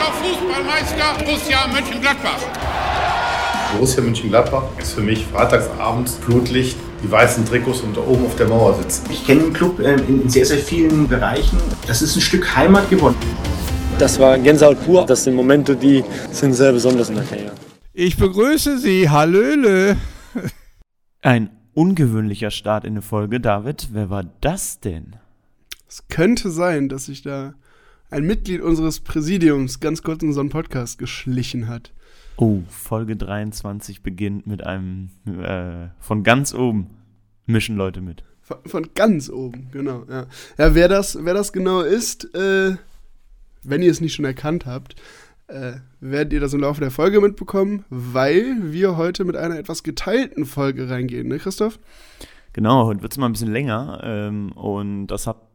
Deutscher 0.00 0.12
Fußballmeister 0.12 1.24
Borussia 1.24 1.66
Mönchengladbach. 1.68 2.38
Borussia 3.72 4.02
Mönchengladbach 4.02 4.62
ist 4.78 4.94
für 4.94 5.02
mich 5.02 5.26
freitagsabends 5.26 6.14
Flutlicht, 6.14 6.78
die 7.02 7.10
weißen 7.10 7.44
Trikots 7.44 7.82
und 7.82 7.94
da 7.96 8.00
oben 8.00 8.24
auf 8.24 8.34
der 8.36 8.48
Mauer 8.48 8.74
sitzen. 8.76 9.10
Ich 9.10 9.26
kenne 9.26 9.42
den 9.42 9.52
Club 9.52 9.78
äh, 9.78 9.96
in 9.96 10.28
sehr, 10.30 10.46
sehr 10.46 10.58
vielen 10.58 11.06
Bereichen. 11.06 11.58
Das 11.86 12.00
ist 12.00 12.16
ein 12.16 12.22
Stück 12.22 12.56
Heimat 12.56 12.88
geworden. 12.88 13.16
Das 13.98 14.18
war 14.18 14.38
Gänsehaut 14.38 14.82
pur. 14.86 15.04
Das 15.04 15.24
sind 15.24 15.34
Momente, 15.34 15.76
die 15.76 16.02
sind 16.30 16.54
sehr 16.54 16.72
besonders 16.72 17.10
in 17.10 17.16
der 17.16 17.24
Karriere. 17.24 17.52
Ich 17.92 18.16
begrüße 18.16 18.78
Sie, 18.78 19.10
Hallöle. 19.10 19.98
Ein 21.20 21.50
ungewöhnlicher 21.74 22.50
Start 22.50 22.84
in 22.84 22.92
eine 22.92 23.02
Folge. 23.02 23.38
David, 23.38 23.88
wer 23.92 24.08
war 24.08 24.24
das 24.40 24.80
denn? 24.80 25.16
Es 25.86 26.08
könnte 26.08 26.50
sein, 26.50 26.88
dass 26.88 27.06
sich 27.06 27.20
da 27.20 27.52
ein 28.10 28.24
Mitglied 28.24 28.60
unseres 28.60 29.00
Präsidiums 29.00 29.80
ganz 29.80 30.02
kurz 30.02 30.22
in 30.22 30.32
so 30.32 30.40
einen 30.40 30.50
Podcast 30.50 30.98
geschlichen 30.98 31.68
hat. 31.68 31.92
Oh, 32.36 32.62
Folge 32.68 33.16
23 33.16 34.02
beginnt 34.02 34.46
mit 34.46 34.64
einem 34.64 35.10
äh, 35.26 35.88
von 36.00 36.22
ganz 36.24 36.52
oben 36.54 36.88
mischen 37.46 37.76
Leute 37.76 38.00
mit. 38.00 38.24
Von, 38.40 38.58
von 38.66 38.88
ganz 38.94 39.30
oben, 39.30 39.68
genau. 39.72 40.04
Ja, 40.08 40.26
ja 40.58 40.74
wer, 40.74 40.88
das, 40.88 41.18
wer 41.22 41.34
das 41.34 41.52
genau 41.52 41.82
ist, 41.82 42.34
äh, 42.34 42.76
wenn 43.62 43.82
ihr 43.82 43.90
es 43.90 44.00
nicht 44.00 44.14
schon 44.14 44.24
erkannt 44.24 44.66
habt, 44.66 44.96
äh, 45.46 45.74
werdet 46.00 46.32
ihr 46.32 46.40
das 46.40 46.54
im 46.54 46.60
Laufe 46.60 46.80
der 46.80 46.90
Folge 46.90 47.20
mitbekommen, 47.20 47.84
weil 47.90 48.72
wir 48.72 48.96
heute 48.96 49.24
mit 49.24 49.36
einer 49.36 49.58
etwas 49.58 49.82
geteilten 49.82 50.46
Folge 50.46 50.88
reingehen, 50.88 51.28
ne, 51.28 51.38
Christoph? 51.38 51.78
Genau, 52.52 52.86
heute 52.86 53.02
wird 53.02 53.12
es 53.12 53.18
mal 53.18 53.26
ein 53.26 53.32
bisschen 53.32 53.52
länger 53.52 54.00
ähm, 54.02 54.52
und 54.52 55.08
das 55.08 55.26
hat 55.26 55.49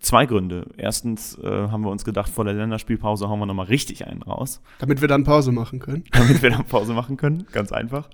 zwei 0.00 0.26
Gründe. 0.26 0.66
Erstens 0.76 1.38
äh, 1.38 1.46
haben 1.46 1.82
wir 1.84 1.90
uns 1.90 2.04
gedacht, 2.04 2.30
vor 2.30 2.44
der 2.44 2.54
Länderspielpause 2.54 3.28
hauen 3.28 3.38
wir 3.38 3.46
nochmal 3.46 3.66
richtig 3.66 4.06
einen 4.06 4.22
raus. 4.22 4.62
Damit 4.78 5.00
wir 5.00 5.08
dann 5.08 5.24
Pause 5.24 5.52
machen 5.52 5.78
können. 5.78 6.04
Damit 6.12 6.42
wir 6.42 6.50
dann 6.50 6.64
Pause 6.64 6.94
machen 6.94 7.16
können, 7.16 7.46
ganz 7.52 7.72
einfach. 7.72 8.08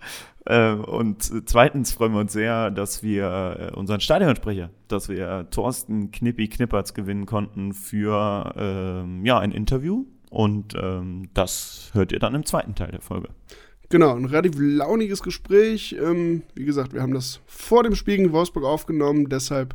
Äh, 0.45 0.73
und 0.73 1.49
zweitens 1.49 1.93
freuen 1.93 2.13
wir 2.13 2.21
uns 2.21 2.33
sehr, 2.33 2.71
dass 2.71 3.03
wir 3.03 3.71
äh, 3.73 3.77
unseren 3.77 4.01
Stadionsprecher, 4.01 4.71
dass 4.89 5.09
wir 5.09 5.49
Thorsten 5.51 6.11
Knippi 6.11 6.49
Knippertz 6.49 6.95
gewinnen 6.95 7.27
konnten 7.27 7.73
für 7.73 8.53
ähm, 8.57 9.25
ja, 9.25 9.39
ein 9.39 9.53
Interview 9.53 10.07
und 10.31 10.75
ähm, 10.75 11.29
das 11.35 11.91
hört 11.95 12.13
ihr 12.13 12.19
dann 12.19 12.35
im 12.35 12.45
zweiten 12.45 12.75
Teil 12.75 12.91
der 12.91 13.01
Folge. 13.01 13.29
Genau, 13.91 14.15
ein 14.15 14.27
relativ 14.27 14.57
launiges 14.59 15.23
Gespräch. 15.23 15.97
Ähm, 15.99 16.43
wie 16.55 16.67
gesagt, 16.67 16.93
wir 16.93 17.01
haben 17.01 17.15
das 17.15 17.41
vor 17.47 17.83
dem 17.83 17.95
Spiel 17.95 18.19
gegen 18.19 18.33
Wolfsburg 18.33 18.65
aufgenommen, 18.65 19.31
deshalb 19.31 19.75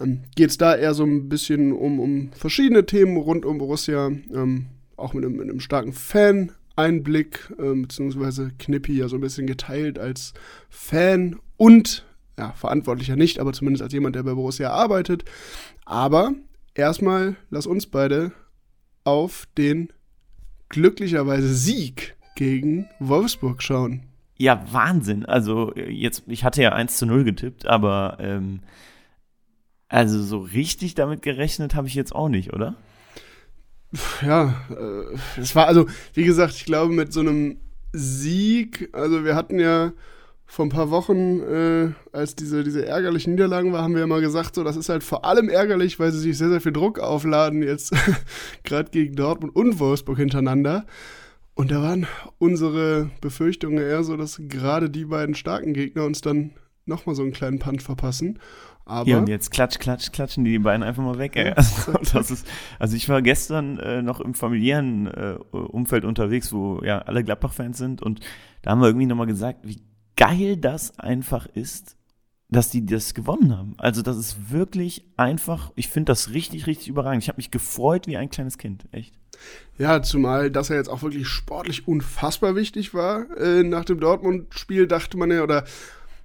ähm, 0.00 0.20
geht 0.36 0.50
es 0.50 0.58
da 0.58 0.76
eher 0.76 0.92
so 0.92 1.04
ein 1.04 1.30
bisschen 1.30 1.72
um, 1.72 1.98
um 1.98 2.30
verschiedene 2.32 2.84
Themen 2.84 3.16
rund 3.16 3.46
um 3.46 3.56
Borussia, 3.56 4.08
ähm, 4.08 4.66
auch 4.96 5.14
mit 5.14 5.24
einem, 5.24 5.36
mit 5.36 5.48
einem 5.48 5.60
starken 5.60 5.94
Fan-Einblick, 5.94 7.54
ähm, 7.58 7.82
beziehungsweise 7.82 8.52
Knippi 8.58 8.98
ja 8.98 9.08
so 9.08 9.16
ein 9.16 9.22
bisschen 9.22 9.46
geteilt 9.46 9.98
als 9.98 10.34
Fan 10.68 11.36
und, 11.56 12.04
ja, 12.38 12.52
verantwortlicher 12.52 13.16
nicht, 13.16 13.38
aber 13.38 13.54
zumindest 13.54 13.82
als 13.82 13.94
jemand, 13.94 14.14
der 14.14 14.24
bei 14.24 14.34
Borussia 14.34 14.70
arbeitet. 14.70 15.24
Aber 15.86 16.34
erstmal 16.74 17.36
lass 17.48 17.66
uns 17.66 17.86
beide 17.86 18.32
auf 19.04 19.46
den 19.56 19.88
glücklicherweise 20.68 21.54
Sieg 21.54 22.14
gegen 22.34 22.88
Wolfsburg 22.98 23.62
schauen. 23.62 24.02
Ja, 24.36 24.64
Wahnsinn. 24.72 25.24
Also 25.24 25.72
jetzt, 25.74 26.24
ich 26.26 26.44
hatte 26.44 26.62
ja 26.62 26.72
1 26.72 26.96
zu 26.96 27.06
0 27.06 27.24
getippt, 27.24 27.66
aber 27.66 28.16
ähm, 28.20 28.60
also 29.88 30.22
so 30.22 30.38
richtig 30.38 30.94
damit 30.94 31.22
gerechnet 31.22 31.74
habe 31.74 31.86
ich 31.86 31.94
jetzt 31.94 32.14
auch 32.14 32.28
nicht, 32.28 32.52
oder? 32.52 32.74
Ja, 34.22 34.54
äh, 34.70 35.40
es 35.40 35.54
war 35.54 35.68
also, 35.68 35.86
wie 36.14 36.24
gesagt, 36.24 36.54
ich 36.54 36.64
glaube 36.64 36.92
mit 36.92 37.12
so 37.12 37.20
einem 37.20 37.58
Sieg, 37.92 38.88
also 38.92 39.24
wir 39.24 39.36
hatten 39.36 39.60
ja 39.60 39.92
vor 40.46 40.66
ein 40.66 40.70
paar 40.70 40.90
Wochen, 40.90 41.40
äh, 41.40 41.92
als 42.12 42.34
diese, 42.34 42.64
diese 42.64 42.84
ärgerlichen 42.84 43.32
Niederlagen 43.32 43.72
war, 43.72 43.82
haben 43.82 43.94
wir 43.94 44.00
ja 44.00 44.06
mal 44.06 44.20
gesagt, 44.20 44.56
so, 44.56 44.64
das 44.64 44.76
ist 44.76 44.88
halt 44.88 45.02
vor 45.02 45.24
allem 45.24 45.48
ärgerlich, 45.48 45.98
weil 45.98 46.12
sie 46.12 46.18
sich 46.18 46.36
sehr, 46.36 46.48
sehr 46.48 46.60
viel 46.60 46.72
Druck 46.72 46.98
aufladen, 46.98 47.62
jetzt 47.62 47.94
gerade 48.64 48.90
gegen 48.90 49.14
Dortmund 49.14 49.54
und 49.54 49.78
Wolfsburg 49.78 50.18
hintereinander. 50.18 50.86
Und 51.54 51.70
da 51.70 51.82
waren 51.82 52.06
unsere 52.38 53.10
Befürchtungen 53.20 53.78
eher 53.78 54.02
so, 54.02 54.16
dass 54.16 54.40
gerade 54.48 54.90
die 54.90 55.04
beiden 55.04 55.34
starken 55.34 55.72
Gegner 55.72 56.04
uns 56.04 56.20
dann 56.20 56.52
nochmal 56.84 57.14
so 57.14 57.22
einen 57.22 57.32
kleinen 57.32 57.58
Punch 57.58 57.82
verpassen. 57.82 58.38
Aber 58.86 59.08
ja, 59.08 59.18
und 59.18 59.28
jetzt 59.28 59.50
klatsch, 59.50 59.78
klatsch, 59.78 60.12
klatschen 60.12 60.44
die 60.44 60.52
die 60.52 60.58
beiden 60.58 60.82
einfach 60.82 61.02
mal 61.02 61.18
weg. 61.18 61.36
Ey. 61.36 61.52
Also, 61.52 61.92
das 62.12 62.30
ist, 62.30 62.46
also 62.78 62.96
ich 62.96 63.08
war 63.08 63.22
gestern 63.22 63.78
äh, 63.78 64.02
noch 64.02 64.20
im 64.20 64.34
familiären 64.34 65.06
äh, 65.06 65.38
Umfeld 65.52 66.04
unterwegs, 66.04 66.52
wo 66.52 66.82
ja 66.84 66.98
alle 66.98 67.24
Gladbach-Fans 67.24 67.78
sind 67.78 68.02
und 68.02 68.20
da 68.62 68.70
haben 68.70 68.80
wir 68.80 68.88
irgendwie 68.88 69.06
nochmal 69.06 69.26
gesagt, 69.26 69.60
wie 69.62 69.80
geil 70.16 70.56
das 70.56 70.98
einfach 70.98 71.46
ist, 71.46 71.96
dass 72.50 72.70
die 72.70 72.84
das 72.84 73.14
gewonnen 73.14 73.56
haben. 73.56 73.74
Also 73.78 74.02
das 74.02 74.16
ist 74.16 74.50
wirklich 74.50 75.04
einfach, 75.16 75.72
ich 75.76 75.88
finde 75.88 76.12
das 76.12 76.30
richtig, 76.30 76.66
richtig 76.66 76.88
überragend. 76.88 77.22
Ich 77.22 77.28
habe 77.28 77.38
mich 77.38 77.50
gefreut 77.50 78.06
wie 78.06 78.16
ein 78.16 78.28
kleines 78.28 78.58
Kind, 78.58 78.86
echt. 78.92 79.14
Ja, 79.78 80.02
zumal 80.02 80.50
das 80.50 80.68
ja 80.68 80.76
jetzt 80.76 80.88
auch 80.88 81.02
wirklich 81.02 81.26
sportlich 81.26 81.88
unfassbar 81.88 82.54
wichtig 82.54 82.94
war. 82.94 83.26
Äh, 83.38 83.64
nach 83.64 83.84
dem 83.84 83.98
Dortmund-Spiel 83.98 84.86
dachte 84.86 85.16
man 85.16 85.30
ja, 85.30 85.42
oder 85.42 85.64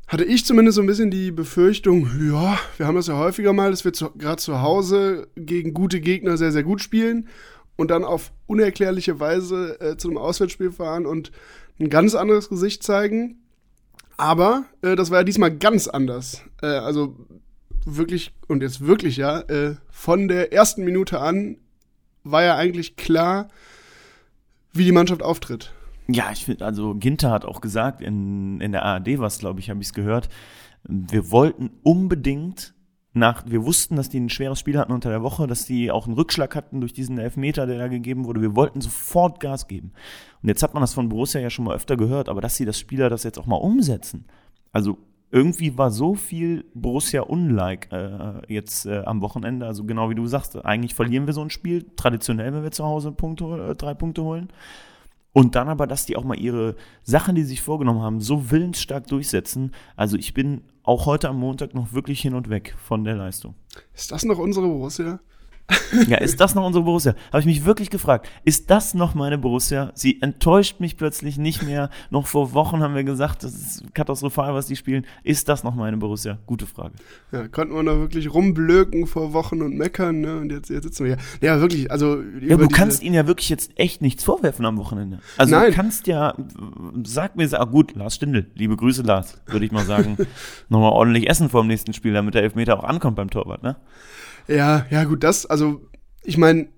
hatte 0.07 0.23
ich 0.23 0.45
zumindest 0.45 0.75
so 0.75 0.81
ein 0.81 0.87
bisschen 0.87 1.11
die 1.11 1.31
Befürchtung, 1.31 2.09
ja, 2.31 2.57
wir 2.77 2.87
haben 2.87 2.95
das 2.95 3.07
ja 3.07 3.17
häufiger 3.17 3.53
mal, 3.53 3.69
dass 3.69 3.85
wir 3.85 3.91
gerade 3.91 4.41
zu 4.41 4.61
Hause 4.61 5.27
gegen 5.35 5.73
gute 5.73 5.99
Gegner 6.01 6.35
sehr, 6.35 6.51
sehr 6.51 6.63
gut 6.63 6.81
spielen 6.81 7.27
und 7.75 7.91
dann 7.91 8.03
auf 8.03 8.31
unerklärliche 8.47 9.19
Weise 9.19 9.79
äh, 9.79 9.97
zu 9.97 10.09
einem 10.09 10.17
Auswärtsspiel 10.17 10.71
fahren 10.71 11.05
und 11.05 11.31
ein 11.79 11.89
ganz 11.89 12.15
anderes 12.15 12.49
Gesicht 12.49 12.83
zeigen. 12.83 13.37
Aber 14.17 14.65
äh, 14.81 14.95
das 14.95 15.11
war 15.11 15.19
ja 15.19 15.23
diesmal 15.23 15.55
ganz 15.55 15.87
anders. 15.87 16.41
Äh, 16.61 16.67
also 16.67 17.15
wirklich, 17.85 18.33
und 18.47 18.63
jetzt 18.63 18.85
wirklich 18.85 19.15
ja, 19.17 19.41
äh, 19.41 19.75
von 19.89 20.27
der 20.27 20.51
ersten 20.51 20.83
Minute 20.83 21.19
an 21.19 21.57
war 22.23 22.43
ja 22.43 22.55
eigentlich 22.55 22.95
klar, 22.95 23.47
wie 24.73 24.85
die 24.85 24.91
Mannschaft 24.91 25.23
auftritt. 25.23 25.73
Ja, 26.07 26.31
ich 26.31 26.45
finde, 26.45 26.65
also 26.65 26.95
Ginter 26.95 27.31
hat 27.31 27.45
auch 27.45 27.61
gesagt, 27.61 28.01
in, 28.01 28.61
in 28.61 28.71
der 28.71 28.83
ARD 28.83 29.19
was, 29.19 29.39
glaube 29.39 29.59
ich, 29.59 29.69
habe 29.69 29.79
ich 29.81 29.87
es 29.87 29.93
gehört, 29.93 30.29
wir 30.87 31.31
wollten 31.31 31.71
unbedingt 31.83 32.73
nach, 33.13 33.43
wir 33.47 33.65
wussten, 33.65 33.95
dass 33.95 34.09
die 34.09 34.19
ein 34.19 34.29
schweres 34.29 34.59
Spiel 34.59 34.77
hatten 34.77 34.91
unter 34.91 35.09
der 35.09 35.23
Woche, 35.23 35.47
dass 35.47 35.65
die 35.65 35.91
auch 35.91 36.05
einen 36.05 36.15
Rückschlag 36.15 36.55
hatten 36.55 36.79
durch 36.79 36.93
diesen 36.93 37.17
Elfmeter, 37.17 37.65
der 37.65 37.77
da 37.77 37.87
gegeben 37.87 38.25
wurde. 38.25 38.41
Wir 38.41 38.55
wollten 38.55 38.81
sofort 38.81 39.39
Gas 39.39 39.67
geben. 39.67 39.91
Und 40.41 40.49
jetzt 40.49 40.63
hat 40.63 40.73
man 40.73 40.81
das 40.81 40.93
von 40.93 41.09
Borussia 41.09 41.41
ja 41.41 41.49
schon 41.49 41.65
mal 41.65 41.75
öfter 41.75 41.97
gehört, 41.97 42.29
aber 42.29 42.41
dass 42.41 42.55
sie 42.55 42.65
das 42.65 42.79
Spieler 42.79 43.09
das 43.09 43.23
jetzt 43.23 43.39
auch 43.39 43.47
mal 43.47 43.55
umsetzen. 43.55 44.25
Also 44.71 44.97
irgendwie 45.31 45.77
war 45.77 45.91
so 45.91 46.15
viel 46.15 46.65
Borussia 46.73 47.21
unlike 47.21 47.89
äh, 47.91 48.53
jetzt 48.53 48.85
äh, 48.85 49.03
am 49.05 49.21
Wochenende. 49.21 49.65
Also 49.65 49.83
genau 49.83 50.09
wie 50.09 50.15
du 50.15 50.25
sagst, 50.25 50.55
eigentlich 50.65 50.95
verlieren 50.95 51.27
wir 51.27 51.33
so 51.33 51.41
ein 51.41 51.49
Spiel, 51.49 51.85
traditionell, 51.95 52.53
wenn 52.53 52.63
wir 52.63 52.71
zu 52.71 52.83
Hause 52.83 53.11
Punkte, 53.11 53.69
äh, 53.69 53.75
drei 53.75 53.93
Punkte 53.93 54.23
holen. 54.23 54.49
Und 55.31 55.55
dann 55.55 55.69
aber, 55.69 55.85
dass 55.85 56.05
die 56.05 56.17
auch 56.17 56.23
mal 56.23 56.39
ihre 56.39 56.75
Sachen, 57.03 57.35
die 57.35 57.43
sie 57.43 57.49
sich 57.49 57.61
vorgenommen 57.61 58.01
haben, 58.01 58.19
so 58.19 58.49
willensstark 58.49 59.05
durchsetzen. 59.07 59.73
Also 59.95 60.17
ich 60.17 60.33
bin 60.33 60.63
auch 60.83 61.05
heute 61.05 61.29
am 61.29 61.37
Montag 61.37 61.75
noch 61.75 61.93
wirklich 61.93 62.21
hin 62.21 62.33
und 62.33 62.49
weg 62.49 62.75
von 62.83 63.03
der 63.03 63.15
Leistung. 63.15 63.53
Ist 63.93 64.11
das 64.11 64.23
noch 64.25 64.39
unsere 64.39 64.67
Borussia? 64.67 65.19
Ja, 66.07 66.17
ist 66.17 66.39
das 66.39 66.55
noch 66.55 66.65
unsere 66.65 66.83
Borussia? 66.83 67.15
Habe 67.31 67.39
ich 67.39 67.45
mich 67.45 67.65
wirklich 67.65 67.89
gefragt. 67.89 68.29
Ist 68.43 68.69
das 68.69 68.93
noch 68.93 69.15
meine 69.15 69.37
Borussia? 69.37 69.91
Sie 69.95 70.21
enttäuscht 70.21 70.79
mich 70.79 70.97
plötzlich 70.97 71.37
nicht 71.37 71.63
mehr. 71.63 71.89
Noch 72.09 72.27
vor 72.27 72.53
Wochen 72.53 72.81
haben 72.81 72.95
wir 72.95 73.03
gesagt, 73.03 73.43
das 73.43 73.53
ist 73.53 73.93
katastrophal, 73.93 74.53
was 74.53 74.67
die 74.67 74.75
spielen. 74.75 75.05
Ist 75.23 75.49
das 75.49 75.63
noch 75.63 75.75
meine 75.75 75.97
Borussia? 75.97 76.37
Gute 76.45 76.65
Frage. 76.65 76.93
Ja, 77.31 77.47
konnten 77.47 77.73
wir 77.75 77.83
da 77.83 77.97
wirklich 77.97 78.33
rumblöken 78.33 79.07
vor 79.07 79.33
Wochen 79.33 79.61
und 79.61 79.77
meckern, 79.77 80.21
ne? 80.21 80.37
Und 80.37 80.51
jetzt, 80.51 80.69
jetzt 80.69 80.83
sitzen 80.83 81.05
wir 81.05 81.15
hier. 81.15 81.47
Ja, 81.47 81.59
wirklich, 81.59 81.91
also. 81.91 82.21
Ja, 82.41 82.57
du 82.57 82.67
kannst 82.67 83.03
ihnen 83.03 83.15
ja 83.15 83.27
wirklich 83.27 83.49
jetzt 83.49 83.71
echt 83.75 84.01
nichts 84.01 84.23
vorwerfen 84.23 84.65
am 84.65 84.77
Wochenende. 84.77 85.19
Also 85.37 85.55
Nein. 85.55 85.69
du 85.69 85.75
kannst 85.75 86.07
ja, 86.07 86.35
sag 87.03 87.35
mir, 87.35 87.49
ah, 87.59 87.65
gut, 87.65 87.95
Lars 87.95 88.15
Stindl, 88.15 88.47
liebe 88.55 88.75
Grüße, 88.75 89.01
Lars, 89.01 89.41
würde 89.47 89.65
ich 89.65 89.71
mal 89.71 89.85
sagen. 89.85 90.17
Nochmal 90.69 90.91
ordentlich 90.91 91.29
essen 91.29 91.49
vor 91.49 91.63
dem 91.63 91.67
nächsten 91.67 91.93
Spiel, 91.93 92.13
damit 92.13 92.33
der 92.33 92.43
Elfmeter 92.43 92.79
auch 92.79 92.83
ankommt 92.83 93.15
beim 93.15 93.29
Torwart, 93.29 93.63
ne? 93.63 93.75
Ja, 94.49 94.85
ja, 94.89 95.03
gut, 95.03 95.23
das, 95.23 95.45
also, 95.45 95.81
ich 96.23 96.37
meine, 96.37 96.69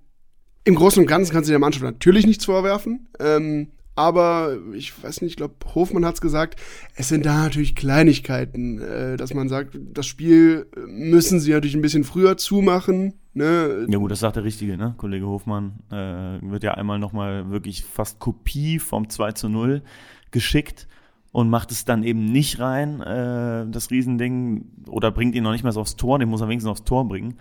im 0.63 0.75
Großen 0.75 1.01
und 1.01 1.07
Ganzen 1.07 1.31
kannst 1.31 1.49
du 1.49 1.51
der 1.51 1.59
Mannschaft 1.59 1.83
natürlich 1.83 2.27
nichts 2.27 2.45
vorwerfen. 2.45 3.07
Ähm, 3.19 3.71
aber 3.95 4.57
ich 4.73 5.03
weiß 5.03 5.21
nicht, 5.21 5.31
ich 5.31 5.37
glaube, 5.37 5.55
Hofmann 5.75 6.05
hat 6.05 6.15
es 6.15 6.21
gesagt, 6.21 6.59
es 6.95 7.09
sind 7.09 7.25
da 7.25 7.43
natürlich 7.43 7.75
Kleinigkeiten, 7.75 8.81
äh, 8.81 9.17
dass 9.17 9.33
man 9.33 9.49
sagt, 9.49 9.77
das 9.93 10.05
Spiel 10.05 10.67
müssen 10.87 11.39
sie 11.39 11.51
natürlich 11.51 11.75
ein 11.75 11.81
bisschen 11.81 12.03
früher 12.03 12.37
zumachen. 12.37 13.15
Ne? 13.33 13.87
Ja 13.89 13.97
gut, 13.97 14.11
das 14.11 14.19
sagt 14.19 14.37
der 14.37 14.43
Richtige, 14.43 14.77
ne? 14.77 14.93
Kollege 14.97 15.25
Hofmann 15.25 15.79
äh, 15.89 16.39
wird 16.41 16.63
ja 16.63 16.73
einmal 16.73 16.99
nochmal 16.99 17.49
wirklich 17.49 17.83
fast 17.83 18.19
Kopie 18.19 18.79
vom 18.79 19.09
2 19.09 19.33
zu 19.33 19.49
0 19.49 19.81
geschickt 20.31 20.87
und 21.31 21.49
macht 21.49 21.71
es 21.71 21.85
dann 21.85 22.03
eben 22.03 22.25
nicht 22.25 22.59
rein, 22.59 23.01
äh, 23.01 23.65
das 23.69 23.89
Riesending, 23.89 24.65
oder 24.87 25.11
bringt 25.11 25.35
ihn 25.35 25.43
noch 25.43 25.51
nicht 25.51 25.63
mehr 25.63 25.71
so 25.71 25.81
aufs 25.81 25.95
Tor, 25.95 26.19
den 26.19 26.29
muss 26.29 26.41
er 26.41 26.47
wenigstens 26.47 26.71
aufs 26.71 26.83
Tor 26.83 27.07
bringen. 27.07 27.35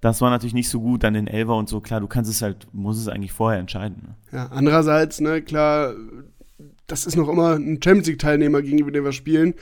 Das 0.00 0.20
war 0.20 0.30
natürlich 0.30 0.54
nicht 0.54 0.68
so 0.68 0.80
gut, 0.80 1.02
dann 1.02 1.14
den 1.14 1.26
Elver 1.26 1.56
und 1.56 1.68
so. 1.68 1.80
Klar, 1.80 2.00
du 2.00 2.06
kannst 2.06 2.30
es 2.30 2.40
halt, 2.40 2.68
musst 2.72 3.00
es 3.00 3.08
eigentlich 3.08 3.32
vorher 3.32 3.58
entscheiden. 3.58 4.02
Ne? 4.02 4.14
Ja, 4.32 4.46
andererseits, 4.46 5.20
ne, 5.20 5.42
klar, 5.42 5.92
das 6.86 7.04
ist 7.04 7.16
noch 7.16 7.28
immer 7.28 7.54
ein 7.54 7.80
Champions 7.82 8.06
League-Teilnehmer, 8.06 8.62
gegenüber 8.62 8.92
dem 8.92 9.04
wir 9.04 9.12
spielen. 9.12 9.54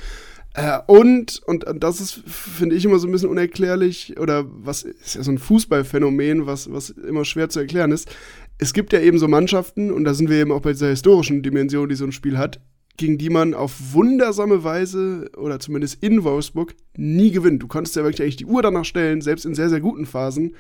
Äh, 0.55 0.79
und, 0.87 1.43
und, 1.47 1.65
und 1.65 1.83
das 1.83 2.01
ist, 2.01 2.23
finde 2.27 2.77
ich, 2.77 2.85
immer 2.85 2.99
so 2.99 3.09
ein 3.09 3.13
bisschen 3.13 3.31
unerklärlich, 3.31 4.19
oder 4.21 4.45
was 4.47 4.83
ist 4.83 5.15
ja 5.15 5.23
so 5.23 5.31
ein 5.31 5.39
Fußballphänomen, 5.39 6.47
was, 6.47 6.71
was 6.71 6.91
immer 6.91 7.25
schwer 7.25 7.49
zu 7.49 7.61
erklären 7.61 7.91
ist. 7.91 8.15
Es 8.59 8.73
gibt 8.73 8.93
ja 8.93 9.01
eben 9.01 9.19
so 9.19 9.29
Mannschaften, 9.29 9.91
und 9.91 10.05
da 10.05 10.15
sind 10.15 10.31
wir 10.31 10.37
eben 10.37 10.53
auch 10.53 10.61
bei 10.61 10.73
dieser 10.73 10.89
historischen 10.89 11.43
Dimension, 11.43 11.89
die 11.89 11.95
so 11.95 12.05
ein 12.05 12.13
Spiel 12.13 12.39
hat, 12.39 12.61
gegen 12.97 13.19
die 13.19 13.31
man 13.31 13.55
auf 13.55 13.93
wundersame 13.93 14.65
Weise 14.65 15.31
oder 15.37 15.61
zumindest 15.61 16.03
in 16.03 16.25
Wolfsburg 16.25 16.75
nie 16.97 17.31
gewinnt. 17.31 17.63
Du 17.63 17.67
konntest 17.67 17.97
ja 17.97 18.03
wirklich 18.03 18.23
eigentlich 18.23 18.37
die 18.37 18.47
Uhr 18.47 18.63
danach 18.63 18.85
stellen, 18.85 19.21
selbst 19.21 19.45
in 19.45 19.55
sehr, 19.55 19.69
sehr 19.69 19.81
guten 19.81 20.07
Phasen 20.07 20.55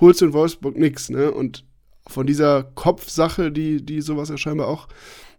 holst 0.00 0.20
du 0.20 0.26
in 0.26 0.32
Wolfsburg 0.32 0.76
nichts. 0.76 1.10
Ne? 1.10 1.30
Und 1.30 1.64
von 2.06 2.26
dieser 2.26 2.62
Kopfsache, 2.62 3.50
die, 3.50 3.84
die 3.84 4.00
sowas 4.00 4.28
ja 4.28 4.36
scheinbar 4.36 4.68
auch 4.68 4.88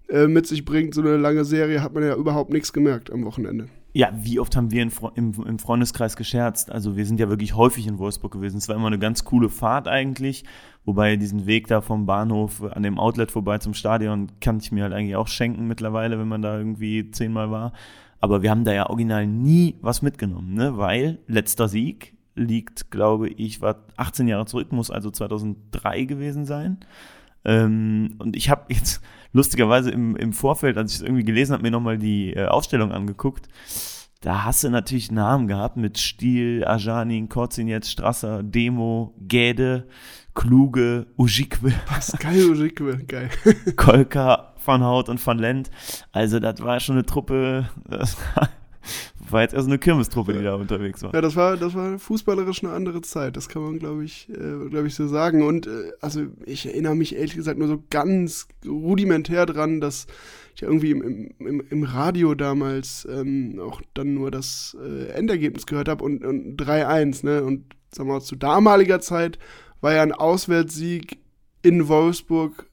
äh, 0.10 0.28
mit 0.28 0.48
sich 0.48 0.66
bringt, 0.66 0.94
so 0.94 1.01
eine 1.01 1.18
lange 1.18 1.45
Serie, 1.45 1.81
hat 1.81 1.94
man 1.94 2.04
ja 2.04 2.16
überhaupt 2.16 2.51
nichts 2.51 2.74
gemerkt 2.74 3.12
am 3.12 3.25
Wochenende. 3.25 3.68
Ja, 3.94 4.12
wie 4.13 4.39
oft 4.39 4.56
haben 4.56 4.69
wir 4.69 4.84
im, 4.84 4.92
im, 5.16 5.60
Freundeskreis 5.60 6.16
gescherzt? 6.16 6.69
Also 6.69 6.98
wir 6.98 7.06
sind 7.06 7.19
ja 7.19 7.30
wirklich 7.30 7.56
häufig 7.56 7.88
in 7.88 7.98
Wolfsburg 7.98 8.34
gewesen. 8.34 8.57
Es 8.57 8.68
war 8.68 8.75
immer 8.75 8.88
eine 8.88 9.00
ganz 9.00 9.24
coole 9.24 9.50
Fahrt 9.50 9.88
eigentlich. 9.88 10.44
Wobei 10.88 11.18
diesen 11.18 11.48
Weg 11.48 11.68
da 11.68 11.81
vom 11.81 12.06
Bahnhof 12.06 12.63
an 12.63 12.81
dem 12.81 12.98
Outlet 12.98 13.30
vorbei 13.30 13.57
zum 13.57 13.74
Stadion 13.74 14.31
kann 14.39 14.60
ich 14.62 14.72
mir 14.72 14.84
halt 14.84 14.94
eigentlich 14.94 15.18
auch 15.18 15.28
schenken 15.28 15.68
mittlerweile, 15.68 16.18
wenn 16.18 16.30
man 16.30 16.42
da 16.42 16.57
irgendwie 16.57 17.12
zehnmal 17.12 17.51
war. 17.51 17.74
Aber 18.22 18.42
wir 18.42 18.50
haben 18.50 18.63
da 18.63 18.72
ja 18.72 18.89
original 18.89 19.28
nie 19.28 19.75
was 19.81 20.01
mitgenommen, 20.01 20.54
ne? 20.54 20.78
Weil 20.78 21.19
letzter 21.28 21.68
Sieg 21.68 22.16
liegt, 22.36 22.89
glaube 22.89 23.28
ich, 23.28 23.60
war 23.60 23.84
18 23.98 24.30
Jahre 24.30 24.45
zurück, 24.45 24.72
muss 24.72 24.89
also 24.89 25.12
2003 25.12 26.06
gewesen 26.06 26.45
sein. 26.45 26.78
Ähm, 27.44 28.16
und 28.19 28.38
ich 28.38 28.50
habe 28.50 28.74
jetzt 28.74 29.01
lustigerweise 29.34 29.92
im, 29.92 30.16
im 30.16 30.31
Vorfeld, 30.31 30.78
als 30.78 30.94
ich 30.94 31.00
es 31.00 31.04
irgendwie 31.04 31.25
gelesen 31.25 31.51
habe, 31.51 31.63
mir 31.63 31.72
nochmal 31.72 31.98
die 31.98 32.31
äh, 32.34 32.45
Aufstellung 32.45 32.94
angeguckt. 32.94 33.50
Da 34.22 34.45
hast 34.45 34.63
du 34.63 34.69
natürlich 34.69 35.12
Namen 35.12 35.50
gehabt 35.50 35.75
mit 35.75 36.00
Stiel, 36.00 36.63
Ajanin, 36.66 37.28
Korzinetz, 37.28 37.89
Strasser, 37.89 38.42
Demo, 38.42 39.13
Gäde, 39.19 39.88
Kluge, 40.38 41.07
Ujikwe. 41.18 41.74
Pascal 41.88 42.36
Ujikwe, 42.51 43.00
geil. 43.07 43.30
Kolka, 43.75 44.54
Van 44.63 44.84
Hout 44.84 45.10
und 45.10 45.25
Van 45.25 45.39
Lent. 45.39 45.72
Also 46.12 46.39
das 46.39 46.62
war 46.62 46.80
schon 46.80 46.94
eine 46.94 47.06
Truppe, 47.07 47.68
war 49.30 49.42
jetzt 49.42 49.56
erst 49.56 49.68
eine 49.68 49.80
Kirmestruppe, 49.80 50.34
die 50.34 50.44
da 50.44 50.54
unterwegs 50.54 51.01
war. 51.01 51.12
Ja, 51.12 51.22
das 51.22 51.36
war, 51.36 51.57
das 51.57 51.74
war 51.74 51.98
fußballerisch 51.98 52.63
eine 52.63 52.72
andere 52.72 53.01
Zeit, 53.01 53.36
das 53.36 53.50
kann 53.50 53.63
man, 53.63 53.80
glaube 53.80 54.06
ich, 54.06 54.30
äh, 54.30 54.69
glaube 54.69 54.86
ich, 54.86 54.94
so 54.94 55.07
sagen. 55.07 55.42
Und 55.42 55.66
äh, 55.66 55.92
also 56.01 56.28
ich 56.45 56.68
erinnere 56.68 56.95
mich 56.95 57.16
ehrlich 57.16 57.36
gesagt 57.36 57.57
nur 57.57 57.68
so 57.68 57.84
ganz 57.89 58.48
rudimentär 58.63 59.48
dran, 59.48 59.81
dass 59.81 60.06
ich 60.54 60.62
irgendwie 60.62 60.92
im, 60.92 61.31
im, 61.39 61.63
im 61.68 61.84
Radio 61.84 62.36
damals 62.36 63.07
ähm, 63.12 63.60
auch 63.60 63.81
dann 63.95 64.13
nur 64.13 64.30
das 64.30 64.78
äh, 64.80 65.07
Endergebnis 65.13 65.66
gehört 65.66 65.89
habe 65.89 66.04
und, 66.04 66.24
und 66.24 66.62
3-1, 66.62 67.25
ne? 67.25 67.44
Und 67.44 67.75
sagen 67.92 68.10
wir 68.10 68.16
mal, 68.16 68.22
zu 68.22 68.36
damaliger 68.36 69.00
Zeit 69.00 69.39
war 69.81 69.94
ja 69.94 70.01
ein 70.01 70.13
Auswärtssieg 70.13 71.18
in 71.62 71.88
Wolfsburg 71.88 72.69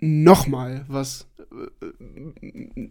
nochmal 0.00 0.84
was 0.88 1.26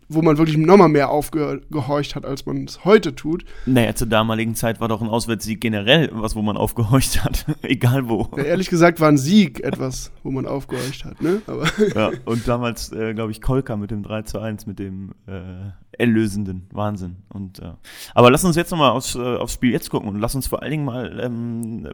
wo 0.07 0.21
man 0.21 0.37
wirklich 0.37 0.57
nochmal 0.57 0.89
mehr 0.89 1.09
aufgehorcht 1.09 2.15
hat, 2.15 2.25
als 2.25 2.45
man 2.45 2.65
es 2.65 2.85
heute 2.85 3.15
tut. 3.15 3.45
Naja, 3.65 3.95
zur 3.95 4.07
damaligen 4.07 4.55
Zeit 4.55 4.79
war 4.79 4.87
doch 4.87 5.01
ein 5.01 5.09
Auswärtssieg 5.09 5.61
generell 5.61 6.09
was, 6.13 6.35
wo 6.35 6.41
man 6.41 6.57
aufgehorcht 6.57 7.23
hat, 7.23 7.45
egal 7.61 8.09
wo. 8.09 8.27
Ja, 8.35 8.43
ehrlich 8.43 8.69
gesagt 8.69 8.99
war 8.99 9.09
ein 9.09 9.17
Sieg 9.17 9.63
etwas, 9.63 10.11
wo 10.23 10.31
man 10.31 10.45
aufgehorcht 10.45 11.05
hat, 11.05 11.21
ne? 11.21 11.41
Aber 11.47 11.67
ja, 11.95 12.11
und 12.25 12.47
damals, 12.47 12.91
äh, 12.91 13.13
glaube 13.13 13.31
ich, 13.31 13.41
Kolka 13.41 13.77
mit 13.77 13.91
dem 13.91 14.03
3 14.03 14.23
zu 14.23 14.39
1, 14.39 14.65
mit 14.65 14.79
dem 14.79 15.11
äh, 15.27 15.71
erlösenden 15.97 16.67
Wahnsinn. 16.71 17.17
Und, 17.29 17.59
äh, 17.59 17.73
aber 18.13 18.31
lass 18.31 18.45
uns 18.45 18.55
jetzt 18.55 18.71
nochmal 18.71 18.91
aufs, 18.91 19.15
äh, 19.15 19.19
aufs 19.19 19.53
Spiel 19.53 19.71
jetzt 19.71 19.89
gucken 19.89 20.09
und 20.09 20.19
lass 20.19 20.35
uns 20.35 20.47
vor 20.47 20.61
allen 20.61 20.71
Dingen 20.71 20.85
mal 20.85 21.19
ähm, 21.21 21.87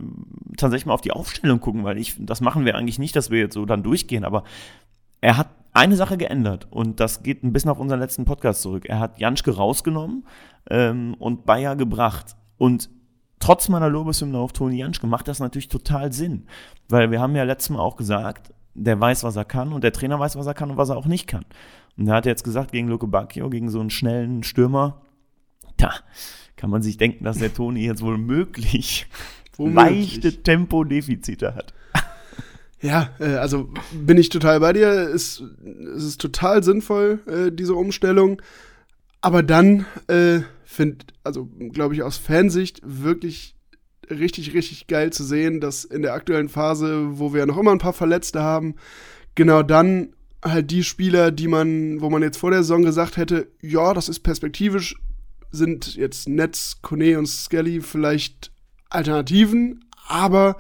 tatsächlich 0.58 0.86
mal 0.86 0.94
auf 0.94 1.02
die 1.02 1.12
Aufstellung 1.12 1.60
gucken, 1.60 1.84
weil 1.84 1.98
ich, 1.98 2.16
das 2.20 2.42
machen 2.42 2.66
wir 2.66 2.76
eigentlich 2.76 3.00
nicht, 3.00 3.16
dass 3.16 3.32
wir 3.32 3.40
jetzt 3.40 3.54
so 3.54 3.66
dann 3.66 3.84
durchgehen, 3.84 4.24
aber 4.24 4.44
er 5.22 5.38
hat 5.38 5.50
eine 5.76 5.96
Sache 5.96 6.18
geändert 6.18 6.68
und 6.72 7.00
das 7.00 7.22
geht 7.22 7.44
ein 7.44 7.52
bisschen 7.52 7.70
auf 7.70 7.80
unseren 7.80 8.00
letzten 8.00 8.26
Podcast 8.26 8.62
zurück. 8.62 8.86
Er 8.86 9.00
hat 9.00 9.20
Janschke 9.20 9.56
rausgenommen 9.56 10.26
ähm, 10.70 11.16
und 11.20 11.46
Bayer 11.46 11.76
gebracht. 11.76 12.36
Und 12.58 12.90
trotz 13.40 13.68
meiner 13.68 13.90
Lobeshymne 13.90 14.38
auf 14.38 14.54
Toni 14.54 14.78
Janschke 14.78 15.06
macht 15.06 15.28
das 15.28 15.40
natürlich 15.40 15.68
total 15.68 16.14
Sinn. 16.14 16.48
Weil 16.88 17.12
wir 17.12 17.20
haben 17.20 17.36
ja 17.36 17.44
letztes 17.44 17.72
Mal 17.72 17.80
auch 17.80 17.98
gesagt, 17.98 18.54
der 18.74 19.00
weiß, 19.00 19.24
was 19.26 19.36
er 19.36 19.46
kann 19.46 19.74
und 19.74 19.84
der 19.84 19.92
Trainer 19.92 20.20
weiß, 20.20 20.38
was 20.38 20.48
er 20.48 20.54
kann 20.54 20.72
und 20.72 20.78
was 20.78 20.90
er 20.90 20.98
auch 20.98 21.08
nicht 21.08 21.28
kann. 21.28 21.46
Und 21.98 22.08
er 22.08 22.16
hat 22.16 22.26
jetzt 22.26 22.44
gesagt, 22.44 22.72
gegen 22.72 22.88
Luke 22.88 23.08
Bacchio, 23.08 23.50
gegen 23.50 23.70
so 23.70 23.80
einen 23.82 23.90
schnellen 23.90 24.44
Stürmer, 24.44 25.02
da 25.76 25.92
kann 26.56 26.70
man 26.70 26.82
sich 26.84 26.98
denken, 26.98 27.26
dass 27.26 27.40
der 27.40 27.54
Toni 27.54 27.86
jetzt 27.86 28.02
wohl 28.02 28.18
möglich 28.18 29.08
leichte 29.58 30.42
Tempodefizite 30.42 31.54
hat. 31.54 31.74
Ja, 32.86 33.10
äh, 33.20 33.36
also 33.36 33.70
bin 33.94 34.18
ich 34.18 34.30
total 34.30 34.60
bei 34.60 34.72
dir. 34.72 34.90
Es, 34.90 35.42
es 35.96 36.04
ist 36.04 36.22
total 36.22 36.64
sinnvoll, 36.64 37.20
äh, 37.26 37.52
diese 37.52 37.74
Umstellung. 37.74 38.40
Aber 39.22 39.42
dann 39.42 39.88
äh, 40.08 40.42
finde, 40.66 41.06
also 41.24 41.50
glaube 41.72 41.96
ich 41.96 42.04
aus 42.04 42.18
Fansicht 42.18 42.82
wirklich 42.84 43.56
richtig, 44.08 44.54
richtig 44.54 44.86
geil 44.86 45.12
zu 45.12 45.24
sehen, 45.24 45.62
dass 45.62 45.84
in 45.84 46.04
der 46.04 46.14
aktuellen 46.14 46.48
Phase, 46.48 47.18
wo 47.18 47.34
wir 47.34 47.40
ja 47.40 47.46
noch 47.48 47.58
immer 47.58 47.72
ein 47.72 47.80
paar 47.80 47.94
Verletzte 47.94 48.44
haben, 48.44 48.76
genau 49.34 49.64
dann 49.64 50.14
halt 50.44 50.70
die 50.70 50.84
Spieler, 50.84 51.32
die 51.32 51.48
man, 51.48 52.02
wo 52.02 52.12
man 52.12 52.22
jetzt 52.22 52.38
vor 52.38 52.52
der 52.52 52.62
Saison 52.62 52.84
gesagt 52.84 53.18
hätte, 53.18 53.48
ja, 53.62 53.96
das 53.96 54.10
ist 54.10 54.20
perspektivisch, 54.20 54.96
sind 55.50 55.96
jetzt 55.96 56.30
Netz, 56.30 56.84
Kone 56.84 57.18
und 57.18 57.26
Skelly 57.26 57.82
vielleicht 57.82 58.52
Alternativen, 58.92 59.86
aber 60.08 60.58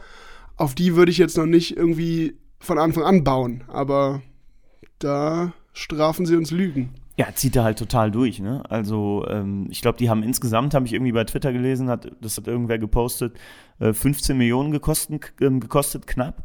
auf 0.58 0.76
die 0.76 0.96
würde 0.96 1.12
ich 1.12 1.18
jetzt 1.18 1.38
noch 1.38 1.46
nicht 1.46 1.76
irgendwie 1.78 2.38
von 2.60 2.78
Anfang 2.78 3.04
an 3.04 3.24
bauen. 3.24 3.64
Aber 3.68 4.22
da 5.00 5.54
strafen 5.74 6.26
sie 6.26 6.36
uns 6.36 6.52
Lügen. 6.52 6.96
Ja, 7.18 7.28
zieht 7.34 7.56
er 7.56 7.64
halt 7.64 7.80
total 7.80 8.12
durch, 8.12 8.40
ne? 8.40 8.64
Also, 8.70 9.26
ähm, 9.30 9.68
ich 9.70 9.82
glaube, 9.82 9.98
die 9.98 10.10
haben 10.10 10.22
insgesamt, 10.22 10.74
habe 10.74 10.86
ich 10.86 10.94
irgendwie 10.94 11.14
bei 11.14 11.24
Twitter 11.24 11.54
gelesen, 11.54 11.90
hat, 11.90 12.12
das 12.20 12.36
hat 12.36 12.48
irgendwer 12.48 12.78
gepostet, 12.78 13.38
äh, 13.80 13.94
15 13.94 14.38
Millionen 14.38 14.72
gekostet, 14.72 15.32
äh, 15.40 15.50
gekostet 15.50 16.08
knapp. 16.08 16.44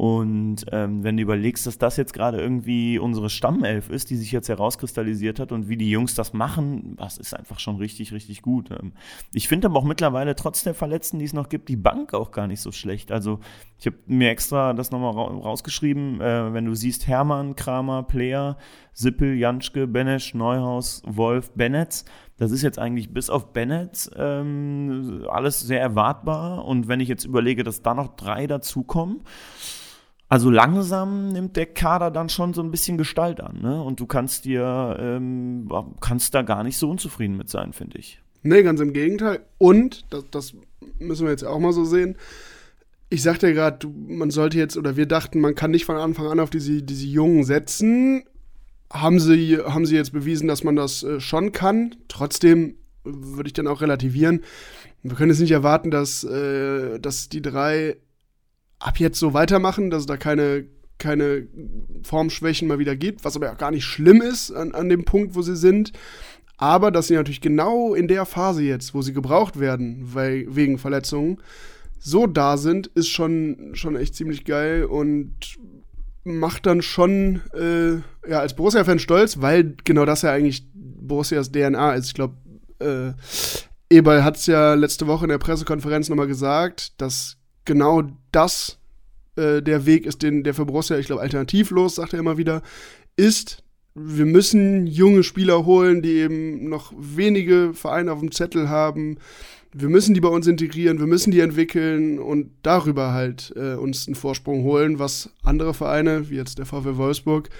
Und 0.00 0.64
ähm, 0.72 1.04
wenn 1.04 1.18
du 1.18 1.22
überlegst, 1.22 1.66
dass 1.66 1.76
das 1.76 1.98
jetzt 1.98 2.14
gerade 2.14 2.40
irgendwie 2.40 2.98
unsere 2.98 3.28
Stammelf 3.28 3.90
ist, 3.90 4.08
die 4.08 4.16
sich 4.16 4.32
jetzt 4.32 4.48
herauskristallisiert 4.48 5.38
hat 5.38 5.52
und 5.52 5.68
wie 5.68 5.76
die 5.76 5.90
Jungs 5.90 6.14
das 6.14 6.32
machen, 6.32 6.96
das 6.96 7.18
ist 7.18 7.34
einfach 7.34 7.58
schon 7.58 7.76
richtig, 7.76 8.10
richtig 8.14 8.40
gut. 8.40 8.70
Ähm, 8.70 8.94
ich 9.34 9.46
finde 9.46 9.68
aber 9.68 9.78
auch 9.78 9.84
mittlerweile, 9.84 10.34
trotz 10.34 10.62
der 10.62 10.72
Verletzten, 10.72 11.18
die 11.18 11.26
es 11.26 11.34
noch 11.34 11.50
gibt, 11.50 11.68
die 11.68 11.76
Bank 11.76 12.14
auch 12.14 12.30
gar 12.30 12.46
nicht 12.46 12.62
so 12.62 12.72
schlecht. 12.72 13.12
Also 13.12 13.40
ich 13.78 13.84
habe 13.84 13.96
mir 14.06 14.30
extra 14.30 14.72
das 14.72 14.90
nochmal 14.90 15.12
ra 15.12 15.24
rausgeschrieben, 15.24 16.22
äh, 16.22 16.54
wenn 16.54 16.64
du 16.64 16.74
siehst, 16.74 17.06
Hermann, 17.06 17.54
Kramer, 17.54 18.02
Player, 18.02 18.56
Sippel, 18.94 19.34
Janschke, 19.34 19.86
Benesch, 19.86 20.32
Neuhaus, 20.32 21.02
Wolf, 21.04 21.52
Bennetz, 21.52 22.06
das 22.38 22.52
ist 22.52 22.62
jetzt 22.62 22.78
eigentlich 22.78 23.12
bis 23.12 23.28
auf 23.28 23.52
Bennett 23.52 24.10
ähm, 24.16 25.26
alles 25.28 25.60
sehr 25.60 25.82
erwartbar. 25.82 26.64
Und 26.64 26.88
wenn 26.88 27.00
ich 27.00 27.08
jetzt 27.08 27.26
überlege, 27.26 27.64
dass 27.64 27.82
da 27.82 27.92
noch 27.92 28.16
drei 28.16 28.46
dazukommen, 28.46 29.20
also 30.30 30.48
langsam 30.48 31.32
nimmt 31.32 31.56
der 31.56 31.66
Kader 31.66 32.12
dann 32.12 32.28
schon 32.28 32.54
so 32.54 32.62
ein 32.62 32.70
bisschen 32.70 32.96
Gestalt 32.96 33.40
an, 33.40 33.60
ne? 33.60 33.82
Und 33.82 33.98
du 33.98 34.06
kannst 34.06 34.44
dir, 34.44 34.96
ähm, 35.00 35.68
kannst 36.00 36.34
da 36.34 36.42
gar 36.42 36.62
nicht 36.62 36.78
so 36.78 36.88
unzufrieden 36.88 37.36
mit 37.36 37.48
sein, 37.48 37.72
finde 37.72 37.98
ich. 37.98 38.22
Nee, 38.44 38.62
ganz 38.62 38.80
im 38.80 38.92
Gegenteil. 38.92 39.40
Und, 39.58 40.04
das, 40.10 40.24
das 40.30 40.54
müssen 41.00 41.26
wir 41.26 41.32
jetzt 41.32 41.44
auch 41.44 41.58
mal 41.58 41.72
so 41.72 41.84
sehen, 41.84 42.16
ich 43.08 43.22
sagte 43.22 43.48
ja 43.48 43.54
gerade, 43.54 43.88
man 43.88 44.30
sollte 44.30 44.56
jetzt, 44.56 44.76
oder 44.76 44.96
wir 44.96 45.06
dachten, 45.06 45.40
man 45.40 45.56
kann 45.56 45.72
nicht 45.72 45.84
von 45.84 45.96
Anfang 45.96 46.28
an 46.28 46.38
auf 46.38 46.50
diese, 46.50 46.80
diese 46.80 47.06
Jungen 47.06 47.42
setzen. 47.42 48.22
Haben 48.92 49.18
sie, 49.18 49.58
haben 49.58 49.84
sie 49.84 49.96
jetzt 49.96 50.12
bewiesen, 50.12 50.46
dass 50.46 50.62
man 50.62 50.76
das 50.76 51.02
äh, 51.02 51.18
schon 51.18 51.50
kann. 51.50 51.96
Trotzdem 52.06 52.76
würde 53.02 53.48
ich 53.48 53.52
dann 53.52 53.66
auch 53.66 53.80
relativieren. 53.80 54.42
Wir 55.02 55.16
können 55.16 55.30
jetzt 55.30 55.40
nicht 55.40 55.50
erwarten, 55.50 55.90
dass, 55.90 56.22
äh, 56.22 57.00
dass 57.00 57.28
die 57.28 57.42
drei 57.42 57.96
ab 58.80 58.98
jetzt 58.98 59.18
so 59.18 59.32
weitermachen, 59.34 59.90
dass 59.90 60.00
es 60.00 60.06
da 60.06 60.16
keine, 60.16 60.64
keine 60.98 61.46
Formschwächen 62.02 62.66
mal 62.66 62.78
wieder 62.78 62.96
gibt, 62.96 63.24
was 63.24 63.36
aber 63.36 63.52
auch 63.52 63.58
gar 63.58 63.70
nicht 63.70 63.84
schlimm 63.84 64.20
ist 64.20 64.50
an, 64.50 64.72
an 64.72 64.88
dem 64.88 65.04
Punkt, 65.04 65.34
wo 65.34 65.42
sie 65.42 65.56
sind. 65.56 65.92
Aber 66.56 66.90
dass 66.90 67.06
sie 67.06 67.14
natürlich 67.14 67.40
genau 67.40 67.94
in 67.94 68.08
der 68.08 68.26
Phase 68.26 68.62
jetzt, 68.62 68.92
wo 68.92 69.00
sie 69.00 69.12
gebraucht 69.12 69.58
werden, 69.58 70.00
weil, 70.12 70.44
wegen 70.48 70.76
Verletzungen, 70.76 71.38
so 71.98 72.26
da 72.26 72.56
sind, 72.56 72.88
ist 72.88 73.08
schon, 73.08 73.70
schon 73.74 73.96
echt 73.96 74.14
ziemlich 74.14 74.44
geil 74.44 74.84
und 74.84 75.58
macht 76.24 76.66
dann 76.66 76.82
schon 76.82 77.40
äh, 77.54 77.94
ja, 78.28 78.40
als 78.40 78.56
Borussia-Fan 78.56 78.98
stolz, 78.98 79.40
weil 79.40 79.74
genau 79.84 80.04
das 80.04 80.22
ja 80.22 80.32
eigentlich 80.32 80.66
Borussias 80.74 81.50
DNA 81.50 81.94
ist. 81.94 82.08
Ich 82.08 82.14
glaube, 82.14 82.36
äh, 82.78 83.12
Eberl 83.88 84.22
hat 84.22 84.36
es 84.36 84.46
ja 84.46 84.74
letzte 84.74 85.06
Woche 85.06 85.24
in 85.24 85.30
der 85.30 85.38
Pressekonferenz 85.38 86.08
nochmal 86.08 86.26
gesagt, 86.26 87.00
dass 87.00 87.39
genau 87.64 88.02
das 88.32 88.78
äh, 89.36 89.62
der 89.62 89.86
Weg 89.86 90.06
ist, 90.06 90.22
den 90.22 90.44
der 90.44 90.54
für 90.54 90.66
Borussia, 90.66 90.98
ich 90.98 91.06
glaube, 91.06 91.22
alternativlos, 91.22 91.96
sagt 91.96 92.12
er 92.12 92.18
immer 92.18 92.36
wieder, 92.36 92.62
ist, 93.16 93.62
wir 93.94 94.26
müssen 94.26 94.86
junge 94.86 95.22
Spieler 95.22 95.64
holen, 95.66 96.02
die 96.02 96.14
eben 96.18 96.68
noch 96.68 96.92
wenige 96.96 97.72
Vereine 97.74 98.12
auf 98.12 98.20
dem 98.20 98.32
Zettel 98.32 98.68
haben. 98.68 99.18
Wir 99.72 99.88
müssen 99.88 100.14
die 100.14 100.20
bei 100.20 100.28
uns 100.28 100.46
integrieren, 100.46 100.98
wir 100.98 101.06
müssen 101.06 101.30
die 101.30 101.40
entwickeln 101.40 102.18
und 102.18 102.50
darüber 102.62 103.12
halt 103.12 103.52
äh, 103.56 103.74
uns 103.74 104.06
einen 104.06 104.16
Vorsprung 104.16 104.64
holen, 104.64 104.98
was 104.98 105.30
andere 105.42 105.74
Vereine, 105.74 106.28
wie 106.28 106.36
jetzt 106.36 106.58
der 106.58 106.66
VW 106.66 106.96
Wolfsburg, 106.96 107.50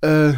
äh, 0.00 0.32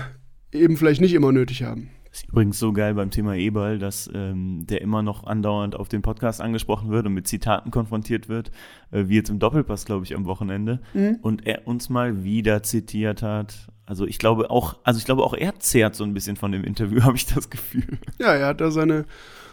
eben 0.52 0.76
vielleicht 0.76 1.00
nicht 1.00 1.14
immer 1.14 1.32
nötig 1.32 1.62
haben. 1.64 1.90
Ist 2.12 2.28
übrigens 2.28 2.58
so 2.58 2.74
geil 2.74 2.92
beim 2.92 3.10
Thema 3.10 3.36
E-Ball, 3.36 3.78
dass 3.78 4.10
ähm, 4.12 4.66
der 4.66 4.82
immer 4.82 5.02
noch 5.02 5.24
andauernd 5.24 5.74
auf 5.74 5.88
den 5.88 6.02
Podcast 6.02 6.42
angesprochen 6.42 6.90
wird 6.90 7.06
und 7.06 7.14
mit 7.14 7.26
Zitaten 7.26 7.70
konfrontiert 7.70 8.28
wird, 8.28 8.50
äh, 8.90 9.04
wie 9.06 9.14
jetzt 9.14 9.30
im 9.30 9.38
Doppelpass, 9.38 9.86
glaube 9.86 10.04
ich, 10.04 10.14
am 10.14 10.26
Wochenende. 10.26 10.80
Mhm. 10.92 11.18
Und 11.22 11.46
er 11.46 11.66
uns 11.66 11.88
mal 11.88 12.22
wieder 12.22 12.62
zitiert 12.62 13.22
hat. 13.22 13.66
Also 13.86 14.06
ich 14.06 14.18
glaube 14.18 14.50
auch, 14.50 14.76
also 14.84 14.98
ich 14.98 15.06
glaube 15.06 15.22
auch 15.22 15.32
er 15.32 15.58
zehrt 15.58 15.94
so 15.94 16.04
ein 16.04 16.12
bisschen 16.12 16.36
von 16.36 16.52
dem 16.52 16.64
Interview, 16.64 17.00
habe 17.02 17.16
ich 17.16 17.24
das 17.24 17.48
Gefühl. 17.48 17.98
Ja, 18.18 18.34
er 18.34 18.48
hat 18.48 18.60
da 18.60 18.70
seine, 18.70 19.06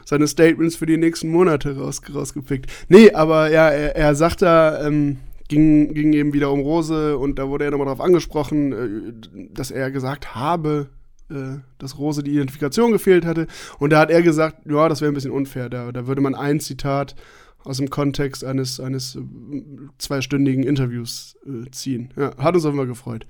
seine 0.03 0.27
Statements 0.27 0.75
für 0.75 0.85
die 0.85 0.97
nächsten 0.97 1.29
Monate 1.29 1.77
raus, 1.77 2.01
rausgepickt. 2.13 2.69
Nee, 2.89 3.11
aber 3.11 3.49
ja, 3.51 3.69
er, 3.69 3.95
er 3.95 4.15
sagt 4.15 4.41
da, 4.41 4.85
ähm, 4.85 5.19
ging, 5.47 5.93
ging 5.93 6.11
eben 6.11 6.33
wieder 6.33 6.51
um 6.51 6.59
Rose 6.59 7.17
und 7.17 7.39
da 7.39 7.47
wurde 7.47 7.63
er 7.63 7.71
nochmal 7.71 7.85
darauf 7.85 8.01
angesprochen, 8.01 8.73
äh, 8.73 9.47
dass 9.53 9.71
er 9.71 9.91
gesagt 9.91 10.35
habe, 10.35 10.89
äh, 11.29 11.59
dass 11.77 11.97
Rose 11.97 12.23
die 12.23 12.31
Identifikation 12.31 12.91
gefehlt 12.91 13.25
hatte. 13.25 13.47
Und 13.79 13.91
da 13.91 13.99
hat 13.99 14.11
er 14.11 14.21
gesagt, 14.21 14.69
ja, 14.69 14.89
das 14.89 15.01
wäre 15.01 15.11
ein 15.11 15.15
bisschen 15.15 15.31
unfair. 15.31 15.69
Da, 15.69 15.91
da 15.91 16.07
würde 16.07 16.21
man 16.21 16.35
ein 16.35 16.59
Zitat 16.59 17.15
aus 17.63 17.77
dem 17.77 17.89
Kontext 17.89 18.43
eines, 18.43 18.79
eines 18.79 19.15
äh, 19.15 19.21
zweistündigen 19.97 20.63
Interviews 20.63 21.35
äh, 21.45 21.69
ziehen. 21.71 22.13
Ja, 22.15 22.35
hat 22.37 22.55
uns 22.55 22.65
auf 22.65 22.71
jeden 22.71 22.77
Fall 22.77 22.87
gefreut. 22.87 23.27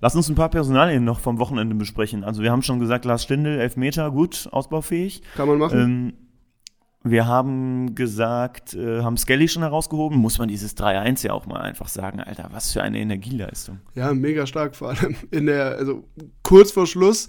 Lass 0.00 0.14
uns 0.14 0.28
ein 0.28 0.36
paar 0.36 0.50
Personalien 0.50 1.04
noch 1.04 1.18
vom 1.18 1.38
Wochenende 1.38 1.74
besprechen. 1.74 2.22
Also 2.22 2.42
wir 2.42 2.52
haben 2.52 2.62
schon 2.62 2.78
gesagt, 2.78 3.04
Lars 3.04 3.24
Stindl, 3.24 3.58
Elfmeter, 3.58 4.10
gut, 4.10 4.48
ausbaufähig. 4.52 5.22
Kann 5.34 5.48
man 5.48 5.58
machen. 5.58 5.80
Ähm, 5.80 6.12
wir 7.04 7.26
haben 7.26 7.94
gesagt, 7.94 8.74
äh, 8.74 9.02
haben 9.02 9.16
Skelly 9.16 9.48
schon 9.48 9.62
herausgehoben. 9.62 10.18
Muss 10.18 10.38
man 10.38 10.48
dieses 10.48 10.76
3-1 10.76 11.26
ja 11.26 11.32
auch 11.32 11.46
mal 11.46 11.60
einfach 11.60 11.88
sagen, 11.88 12.20
Alter, 12.20 12.48
was 12.52 12.72
für 12.72 12.82
eine 12.82 12.98
Energieleistung. 12.98 13.80
Ja, 13.94 14.12
mega 14.12 14.46
stark, 14.46 14.74
vor 14.74 14.90
allem 14.90 15.16
in 15.30 15.46
der, 15.46 15.76
also 15.76 16.04
kurz 16.42 16.72
vor 16.72 16.86
Schluss, 16.86 17.28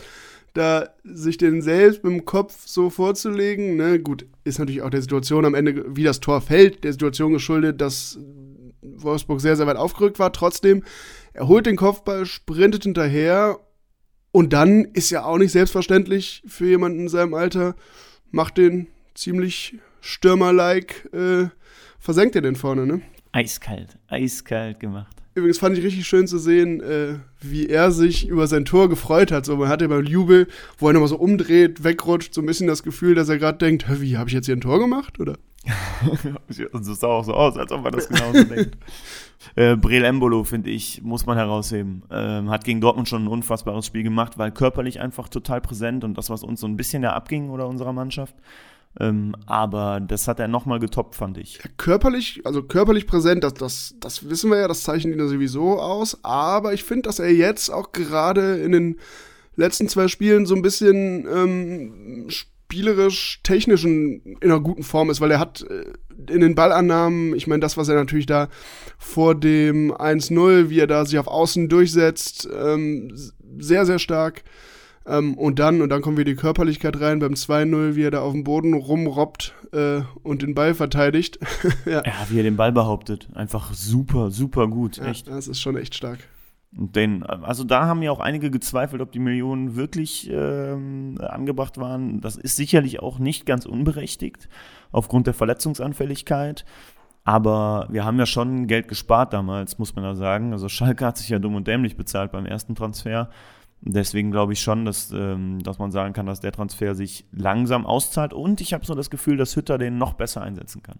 da 0.53 0.89
sich 1.03 1.37
den 1.37 1.61
selbst 1.61 2.03
mit 2.03 2.13
dem 2.13 2.25
Kopf 2.25 2.65
so 2.65 2.89
vorzulegen, 2.89 3.75
ne, 3.75 3.99
gut, 3.99 4.25
ist 4.43 4.57
natürlich 4.57 4.81
auch 4.81 4.89
der 4.89 5.01
Situation 5.01 5.45
am 5.45 5.53
Ende, 5.53 5.95
wie 5.95 6.03
das 6.03 6.19
Tor 6.19 6.41
fällt, 6.41 6.83
der 6.83 6.91
Situation 6.91 7.33
geschuldet, 7.33 7.79
dass 7.79 8.17
Wolfsburg 8.81 9.39
sehr, 9.39 9.55
sehr 9.55 9.67
weit 9.67 9.77
aufgerückt 9.77 10.17
war. 10.17 10.33
Trotzdem, 10.33 10.83
er 11.33 11.47
holt 11.47 11.67
den 11.67 11.75
Kopfball, 11.75 12.25
sprintet 12.25 12.83
hinterher 12.83 13.59
und 14.31 14.53
dann 14.53 14.85
ist 14.85 15.11
ja 15.11 15.25
auch 15.25 15.37
nicht 15.37 15.51
selbstverständlich 15.51 16.43
für 16.47 16.67
jemanden 16.67 17.01
in 17.01 17.09
seinem 17.09 17.35
Alter, 17.35 17.75
macht 18.31 18.57
den 18.57 18.87
ziemlich 19.19 19.75
stürmerlike 20.01 21.09
äh, 21.13 21.49
versenkt 21.99 22.35
er 22.35 22.41
den 22.41 22.55
vorne, 22.55 22.85
ne? 22.85 23.01
Eiskalt, 23.31 23.97
eiskalt 24.07 24.79
gemacht. 24.79 25.15
Übrigens 25.35 25.59
fand 25.59 25.77
ich 25.77 25.83
richtig 25.83 26.07
schön 26.07 26.27
zu 26.27 26.39
sehen, 26.39 26.81
äh, 26.81 27.15
wie 27.39 27.67
er 27.67 27.91
sich 27.91 28.27
über 28.27 28.47
sein 28.47 28.65
Tor 28.65 28.89
gefreut 28.89 29.31
hat. 29.31 29.45
So, 29.45 29.55
man 29.57 29.69
hatte 29.69 29.87
beim 29.87 30.05
Jubel, 30.05 30.47
wo 30.77 30.87
er 30.87 30.93
nochmal 30.93 31.09
so 31.09 31.17
umdreht, 31.17 31.83
wegrutscht, 31.83 32.33
so 32.33 32.41
ein 32.41 32.45
bisschen 32.45 32.67
das 32.67 32.81
Gefühl, 32.81 33.13
dass 33.13 33.29
er 33.29 33.37
gerade 33.37 33.57
denkt, 33.57 33.85
wie, 34.01 34.17
habe 34.17 34.29
ich 34.29 34.33
jetzt 34.33 34.47
hier 34.47 34.55
ein 34.55 34.61
Tor 34.61 34.79
gemacht, 34.79 35.19
oder? 35.19 35.35
also 36.73 36.91
es 36.93 36.99
sah 36.99 37.07
auch 37.07 37.23
so 37.23 37.33
aus, 37.33 37.57
als 37.57 37.71
ob 37.71 37.83
man 37.83 37.91
das 37.91 38.07
genauso 38.07 38.43
denkt. 38.43 38.77
Äh, 39.55 39.77
Breel 39.77 40.03
Embolo, 40.03 40.43
finde 40.43 40.69
ich, 40.69 41.01
muss 41.01 41.25
man 41.25 41.37
herausheben. 41.37 42.03
Ähm, 42.11 42.49
hat 42.49 42.65
gegen 42.65 42.81
Dortmund 42.81 43.07
schon 43.07 43.23
ein 43.23 43.27
unfassbares 43.29 43.85
Spiel 43.85 44.03
gemacht, 44.03 44.37
weil 44.37 44.51
körperlich 44.51 44.99
einfach 44.99 45.29
total 45.29 45.61
präsent 45.61 46.03
und 46.03 46.17
das, 46.17 46.29
was 46.29 46.43
uns 46.43 46.59
so 46.59 46.67
ein 46.67 46.75
bisschen 46.75 47.03
ja 47.03 47.13
abging 47.13 47.49
oder 47.49 47.65
unserer 47.65 47.93
Mannschaft. 47.93 48.35
Ähm, 48.99 49.35
aber 49.45 49.99
das 49.99 50.27
hat 50.27 50.39
er 50.39 50.47
nochmal 50.47 50.79
getoppt, 50.79 51.15
fand 51.15 51.37
ich. 51.37 51.57
Ja, 51.57 51.69
körperlich, 51.77 52.41
also 52.45 52.63
körperlich 52.63 53.07
präsent, 53.07 53.43
das, 53.43 53.53
das, 53.53 53.95
das 53.99 54.29
wissen 54.29 54.49
wir 54.49 54.57
ja, 54.57 54.67
das 54.67 54.83
zeichnet 54.83 55.15
ihn 55.15 55.27
sowieso 55.27 55.79
aus. 55.79 56.23
Aber 56.23 56.73
ich 56.73 56.83
finde, 56.83 57.03
dass 57.03 57.19
er 57.19 57.31
jetzt 57.31 57.69
auch 57.69 57.91
gerade 57.91 58.57
in 58.57 58.71
den 58.71 58.99
letzten 59.55 59.87
zwei 59.89 60.07
Spielen 60.07 60.45
so 60.45 60.55
ein 60.55 60.61
bisschen 60.61 61.27
ähm, 61.27 62.29
spielerisch, 62.29 63.41
technisch 63.43 63.83
in 63.83 64.37
einer 64.41 64.59
guten 64.59 64.83
Form 64.83 65.09
ist, 65.09 65.21
weil 65.21 65.31
er 65.31 65.39
hat 65.39 65.65
äh, 65.69 65.85
in 66.31 66.41
den 66.41 66.55
Ballannahmen, 66.55 67.33
ich 67.35 67.47
meine, 67.47 67.61
das, 67.61 67.77
was 67.77 67.89
er 67.89 67.95
natürlich 67.95 68.25
da 68.25 68.49
vor 68.97 69.35
dem 69.35 69.91
1-0, 69.91 70.69
wie 70.69 70.79
er 70.79 70.87
da 70.87 71.05
sich 71.05 71.17
auf 71.17 71.27
Außen 71.27 71.69
durchsetzt, 71.69 72.47
ähm, 72.53 73.11
sehr, 73.57 73.85
sehr 73.85 73.99
stark. 73.99 74.43
Ähm, 75.05 75.35
und 75.35 75.59
dann, 75.59 75.81
und 75.81 75.89
dann 75.89 76.01
kommen 76.01 76.17
wir 76.17 76.25
die 76.25 76.35
Körperlichkeit 76.35 76.99
rein 76.99 77.19
beim 77.19 77.33
2-0, 77.33 77.95
wie 77.95 78.03
er 78.03 78.11
da 78.11 78.21
auf 78.21 78.33
dem 78.33 78.43
Boden 78.43 78.73
rumrobbt 78.73 79.53
äh, 79.71 80.01
und 80.23 80.41
den 80.41 80.53
Ball 80.53 80.73
verteidigt. 80.73 81.39
ja. 81.85 82.03
ja. 82.05 82.13
wie 82.29 82.39
er 82.39 82.43
den 82.43 82.57
Ball 82.57 82.71
behauptet. 82.71 83.27
Einfach 83.33 83.73
super, 83.73 84.31
super 84.31 84.67
gut. 84.67 84.97
Ja, 84.97 85.05
echt. 85.05 85.27
Das 85.27 85.47
ist 85.47 85.59
schon 85.59 85.77
echt 85.77 85.95
stark. 85.95 86.19
Und 86.77 86.95
den, 86.95 87.23
also 87.23 87.63
da 87.63 87.87
haben 87.87 88.03
ja 88.03 88.11
auch 88.11 88.19
einige 88.19 88.51
gezweifelt, 88.51 89.01
ob 89.01 89.11
die 89.11 89.19
Millionen 89.19 89.75
wirklich 89.75 90.29
ähm, 90.31 91.17
angebracht 91.19 91.79
waren. 91.79 92.21
Das 92.21 92.35
ist 92.35 92.57
sicherlich 92.57 92.99
auch 92.99 93.17
nicht 93.17 93.47
ganz 93.47 93.65
unberechtigt 93.65 94.49
aufgrund 94.91 95.25
der 95.25 95.33
Verletzungsanfälligkeit. 95.33 96.65
Aber 97.23 97.87
wir 97.89 98.05
haben 98.05 98.19
ja 98.19 98.25
schon 98.25 98.67
Geld 98.67 98.87
gespart 98.87 99.33
damals, 99.33 99.77
muss 99.79 99.95
man 99.95 100.03
da 100.03 100.15
sagen. 100.15 100.53
Also 100.53 100.69
Schalke 100.69 101.05
hat 101.05 101.17
sich 101.17 101.29
ja 101.29 101.39
dumm 101.39 101.55
und 101.55 101.67
dämlich 101.67 101.97
bezahlt 101.97 102.31
beim 102.31 102.45
ersten 102.45 102.75
Transfer. 102.75 103.29
Deswegen 103.81 104.31
glaube 104.31 104.53
ich 104.53 104.61
schon, 104.61 104.85
dass, 104.85 105.11
ähm, 105.11 105.63
dass 105.63 105.79
man 105.79 105.91
sagen 105.91 106.13
kann, 106.13 106.25
dass 106.25 106.41
der 106.41 106.51
Transfer 106.51 106.95
sich 106.95 107.25
langsam 107.31 107.85
auszahlt 107.85 108.33
und 108.33 108.59
ich 108.61 108.73
habe 108.73 108.85
so 108.85 108.93
das 108.93 109.09
Gefühl, 109.09 109.37
dass 109.37 109.55
Hütter 109.55 109.77
den 109.77 109.97
noch 109.97 110.13
besser 110.13 110.41
einsetzen 110.41 110.83
kann. 110.83 110.99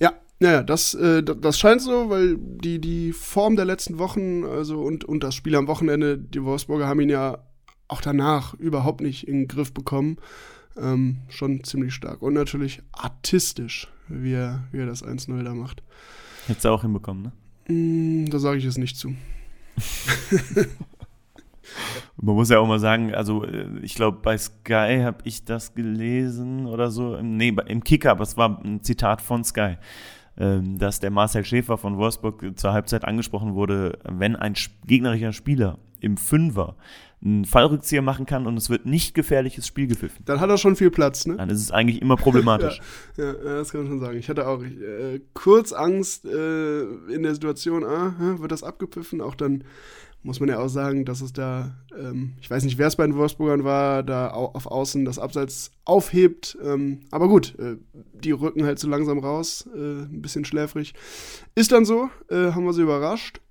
Ja, 0.00 0.12
naja, 0.40 0.62
das, 0.62 0.94
äh, 0.94 1.22
das 1.22 1.58
scheint 1.58 1.80
so, 1.80 2.10
weil 2.10 2.36
die, 2.38 2.80
die 2.80 3.12
Form 3.12 3.56
der 3.56 3.64
letzten 3.64 3.98
Wochen 3.98 4.44
also 4.44 4.82
und, 4.82 5.04
und 5.04 5.22
das 5.22 5.34
Spiel 5.34 5.54
am 5.54 5.68
Wochenende, 5.68 6.18
die 6.18 6.42
Wolfsburger 6.42 6.88
haben 6.88 7.00
ihn 7.00 7.10
ja 7.10 7.38
auch 7.86 8.00
danach 8.00 8.54
überhaupt 8.54 9.00
nicht 9.00 9.28
in 9.28 9.42
den 9.42 9.48
Griff 9.48 9.72
bekommen. 9.72 10.16
Ähm, 10.76 11.18
schon 11.28 11.62
ziemlich 11.62 11.94
stark. 11.94 12.20
Und 12.20 12.34
natürlich 12.34 12.82
artistisch, 12.90 13.88
wie 14.08 14.32
er, 14.32 14.64
wie 14.72 14.78
er 14.78 14.86
das 14.86 15.04
1-0 15.04 15.44
da 15.44 15.54
macht. 15.54 15.84
Hättest 16.46 16.64
du 16.64 16.70
auch 16.70 16.82
hinbekommen, 16.82 17.22
ne? 17.22 17.32
Mm, 17.72 18.28
da 18.28 18.40
sage 18.40 18.58
ich 18.58 18.64
es 18.64 18.76
nicht 18.76 18.96
zu. 18.96 19.14
Man 22.20 22.34
muss 22.34 22.50
ja 22.50 22.58
auch 22.58 22.66
mal 22.66 22.78
sagen, 22.78 23.14
also 23.14 23.44
äh, 23.44 23.66
ich 23.82 23.94
glaube, 23.94 24.18
bei 24.22 24.36
Sky 24.36 25.00
habe 25.02 25.18
ich 25.24 25.44
das 25.44 25.74
gelesen 25.74 26.66
oder 26.66 26.90
so. 26.90 27.20
Nee, 27.20 27.54
im 27.66 27.84
Kicker, 27.84 28.12
aber 28.12 28.22
es 28.22 28.36
war 28.36 28.60
ein 28.64 28.82
Zitat 28.82 29.20
von 29.22 29.44
Sky, 29.44 29.76
ähm, 30.36 30.78
dass 30.78 31.00
der 31.00 31.10
Marcel 31.10 31.44
Schäfer 31.44 31.78
von 31.78 31.96
Wolfsburg 31.96 32.52
zur 32.56 32.72
Halbzeit 32.72 33.04
angesprochen 33.04 33.54
wurde, 33.54 33.98
wenn 34.04 34.36
ein 34.36 34.54
gegnerischer 34.86 35.32
Spieler 35.32 35.78
im 36.00 36.16
Fünfer 36.16 36.76
einen 37.24 37.46
Fallrückzieher 37.46 38.02
machen 38.02 38.26
kann 38.26 38.46
und 38.46 38.56
es 38.58 38.68
wird 38.68 38.84
nicht 38.84 39.14
gefährliches 39.14 39.66
Spiel 39.66 39.86
gepfiffen. 39.86 40.24
Dann 40.26 40.40
hat 40.40 40.50
er 40.50 40.58
schon 40.58 40.76
viel 40.76 40.90
Platz, 40.90 41.24
ne? 41.26 41.36
Dann 41.36 41.48
ist 41.48 41.60
es 41.60 41.70
eigentlich 41.70 42.02
immer 42.02 42.16
problematisch. 42.16 42.80
ja, 43.16 43.32
ja, 43.32 43.56
das 43.56 43.72
kann 43.72 43.82
man 43.82 43.90
schon 43.90 44.00
sagen. 44.00 44.18
Ich 44.18 44.28
hatte 44.28 44.46
auch 44.46 44.62
äh, 44.62 45.20
kurz 45.32 45.72
Angst 45.72 46.26
äh, 46.26 46.82
in 46.82 47.22
der 47.22 47.32
Situation, 47.32 47.82
ah, 47.82 48.14
wird 48.38 48.52
das 48.52 48.62
abgepfiffen? 48.62 49.22
Auch 49.22 49.34
dann 49.34 49.64
muss 50.24 50.40
man 50.40 50.48
ja 50.48 50.58
auch 50.58 50.68
sagen, 50.68 51.04
dass 51.04 51.20
es 51.20 51.34
da, 51.34 51.76
ähm, 51.96 52.32
ich 52.40 52.50
weiß 52.50 52.64
nicht, 52.64 52.78
wer 52.78 52.86
es 52.86 52.96
bei 52.96 53.06
den 53.06 53.14
Wolfsburgern 53.14 53.62
war, 53.62 54.02
da 54.02 54.30
auf 54.30 54.66
Außen 54.66 55.04
das 55.04 55.18
Abseits 55.18 55.70
aufhebt. 55.84 56.56
Ähm, 56.64 57.00
aber 57.10 57.28
gut, 57.28 57.54
äh, 57.58 57.76
die 57.92 58.32
rücken 58.32 58.64
halt 58.64 58.78
so 58.78 58.88
langsam 58.88 59.18
raus, 59.18 59.68
äh, 59.74 60.04
ein 60.04 60.22
bisschen 60.22 60.46
schläfrig. 60.46 60.94
Ist 61.54 61.72
dann 61.72 61.84
so, 61.84 62.08
äh, 62.30 62.52
haben 62.52 62.64
wir 62.64 62.72
sie 62.72 62.82
überrascht. 62.82 63.42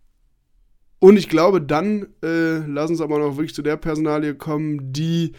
Und 0.98 1.18
ich 1.18 1.30
glaube, 1.30 1.62
dann 1.62 2.08
äh, 2.24 2.66
lassen 2.66 2.96
sie 2.96 3.04
aber 3.04 3.20
noch 3.20 3.38
wirklich 3.38 3.54
zu 3.54 3.62
der 3.62 3.78
Personalie 3.78 4.34
kommen, 4.34 4.94
die 4.94 5.34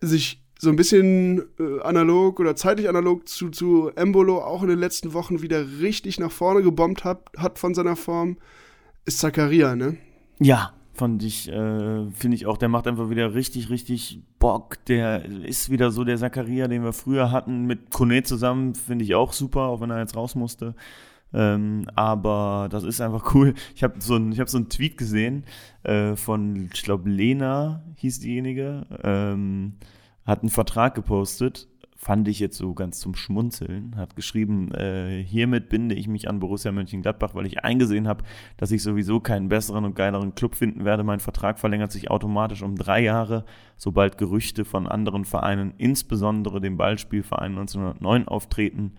sich 0.00 0.44
so 0.60 0.70
ein 0.70 0.76
bisschen 0.76 1.42
äh, 1.58 1.80
analog 1.82 2.38
oder 2.38 2.54
zeitlich 2.54 2.88
analog 2.88 3.28
zu, 3.28 3.50
zu 3.50 3.90
Embolo 3.96 4.38
auch 4.38 4.62
in 4.62 4.68
den 4.68 4.78
letzten 4.78 5.12
Wochen 5.12 5.42
wieder 5.42 5.80
richtig 5.80 6.20
nach 6.20 6.30
vorne 6.30 6.62
gebombt 6.62 7.02
hat, 7.04 7.30
hat 7.36 7.58
von 7.58 7.74
seiner 7.74 7.96
Form, 7.96 8.38
ist 9.06 9.18
Zakaria, 9.18 9.74
ne? 9.74 9.96
Ja, 10.38 10.72
fand 10.92 11.22
ich, 11.22 11.48
äh, 11.48 12.10
finde 12.10 12.34
ich 12.34 12.46
auch, 12.46 12.56
der 12.56 12.68
macht 12.68 12.86
einfach 12.86 13.10
wieder 13.10 13.34
richtig, 13.34 13.70
richtig 13.70 14.22
Bock. 14.38 14.84
Der 14.86 15.24
ist 15.24 15.70
wieder 15.70 15.90
so 15.90 16.04
der 16.04 16.16
Zakaria, 16.16 16.68
den 16.68 16.82
wir 16.82 16.92
früher 16.92 17.30
hatten, 17.30 17.66
mit 17.66 17.90
Kone 17.90 18.22
zusammen, 18.22 18.74
finde 18.74 19.04
ich 19.04 19.14
auch 19.14 19.32
super, 19.32 19.62
auch 19.62 19.80
wenn 19.80 19.90
er 19.90 20.00
jetzt 20.00 20.16
raus 20.16 20.34
musste. 20.34 20.74
Ähm, 21.34 21.86
aber 21.94 22.68
das 22.70 22.84
ist 22.84 23.00
einfach 23.00 23.34
cool. 23.34 23.54
Ich 23.74 23.82
habe 23.82 23.94
so 24.00 24.16
ein, 24.16 24.32
ich 24.32 24.40
habe 24.40 24.50
so 24.50 24.58
einen 24.58 24.68
Tweet 24.68 24.96
gesehen 24.96 25.44
äh, 25.82 26.16
von, 26.16 26.70
ich 26.72 26.82
glaube, 26.82 27.08
Lena 27.10 27.82
hieß 27.96 28.20
diejenige, 28.20 28.86
ähm, 29.02 29.74
hat 30.24 30.40
einen 30.40 30.50
Vertrag 30.50 30.94
gepostet 30.94 31.68
fand 31.96 32.28
ich 32.28 32.38
jetzt 32.40 32.58
so 32.58 32.74
ganz 32.74 33.00
zum 33.00 33.14
Schmunzeln, 33.14 33.96
hat 33.96 34.16
geschrieben, 34.16 34.70
äh, 34.72 35.22
hiermit 35.22 35.70
binde 35.70 35.94
ich 35.94 36.08
mich 36.08 36.28
an 36.28 36.40
Borussia 36.40 36.70
Mönchengladbach, 36.70 37.34
weil 37.34 37.46
ich 37.46 37.64
eingesehen 37.64 38.06
habe, 38.06 38.22
dass 38.58 38.70
ich 38.70 38.82
sowieso 38.82 39.18
keinen 39.18 39.48
besseren 39.48 39.84
und 39.84 39.96
geileren 39.96 40.34
Club 40.34 40.54
finden 40.54 40.84
werde. 40.84 41.04
Mein 41.04 41.20
Vertrag 41.20 41.58
verlängert 41.58 41.92
sich 41.92 42.10
automatisch 42.10 42.62
um 42.62 42.76
drei 42.76 43.02
Jahre, 43.02 43.46
sobald 43.76 44.18
Gerüchte 44.18 44.66
von 44.66 44.86
anderen 44.86 45.24
Vereinen, 45.24 45.72
insbesondere 45.78 46.60
dem 46.60 46.76
Ballspielverein 46.76 47.52
1909, 47.52 48.28
auftreten. 48.28 48.92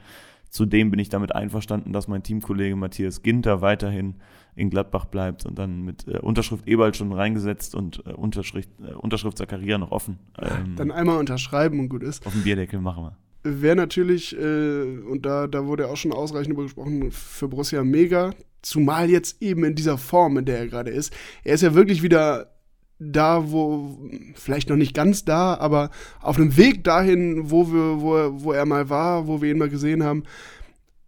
Zudem 0.50 0.89
bin 0.89 1.00
ich 1.00 1.10
damit 1.10 1.36
einverstanden, 1.36 1.94
dass 1.94 2.08
mein 2.08 2.24
Teamkollege 2.24 2.75
Matthias 2.75 3.22
Ginter 3.22 3.62
weiterhin 3.62 4.16
in 4.58 4.70
Gladbach 4.70 5.06
bleibt 5.06 5.46
und 5.46 5.58
dann 5.58 5.84
mit 5.84 6.08
äh, 6.08 6.18
Unterschrift 6.18 6.68
Ebald 6.68 6.98
schon 6.98 7.14
reingesetzt 7.14 7.76
und 7.76 8.04
äh, 8.06 8.12
Unterschrift, 8.12 8.70
äh, 8.82 8.94
Unterschrift 8.94 9.38
Zakaria 9.38 9.78
noch 9.78 9.92
offen. 9.92 10.20
Ähm, 10.40 10.76
dann 10.76 10.92
einmal 10.92 11.18
unterschreiben 11.18 11.80
und 11.80 11.90
gut 11.90 12.04
ist. 12.04 12.26
Auf 12.26 12.34
dem 12.34 12.44
Bierdeckel 12.44 12.82
machen 12.82 13.04
wir. 13.04 13.18
Wäre 13.44 13.76
natürlich, 13.76 14.38
äh, 14.38 14.98
und 15.10 15.26
da, 15.26 15.48
da 15.48 15.66
wurde 15.68 15.88
auch 15.88 15.96
schon 15.96 16.12
ausreichend 16.12 16.50
darüber 16.50 16.64
gesprochen, 16.64 17.12
für 17.12 17.48
Borussia 17.48 17.84
mega. 17.84 18.32
Zumal 18.64 19.10
jetzt 19.10 19.42
eben 19.42 19.64
in 19.64 19.76
dieser 19.76 19.98
Form, 19.98 20.38
in 20.38 20.46
der 20.46 20.58
er 20.58 20.68
gerade 20.68 20.90
ist. 20.90 21.14
Er 21.44 21.54
ist 21.54 21.62
ja 21.62 21.76
wirklich 21.76 22.02
wieder 22.02 22.52
da, 23.00 23.52
wo, 23.52 24.10
vielleicht 24.34 24.70
noch 24.70 24.76
nicht 24.76 24.96
ganz 24.96 25.24
da, 25.24 25.54
aber 25.56 25.92
auf 26.20 26.38
einem 26.38 26.58
Weg 26.58 26.84
dahin, 26.84 27.52
wo 27.52 27.72
wir, 27.72 28.02
wo 28.02 28.44
wo 28.44 28.52
er 28.52 28.66
mal 28.66 28.90
war, 28.90 29.28
wo 29.28 29.40
wir 29.42 29.52
ihn 29.52 29.60
mal 29.60 29.70
gesehen 29.70 30.04
haben, 30.04 30.24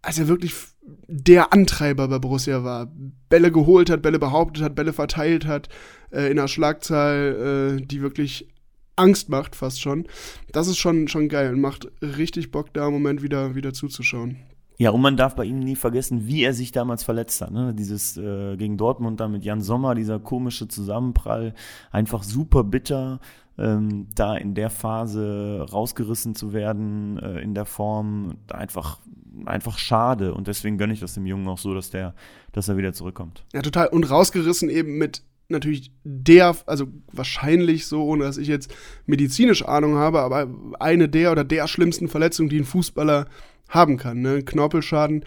als 0.02 0.18
er 0.18 0.28
wirklich 0.28 0.54
der 0.82 1.52
Antreiber 1.52 2.08
bei 2.08 2.18
Borussia 2.18 2.64
war. 2.64 2.90
Bälle 3.28 3.52
geholt 3.52 3.90
hat, 3.90 4.02
Bälle 4.02 4.18
behauptet 4.18 4.62
hat, 4.62 4.74
Bälle 4.74 4.92
verteilt 4.92 5.46
hat, 5.46 5.68
äh, 6.10 6.30
in 6.30 6.38
einer 6.38 6.48
Schlagzahl, 6.48 7.78
äh, 7.78 7.86
die 7.86 8.00
wirklich 8.00 8.48
Angst 8.96 9.28
macht, 9.28 9.56
fast 9.56 9.80
schon. 9.80 10.06
Das 10.52 10.68
ist 10.68 10.78
schon, 10.78 11.08
schon 11.08 11.28
geil 11.28 11.54
und 11.54 11.60
macht 11.60 11.88
richtig 12.02 12.50
Bock, 12.50 12.72
da 12.72 12.86
im 12.86 12.92
Moment 12.92 13.22
wieder, 13.22 13.54
wieder 13.54 13.72
zuzuschauen. 13.72 14.36
Ja, 14.78 14.90
und 14.90 15.02
man 15.02 15.18
darf 15.18 15.34
bei 15.34 15.44
ihm 15.44 15.58
nie 15.58 15.76
vergessen, 15.76 16.26
wie 16.26 16.42
er 16.42 16.54
sich 16.54 16.72
damals 16.72 17.04
verletzt 17.04 17.42
hat. 17.42 17.50
Ne? 17.50 17.74
Dieses 17.74 18.16
äh, 18.16 18.56
gegen 18.56 18.78
Dortmund 18.78 19.20
dann 19.20 19.32
mit 19.32 19.44
Jan 19.44 19.60
Sommer, 19.60 19.94
dieser 19.94 20.18
komische 20.18 20.68
Zusammenprall, 20.68 21.54
einfach 21.90 22.22
super 22.22 22.64
bitter, 22.64 23.20
ähm, 23.60 24.06
da 24.14 24.36
in 24.36 24.54
der 24.54 24.70
Phase 24.70 25.66
rausgerissen 25.70 26.34
zu 26.34 26.52
werden, 26.52 27.18
äh, 27.18 27.40
in 27.40 27.54
der 27.54 27.66
Form, 27.66 28.36
einfach, 28.50 28.98
einfach 29.44 29.78
schade. 29.78 30.34
Und 30.34 30.48
deswegen 30.48 30.78
gönne 30.78 30.92
ich 30.92 31.00
das 31.00 31.14
dem 31.14 31.26
Jungen 31.26 31.46
auch 31.48 31.58
so, 31.58 31.74
dass 31.74 31.90
der, 31.90 32.14
dass 32.52 32.68
er 32.68 32.76
wieder 32.76 32.92
zurückkommt. 32.92 33.44
Ja, 33.52 33.62
total. 33.62 33.88
Und 33.88 34.10
rausgerissen 34.10 34.70
eben 34.70 34.98
mit 34.98 35.22
natürlich 35.48 35.92
der, 36.04 36.56
also 36.66 36.86
wahrscheinlich 37.12 37.86
so, 37.86 38.04
ohne 38.04 38.24
dass 38.24 38.38
ich 38.38 38.48
jetzt 38.48 38.72
medizinische 39.06 39.68
Ahnung 39.68 39.96
habe, 39.96 40.20
aber 40.20 40.48
eine 40.78 41.08
der 41.08 41.32
oder 41.32 41.44
der 41.44 41.66
schlimmsten 41.66 42.08
Verletzungen, 42.08 42.48
die 42.48 42.60
ein 42.60 42.64
Fußballer 42.64 43.26
haben 43.68 43.96
kann. 43.96 44.20
Ne? 44.20 44.42
Knorpelschaden 44.42 45.24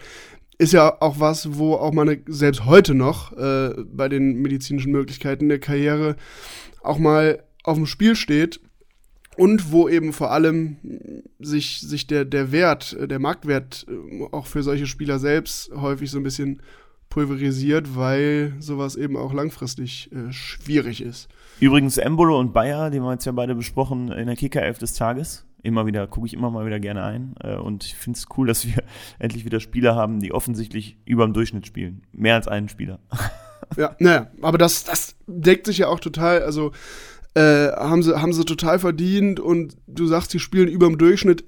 ist 0.58 0.72
ja 0.72 1.00
auch 1.00 1.20
was, 1.20 1.58
wo 1.58 1.74
auch 1.74 1.92
man 1.92 2.22
selbst 2.26 2.64
heute 2.64 2.94
noch 2.94 3.32
äh, 3.36 3.74
bei 3.84 4.08
den 4.08 4.40
medizinischen 4.40 4.92
Möglichkeiten 4.92 5.48
der 5.48 5.58
Karriere 5.58 6.16
auch 6.82 6.98
mal 6.98 7.42
auf 7.64 7.76
dem 7.76 7.86
Spiel 7.86 8.14
steht 8.14 8.60
und 9.36 9.72
wo 9.72 9.88
eben 9.88 10.12
vor 10.12 10.30
allem 10.30 10.76
sich, 11.40 11.80
sich 11.80 12.06
der, 12.06 12.24
der 12.24 12.52
Wert, 12.52 12.96
der 13.00 13.18
Marktwert 13.18 13.86
äh, 13.88 14.24
auch 14.30 14.46
für 14.46 14.62
solche 14.62 14.86
Spieler 14.86 15.18
selbst 15.18 15.72
häufig 15.74 16.10
so 16.10 16.18
ein 16.18 16.22
bisschen 16.22 16.62
pulverisiert, 17.08 17.96
weil 17.96 18.54
sowas 18.60 18.96
eben 18.96 19.16
auch 19.16 19.32
langfristig 19.32 20.10
äh, 20.12 20.32
schwierig 20.32 21.00
ist. 21.00 21.28
Übrigens 21.58 21.98
Embolo 21.98 22.38
und 22.38 22.52
Bayer, 22.52 22.90
die 22.90 22.98
haben 22.98 23.06
wir 23.06 23.12
jetzt 23.12 23.24
ja 23.24 23.32
beide 23.32 23.54
besprochen 23.54 24.12
in 24.12 24.26
der 24.26 24.36
Kicker 24.36 24.62
11 24.62 24.78
des 24.78 24.94
Tages 24.94 25.44
immer 25.64 25.86
wieder, 25.86 26.06
gucke 26.06 26.26
ich 26.26 26.34
immer 26.34 26.50
mal 26.50 26.66
wieder 26.66 26.78
gerne 26.78 27.02
ein. 27.02 27.34
Äh, 27.42 27.56
und 27.56 27.84
ich 27.84 27.96
finde 27.96 28.18
es 28.18 28.26
cool, 28.36 28.46
dass 28.46 28.66
wir 28.66 28.84
endlich 29.18 29.44
wieder 29.44 29.58
Spieler 29.58 29.96
haben, 29.96 30.20
die 30.20 30.32
offensichtlich 30.32 30.98
über 31.04 31.24
dem 31.24 31.32
Durchschnitt 31.32 31.66
spielen. 31.66 32.02
Mehr 32.12 32.36
als 32.36 32.46
einen 32.46 32.68
Spieler. 32.68 33.00
Ja, 33.76 33.96
naja, 33.98 34.30
aber 34.42 34.58
das, 34.58 34.84
das 34.84 35.16
deckt 35.26 35.66
sich 35.66 35.78
ja 35.78 35.88
auch 35.88 35.98
total, 35.98 36.42
also 36.42 36.72
äh, 37.34 37.72
haben, 37.72 38.02
sie, 38.02 38.20
haben 38.20 38.32
sie 38.32 38.44
total 38.44 38.78
verdient 38.78 39.40
und 39.40 39.76
du 39.86 40.06
sagst, 40.06 40.30
sie 40.30 40.38
spielen 40.38 40.68
über 40.68 40.86
dem 40.86 40.98
Durchschnitt, 40.98 41.44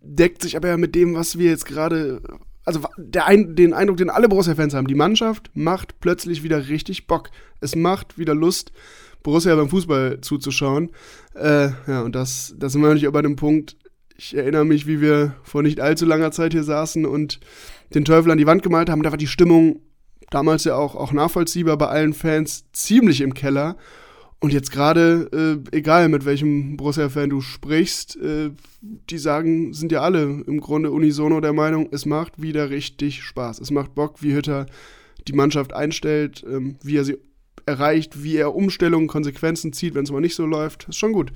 deckt 0.00 0.42
sich 0.42 0.56
aber 0.56 0.68
ja 0.68 0.76
mit 0.76 0.94
dem, 0.94 1.14
was 1.14 1.38
wir 1.38 1.50
jetzt 1.50 1.66
gerade, 1.66 2.22
also 2.64 2.80
der 2.96 3.26
ein, 3.26 3.56
den 3.56 3.72
Eindruck, 3.72 3.96
den 3.96 4.10
alle 4.10 4.28
Borussia-Fans 4.28 4.74
haben, 4.74 4.86
die 4.86 4.94
Mannschaft 4.94 5.50
macht 5.54 6.00
plötzlich 6.00 6.42
wieder 6.42 6.68
richtig 6.68 7.06
Bock. 7.06 7.30
Es 7.60 7.74
macht 7.74 8.18
wieder 8.18 8.34
Lust, 8.34 8.72
Borussia 9.22 9.56
beim 9.56 9.68
Fußball 9.68 10.20
zuzuschauen. 10.20 10.90
Äh, 11.34 11.70
ja, 11.88 12.02
und 12.02 12.14
das, 12.14 12.54
das 12.56 12.72
sind 12.72 12.80
wir 12.82 12.88
natürlich 12.88 13.08
auch 13.08 13.12
bei 13.12 13.22
dem 13.22 13.34
Punkt. 13.34 13.76
Ich 14.16 14.36
erinnere 14.36 14.64
mich, 14.64 14.86
wie 14.86 15.00
wir 15.00 15.34
vor 15.42 15.62
nicht 15.62 15.80
allzu 15.80 16.06
langer 16.06 16.30
Zeit 16.30 16.52
hier 16.52 16.62
saßen 16.62 17.04
und 17.04 17.40
den 17.94 18.04
Teufel 18.04 18.30
an 18.30 18.38
die 18.38 18.46
Wand 18.46 18.62
gemalt 18.62 18.88
haben. 18.88 19.02
Da 19.02 19.10
war 19.10 19.18
die 19.18 19.26
Stimmung 19.26 19.80
damals 20.30 20.64
ja 20.64 20.76
auch, 20.76 20.94
auch 20.94 21.12
nachvollziehbar 21.12 21.76
bei 21.76 21.88
allen 21.88 22.14
Fans 22.14 22.64
ziemlich 22.72 23.20
im 23.20 23.34
Keller. 23.34 23.76
Und 24.38 24.52
jetzt 24.52 24.70
gerade, 24.70 25.62
äh, 25.72 25.76
egal 25.76 26.08
mit 26.08 26.24
welchem 26.24 26.76
Borussia-Fan 26.76 27.30
du 27.30 27.40
sprichst, 27.40 28.16
äh, 28.16 28.50
die 28.82 29.18
sagen, 29.18 29.72
sind 29.72 29.92
ja 29.92 30.02
alle 30.02 30.22
im 30.46 30.60
Grunde 30.60 30.90
unisono 30.90 31.40
der 31.40 31.54
Meinung, 31.54 31.88
es 31.90 32.04
macht 32.04 32.40
wieder 32.40 32.70
richtig 32.70 33.22
Spaß. 33.22 33.60
Es 33.60 33.70
macht 33.70 33.94
Bock, 33.94 34.22
wie 34.22 34.34
Hütter 34.34 34.66
die 35.26 35.32
Mannschaft 35.32 35.72
einstellt, 35.72 36.44
ähm, 36.48 36.76
wie 36.82 36.96
er 36.96 37.04
sie 37.04 37.18
erreicht, 37.64 38.22
wie 38.22 38.36
er 38.36 38.54
Umstellungen, 38.54 39.08
Konsequenzen 39.08 39.72
zieht, 39.72 39.94
wenn 39.94 40.04
es 40.04 40.12
mal 40.12 40.20
nicht 40.20 40.36
so 40.36 40.46
läuft. 40.46 40.88
ist 40.88 40.96
schon 40.96 41.12
gut. 41.12 41.32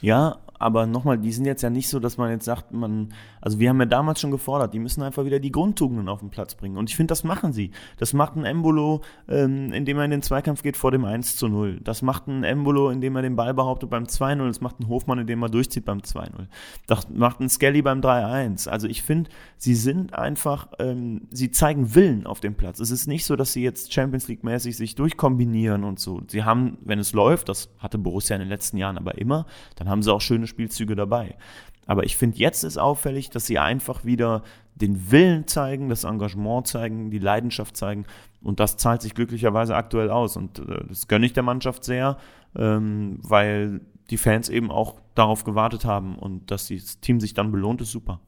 Ja, 0.00 0.40
aber 0.58 0.86
nochmal, 0.86 1.18
die 1.18 1.32
sind 1.32 1.44
jetzt 1.44 1.62
ja 1.62 1.70
nicht 1.70 1.88
so, 1.88 2.00
dass 2.00 2.18
man 2.18 2.30
jetzt 2.30 2.44
sagt, 2.44 2.72
man, 2.72 3.12
also 3.42 3.58
wir 3.58 3.68
haben 3.68 3.80
ja 3.80 3.86
damals 3.86 4.20
schon 4.20 4.30
gefordert, 4.30 4.72
die 4.72 4.78
müssen 4.78 5.02
einfach 5.02 5.24
wieder 5.24 5.40
die 5.40 5.52
Grundtugenden 5.52 6.08
auf 6.08 6.20
den 6.20 6.30
Platz 6.30 6.54
bringen. 6.54 6.76
Und 6.76 6.88
ich 6.88 6.96
finde, 6.96 7.10
das 7.10 7.24
machen 7.24 7.52
sie. 7.52 7.72
Das 7.98 8.14
macht 8.14 8.36
ein 8.36 8.44
Embolo, 8.44 9.02
ähm, 9.28 9.72
indem 9.72 9.98
er 9.98 10.04
in 10.04 10.12
den 10.12 10.22
Zweikampf 10.22 10.62
geht 10.62 10.76
vor 10.76 10.92
dem 10.92 11.04
1 11.04 11.36
zu 11.36 11.48
0. 11.48 11.80
Das 11.82 12.02
macht 12.02 12.28
ein 12.28 12.44
Embolo, 12.44 12.90
indem 12.90 13.16
er 13.16 13.22
den 13.22 13.34
Ball 13.34 13.52
behauptet 13.52 13.90
beim 13.90 14.04
2-0. 14.04 14.46
Das 14.46 14.60
macht 14.60 14.78
ein 14.78 14.88
Hofmann, 14.88 15.18
indem 15.18 15.42
er 15.42 15.48
durchzieht 15.48 15.84
beim 15.84 15.98
2-0. 15.98 16.46
Das 16.86 17.08
macht 17.10 17.40
ein 17.40 17.48
Skelly 17.48 17.82
beim 17.82 18.00
3-1. 18.00 18.68
Also 18.68 18.86
ich 18.86 19.02
finde, 19.02 19.28
sie 19.56 19.74
sind 19.74 20.14
einfach, 20.14 20.68
ähm, 20.78 21.22
sie 21.30 21.50
zeigen 21.50 21.96
Willen 21.96 22.26
auf 22.26 22.38
dem 22.38 22.54
Platz. 22.54 22.78
Es 22.78 22.92
ist 22.92 23.08
nicht 23.08 23.26
so, 23.26 23.34
dass 23.34 23.52
sie 23.52 23.62
jetzt 23.64 23.92
Champions 23.92 24.28
League-mäßig 24.28 24.76
sich 24.76 24.94
durchkombinieren 24.94 25.82
und 25.82 25.98
so. 25.98 26.22
Sie 26.28 26.44
haben, 26.44 26.78
wenn 26.84 27.00
es 27.00 27.12
läuft, 27.12 27.48
das 27.48 27.70
hatte 27.78 27.98
Borussia 27.98 28.36
in 28.36 28.40
den 28.40 28.48
letzten 28.48 28.76
Jahren 28.76 28.96
aber 28.96 29.18
immer, 29.18 29.46
dann 29.74 29.88
haben 29.88 30.02
sie 30.02 30.12
auch 30.12 30.20
schöne 30.20 30.46
Spielzüge 30.46 30.94
dabei. 30.94 31.36
Aber 31.86 32.04
ich 32.04 32.16
finde, 32.16 32.38
jetzt 32.38 32.62
ist 32.62 32.78
auffällig, 32.78 33.30
dass 33.30 33.46
sie 33.46 33.58
einfach 33.58 34.04
wieder 34.04 34.42
den 34.74 35.10
Willen 35.10 35.46
zeigen, 35.46 35.88
das 35.88 36.04
Engagement 36.04 36.66
zeigen, 36.66 37.10
die 37.10 37.18
Leidenschaft 37.18 37.76
zeigen. 37.76 38.04
Und 38.40 38.60
das 38.60 38.76
zahlt 38.76 39.02
sich 39.02 39.14
glücklicherweise 39.14 39.74
aktuell 39.74 40.10
aus. 40.10 40.36
Und 40.36 40.60
äh, 40.60 40.84
das 40.88 41.08
gönne 41.08 41.26
ich 41.26 41.32
der 41.32 41.42
Mannschaft 41.42 41.84
sehr, 41.84 42.18
ähm, 42.56 43.18
weil 43.22 43.80
die 44.10 44.16
Fans 44.16 44.48
eben 44.48 44.70
auch 44.70 45.00
darauf 45.14 45.44
gewartet 45.44 45.84
haben 45.84 46.16
und 46.18 46.50
dass 46.50 46.68
das 46.68 47.00
Team 47.00 47.20
sich 47.20 47.34
dann 47.34 47.52
belohnt, 47.52 47.80
ist 47.80 47.92
super. 47.92 48.20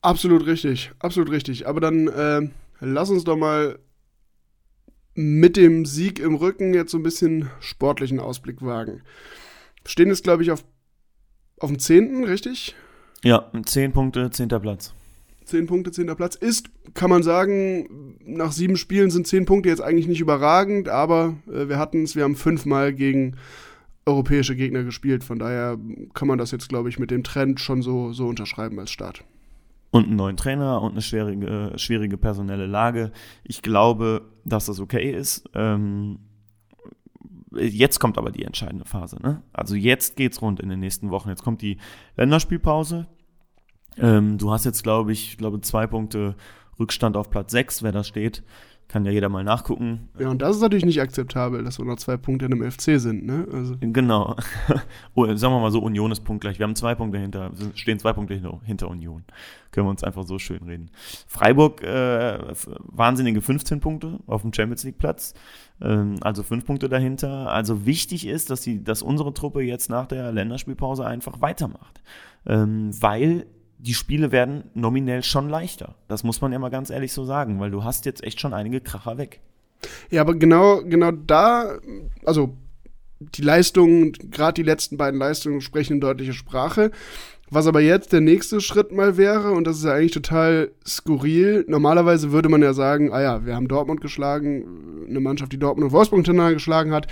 Absolut 0.00 0.46
richtig, 0.46 0.92
absolut 0.98 1.30
richtig. 1.30 1.66
Aber 1.66 1.80
dann 1.80 2.08
äh, 2.08 2.48
lass 2.80 3.10
uns 3.10 3.24
doch 3.24 3.36
mal 3.36 3.78
mit 5.14 5.56
dem 5.56 5.86
Sieg 5.86 6.18
im 6.18 6.34
Rücken 6.34 6.74
jetzt 6.74 6.90
so 6.90 6.98
ein 6.98 7.02
bisschen 7.02 7.48
sportlichen 7.60 8.20
Ausblick 8.20 8.62
wagen. 8.62 9.02
Stehen 9.86 10.08
jetzt, 10.08 10.24
glaube 10.24 10.42
ich, 10.42 10.50
auf 10.50 10.64
auf 11.58 11.70
dem 11.70 11.78
10., 11.78 12.24
richtig? 12.24 12.74
Ja, 13.24 13.50
10 13.64 13.92
Punkte, 13.92 14.30
10. 14.30 14.48
Platz. 14.48 14.92
10 15.46 15.66
Punkte, 15.66 15.90
10. 15.90 16.14
Platz 16.14 16.34
ist, 16.34 16.68
kann 16.92 17.08
man 17.08 17.22
sagen, 17.22 18.16
nach 18.24 18.52
sieben 18.52 18.76
Spielen 18.76 19.10
sind 19.10 19.26
10 19.26 19.46
Punkte 19.46 19.70
jetzt 19.70 19.80
eigentlich 19.80 20.06
nicht 20.06 20.20
überragend, 20.20 20.88
aber 20.88 21.34
äh, 21.50 21.68
wir 21.68 21.78
hatten 21.78 22.02
es, 22.02 22.16
wir 22.16 22.24
haben 22.24 22.36
fünfmal 22.36 22.92
gegen 22.92 23.36
europäische 24.04 24.54
Gegner 24.54 24.84
gespielt. 24.84 25.24
Von 25.24 25.38
daher 25.38 25.78
kann 26.12 26.28
man 26.28 26.38
das 26.38 26.50
jetzt, 26.50 26.68
glaube 26.68 26.90
ich, 26.90 26.98
mit 26.98 27.10
dem 27.10 27.24
Trend 27.24 27.60
schon 27.60 27.80
so, 27.80 28.12
so 28.12 28.26
unterschreiben 28.26 28.78
als 28.78 28.90
Start. 28.90 29.24
Und 29.90 30.06
einen 30.06 30.16
neuen 30.16 30.36
Trainer 30.36 30.82
und 30.82 30.92
eine 30.92 31.02
schwierige, 31.02 31.72
schwierige 31.76 32.18
personelle 32.18 32.66
Lage. 32.66 33.10
Ich 33.42 33.62
glaube, 33.62 34.22
dass 34.44 34.66
das 34.66 34.80
okay 34.80 35.10
ist. 35.10 35.48
Ähm, 35.54 36.18
Jetzt 37.56 38.00
kommt 38.00 38.18
aber 38.18 38.30
die 38.30 38.44
entscheidende 38.44 38.84
Phase. 38.84 39.20
Ne? 39.22 39.42
Also 39.52 39.74
jetzt 39.74 40.16
geht's 40.16 40.42
rund 40.42 40.60
in 40.60 40.68
den 40.68 40.80
nächsten 40.80 41.10
Wochen. 41.10 41.28
Jetzt 41.28 41.44
kommt 41.44 41.62
die 41.62 41.78
Länderspielpause. 42.16 43.06
Ähm, 43.98 44.38
du 44.38 44.50
hast 44.50 44.64
jetzt, 44.64 44.82
glaube 44.82 45.12
ich, 45.12 45.38
glaube 45.38 45.60
zwei 45.60 45.86
Punkte 45.86 46.36
Rückstand 46.78 47.16
auf 47.16 47.30
Platz 47.30 47.52
6, 47.52 47.82
wer 47.82 47.92
da 47.92 48.04
steht. 48.04 48.42
Kann 48.86 49.06
ja 49.06 49.10
jeder 49.10 49.30
mal 49.30 49.42
nachgucken. 49.42 50.10
Ja, 50.18 50.28
und 50.28 50.42
das 50.42 50.56
ist 50.56 50.62
natürlich 50.62 50.84
nicht 50.84 51.00
akzeptabel, 51.00 51.64
dass 51.64 51.78
wir 51.78 51.86
noch 51.86 51.96
zwei 51.96 52.18
Punkte 52.18 52.44
in 52.44 52.52
einem 52.52 52.70
FC 52.70 53.00
sind, 53.00 53.24
ne? 53.24 53.46
Also. 53.50 53.76
Genau. 53.80 54.36
oh, 55.14 55.24
sagen 55.34 55.54
wir 55.54 55.60
mal 55.60 55.70
so, 55.70 55.80
Union 55.80 56.12
ist 56.12 56.20
punktgleich. 56.22 56.58
Wir 56.58 56.64
haben 56.64 56.76
zwei 56.76 56.94
Punkte 56.94 57.18
hinter, 57.18 57.50
stehen 57.74 57.98
zwei 57.98 58.12
Punkte 58.12 58.34
hinter, 58.34 58.60
hinter 58.62 58.88
Union. 58.88 59.24
Können 59.70 59.86
wir 59.86 59.90
uns 59.90 60.04
einfach 60.04 60.24
so 60.24 60.38
schön 60.38 60.62
reden. 60.64 60.90
Freiburg, 61.26 61.82
äh, 61.82 62.52
wahnsinnige 62.78 63.40
15 63.40 63.80
Punkte 63.80 64.20
auf 64.26 64.42
dem 64.42 64.52
Champions 64.52 64.84
League 64.84 64.98
Platz. 64.98 65.32
Ähm, 65.80 66.16
also 66.20 66.42
fünf 66.42 66.66
Punkte 66.66 66.90
dahinter. 66.90 67.50
Also 67.50 67.86
wichtig 67.86 68.26
ist, 68.26 68.50
dass, 68.50 68.60
die, 68.60 68.84
dass 68.84 69.02
unsere 69.02 69.32
Truppe 69.32 69.62
jetzt 69.62 69.88
nach 69.88 70.06
der 70.06 70.30
Länderspielpause 70.30 71.06
einfach 71.06 71.40
weitermacht. 71.40 72.02
Ähm, 72.46 72.90
weil 73.00 73.46
die 73.84 73.94
Spiele 73.94 74.32
werden 74.32 74.64
nominell 74.72 75.22
schon 75.22 75.50
leichter. 75.50 75.94
Das 76.08 76.24
muss 76.24 76.40
man 76.40 76.52
ja 76.52 76.58
mal 76.58 76.70
ganz 76.70 76.88
ehrlich 76.88 77.12
so 77.12 77.24
sagen, 77.24 77.60
weil 77.60 77.70
du 77.70 77.84
hast 77.84 78.06
jetzt 78.06 78.24
echt 78.24 78.40
schon 78.40 78.54
einige 78.54 78.80
Kracher 78.80 79.18
weg. 79.18 79.40
Ja, 80.10 80.22
aber 80.22 80.34
genau, 80.34 80.82
genau 80.82 81.10
da, 81.10 81.78
also 82.24 82.56
die 83.20 83.42
Leistungen, 83.42 84.12
gerade 84.12 84.54
die 84.54 84.62
letzten 84.62 84.96
beiden 84.96 85.20
Leistungen 85.20 85.60
sprechen 85.60 85.94
in 85.94 86.00
deutliche 86.00 86.32
Sprache. 86.32 86.92
Was 87.54 87.68
aber 87.68 87.80
jetzt 87.80 88.12
der 88.12 88.20
nächste 88.20 88.60
Schritt 88.60 88.90
mal 88.90 89.16
wäre, 89.16 89.52
und 89.52 89.64
das 89.64 89.76
ist 89.76 89.84
ja 89.84 89.92
eigentlich 89.92 90.10
total 90.10 90.72
skurril, 90.84 91.64
normalerweise 91.68 92.32
würde 92.32 92.48
man 92.48 92.62
ja 92.62 92.74
sagen, 92.74 93.12
ah 93.12 93.22
ja, 93.22 93.46
wir 93.46 93.54
haben 93.54 93.68
Dortmund 93.68 94.00
geschlagen, 94.00 95.06
eine 95.08 95.20
Mannschaft, 95.20 95.52
die 95.52 95.58
Dortmund 95.60 95.84
und 95.86 95.92
Wolfsburg 95.92 96.18
hintereinander 96.18 96.54
geschlagen 96.54 96.90
hat, 96.90 97.06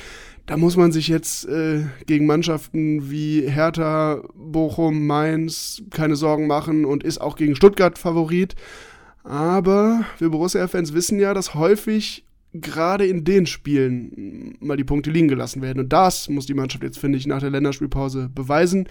da 0.46 0.56
muss 0.56 0.76
man 0.76 0.90
sich 0.90 1.06
jetzt 1.06 1.46
äh, 1.46 1.84
gegen 2.06 2.26
Mannschaften 2.26 3.08
wie 3.08 3.42
Hertha, 3.42 4.24
Bochum, 4.34 5.06
Mainz 5.06 5.84
keine 5.90 6.16
Sorgen 6.16 6.48
machen 6.48 6.86
und 6.86 7.04
ist 7.04 7.20
auch 7.20 7.36
gegen 7.36 7.54
Stuttgart 7.54 7.96
Favorit. 7.96 8.56
Aber 9.22 10.04
wir 10.18 10.30
Borussia-Fans 10.30 10.92
wissen 10.92 11.20
ja, 11.20 11.34
dass 11.34 11.54
häufig 11.54 12.24
gerade 12.52 13.06
in 13.06 13.24
den 13.24 13.46
Spielen 13.46 14.56
mal 14.60 14.76
die 14.76 14.84
Punkte 14.84 15.10
liegen 15.10 15.28
gelassen 15.28 15.62
werden. 15.62 15.80
Und 15.80 15.92
das 15.92 16.28
muss 16.28 16.46
die 16.46 16.54
Mannschaft 16.54 16.82
jetzt, 16.82 16.98
finde 16.98 17.18
ich, 17.18 17.26
nach 17.26 17.40
der 17.40 17.50
Länderspielpause 17.50 18.28
beweisen, 18.34 18.88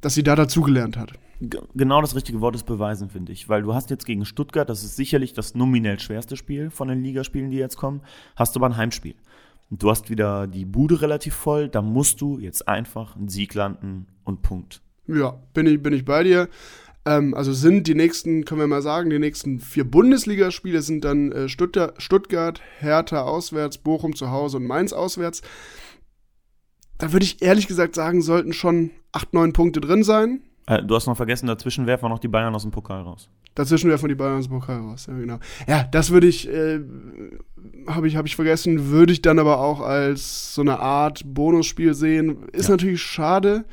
dass 0.00 0.14
sie 0.14 0.22
da 0.22 0.36
dazugelernt 0.36 0.96
hat. 0.96 1.12
Genau 1.40 2.00
das 2.02 2.14
richtige 2.14 2.40
Wort 2.40 2.54
ist 2.54 2.66
beweisen, 2.66 3.08
finde 3.08 3.32
ich. 3.32 3.48
Weil 3.48 3.62
du 3.62 3.74
hast 3.74 3.90
jetzt 3.90 4.04
gegen 4.04 4.24
Stuttgart, 4.24 4.68
das 4.68 4.84
ist 4.84 4.96
sicherlich 4.96 5.32
das 5.32 5.54
nominell 5.54 5.98
schwerste 5.98 6.36
Spiel 6.36 6.70
von 6.70 6.88
den 6.88 7.02
Ligaspielen, 7.02 7.50
die 7.50 7.56
jetzt 7.56 7.76
kommen, 7.76 8.02
hast 8.36 8.54
du 8.54 8.60
aber 8.60 8.66
ein 8.66 8.76
Heimspiel. 8.76 9.14
Und 9.70 9.82
du 9.82 9.90
hast 9.90 10.10
wieder 10.10 10.46
die 10.46 10.64
Bude 10.64 11.00
relativ 11.00 11.34
voll, 11.34 11.68
da 11.68 11.80
musst 11.80 12.20
du 12.20 12.38
jetzt 12.38 12.68
einfach 12.68 13.16
einen 13.16 13.28
Sieg 13.28 13.54
landen 13.54 14.06
und 14.24 14.42
Punkt. 14.42 14.82
Ja, 15.06 15.38
bin 15.54 15.66
ich, 15.66 15.82
bin 15.82 15.92
ich 15.92 16.04
bei 16.04 16.24
dir. 16.24 16.48
Ähm, 17.06 17.34
also 17.34 17.52
sind 17.52 17.86
die 17.86 17.94
nächsten, 17.94 18.44
können 18.44 18.60
wir 18.60 18.66
mal 18.66 18.82
sagen, 18.82 19.10
die 19.10 19.18
nächsten 19.18 19.60
vier 19.60 19.84
Bundesligaspiele 19.84 20.82
sind 20.82 21.04
dann 21.04 21.32
äh, 21.32 21.48
Stuttgart, 21.48 22.60
Hertha 22.78 23.22
auswärts, 23.22 23.78
Bochum 23.78 24.14
zu 24.14 24.30
Hause 24.30 24.58
und 24.58 24.66
Mainz 24.66 24.92
auswärts. 24.92 25.42
Da 27.00 27.12
würde 27.12 27.24
ich 27.24 27.42
ehrlich 27.42 27.66
gesagt 27.66 27.94
sagen, 27.94 28.22
sollten 28.22 28.52
schon 28.52 28.90
acht, 29.12 29.32
neun 29.34 29.52
Punkte 29.52 29.80
drin 29.80 30.04
sein. 30.04 30.40
Äh, 30.66 30.82
du 30.82 30.94
hast 30.94 31.06
noch 31.06 31.16
vergessen, 31.16 31.46
dazwischen 31.46 31.86
werfen 31.86 32.04
wir 32.04 32.08
noch 32.10 32.18
die 32.18 32.28
Bayern 32.28 32.54
aus 32.54 32.62
dem 32.62 32.70
Pokal 32.70 33.02
raus. 33.02 33.28
Dazwischen 33.54 33.90
werfen 33.90 34.04
wir 34.04 34.08
die 34.08 34.14
Bayern 34.14 34.38
aus 34.38 34.46
dem 34.46 34.58
Pokal 34.58 34.78
raus, 34.78 35.06
ja 35.06 35.18
genau. 35.18 35.38
Ja, 35.66 35.84
das 35.84 36.10
würde 36.10 36.28
ich, 36.28 36.48
äh, 36.48 36.80
habe 37.88 38.06
ich, 38.06 38.16
hab 38.16 38.26
ich 38.26 38.36
vergessen, 38.36 38.90
würde 38.90 39.12
ich 39.12 39.22
dann 39.22 39.38
aber 39.38 39.60
auch 39.60 39.80
als 39.80 40.54
so 40.54 40.60
eine 40.62 40.78
Art 40.78 41.22
Bonusspiel 41.24 41.94
sehen. 41.94 42.44
Ist 42.52 42.68
ja. 42.68 42.74
natürlich 42.74 43.02
schade 43.02 43.64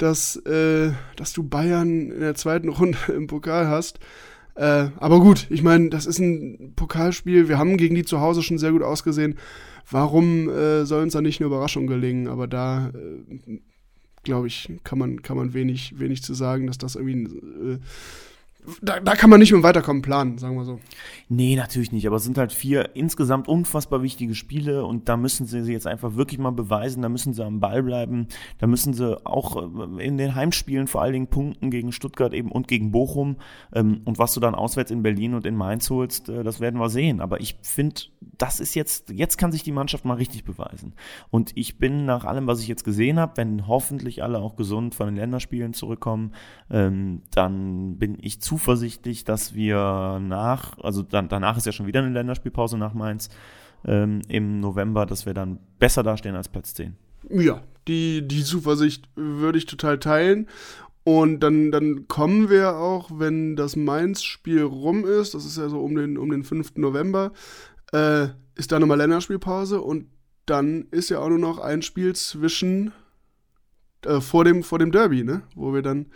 dass, 0.00 0.36
äh, 0.46 0.92
dass 1.16 1.32
du 1.32 1.42
Bayern 1.42 2.10
in 2.10 2.20
der 2.20 2.34
zweiten 2.34 2.68
Runde 2.68 2.98
im 3.14 3.26
Pokal 3.26 3.68
hast. 3.68 3.98
Äh, 4.54 4.88
aber 4.96 5.20
gut, 5.20 5.46
ich 5.50 5.62
meine, 5.62 5.90
das 5.90 6.06
ist 6.06 6.18
ein 6.18 6.72
Pokalspiel. 6.74 7.48
Wir 7.48 7.58
haben 7.58 7.76
gegen 7.76 7.94
die 7.94 8.04
zu 8.04 8.20
Hause 8.20 8.42
schon 8.42 8.58
sehr 8.58 8.72
gut 8.72 8.82
ausgesehen. 8.82 9.38
Warum 9.90 10.48
äh, 10.48 10.84
soll 10.86 11.02
uns 11.02 11.14
da 11.14 11.20
nicht 11.20 11.40
eine 11.40 11.46
Überraschung 11.46 11.86
gelingen? 11.86 12.28
Aber 12.28 12.46
da, 12.46 12.88
äh, 12.88 13.58
glaube 14.22 14.46
ich, 14.46 14.72
kann 14.84 14.98
man, 14.98 15.22
kann 15.22 15.36
man 15.36 15.52
wenig, 15.52 15.98
wenig 15.98 16.22
zu 16.22 16.34
sagen, 16.34 16.66
dass 16.66 16.78
das 16.78 16.94
irgendwie 16.94 17.36
äh, 17.36 17.78
da, 18.82 19.00
da, 19.00 19.14
kann 19.14 19.30
man 19.30 19.40
nicht 19.40 19.52
mit 19.52 19.62
Weiterkommen 19.62 20.02
planen, 20.02 20.38
sagen 20.38 20.56
wir 20.56 20.64
so. 20.64 20.80
Nee, 21.28 21.56
natürlich 21.56 21.92
nicht. 21.92 22.06
Aber 22.06 22.16
es 22.16 22.24
sind 22.24 22.38
halt 22.38 22.52
vier 22.52 22.94
insgesamt 22.94 23.48
unfassbar 23.48 24.02
wichtige 24.02 24.34
Spiele 24.34 24.84
und 24.84 25.08
da 25.08 25.16
müssen 25.16 25.46
sie 25.46 25.62
sich 25.62 25.72
jetzt 25.72 25.86
einfach 25.86 26.16
wirklich 26.16 26.38
mal 26.38 26.50
beweisen. 26.50 27.02
Da 27.02 27.08
müssen 27.08 27.32
sie 27.32 27.44
am 27.44 27.60
Ball 27.60 27.82
bleiben. 27.82 28.28
Da 28.58 28.66
müssen 28.66 28.92
sie 28.94 29.24
auch 29.26 29.56
äh, 29.56 30.04
in 30.04 30.18
den 30.18 30.34
Heimspielen 30.34 30.86
vor 30.86 31.02
allen 31.02 31.12
Dingen 31.12 31.26
punkten 31.28 31.70
gegen 31.70 31.92
Stuttgart 31.92 32.34
eben 32.34 32.52
und 32.52 32.68
gegen 32.68 32.90
Bochum. 32.90 33.36
Ähm, 33.72 34.02
und 34.04 34.18
was 34.18 34.34
du 34.34 34.40
dann 34.40 34.54
auswärts 34.54 34.90
in 34.90 35.02
Berlin 35.02 35.34
und 35.34 35.46
in 35.46 35.56
Mainz 35.56 35.88
holst, 35.90 36.28
äh, 36.28 36.42
das 36.42 36.60
werden 36.60 36.80
wir 36.80 36.90
sehen. 36.90 37.20
Aber 37.20 37.40
ich 37.40 37.56
finde, 37.62 38.02
das 38.38 38.60
ist 38.60 38.74
jetzt, 38.74 39.10
jetzt 39.10 39.38
kann 39.38 39.52
sich 39.52 39.62
die 39.62 39.72
Mannschaft 39.72 40.04
mal 40.04 40.14
richtig 40.14 40.44
beweisen. 40.44 40.94
Und 41.30 41.52
ich 41.54 41.78
bin 41.78 42.04
nach 42.04 42.24
allem, 42.24 42.46
was 42.46 42.60
ich 42.60 42.68
jetzt 42.68 42.84
gesehen 42.84 43.18
habe, 43.18 43.36
wenn 43.36 43.66
hoffentlich 43.66 44.22
alle 44.22 44.38
auch 44.38 44.56
gesund 44.56 44.94
von 44.94 45.06
den 45.06 45.16
Länderspielen 45.16 45.72
zurückkommen, 45.72 46.32
ähm, 46.70 47.22
dann 47.30 47.98
bin 47.98 48.18
ich 48.20 48.40
zu 48.40 48.49
zuversichtlich, 48.50 49.22
dass 49.22 49.54
wir 49.54 50.18
nach, 50.20 50.76
also 50.80 51.02
dann, 51.02 51.28
danach 51.28 51.56
ist 51.56 51.66
ja 51.66 51.72
schon 51.72 51.86
wieder 51.86 52.00
eine 52.00 52.10
Länderspielpause 52.10 52.76
nach 52.76 52.94
Mainz 52.94 53.28
ähm, 53.84 54.22
im 54.26 54.58
November, 54.58 55.06
dass 55.06 55.24
wir 55.24 55.34
dann 55.34 55.60
besser 55.78 56.02
dastehen 56.02 56.34
als 56.34 56.48
Platz 56.48 56.74
10. 56.74 56.96
Ja, 57.28 57.62
die, 57.86 58.26
die 58.26 58.42
Zuversicht 58.42 59.08
würde 59.14 59.56
ich 59.56 59.66
total 59.66 60.00
teilen. 60.00 60.48
Und 61.04 61.40
dann, 61.40 61.70
dann 61.70 62.08
kommen 62.08 62.50
wir 62.50 62.74
auch, 62.74 63.08
wenn 63.14 63.54
das 63.54 63.76
Mainz-Spiel 63.76 64.64
rum 64.64 65.04
ist, 65.04 65.34
das 65.34 65.44
ist 65.44 65.56
ja 65.56 65.68
so 65.68 65.80
um 65.80 65.94
den, 65.94 66.18
um 66.18 66.30
den 66.30 66.42
5. 66.42 66.72
November, 66.74 67.30
äh, 67.92 68.26
ist 68.56 68.72
da 68.72 68.80
nochmal 68.80 68.98
Länderspielpause 68.98 69.80
und 69.80 70.06
dann 70.44 70.88
ist 70.90 71.08
ja 71.08 71.20
auch 71.20 71.28
nur 71.28 71.38
noch 71.38 71.58
ein 71.60 71.82
Spiel 71.82 72.16
zwischen 72.16 72.92
äh, 74.04 74.20
vor, 74.20 74.44
dem, 74.44 74.64
vor 74.64 74.80
dem 74.80 74.90
Derby, 74.90 75.22
ne? 75.22 75.42
Wo 75.54 75.72
wir 75.72 75.82
dann 75.82 76.06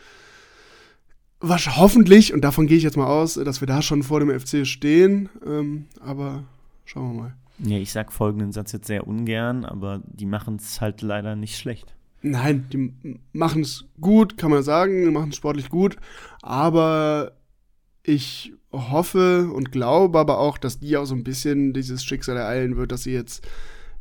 was 1.48 1.76
hoffentlich, 1.76 2.32
und 2.32 2.42
davon 2.42 2.66
gehe 2.66 2.76
ich 2.76 2.82
jetzt 2.82 2.96
mal 2.96 3.06
aus, 3.06 3.34
dass 3.34 3.60
wir 3.60 3.66
da 3.66 3.82
schon 3.82 4.02
vor 4.02 4.20
dem 4.20 4.38
FC 4.38 4.66
stehen. 4.66 5.28
Ähm, 5.46 5.86
aber 6.00 6.44
schauen 6.84 7.14
wir 7.14 7.22
mal. 7.22 7.34
Ja, 7.58 7.78
ich 7.78 7.92
sag 7.92 8.12
folgenden 8.12 8.52
Satz 8.52 8.72
jetzt 8.72 8.86
sehr 8.86 9.06
ungern, 9.06 9.64
aber 9.64 10.02
die 10.06 10.26
machen 10.26 10.56
es 10.56 10.80
halt 10.80 11.02
leider 11.02 11.36
nicht 11.36 11.56
schlecht. 11.56 11.94
Nein, 12.22 12.66
die 12.72 13.18
machen 13.32 13.62
es 13.62 13.84
gut, 14.00 14.38
kann 14.38 14.50
man 14.50 14.62
sagen, 14.62 15.12
machen 15.12 15.30
es 15.30 15.36
sportlich 15.36 15.68
gut, 15.68 15.96
aber 16.40 17.32
ich 18.02 18.54
hoffe 18.72 19.50
und 19.52 19.72
glaube 19.72 20.18
aber 20.18 20.38
auch, 20.38 20.58
dass 20.58 20.80
die 20.80 20.96
auch 20.96 21.04
so 21.04 21.14
ein 21.14 21.22
bisschen 21.22 21.74
dieses 21.74 22.04
Schicksal 22.04 22.36
ereilen 22.36 22.76
wird, 22.76 22.92
dass 22.92 23.02
sie 23.02 23.12
jetzt 23.12 23.46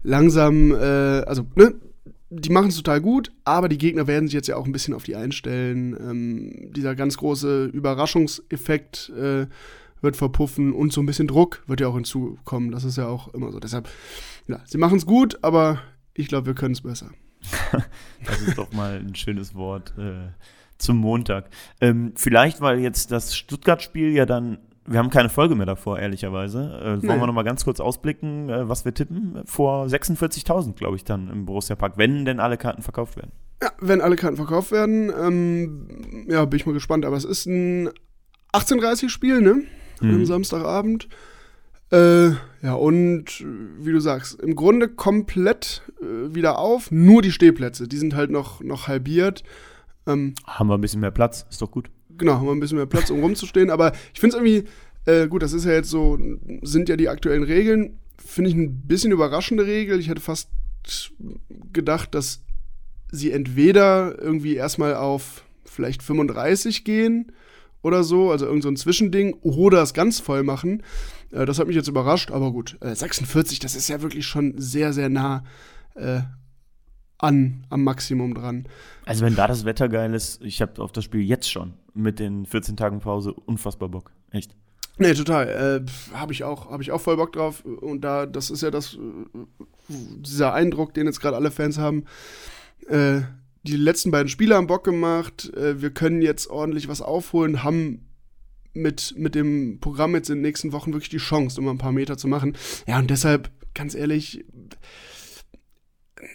langsam, 0.03 0.71
äh, 0.71 1.23
also, 1.25 1.45
ne, 1.55 1.75
die 2.39 2.49
machen 2.49 2.69
es 2.69 2.75
total 2.75 3.01
gut, 3.01 3.31
aber 3.43 3.69
die 3.69 3.77
Gegner 3.77 4.07
werden 4.07 4.27
sich 4.27 4.33
jetzt 4.33 4.47
ja 4.47 4.55
auch 4.55 4.65
ein 4.65 4.71
bisschen 4.71 4.93
auf 4.93 5.03
die 5.03 5.15
einstellen. 5.15 5.95
Ähm, 5.99 6.73
dieser 6.73 6.95
ganz 6.95 7.17
große 7.17 7.65
Überraschungseffekt 7.65 9.09
äh, 9.09 9.47
wird 10.01 10.17
verpuffen 10.17 10.73
und 10.73 10.91
so 10.91 11.01
ein 11.01 11.05
bisschen 11.05 11.27
Druck 11.27 11.63
wird 11.67 11.81
ja 11.81 11.87
auch 11.87 11.95
hinzukommen. 11.95 12.71
Das 12.71 12.83
ist 12.83 12.97
ja 12.97 13.07
auch 13.07 13.33
immer 13.33 13.51
so. 13.51 13.59
Deshalb, 13.59 13.87
ja, 14.47 14.61
sie 14.65 14.77
machen 14.77 14.97
es 14.97 15.05
gut, 15.05 15.39
aber 15.41 15.81
ich 16.13 16.27
glaube, 16.27 16.47
wir 16.47 16.55
können 16.55 16.73
es 16.73 16.81
besser. 16.81 17.09
das 18.25 18.41
ist 18.41 18.57
doch 18.57 18.71
mal 18.73 18.99
ein 18.99 19.15
schönes 19.15 19.55
Wort 19.55 19.93
äh, 19.97 20.31
zum 20.77 20.97
Montag. 20.97 21.49
Ähm, 21.81 22.13
vielleicht, 22.15 22.61
weil 22.61 22.79
jetzt 22.79 23.11
das 23.11 23.35
Stuttgart-Spiel 23.35 24.11
ja 24.11 24.25
dann 24.25 24.57
wir 24.85 24.99
haben 24.99 25.09
keine 25.09 25.29
Folge 25.29 25.55
mehr 25.55 25.65
davor, 25.65 25.99
ehrlicherweise. 25.99 26.79
Äh, 26.83 26.97
nee. 26.97 27.07
Wollen 27.07 27.19
wir 27.19 27.27
noch 27.27 27.33
mal 27.33 27.43
ganz 27.43 27.63
kurz 27.63 27.79
ausblicken, 27.79 28.49
äh, 28.49 28.67
was 28.67 28.85
wir 28.85 28.93
tippen? 28.93 29.41
Vor 29.45 29.85
46.000, 29.85 30.73
glaube 30.73 30.95
ich, 30.95 31.03
dann 31.03 31.29
im 31.29 31.45
Borussia 31.45 31.75
Park, 31.75 31.93
wenn 31.97 32.25
denn 32.25 32.39
alle 32.39 32.57
Karten 32.57 32.81
verkauft 32.81 33.15
werden. 33.15 33.31
Ja, 33.61 33.71
wenn 33.79 34.01
alle 34.01 34.15
Karten 34.15 34.35
verkauft 34.35 34.71
werden, 34.71 35.11
ähm, 35.17 36.25
ja, 36.27 36.43
bin 36.45 36.59
ich 36.59 36.65
mal 36.65 36.73
gespannt. 36.73 37.05
Aber 37.05 37.15
es 37.15 37.23
ist 37.23 37.45
ein 37.45 37.89
18.30-Spiel, 38.51 39.41
ne? 39.41 39.63
Mhm. 40.01 40.15
Am 40.15 40.25
Samstagabend. 40.25 41.07
Äh, 41.91 42.31
ja, 42.61 42.73
und 42.73 43.45
wie 43.79 43.91
du 43.91 43.99
sagst, 43.99 44.41
im 44.41 44.55
Grunde 44.55 44.89
komplett 44.89 45.83
äh, 46.01 46.33
wieder 46.33 46.59
auf. 46.59 46.91
Nur 46.91 47.21
die 47.21 47.31
Stehplätze, 47.31 47.87
die 47.87 47.97
sind 47.97 48.15
halt 48.15 48.31
noch, 48.31 48.61
noch 48.61 48.87
halbiert. 48.87 49.43
Ähm, 50.07 50.33
haben 50.45 50.67
wir 50.67 50.77
ein 50.77 50.81
bisschen 50.81 51.01
mehr 51.01 51.11
Platz, 51.11 51.45
ist 51.49 51.61
doch 51.61 51.71
gut 51.71 51.89
genau, 52.17 52.35
haben 52.35 52.45
wir 52.45 52.51
ein 52.51 52.59
bisschen 52.59 52.77
mehr 52.77 52.85
Platz, 52.85 53.09
um 53.09 53.21
rumzustehen. 53.21 53.69
Aber 53.69 53.93
ich 54.13 54.19
finde 54.19 54.37
es 54.37 54.43
irgendwie, 54.43 54.69
äh, 55.05 55.27
gut, 55.27 55.41
das 55.41 55.53
ist 55.53 55.65
ja 55.65 55.71
jetzt 55.71 55.89
so, 55.89 56.17
sind 56.61 56.89
ja 56.89 56.95
die 56.95 57.09
aktuellen 57.09 57.43
Regeln. 57.43 57.99
Finde 58.17 58.49
ich 58.49 58.55
ein 58.55 58.81
bisschen 58.87 59.11
überraschende 59.11 59.65
Regel. 59.65 59.99
Ich 59.99 60.09
hätte 60.09 60.21
fast 60.21 60.49
gedacht, 61.71 62.13
dass 62.15 62.41
sie 63.11 63.31
entweder 63.31 64.19
irgendwie 64.21 64.55
erstmal 64.55 64.95
auf 64.95 65.43
vielleicht 65.65 66.03
35 66.03 66.83
gehen 66.83 67.31
oder 67.81 68.03
so, 68.03 68.31
also 68.31 68.45
irgend 68.45 68.63
so 68.63 68.69
ein 68.69 68.77
Zwischending, 68.77 69.35
oder 69.41 69.81
es 69.81 69.93
ganz 69.93 70.19
voll 70.19 70.43
machen. 70.43 70.83
Äh, 71.31 71.45
das 71.45 71.59
hat 71.59 71.67
mich 71.67 71.75
jetzt 71.75 71.87
überrascht, 71.87 72.31
aber 72.31 72.51
gut. 72.51 72.77
Äh, 72.81 72.95
46, 72.95 73.59
das 73.59 73.75
ist 73.75 73.89
ja 73.89 74.01
wirklich 74.01 74.25
schon 74.25 74.53
sehr, 74.57 74.93
sehr 74.93 75.09
nah 75.09 75.43
äh, 75.95 76.21
an, 77.17 77.65
am 77.69 77.83
Maximum 77.83 78.33
dran. 78.33 78.67
Also 79.05 79.25
wenn 79.25 79.35
da 79.35 79.47
das 79.47 79.65
Wetter 79.65 79.89
geil 79.89 80.13
ist, 80.13 80.41
ich 80.43 80.61
habe 80.61 80.81
auf 80.81 80.91
das 80.91 81.03
Spiel 81.03 81.21
jetzt 81.21 81.51
schon 81.51 81.73
mit 81.93 82.19
den 82.19 82.45
14 82.45 82.77
Tagen 82.77 82.99
Pause 82.99 83.33
unfassbar 83.33 83.89
Bock. 83.89 84.11
Echt. 84.31 84.55
Nee, 84.97 85.13
total. 85.13 85.47
Äh, 85.83 86.15
habe 86.15 86.33
ich 86.33 86.43
auch, 86.43 86.69
habe 86.69 86.83
ich 86.83 86.91
auch 86.91 87.01
voll 87.01 87.17
Bock 87.17 87.33
drauf. 87.33 87.65
Und 87.65 88.01
da, 88.01 88.25
das 88.25 88.51
ist 88.51 88.61
ja 88.61 88.71
das, 88.71 88.97
dieser 89.87 90.53
Eindruck, 90.53 90.93
den 90.93 91.07
jetzt 91.07 91.19
gerade 91.19 91.35
alle 91.35 91.51
Fans 91.51 91.77
haben. 91.77 92.05
Äh, 92.87 93.21
die 93.63 93.77
letzten 93.77 94.11
beiden 94.11 94.29
Spiele 94.29 94.55
haben 94.55 94.67
Bock 94.67 94.83
gemacht. 94.83 95.51
Äh, 95.55 95.81
wir 95.81 95.91
können 95.91 96.21
jetzt 96.21 96.47
ordentlich 96.47 96.87
was 96.87 97.01
aufholen, 97.01 97.63
haben 97.63 98.07
mit, 98.73 99.15
mit 99.17 99.35
dem 99.35 99.79
Programm 99.79 100.15
jetzt 100.15 100.29
in 100.29 100.37
den 100.37 100.41
nächsten 100.43 100.71
Wochen 100.73 100.93
wirklich 100.93 101.09
die 101.09 101.17
Chance, 101.17 101.59
um 101.59 101.67
ein 101.67 101.77
paar 101.77 101.91
Meter 101.91 102.17
zu 102.17 102.27
machen. 102.27 102.57
Ja, 102.87 102.99
und 102.99 103.09
deshalb, 103.09 103.49
ganz 103.73 103.95
ehrlich, 103.95 104.45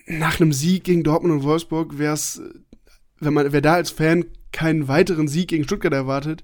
nach 0.06 0.40
einem 0.40 0.52
Sieg 0.52 0.84
gegen 0.84 1.04
Dortmund 1.04 1.34
und 1.34 1.42
Wolfsburg 1.42 1.98
wäre 1.98 2.14
es, 2.14 2.40
wenn 3.20 3.34
man, 3.34 3.52
wer 3.52 3.60
da 3.60 3.74
als 3.74 3.90
Fan 3.90 4.24
keinen 4.52 4.88
weiteren 4.88 5.28
Sieg 5.28 5.48
gegen 5.48 5.64
Stuttgart 5.64 5.92
erwartet, 5.92 6.42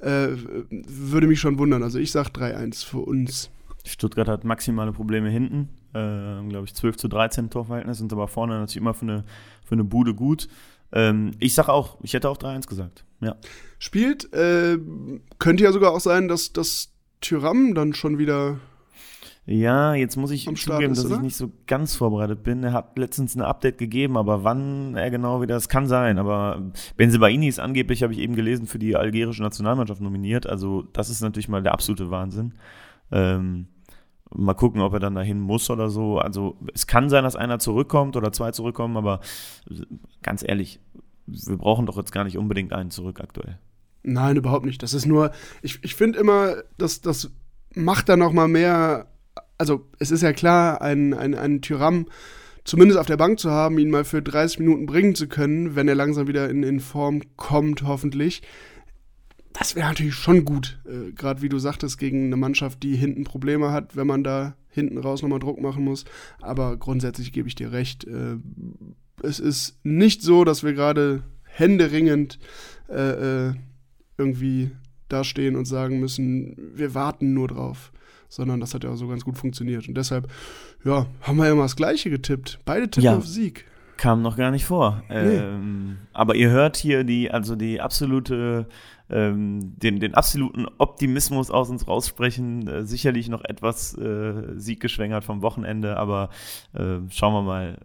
äh, 0.00 0.28
würde 0.70 1.26
mich 1.26 1.40
schon 1.40 1.58
wundern. 1.58 1.82
Also 1.82 1.98
ich 1.98 2.12
sage 2.12 2.30
3-1 2.30 2.84
für 2.84 2.98
uns. 2.98 3.50
Stuttgart 3.84 4.28
hat 4.28 4.44
maximale 4.44 4.92
Probleme 4.92 5.30
hinten. 5.30 5.70
Äh, 5.94 6.48
Glaube 6.48 6.64
ich 6.64 6.74
12 6.74 6.96
zu 6.96 7.08
13 7.08 7.50
Torverhältnis, 7.50 7.98
sind 7.98 8.12
aber 8.12 8.28
vorne 8.28 8.54
natürlich 8.54 8.76
immer 8.76 8.94
für 8.94 9.06
eine, 9.06 9.24
für 9.64 9.74
eine 9.74 9.84
Bude 9.84 10.14
gut. 10.14 10.48
Ähm, 10.92 11.32
ich 11.38 11.54
sage 11.54 11.72
auch, 11.72 11.98
ich 12.02 12.14
hätte 12.14 12.28
auch 12.28 12.38
3-1 12.38 12.68
gesagt. 12.68 13.04
Ja. 13.20 13.36
Spielt, 13.78 14.32
äh, 14.32 14.78
könnte 15.38 15.64
ja 15.64 15.72
sogar 15.72 15.92
auch 15.92 16.00
sein, 16.00 16.28
dass 16.28 16.52
das 16.52 16.92
Tyram 17.20 17.74
dann 17.74 17.94
schon 17.94 18.18
wieder 18.18 18.60
ja, 19.50 19.94
jetzt 19.94 20.16
muss 20.16 20.30
ich 20.30 20.44
zugeben, 20.44 20.92
ist, 20.92 20.98
dass 20.98 21.06
oder? 21.06 21.16
ich 21.16 21.22
nicht 21.22 21.36
so 21.36 21.50
ganz 21.66 21.94
vorbereitet 21.94 22.42
bin. 22.42 22.62
Er 22.62 22.74
hat 22.74 22.98
letztens 22.98 23.34
ein 23.34 23.40
Update 23.40 23.78
gegeben, 23.78 24.18
aber 24.18 24.44
wann 24.44 24.94
er 24.94 25.10
genau 25.10 25.40
wieder, 25.40 25.54
das 25.54 25.70
kann 25.70 25.86
sein. 25.86 26.18
Aber 26.18 26.70
Benzebaini 26.98 27.48
ist 27.48 27.58
angeblich, 27.58 28.02
habe 28.02 28.12
ich 28.12 28.18
eben 28.18 28.36
gelesen, 28.36 28.66
für 28.66 28.78
die 28.78 28.94
algerische 28.94 29.42
Nationalmannschaft 29.42 30.02
nominiert. 30.02 30.46
Also 30.46 30.82
das 30.92 31.08
ist 31.08 31.22
natürlich 31.22 31.48
mal 31.48 31.62
der 31.62 31.72
absolute 31.72 32.10
Wahnsinn. 32.10 32.56
Ähm, 33.10 33.68
mal 34.30 34.52
gucken, 34.52 34.82
ob 34.82 34.92
er 34.92 35.00
dann 35.00 35.14
dahin 35.14 35.40
muss 35.40 35.70
oder 35.70 35.88
so. 35.88 36.18
Also 36.18 36.58
es 36.74 36.86
kann 36.86 37.08
sein, 37.08 37.24
dass 37.24 37.34
einer 37.34 37.58
zurückkommt 37.58 38.16
oder 38.16 38.32
zwei 38.32 38.50
zurückkommen, 38.50 38.98
aber 38.98 39.20
ganz 40.22 40.44
ehrlich, 40.46 40.78
wir 41.24 41.56
brauchen 41.56 41.86
doch 41.86 41.96
jetzt 41.96 42.12
gar 42.12 42.24
nicht 42.24 42.36
unbedingt 42.36 42.74
einen 42.74 42.90
zurück 42.90 43.18
aktuell. 43.22 43.58
Nein, 44.02 44.36
überhaupt 44.36 44.66
nicht. 44.66 44.82
Das 44.82 44.92
ist 44.92 45.06
nur, 45.06 45.30
ich, 45.62 45.82
ich 45.82 45.94
finde 45.94 46.18
immer, 46.18 46.56
dass 46.76 47.00
das 47.00 47.30
macht 47.74 48.10
da 48.10 48.18
noch 48.18 48.32
mal 48.32 48.48
mehr, 48.48 49.06
also 49.58 49.86
es 49.98 50.10
ist 50.10 50.22
ja 50.22 50.32
klar, 50.32 50.80
einen, 50.80 51.14
einen, 51.14 51.34
einen 51.34 51.60
Tyram 51.60 52.06
zumindest 52.64 52.98
auf 52.98 53.06
der 53.06 53.16
Bank 53.16 53.38
zu 53.40 53.50
haben, 53.50 53.78
ihn 53.78 53.90
mal 53.90 54.04
für 54.04 54.22
30 54.22 54.60
Minuten 54.60 54.86
bringen 54.86 55.14
zu 55.14 55.26
können, 55.26 55.74
wenn 55.74 55.88
er 55.88 55.94
langsam 55.94 56.28
wieder 56.28 56.48
in, 56.48 56.62
in 56.62 56.80
Form 56.80 57.22
kommt, 57.36 57.82
hoffentlich. 57.82 58.42
Das 59.52 59.74
wäre 59.74 59.88
natürlich 59.88 60.14
schon 60.14 60.44
gut, 60.44 60.78
äh, 60.86 61.12
gerade 61.12 61.42
wie 61.42 61.48
du 61.48 61.58
sagtest, 61.58 61.98
gegen 61.98 62.26
eine 62.26 62.36
Mannschaft, 62.36 62.82
die 62.82 62.94
hinten 62.94 63.24
Probleme 63.24 63.72
hat, 63.72 63.96
wenn 63.96 64.06
man 64.06 64.22
da 64.22 64.54
hinten 64.68 64.98
raus 64.98 65.22
nochmal 65.22 65.40
Druck 65.40 65.60
machen 65.60 65.84
muss. 65.84 66.04
Aber 66.40 66.76
grundsätzlich 66.76 67.32
gebe 67.32 67.48
ich 67.48 67.54
dir 67.54 67.72
recht. 67.72 68.04
Äh, 68.04 68.36
es 69.22 69.40
ist 69.40 69.78
nicht 69.82 70.22
so, 70.22 70.44
dass 70.44 70.62
wir 70.62 70.74
gerade 70.74 71.24
händeringend 71.42 72.38
äh, 72.88 73.48
äh, 73.48 73.54
irgendwie 74.16 74.70
dastehen 75.08 75.56
und 75.56 75.64
sagen 75.64 75.98
müssen, 75.98 76.54
wir 76.74 76.94
warten 76.94 77.32
nur 77.32 77.48
drauf. 77.48 77.92
Sondern 78.28 78.60
das 78.60 78.74
hat 78.74 78.84
ja 78.84 78.90
auch 78.90 78.96
so 78.96 79.08
ganz 79.08 79.24
gut 79.24 79.38
funktioniert. 79.38 79.88
Und 79.88 79.94
deshalb, 79.94 80.28
ja, 80.84 81.06
haben 81.22 81.36
wir 81.38 81.46
ja 81.46 81.52
immer 81.52 81.62
das 81.62 81.76
Gleiche 81.76 82.10
getippt. 82.10 82.58
Beide 82.64 82.88
tippen 82.90 83.04
Ja. 83.04 83.16
auf 83.16 83.26
Sieg. 83.26 83.64
Kam 83.96 84.22
noch 84.22 84.36
gar 84.36 84.50
nicht 84.50 84.64
vor. 84.64 85.02
Ähm, 85.10 85.96
aber 86.12 86.36
ihr 86.36 86.50
hört 86.50 86.76
hier 86.76 87.04
die, 87.04 87.30
also 87.30 87.56
die 87.56 87.80
absolute, 87.80 88.66
ähm, 89.10 89.78
den, 89.78 90.00
den 90.00 90.14
absoluten 90.14 90.66
Optimismus 90.78 91.50
aus 91.50 91.70
uns 91.70 91.86
raussprechen. 91.86 92.68
Äh, 92.68 92.84
sicherlich 92.84 93.28
noch 93.28 93.44
etwas 93.44 93.96
äh, 93.96 94.54
sieggeschwängert 94.56 95.24
vom 95.24 95.42
Wochenende, 95.42 95.96
aber 95.96 96.30
äh, 96.74 96.98
schauen 97.10 97.34
wir 97.34 97.42
mal, 97.42 97.78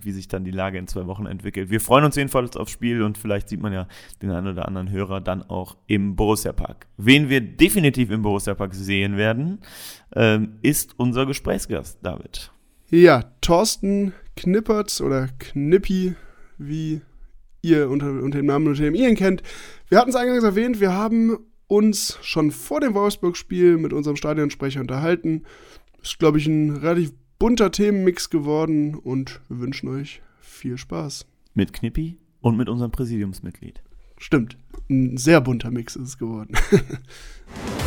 äh, 0.00 0.04
wie 0.04 0.12
sich 0.12 0.28
dann 0.28 0.44
die 0.44 0.50
Lage 0.50 0.78
in 0.78 0.86
zwei 0.86 1.06
Wochen 1.06 1.26
entwickelt. 1.26 1.70
Wir 1.70 1.80
freuen 1.80 2.04
uns 2.04 2.16
jedenfalls 2.16 2.56
aufs 2.56 2.72
Spiel 2.72 3.02
und 3.02 3.18
vielleicht 3.18 3.48
sieht 3.48 3.60
man 3.60 3.72
ja 3.72 3.86
den 4.22 4.30
einen 4.30 4.48
oder 4.48 4.66
anderen 4.66 4.90
Hörer 4.90 5.20
dann 5.20 5.42
auch 5.42 5.76
im 5.86 6.16
Borussia 6.16 6.52
Park. 6.52 6.86
Wen 6.96 7.28
wir 7.28 7.40
definitiv 7.40 8.10
im 8.10 8.22
Borussia 8.22 8.54
Park 8.54 8.74
sehen 8.74 9.16
werden, 9.16 9.60
ähm, 10.14 10.54
ist 10.62 10.98
unser 10.98 11.26
Gesprächsgast, 11.26 11.98
David. 12.02 12.50
Ja, 12.88 13.24
Thorsten 13.40 14.14
Knippertz 14.36 15.00
oder 15.00 15.28
Knippi, 15.38 16.14
wie 16.58 17.02
ihr 17.62 17.88
unter, 17.90 18.10
unter 18.22 18.38
dem 18.38 18.46
Namen, 18.46 18.66
unter 18.68 18.82
dem 18.82 18.94
ihr 18.94 19.08
ihn 19.08 19.16
kennt. 19.16 19.42
Wir 19.88 19.98
hatten 19.98 20.10
es 20.10 20.16
eingangs 20.16 20.44
erwähnt, 20.44 20.80
wir 20.80 20.92
haben 20.92 21.38
uns 21.66 22.18
schon 22.22 22.50
vor 22.50 22.80
dem 22.80 22.94
Wolfsburg-Spiel 22.94 23.76
mit 23.76 23.92
unserem 23.92 24.16
Stadionsprecher 24.16 24.80
unterhalten. 24.80 25.44
Ist, 26.02 26.18
glaube 26.18 26.38
ich, 26.38 26.46
ein 26.46 26.76
relativ 26.76 27.12
bunter 27.38 27.70
Themenmix 27.70 28.30
geworden 28.30 28.94
und 28.94 29.40
wir 29.48 29.60
wünschen 29.60 29.88
euch 29.88 30.22
viel 30.40 30.78
Spaß. 30.78 31.26
Mit 31.54 31.72
Knippi 31.72 32.16
und 32.40 32.56
mit 32.56 32.68
unserem 32.68 32.90
Präsidiumsmitglied. 32.90 33.82
Stimmt, 34.18 34.58
ein 34.88 35.16
sehr 35.16 35.40
bunter 35.40 35.70
Mix 35.70 35.96
ist 35.96 36.08
es 36.08 36.18
geworden. 36.18 36.54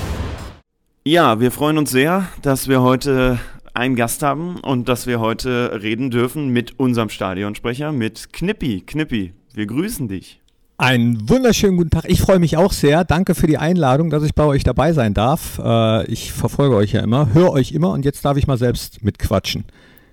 Ja, 1.06 1.42
wir 1.42 1.52
freuen 1.52 1.78
uns 1.78 1.92
sehr, 1.92 2.30
dass 2.44 2.70
wir 2.70 2.82
heute 2.82 3.38
einen 3.74 3.98
Gast 3.98 4.24
haben 4.24 4.58
und 4.62 4.88
dass 4.88 5.06
wir 5.06 5.20
heute 5.20 5.82
reden 5.84 6.12
dürfen 6.12 6.48
mit 6.48 6.80
unserem 6.80 7.10
Stadionsprecher, 7.10 7.92
mit 7.92 8.32
Knippi. 8.32 8.84
Knippi, 8.86 9.34
wir 9.54 9.66
grüßen 9.66 10.08
dich. 10.08 10.40
Einen 10.78 11.30
wunderschönen 11.30 11.78
guten 11.78 11.92
Tag. 11.92 12.06
Ich 12.08 12.20
freue 12.20 12.40
mich 12.40 12.58
auch 12.58 12.74
sehr. 12.74 13.04
Danke 13.04 13.36
für 13.36 13.48
die 13.48 13.58
Einladung, 13.58 14.10
dass 14.10 14.24
ich 14.24 14.34
bei 14.34 14.44
euch 14.44 14.64
dabei 14.64 14.92
sein 14.92 15.14
darf. 15.14 15.60
Äh, 15.64 16.12
ich 16.12 16.32
verfolge 16.32 16.76
euch 16.76 16.94
ja 16.94 17.02
immer, 17.02 17.34
höre 17.34 17.52
euch 17.52 17.72
immer 17.72 17.92
und 17.92 18.04
jetzt 18.04 18.26
darf 18.26 18.38
ich 18.38 18.48
mal 18.48 18.58
selbst 18.58 19.04
mitquatschen. 19.04 19.66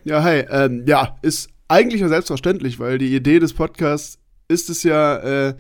Ja, 0.04 0.22
hi. 0.22 0.44
Ähm, 0.50 0.84
ja, 0.86 1.16
ist 1.22 1.48
eigentlich 1.68 2.02
ja 2.02 2.08
selbstverständlich, 2.08 2.78
weil 2.78 2.98
die 2.98 3.14
Idee 3.14 3.38
des 3.38 3.54
Podcasts 3.54 4.18
ist 4.48 4.68
es 4.68 4.82
ja, 4.82 5.16
äh, 5.16 5.54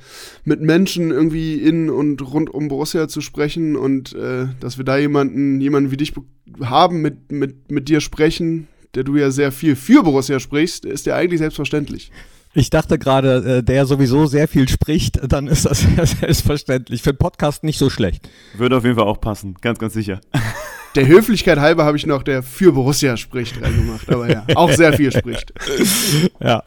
mit 0.44 0.60
Menschen 0.60 1.10
irgendwie 1.10 1.54
in 1.54 1.90
und 1.90 2.20
rund 2.32 2.50
um 2.50 2.68
Borussia 2.68 3.08
zu 3.08 3.20
sprechen 3.20 3.76
und 3.76 4.12
äh, 4.14 4.48
dass 4.60 4.78
wir 4.78 4.84
da 4.84 4.98
jemanden, 4.98 5.60
jemanden 5.60 5.92
wie 5.92 5.96
dich 5.96 6.12
be- 6.12 6.22
haben, 6.62 7.00
mit, 7.00 7.30
mit, 7.30 7.70
mit 7.70 7.88
dir 7.88 8.00
sprechen, 8.00 8.66
der 8.94 9.04
du 9.04 9.16
ja 9.16 9.30
sehr 9.30 9.52
viel 9.52 9.76
für 9.76 10.02
Borussia 10.02 10.40
sprichst, 10.40 10.84
ist 10.84 11.06
ja 11.06 11.14
eigentlich 11.14 11.38
selbstverständlich. 11.38 12.10
Ich 12.52 12.68
dachte 12.68 12.98
gerade, 12.98 13.58
äh, 13.58 13.62
der 13.62 13.86
sowieso 13.86 14.26
sehr 14.26 14.48
viel 14.48 14.68
spricht, 14.68 15.20
dann 15.32 15.46
ist 15.46 15.66
das 15.66 15.84
ja 15.96 16.04
selbstverständlich. 16.04 17.02
Für 17.02 17.10
einen 17.10 17.18
Podcast 17.18 17.62
nicht 17.62 17.78
so 17.78 17.90
schlecht. 17.90 18.28
Würde 18.56 18.76
auf 18.76 18.84
jeden 18.84 18.96
Fall 18.96 19.06
auch 19.06 19.20
passen, 19.20 19.54
ganz, 19.60 19.78
ganz 19.78 19.94
sicher. 19.94 20.20
Der 20.96 21.06
Höflichkeit 21.06 21.58
halber 21.58 21.84
habe 21.84 21.96
ich 21.96 22.06
noch 22.06 22.22
der 22.22 22.42
für 22.42 22.72
Borussia 22.72 23.16
spricht 23.16 23.62
reingemacht, 23.62 24.08
aber 24.10 24.28
ja, 24.28 24.44
auch 24.56 24.72
sehr 24.72 24.92
viel 24.92 25.12
spricht. 25.12 25.52
Ja. 26.40 26.62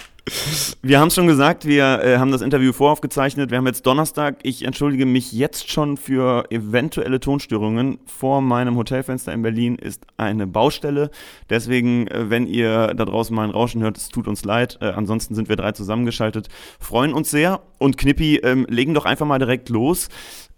Wir 0.81 1.01
haben 1.01 1.09
es 1.09 1.15
schon 1.15 1.27
gesagt, 1.27 1.65
wir 1.65 2.01
äh, 2.01 2.17
haben 2.17 2.31
das 2.31 2.41
Interview 2.41 2.71
voraufgezeichnet. 2.71 3.51
Wir 3.51 3.57
haben 3.57 3.67
jetzt 3.67 3.85
Donnerstag. 3.85 4.37
Ich 4.43 4.63
entschuldige 4.63 5.05
mich 5.05 5.33
jetzt 5.33 5.69
schon 5.69 5.97
für 5.97 6.45
eventuelle 6.49 7.19
Tonstörungen. 7.19 7.99
Vor 8.05 8.39
meinem 8.39 8.77
Hotelfenster 8.77 9.33
in 9.33 9.41
Berlin 9.41 9.75
ist 9.75 10.05
eine 10.15 10.47
Baustelle. 10.47 11.11
Deswegen, 11.49 12.07
äh, 12.07 12.29
wenn 12.29 12.47
ihr 12.47 12.93
da 12.93 13.03
draußen 13.03 13.35
mal 13.35 13.43
ein 13.43 13.49
Rauschen 13.49 13.81
hört, 13.81 13.97
es 13.97 14.07
tut 14.07 14.29
uns 14.29 14.45
leid. 14.45 14.77
Äh, 14.79 14.91
ansonsten 14.91 15.35
sind 15.35 15.49
wir 15.49 15.57
drei 15.57 15.73
zusammengeschaltet. 15.73 16.47
Freuen 16.79 17.13
uns 17.13 17.29
sehr. 17.29 17.61
Und 17.77 17.97
Knippi, 17.97 18.37
ähm, 18.37 18.65
legen 18.69 18.93
doch 18.93 19.03
einfach 19.03 19.25
mal 19.25 19.39
direkt 19.39 19.67
los. 19.67 20.07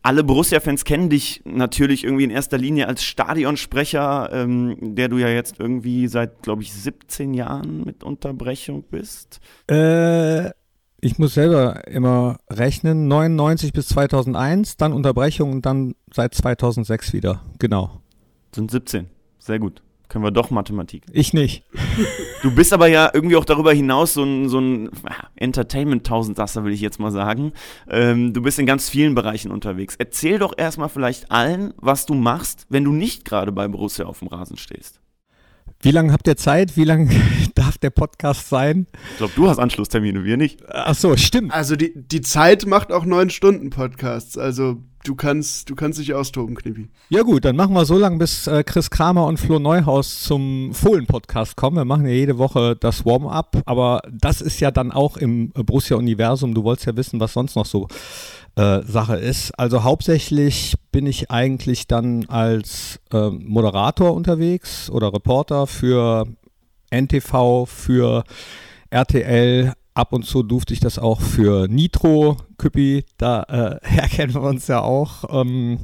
Alle 0.05 0.23
Borussia-Fans 0.23 0.85
kennen 0.85 1.09
dich 1.09 1.41
natürlich 1.45 2.03
irgendwie 2.03 2.25
in 2.25 2.29
erster 2.29 2.59
Linie 2.59 2.87
als 2.87 3.03
Stadionsprecher, 3.03 4.29
ähm, 4.31 4.77
der 4.95 5.07
du 5.07 5.17
ja 5.17 5.29
jetzt 5.29 5.59
irgendwie 5.59 6.07
seit, 6.07 6.43
glaube 6.43 6.61
ich, 6.61 6.71
17 6.73 7.33
Jahren 7.33 7.83
mit 7.83 8.03
Unterbrechung 8.03 8.83
bist. 8.83 9.39
Äh, 9.67 10.51
ich 11.01 11.17
muss 11.17 11.33
selber 11.33 11.87
immer 11.87 12.37
rechnen. 12.51 13.07
99 13.07 13.73
bis 13.73 13.87
2001, 13.87 14.77
dann 14.77 14.93
Unterbrechung 14.93 15.51
und 15.51 15.65
dann 15.65 15.95
seit 16.13 16.35
2006 16.35 17.13
wieder. 17.13 17.41
Genau. 17.57 17.99
Sind 18.53 18.69
17. 18.69 19.07
Sehr 19.39 19.57
gut. 19.57 19.81
Können 20.07 20.23
wir 20.23 20.29
doch 20.29 20.51
Mathematik. 20.51 21.01
Ich 21.11 21.33
nicht. 21.33 21.63
Du 22.45 22.51
bist 22.51 22.73
aber 22.73 22.85
ja 22.85 23.09
irgendwie 23.11 23.37
auch 23.37 23.43
darüber 23.43 23.73
hinaus 23.73 24.13
so 24.13 24.23
ein, 24.23 24.49
so 24.49 24.59
ein 24.59 24.91
ah, 25.05 25.29
Entertainment-Tausendsasser, 25.35 26.63
will 26.63 26.73
ich 26.73 26.79
jetzt 26.79 26.99
mal 26.99 27.11
sagen. 27.11 27.53
Ähm, 27.89 28.33
du 28.33 28.43
bist 28.43 28.59
in 28.59 28.67
ganz 28.67 28.87
vielen 28.87 29.15
Bereichen 29.15 29.49
unterwegs. 29.49 29.95
Erzähl 29.97 30.37
doch 30.37 30.53
erstmal 30.55 30.89
vielleicht 30.89 31.31
allen, 31.31 31.73
was 31.77 32.05
du 32.05 32.13
machst, 32.13 32.67
wenn 32.69 32.83
du 32.83 32.91
nicht 32.91 33.25
gerade 33.25 33.51
bei 33.51 33.67
Borussia 33.67 34.05
auf 34.05 34.19
dem 34.19 34.27
Rasen 34.27 34.57
stehst. 34.57 35.01
Wie 35.81 35.89
lange 35.89 36.13
habt 36.13 36.27
ihr 36.27 36.37
Zeit? 36.37 36.77
Wie 36.77 36.83
lange 36.83 37.09
darf 37.55 37.79
der 37.79 37.89
Podcast 37.89 38.47
sein? 38.47 38.85
Ich 39.13 39.17
glaube, 39.17 39.33
du 39.35 39.49
hast 39.49 39.57
Anschlusstermine, 39.57 40.23
wir 40.23 40.37
nicht. 40.37 40.61
Ach 40.69 40.93
so, 40.93 41.17
stimmt. 41.17 41.51
Also 41.51 41.75
die, 41.75 41.93
die 41.95 42.21
Zeit 42.21 42.67
macht 42.67 42.91
auch 42.91 43.05
neun 43.05 43.31
Stunden 43.31 43.71
Podcasts, 43.71 44.37
also 44.37 44.83
du 45.07 45.15
kannst, 45.15 45.69
du 45.69 45.75
kannst 45.75 45.99
dich 45.99 46.13
austoben, 46.13 46.55
Knippi. 46.55 46.89
Ja 47.09 47.21
gut, 47.21 47.45
dann 47.45 47.55
machen 47.55 47.73
wir 47.73 47.85
so 47.85 47.97
lange, 47.97 48.17
bis 48.17 48.47
äh, 48.47 48.63
Chris 48.63 48.89
Kramer 48.89 49.25
und 49.25 49.37
Flo 49.37 49.59
Neuhaus 49.59 50.23
zum 50.23 50.73
Fohlen-Podcast 50.73 51.55
kommen. 51.55 51.77
Wir 51.77 51.85
machen 51.85 52.05
ja 52.05 52.11
jede 52.11 52.37
Woche 52.37 52.75
das 52.75 53.05
Warm-up, 53.05 53.61
aber 53.65 54.01
das 54.11 54.41
ist 54.41 54.59
ja 54.59 54.71
dann 54.71 54.91
auch 54.91 55.17
im 55.17 55.51
äh, 55.55 55.63
Borussia-Universum. 55.63 56.53
Du 56.53 56.63
wolltest 56.63 56.87
ja 56.87 56.95
wissen, 56.95 57.19
was 57.19 57.33
sonst 57.33 57.55
noch 57.55 57.65
so 57.65 57.87
äh, 58.55 58.81
Sache 58.81 59.17
ist. 59.17 59.51
Also 59.59 59.83
hauptsächlich 59.83 60.75
bin 60.91 61.05
ich 61.07 61.29
eigentlich 61.29 61.87
dann 61.87 62.25
als 62.25 62.99
äh, 63.11 63.29
Moderator 63.29 64.13
unterwegs 64.13 64.89
oder 64.89 65.13
Reporter 65.13 65.67
für 65.67 66.25
NTV, 66.89 67.65
für 67.65 68.23
RTL. 68.89 69.73
Ab 69.95 70.11
und 70.11 70.25
zu 70.25 70.43
durfte 70.43 70.73
ich 70.73 70.81
das 70.81 70.99
auch 70.99 71.21
für 71.21 71.69
Nitro, 71.69 72.35
Küppi, 72.57 73.05
daher 73.17 73.79
äh, 73.81 74.07
kennen 74.09 74.33
wir 74.33 74.41
uns 74.41 74.67
ja 74.67 74.81
auch. 74.81 75.23
Ähm, 75.29 75.79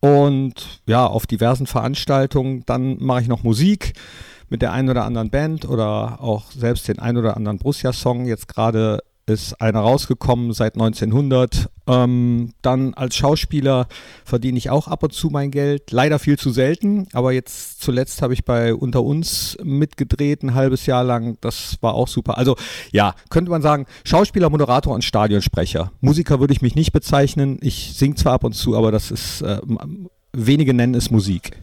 und 0.00 0.80
ja, 0.86 1.06
auf 1.06 1.26
diversen 1.26 1.66
Veranstaltungen. 1.66 2.64
Dann 2.64 2.96
mache 3.02 3.20
ich 3.20 3.28
noch 3.28 3.42
Musik 3.42 3.92
mit 4.48 4.62
der 4.62 4.72
einen 4.72 4.88
oder 4.88 5.04
anderen 5.04 5.30
Band 5.30 5.68
oder 5.68 6.22
auch 6.22 6.50
selbst 6.50 6.88
den 6.88 6.98
einen 6.98 7.18
oder 7.18 7.36
anderen 7.36 7.58
Borussia-Song. 7.58 8.24
Jetzt 8.24 8.48
gerade 8.48 9.00
ist 9.30 9.60
einer 9.60 9.80
rausgekommen 9.80 10.52
seit 10.52 10.74
1900. 10.74 11.68
Ähm, 11.86 12.52
dann 12.62 12.94
als 12.94 13.16
Schauspieler 13.16 13.88
verdiene 14.24 14.58
ich 14.58 14.70
auch 14.70 14.88
ab 14.88 15.02
und 15.02 15.12
zu 15.12 15.28
mein 15.30 15.50
Geld. 15.50 15.90
Leider 15.90 16.18
viel 16.18 16.38
zu 16.38 16.50
selten, 16.50 17.06
aber 17.12 17.32
jetzt 17.32 17.80
zuletzt 17.80 18.22
habe 18.22 18.34
ich 18.34 18.44
bei 18.44 18.74
Unter 18.74 19.02
uns 19.02 19.56
mitgedreht, 19.62 20.42
ein 20.42 20.54
halbes 20.54 20.86
Jahr 20.86 21.04
lang. 21.04 21.38
Das 21.40 21.78
war 21.80 21.94
auch 21.94 22.08
super. 22.08 22.38
Also 22.38 22.56
ja, 22.92 23.14
könnte 23.30 23.50
man 23.50 23.62
sagen, 23.62 23.86
Schauspieler, 24.04 24.50
Moderator 24.50 24.94
und 24.94 25.04
Stadionsprecher. 25.04 25.92
Musiker 26.00 26.40
würde 26.40 26.52
ich 26.52 26.62
mich 26.62 26.74
nicht 26.74 26.92
bezeichnen. 26.92 27.58
Ich 27.62 27.94
singe 27.94 28.16
zwar 28.16 28.34
ab 28.34 28.44
und 28.44 28.54
zu, 28.54 28.76
aber 28.76 28.92
das 28.92 29.10
ist, 29.10 29.42
äh, 29.42 29.58
wenige 30.32 30.74
nennen 30.74 30.94
es 30.94 31.10
Musik. 31.10 31.56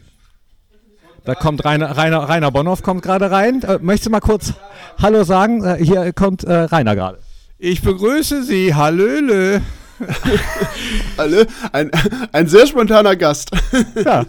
Da 1.27 1.35
kommt 1.35 1.65
Rainer, 1.65 1.97
Rainer, 1.97 2.29
Rainer 2.29 2.51
Bonhoff 2.51 2.83
kommt 2.83 3.01
gerade 3.01 3.29
rein. 3.29 3.61
Äh, 3.63 3.79
möchtest 3.81 4.05
du 4.05 4.11
mal 4.11 4.21
kurz 4.21 4.53
Hallo 4.97 5.25
sagen? 5.25 5.61
Äh, 5.61 5.83
hier 5.83 6.13
kommt 6.13 6.45
äh, 6.45 6.53
Rainer 6.53 6.95
gerade. 6.95 7.19
Ich 7.59 7.81
begrüße 7.81 8.43
Sie, 8.43 8.75
Hallöle. 8.75 9.63
Hallo, 11.17 11.43
ein, 11.71 11.89
ein 12.31 12.47
sehr 12.47 12.67
spontaner 12.67 13.15
Gast. 13.15 13.49
ja, 14.05 14.27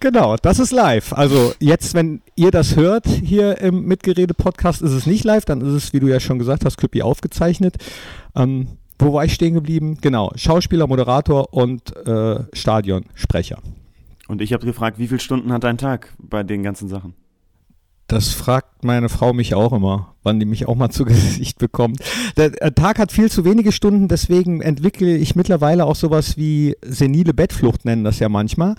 genau, 0.00 0.36
das 0.36 0.58
ist 0.58 0.70
live. 0.70 1.14
Also 1.14 1.54
jetzt, 1.60 1.94
wenn 1.94 2.20
ihr 2.36 2.50
das 2.50 2.76
hört 2.76 3.06
hier 3.06 3.58
im 3.62 3.86
Mitgerede-Podcast, 3.86 4.82
ist 4.82 4.92
es 4.92 5.06
nicht 5.06 5.24
live, 5.24 5.46
dann 5.46 5.62
ist 5.62 5.72
es, 5.72 5.92
wie 5.94 6.00
du 6.00 6.08
ja 6.08 6.20
schon 6.20 6.38
gesagt 6.38 6.66
hast, 6.66 6.76
Klüppi 6.76 7.00
aufgezeichnet. 7.00 7.76
Ähm, 8.36 8.68
wo 8.98 9.14
war 9.14 9.24
ich 9.24 9.32
stehen 9.32 9.54
geblieben? 9.54 9.96
Genau, 10.02 10.30
Schauspieler, 10.36 10.86
Moderator 10.86 11.54
und 11.54 11.96
äh, 12.06 12.40
Stadionsprecher. 12.52 13.60
Und 14.28 14.42
ich 14.42 14.52
habe 14.52 14.66
gefragt, 14.66 14.98
wie 14.98 15.08
viele 15.08 15.20
Stunden 15.20 15.52
hat 15.54 15.64
dein 15.64 15.78
Tag 15.78 16.12
bei 16.18 16.42
den 16.42 16.62
ganzen 16.62 16.88
Sachen? 16.88 17.14
Das 18.06 18.28
fragt 18.28 18.84
meine 18.84 19.08
Frau 19.08 19.32
mich 19.32 19.54
auch 19.54 19.72
immer, 19.72 20.14
wann 20.22 20.38
die 20.38 20.46
mich 20.46 20.68
auch 20.68 20.74
mal 20.74 20.90
zu 20.90 21.04
Gesicht 21.06 21.58
bekommt. 21.58 22.00
Der 22.36 22.60
äh, 22.62 22.72
Tag 22.72 22.98
hat 22.98 23.12
viel 23.12 23.30
zu 23.30 23.44
wenige 23.44 23.72
Stunden, 23.72 24.08
deswegen 24.08 24.60
entwickle 24.60 25.16
ich 25.16 25.34
mittlerweile 25.36 25.84
auch 25.86 25.96
sowas 25.96 26.36
wie 26.36 26.76
senile 26.84 27.34
Bettflucht, 27.34 27.84
nennen 27.84 28.04
das 28.04 28.18
ja 28.18 28.28
manchmal. 28.28 28.74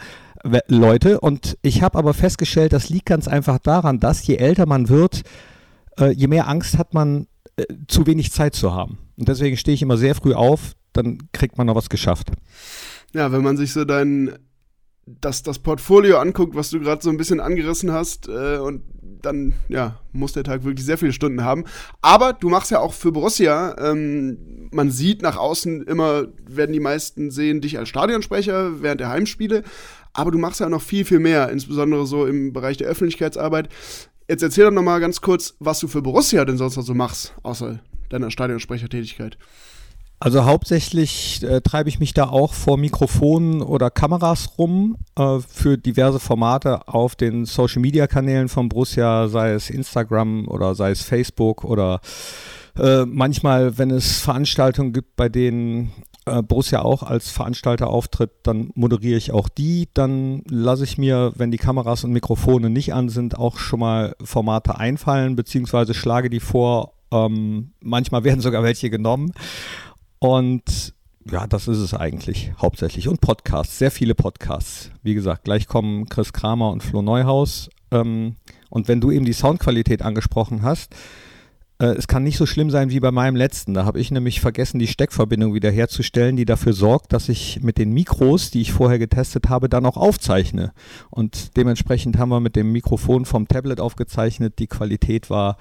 Leute. 0.67 1.21
Und 1.21 1.57
ich 1.61 1.81
habe 1.81 1.97
aber 1.97 2.13
festgestellt, 2.13 2.73
das 2.73 2.89
liegt 2.89 3.05
ganz 3.05 3.27
einfach 3.27 3.59
daran, 3.59 3.99
dass 3.99 4.25
je 4.27 4.35
älter 4.35 4.65
man 4.65 4.89
wird, 4.89 5.23
äh, 5.99 6.11
je 6.11 6.27
mehr 6.27 6.47
Angst 6.47 6.77
hat 6.77 6.93
man, 6.93 7.27
äh, 7.55 7.63
zu 7.87 8.05
wenig 8.05 8.31
Zeit 8.31 8.55
zu 8.55 8.73
haben. 8.73 8.97
Und 9.17 9.29
deswegen 9.29 9.57
stehe 9.57 9.75
ich 9.75 9.81
immer 9.81 9.97
sehr 9.97 10.15
früh 10.15 10.33
auf, 10.33 10.73
dann 10.91 11.17
kriegt 11.31 11.57
man 11.57 11.67
noch 11.67 11.75
was 11.75 11.89
geschafft. 11.89 12.31
Ja, 13.13 13.31
wenn 13.31 13.43
man 13.43 13.57
sich 13.57 13.71
so 13.73 13.85
deinen 13.85 14.33
das, 15.05 15.43
das 15.43 15.59
Portfolio 15.59 16.17
anguckt, 16.17 16.55
was 16.55 16.69
du 16.69 16.79
gerade 16.79 17.01
so 17.01 17.09
ein 17.09 17.17
bisschen 17.17 17.39
angerissen 17.39 17.91
hast, 17.91 18.27
äh, 18.27 18.57
und 18.57 18.83
dann 19.25 19.53
ja, 19.69 19.99
muss 20.11 20.33
der 20.33 20.43
Tag 20.43 20.63
wirklich 20.63 20.85
sehr 20.85 20.97
viele 20.97 21.13
Stunden 21.13 21.43
haben. 21.43 21.65
Aber 22.01 22.33
du 22.33 22.49
machst 22.49 22.71
ja 22.71 22.79
auch 22.79 22.93
für 22.93 23.11
Borussia, 23.11 23.75
ähm, 23.79 24.69
man 24.71 24.91
sieht 24.91 25.21
nach 25.21 25.37
außen 25.37 25.83
immer, 25.83 26.27
werden 26.47 26.73
die 26.73 26.79
meisten 26.79 27.31
sehen 27.31 27.61
dich 27.61 27.77
als 27.77 27.89
Stadionsprecher 27.89 28.81
während 28.81 29.01
der 29.01 29.09
Heimspiele, 29.09 29.63
aber 30.13 30.31
du 30.31 30.37
machst 30.37 30.59
ja 30.59 30.69
noch 30.69 30.81
viel, 30.81 31.05
viel 31.05 31.19
mehr, 31.19 31.49
insbesondere 31.49 32.05
so 32.05 32.25
im 32.25 32.53
Bereich 32.53 32.77
der 32.77 32.87
Öffentlichkeitsarbeit. 32.87 33.69
Jetzt 34.27 34.43
erzähl 34.43 34.65
doch 34.65 34.71
noch 34.71 34.83
mal 34.83 34.99
ganz 34.99 35.21
kurz, 35.21 35.55
was 35.59 35.79
du 35.79 35.87
für 35.87 36.01
Borussia 36.01 36.45
denn 36.45 36.57
sonst 36.57 36.77
noch 36.77 36.83
so 36.83 36.93
machst, 36.93 37.33
außer 37.43 37.79
deiner 38.09 38.31
Stadionsprechertätigkeit. 38.31 39.37
Also 40.23 40.45
hauptsächlich 40.45 41.43
äh, 41.43 41.59
treibe 41.59 41.89
ich 41.89 41.99
mich 41.99 42.13
da 42.13 42.29
auch 42.29 42.53
vor 42.53 42.77
Mikrofonen 42.77 43.61
oder 43.61 43.91
Kameras 43.91 44.57
rum 44.57 44.95
äh, 45.17 45.39
für 45.45 45.77
diverse 45.77 46.17
Formate 46.17 46.87
auf 46.87 47.17
den 47.17 47.43
Social-Media-Kanälen 47.43 48.47
von 48.47 48.69
Borussia, 48.69 49.27
sei 49.27 49.51
es 49.51 49.69
Instagram 49.69 50.47
oder 50.47 50.75
sei 50.75 50.91
es 50.91 51.01
Facebook 51.01 51.65
oder 51.65 51.99
äh, 52.79 53.03
manchmal, 53.05 53.77
wenn 53.77 53.91
es 53.91 54.21
Veranstaltungen 54.21 54.93
gibt, 54.93 55.17
bei 55.17 55.27
denen 55.27 55.91
äh, 56.25 56.41
Borussia 56.41 56.83
auch 56.83 57.03
als 57.03 57.29
Veranstalter 57.29 57.87
auftritt, 57.87 58.31
dann 58.43 58.71
moderiere 58.75 59.17
ich 59.17 59.33
auch 59.33 59.49
die. 59.49 59.89
Dann 59.93 60.43
lasse 60.47 60.85
ich 60.85 60.97
mir, 60.97 61.33
wenn 61.35 61.51
die 61.51 61.57
Kameras 61.57 62.05
und 62.05 62.13
Mikrofone 62.13 62.69
nicht 62.69 62.93
an 62.93 63.09
sind, 63.09 63.37
auch 63.37 63.57
schon 63.57 63.81
mal 63.81 64.15
Formate 64.23 64.79
einfallen, 64.79 65.35
beziehungsweise 65.35 65.93
schlage 65.93 66.29
die 66.29 66.39
vor. 66.39 66.93
Ähm, 67.11 67.73
manchmal 67.81 68.23
werden 68.23 68.39
sogar 68.39 68.63
welche 68.63 68.89
genommen. 68.89 69.33
Und 70.23 70.93
ja, 71.29 71.47
das 71.47 71.67
ist 71.67 71.79
es 71.79 71.93
eigentlich 71.93 72.53
hauptsächlich. 72.57 73.09
Und 73.09 73.19
Podcasts, 73.19 73.77
sehr 73.77 73.91
viele 73.91 74.15
Podcasts. 74.15 74.89
Wie 75.01 75.15
gesagt, 75.15 75.43
gleich 75.43 75.67
kommen 75.67 76.07
Chris 76.07 76.31
Kramer 76.31 76.71
und 76.71 76.81
Flo 76.81 77.01
Neuhaus. 77.01 77.69
Ähm, 77.91 78.37
und 78.69 78.87
wenn 78.87 79.01
du 79.01 79.11
eben 79.11 79.25
die 79.25 79.33
Soundqualität 79.33 80.01
angesprochen 80.01 80.61
hast, 80.61 80.95
äh, 81.77 81.87
es 81.87 82.07
kann 82.07 82.23
nicht 82.23 82.37
so 82.37 82.45
schlimm 82.45 82.69
sein 82.69 82.89
wie 82.89 83.01
bei 83.01 83.11
meinem 83.11 83.35
letzten. 83.35 83.73
Da 83.73 83.83
habe 83.83 83.99
ich 83.99 84.11
nämlich 84.11 84.39
vergessen, 84.39 84.79
die 84.79 84.87
Steckverbindung 84.87 85.53
wiederherzustellen, 85.53 86.37
die 86.37 86.45
dafür 86.45 86.71
sorgt, 86.71 87.11
dass 87.11 87.27
ich 87.27 87.59
mit 87.61 87.77
den 87.77 87.91
Mikros, 87.91 88.49
die 88.49 88.61
ich 88.61 88.71
vorher 88.71 88.99
getestet 88.99 89.49
habe, 89.49 89.67
dann 89.67 89.85
auch 89.85 89.97
aufzeichne. 89.97 90.71
Und 91.09 91.57
dementsprechend 91.57 92.17
haben 92.17 92.29
wir 92.29 92.39
mit 92.39 92.55
dem 92.55 92.71
Mikrofon 92.71 93.25
vom 93.25 93.49
Tablet 93.49 93.81
aufgezeichnet. 93.81 94.57
Die 94.59 94.67
Qualität 94.67 95.29
war, 95.29 95.57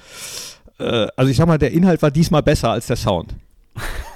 äh, 0.79 1.09
also 1.17 1.33
ich 1.33 1.37
sag 1.37 1.49
mal, 1.49 1.59
der 1.59 1.73
Inhalt 1.73 2.01
war 2.01 2.13
diesmal 2.13 2.45
besser 2.45 2.71
als 2.71 2.87
der 2.87 2.97
Sound. 2.97 3.35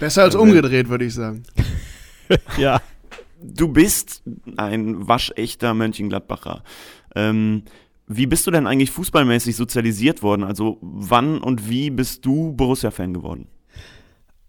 Besser 0.00 0.22
als 0.22 0.34
umgedreht, 0.34 0.88
würde 0.88 1.04
ich 1.04 1.14
sagen. 1.14 1.44
ja. 2.58 2.80
Du 3.42 3.68
bist 3.68 4.22
ein 4.56 5.06
waschechter 5.06 5.72
Mönchengladbacher. 5.72 6.62
Ähm, 7.14 7.62
wie 8.06 8.26
bist 8.26 8.46
du 8.46 8.50
denn 8.50 8.66
eigentlich 8.66 8.90
fußballmäßig 8.90 9.54
sozialisiert 9.56 10.22
worden? 10.22 10.42
Also 10.42 10.78
wann 10.80 11.38
und 11.38 11.68
wie 11.70 11.90
bist 11.90 12.26
du 12.26 12.52
Borussia-Fan 12.52 13.14
geworden? 13.14 13.46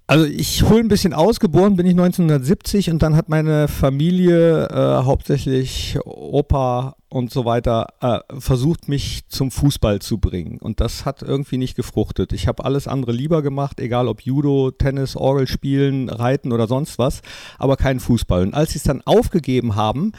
Also 0.08 0.26
ich 0.26 0.64
hole 0.64 0.80
ein 0.80 0.88
bisschen 0.88 1.14
aus, 1.14 1.40
geboren 1.40 1.76
bin 1.76 1.86
ich 1.86 1.94
1970 1.94 2.90
und 2.90 3.02
dann 3.02 3.16
hat 3.16 3.30
meine 3.30 3.68
Familie, 3.68 4.68
äh, 4.68 5.04
hauptsächlich 5.04 5.98
Opa 6.04 6.96
und 7.12 7.30
so 7.30 7.44
weiter, 7.46 7.88
äh, 8.00 8.20
versucht 8.40 8.88
mich 8.88 9.28
zum 9.28 9.52
Fußball 9.52 10.00
zu 10.00 10.18
bringen. 10.18 10.60
Und 10.60 10.80
das 10.80 11.06
hat 11.06 11.22
irgendwie 11.22 11.58
nicht 11.58 11.76
gefruchtet. 11.76 12.32
Ich 12.32 12.48
habe 12.48 12.64
alles 12.64 12.88
andere 12.88 13.12
lieber 13.12 13.42
gemacht, 13.42 13.80
egal 13.80 14.08
ob 14.08 14.22
Judo, 14.22 14.72
Tennis, 14.72 15.18
Orgel 15.18 15.46
spielen, 15.46 16.10
Reiten 16.10 16.54
oder 16.54 16.68
sonst 16.68 16.98
was, 16.98 17.22
aber 17.60 17.76
keinen 17.76 18.00
Fußball. 18.00 18.44
Und 18.44 18.54
als 18.54 18.72
sie 18.72 18.78
es 18.78 18.84
dann 18.84 19.02
aufgegeben 19.02 19.76
haben, 19.76 20.14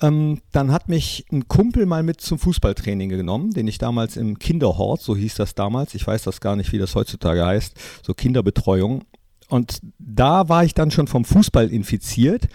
ähm, 0.00 0.40
dann 0.52 0.72
hat 0.72 0.88
mich 0.88 1.26
ein 1.30 1.48
Kumpel 1.48 1.84
mal 1.84 2.02
mit 2.02 2.22
zum 2.22 2.38
Fußballtraining 2.38 3.10
genommen, 3.10 3.50
den 3.50 3.68
ich 3.68 3.76
damals 3.76 4.16
im 4.16 4.38
Kinderhort, 4.38 5.02
so 5.02 5.14
hieß 5.14 5.34
das 5.34 5.54
damals, 5.54 5.94
ich 5.94 6.06
weiß 6.06 6.22
das 6.22 6.40
gar 6.40 6.56
nicht, 6.56 6.72
wie 6.72 6.78
das 6.78 6.94
heutzutage 6.94 7.44
heißt, 7.44 7.78
so 8.02 8.14
Kinderbetreuung, 8.14 9.04
und 9.52 9.80
da 9.98 10.48
war 10.48 10.64
ich 10.64 10.72
dann 10.72 10.90
schon 10.90 11.08
vom 11.08 11.26
Fußball 11.26 11.68
infiziert. 11.68 12.48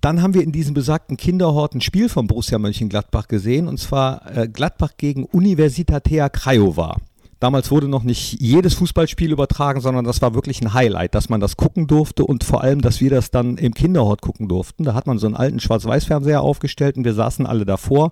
Dann 0.00 0.22
haben 0.22 0.34
wir 0.34 0.42
in 0.42 0.52
diesem 0.52 0.74
besagten 0.74 1.16
Kinderhort 1.16 1.74
ein 1.74 1.80
Spiel 1.80 2.08
von 2.08 2.26
Borussia 2.26 2.58
Mönchengladbach 2.58 3.28
gesehen, 3.28 3.68
und 3.68 3.78
zwar 3.78 4.36
äh, 4.36 4.48
Gladbach 4.48 4.92
gegen 4.96 5.24
Universitatea 5.24 6.28
Craiova. 6.28 6.96
Damals 7.38 7.70
wurde 7.70 7.86
noch 7.86 8.02
nicht 8.02 8.40
jedes 8.40 8.74
Fußballspiel 8.74 9.30
übertragen, 9.30 9.82
sondern 9.82 10.06
das 10.06 10.22
war 10.22 10.34
wirklich 10.34 10.62
ein 10.62 10.72
Highlight, 10.72 11.14
dass 11.14 11.28
man 11.28 11.40
das 11.40 11.58
gucken 11.58 11.86
durfte 11.86 12.24
und 12.24 12.44
vor 12.44 12.62
allem, 12.62 12.80
dass 12.80 13.02
wir 13.02 13.10
das 13.10 13.30
dann 13.30 13.58
im 13.58 13.74
Kinderhort 13.74 14.22
gucken 14.22 14.48
durften. 14.48 14.84
Da 14.84 14.94
hat 14.94 15.06
man 15.06 15.18
so 15.18 15.26
einen 15.26 15.36
alten 15.36 15.60
Schwarz-Weiß-Fernseher 15.60 16.40
aufgestellt 16.40 16.96
und 16.96 17.04
wir 17.04 17.12
saßen 17.12 17.44
alle 17.44 17.66
davor 17.66 18.10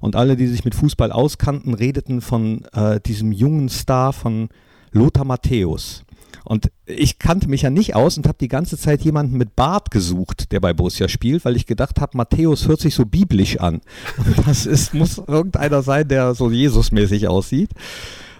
und 0.00 0.16
alle, 0.16 0.36
die 0.36 0.46
sich 0.46 0.66
mit 0.66 0.74
Fußball 0.74 1.12
auskannten, 1.12 1.72
redeten 1.72 2.20
von 2.20 2.66
äh, 2.74 3.00
diesem 3.00 3.32
jungen 3.32 3.70
Star 3.70 4.12
von 4.12 4.50
Lothar 4.92 5.24
Matthäus. 5.24 6.04
Und 6.48 6.70
ich 6.86 7.18
kannte 7.18 7.46
mich 7.46 7.60
ja 7.60 7.68
nicht 7.68 7.94
aus 7.94 8.16
und 8.16 8.26
habe 8.26 8.38
die 8.40 8.48
ganze 8.48 8.78
Zeit 8.78 9.02
jemanden 9.02 9.36
mit 9.36 9.54
Bart 9.54 9.90
gesucht, 9.90 10.50
der 10.50 10.60
bei 10.60 10.72
Borussia 10.72 11.06
spielt, 11.06 11.44
weil 11.44 11.56
ich 11.56 11.66
gedacht 11.66 12.00
habe, 12.00 12.16
Matthäus 12.16 12.66
hört 12.66 12.80
sich 12.80 12.94
so 12.94 13.04
biblisch 13.04 13.60
an. 13.60 13.82
Das 14.46 14.64
ist, 14.64 14.94
muss 14.94 15.18
irgendeiner 15.18 15.82
sein, 15.82 16.08
der 16.08 16.34
so 16.34 16.50
Jesusmäßig 16.50 17.28
aussieht. 17.28 17.72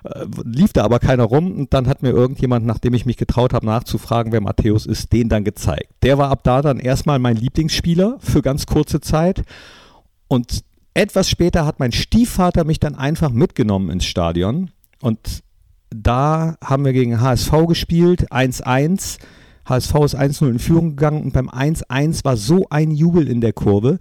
Äh, 0.05 0.25
lief 0.43 0.73
da 0.73 0.85
aber 0.85 1.01
keiner 1.01 1.25
rum 1.25 1.53
und 1.53 1.75
dann 1.75 1.87
hat 1.87 2.03
mir 2.03 2.09
irgendjemand, 2.09 2.65
nachdem 2.65 2.95
ich 2.95 3.05
mich 3.05 3.19
getraut 3.19 3.53
habe 3.53 3.67
nachzufragen, 3.67 4.33
wer 4.33 4.41
Matthäus 4.41 4.87
ist, 4.87 5.13
den 5.13 5.29
dann 5.29 5.45
gezeigt. 5.45 5.93
Der 6.03 6.17
war 6.17 6.31
ab 6.31 6.41
da 6.45 6.63
dann 6.63 6.81
erstmal 6.81 7.19
mein 7.19 7.37
Lieblingsspieler 7.37 8.17
für 8.21 8.41
ganz 8.41 8.65
kurze 8.65 9.03
Zeit 9.03 9.43
und 10.29 10.65
etwas 10.95 11.29
später 11.29 11.67
hat 11.67 11.79
mein 11.79 11.93
Stiefvater 11.93 12.65
mich 12.65 12.81
dann 12.81 12.95
einfach 12.95 13.33
mitgenommen 13.33 13.91
ins 13.91 14.07
Stadion 14.07 14.71
und 15.03 15.43
da 15.91 16.57
haben 16.63 16.85
wir 16.85 16.93
gegen 16.93 17.21
HSV 17.21 17.67
gespielt, 17.67 18.31
1-1. 18.33 19.19
HSV 19.65 19.95
ist 20.05 20.17
1-0 20.17 20.49
in 20.49 20.59
Führung 20.59 20.91
gegangen 20.97 21.23
und 21.23 21.33
beim 21.33 21.49
1-1 21.49 22.25
war 22.25 22.37
so 22.37 22.67
ein 22.71 22.91
Jubel 22.91 23.29
in 23.29 23.41
der 23.41 23.53
Kurve. 23.53 23.99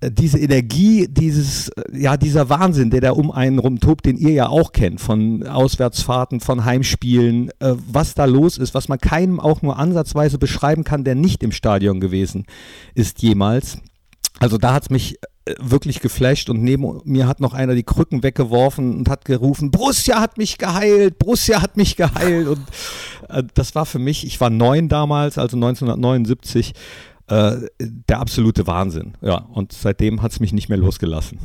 Äh, 0.00 0.10
diese 0.10 0.38
Energie, 0.38 1.06
dieses, 1.08 1.68
äh, 1.68 1.82
ja, 1.92 2.16
dieser 2.16 2.48
Wahnsinn, 2.48 2.90
der 2.90 3.00
da 3.00 3.12
um 3.12 3.30
einen 3.30 3.58
rumtobt, 3.58 4.06
den 4.06 4.16
ihr 4.16 4.32
ja 4.32 4.48
auch 4.48 4.72
kennt, 4.72 5.00
von 5.00 5.46
Auswärtsfahrten, 5.46 6.40
von 6.40 6.64
Heimspielen, 6.64 7.50
äh, 7.60 7.74
was 7.86 8.14
da 8.14 8.24
los 8.24 8.58
ist, 8.58 8.74
was 8.74 8.88
man 8.88 8.98
keinem 8.98 9.40
auch 9.40 9.62
nur 9.62 9.78
ansatzweise 9.78 10.38
beschreiben 10.38 10.84
kann, 10.84 11.04
der 11.04 11.14
nicht 11.14 11.42
im 11.42 11.52
Stadion 11.52 12.00
gewesen 12.00 12.46
ist 12.94 13.22
jemals. 13.22 13.78
Also 14.38 14.58
da 14.58 14.72
hat 14.72 14.84
es 14.84 14.90
mich 14.90 15.18
wirklich 15.58 16.00
geflasht 16.00 16.50
und 16.50 16.62
neben 16.62 17.00
mir 17.04 17.26
hat 17.26 17.40
noch 17.40 17.54
einer 17.54 17.74
die 17.74 17.82
Krücken 17.82 18.22
weggeworfen 18.22 18.98
und 18.98 19.08
hat 19.08 19.24
gerufen, 19.24 19.70
Borussia 19.70 20.20
hat 20.20 20.38
mich 20.38 20.58
geheilt, 20.58 21.18
Borussia 21.18 21.62
hat 21.62 21.76
mich 21.76 21.96
geheilt 21.96 22.48
und 22.48 22.60
äh, 23.28 23.42
das 23.54 23.74
war 23.74 23.86
für 23.86 23.98
mich, 23.98 24.26
ich 24.26 24.40
war 24.40 24.50
neun 24.50 24.88
damals, 24.88 25.38
also 25.38 25.56
1979, 25.56 26.74
äh, 27.28 27.56
der 27.78 28.18
absolute 28.18 28.66
Wahnsinn. 28.66 29.14
Ja, 29.20 29.36
und 29.36 29.72
seitdem 29.72 30.22
hat 30.22 30.32
es 30.32 30.40
mich 30.40 30.52
nicht 30.52 30.68
mehr 30.68 30.78
losgelassen. 30.78 31.38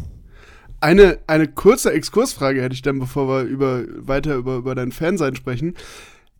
Eine, 0.81 1.19
eine 1.27 1.47
kurze 1.47 1.91
Exkursfrage 1.93 2.61
hätte 2.61 2.75
ich 2.75 2.81
dann, 2.81 2.99
bevor 2.99 3.27
wir 3.27 3.43
über, 3.43 3.83
weiter 3.97 4.35
über, 4.35 4.57
über 4.57 4.75
dein 4.75 4.91
Fansein 4.91 5.35
sprechen. 5.35 5.75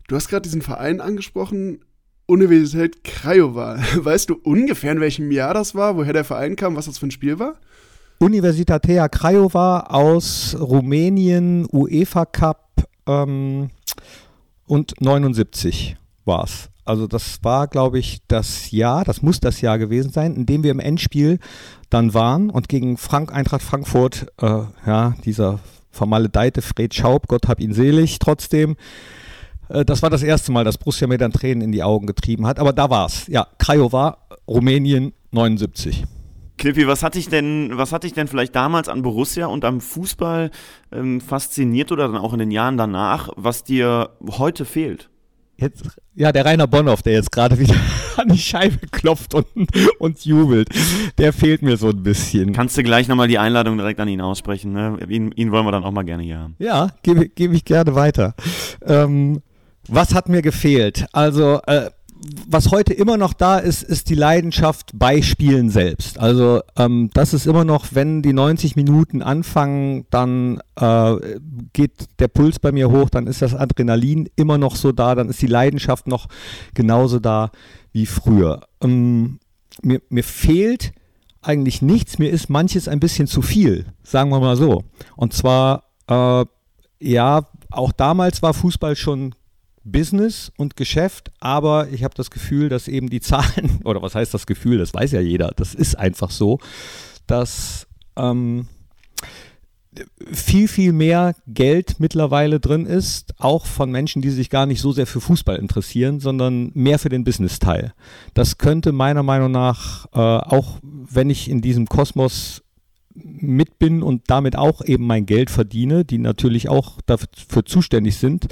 Du 0.08 0.16
hast 0.16 0.28
gerade 0.28 0.44
diesen 0.44 0.62
Verein 0.62 1.02
angesprochen, 1.02 1.80
Universität 2.28 3.04
Craiova. 3.04 3.78
Weißt 3.96 4.30
du 4.30 4.36
ungefähr, 4.44 4.92
in 4.92 5.00
welchem 5.00 5.32
Jahr 5.32 5.54
das 5.54 5.76
war, 5.76 5.96
woher 5.98 6.14
der 6.14 6.24
Verein 6.24 6.56
kam, 6.56 6.76
was 6.76 6.86
das 6.86 6.98
für 6.98 7.08
ein 7.08 7.12
Spiel 7.12 7.40
war? 7.40 7.56
Universitatea 8.20 9.10
Craiova 9.10 9.82
aus 9.90 10.56
Rumänien, 10.60 11.68
UEFA 11.72 12.26
Cup 12.26 12.88
ähm, 13.08 13.70
und 14.68 15.00
79 15.02 15.98
war 16.24 16.46
es. 16.46 16.70
Also 16.86 17.08
das 17.08 17.40
war, 17.44 17.68
glaube 17.68 18.00
ich, 18.00 18.20
das 18.28 18.72
Jahr, 18.72 19.04
das 19.04 19.22
muss 19.22 19.40
das 19.40 19.60
Jahr 19.62 19.80
gewesen 19.80 20.12
sein, 20.12 20.36
in 20.36 20.46
dem 20.46 20.64
wir 20.64 20.72
im 20.72 20.80
Endspiel 20.80 21.40
dann 21.90 22.14
waren 22.14 22.50
und 22.50 22.70
gegen 22.70 22.98
Frank 22.98 23.34
Eintracht 23.34 23.64
Frankfurt, 23.64 24.28
äh, 24.40 24.62
ja, 24.86 25.16
dieser 25.26 25.60
vermaledeite 25.92 26.62
Fred 26.62 26.94
Schaub, 26.94 27.28
Gott 27.28 27.48
hab 27.48 27.60
ihn 27.60 27.74
selig, 27.74 28.20
trotzdem, 28.20 28.76
das 29.70 30.02
war 30.02 30.10
das 30.10 30.24
erste 30.24 30.52
Mal, 30.52 30.64
dass 30.64 30.78
Borussia 30.78 31.08
mir 31.08 31.18
dann 31.18 31.32
Tränen 31.32 31.62
in 31.62 31.72
die 31.72 31.84
Augen 31.84 32.08
getrieben 32.08 32.46
hat. 32.46 32.60
Aber 32.60 32.74
da 32.74 32.90
war's. 32.90 33.28
Ja, 33.28 33.48
Craiova, 33.58 34.18
Rumänien 34.48 35.14
79. 35.32 36.06
Knippi, 36.58 36.88
was 36.88 37.04
hat 37.04 37.16
dich 37.16 37.28
denn, 37.28 37.72
was 37.74 37.92
hat 37.92 38.04
dich 38.04 38.14
denn 38.14 38.28
vielleicht 38.28 38.56
damals 38.56 38.88
an 38.88 39.02
Borussia 39.02 39.48
und 39.48 39.66
am 39.66 39.82
Fußball 39.82 40.52
ähm, 40.92 41.20
fasziniert 41.20 41.92
oder 41.92 42.08
dann 42.08 42.18
auch 42.18 42.34
in 42.34 42.40
den 42.40 42.52
Jahren 42.52 42.78
danach, 42.78 43.30
was 43.36 43.64
dir 43.64 44.12
heute 44.38 44.64
fehlt? 44.64 45.10
Jetzt, 45.58 45.86
ja, 46.16 46.34
der 46.34 46.44
Rainer 46.44 46.68
Bonhoff, 46.68 47.02
der 47.02 47.14
jetzt 47.14 47.32
gerade 47.32 47.58
wieder 47.58 47.76
an 48.18 48.28
die 48.28 48.38
Scheibe 48.38 48.88
klopft 48.92 49.34
und, 49.34 49.48
und 50.00 50.26
jubelt, 50.26 50.70
der 51.18 51.32
fehlt 51.32 51.62
mir 51.62 51.78
so 51.78 51.90
ein 51.90 52.04
bisschen. 52.04 52.52
Kannst 52.52 52.78
du 52.78 52.84
gleich 52.84 53.08
nochmal 53.08 53.30
die 53.30 53.38
Einladung 53.38 53.78
direkt 53.78 54.00
an 54.00 54.10
ihn 54.10 54.22
aussprechen? 54.22 54.74
Ne? 54.74 54.98
Ihn, 55.08 55.32
ihn 55.32 55.52
wollen 55.52 55.66
wir 55.66 55.72
dann 55.72 55.86
auch 55.86 55.92
mal 55.92 56.04
gerne 56.04 56.24
hier 56.24 56.40
haben. 56.40 56.56
Ja, 56.60 56.92
gebe 57.04 57.30
geb 57.30 57.54
ich 57.54 57.64
gerne 57.64 57.96
weiter. 57.96 58.34
Ähm, 58.86 59.42
was 59.88 60.14
hat 60.14 60.30
mir 60.30 60.42
gefehlt? 60.42 61.06
Also, 61.12 61.60
äh, 61.68 61.90
was 62.48 62.72
heute 62.72 62.94
immer 62.94 63.18
noch 63.18 63.34
da 63.34 63.60
ist, 63.60 63.84
ist 63.84 64.10
die 64.10 64.16
Leidenschaft 64.16 64.92
bei 64.94 65.22
Spielen 65.22 65.70
selbst. 65.70 66.20
Also 66.20 66.62
ähm, 66.78 67.10
das 67.14 67.34
ist 67.34 67.46
immer 67.46 67.66
noch, 67.66 67.88
wenn 67.92 68.22
die 68.22 68.34
90 68.34 68.76
Minuten 68.76 69.22
anfangen, 69.22 70.06
dann 70.10 70.60
äh, 70.76 71.16
geht 71.74 71.92
der 72.20 72.28
Puls 72.28 72.60
bei 72.60 72.72
mir 72.72 72.90
hoch, 72.90 73.10
dann 73.10 73.28
ist 73.28 73.42
das 73.42 73.54
Adrenalin 73.54 74.30
immer 74.36 74.58
noch 74.58 74.76
so 74.76 74.92
da, 74.92 75.14
dann 75.14 75.30
ist 75.30 75.42
die 75.42 75.48
Leidenschaft 75.48 76.08
noch 76.08 76.28
genauso 76.74 77.20
da 77.20 77.52
wie 77.92 78.06
früher. 78.06 78.62
Ähm, 78.82 79.40
mir, 79.82 80.02
mir 80.10 80.24
fehlt 80.24 80.94
eigentlich 81.42 81.82
nichts, 81.82 82.18
mir 82.18 82.30
ist 82.30 82.50
manches 82.50 82.88
ein 82.88 83.00
bisschen 83.00 83.28
zu 83.28 83.42
viel, 83.42 83.86
sagen 84.04 84.32
wir 84.32 84.40
mal 84.40 84.58
so. 84.58 84.84
Und 85.16 85.34
zwar, 85.34 85.84
äh, 86.08 86.46
ja, 87.00 87.46
auch 87.70 87.92
damals 87.92 88.42
war 88.42 88.54
Fußball 88.54 88.96
schon 88.96 89.36
Business 89.86 90.52
und 90.58 90.76
Geschäft, 90.76 91.32
aber 91.40 91.90
ich 91.90 92.04
habe 92.04 92.16
das 92.16 92.32
Gefühl, 92.32 92.70
dass 92.70 92.88
eben 92.88 93.10
die 93.10 93.22
Zahlen, 93.22 93.80
oder 93.84 94.02
was 94.02 94.16
heißt 94.16 94.34
das 94.34 94.46
Gefühl, 94.46 94.80
das 94.80 94.94
weiß 94.94 95.12
ja 95.14 95.22
jeder, 95.22 95.52
das 95.56 95.74
ist 95.74 95.98
einfach 95.98 96.32
so, 96.32 96.60
dass 97.28 97.88
ähm, 98.18 98.68
viel, 100.32 100.68
viel 100.68 100.92
mehr 100.92 101.36
Geld 101.48 102.00
mittlerweile 102.00 102.60
drin 102.60 102.86
ist, 102.86 103.34
auch 103.38 103.66
von 103.66 103.92
Menschen, 103.92 104.22
die 104.22 104.30
sich 104.30 104.50
gar 104.50 104.66
nicht 104.66 104.82
so 104.82 104.92
sehr 104.92 105.08
für 105.08 105.22
Fußball 105.22 105.58
interessieren, 105.58 106.20
sondern 106.20 106.72
mehr 106.74 107.00
für 107.00 107.10
den 107.10 107.24
Business-Teil. 107.24 107.94
Das 108.34 108.58
könnte 108.58 108.92
meiner 108.92 109.24
Meinung 109.24 109.52
nach, 109.52 110.08
äh, 110.08 110.20
auch 110.20 110.80
wenn 110.84 111.30
ich 111.30 111.50
in 111.50 111.62
diesem 111.62 111.88
Kosmos 111.88 112.64
mit 113.14 113.80
bin 113.80 114.04
und 114.04 114.24
damit 114.28 114.58
auch 114.58 114.84
eben 114.84 115.08
mein 115.08 115.26
Geld 115.26 115.50
verdiene, 115.50 116.04
die 116.04 116.18
natürlich 116.18 116.68
auch 116.68 117.00
dafür 117.06 117.64
zuständig 117.64 118.18
sind, 118.18 118.48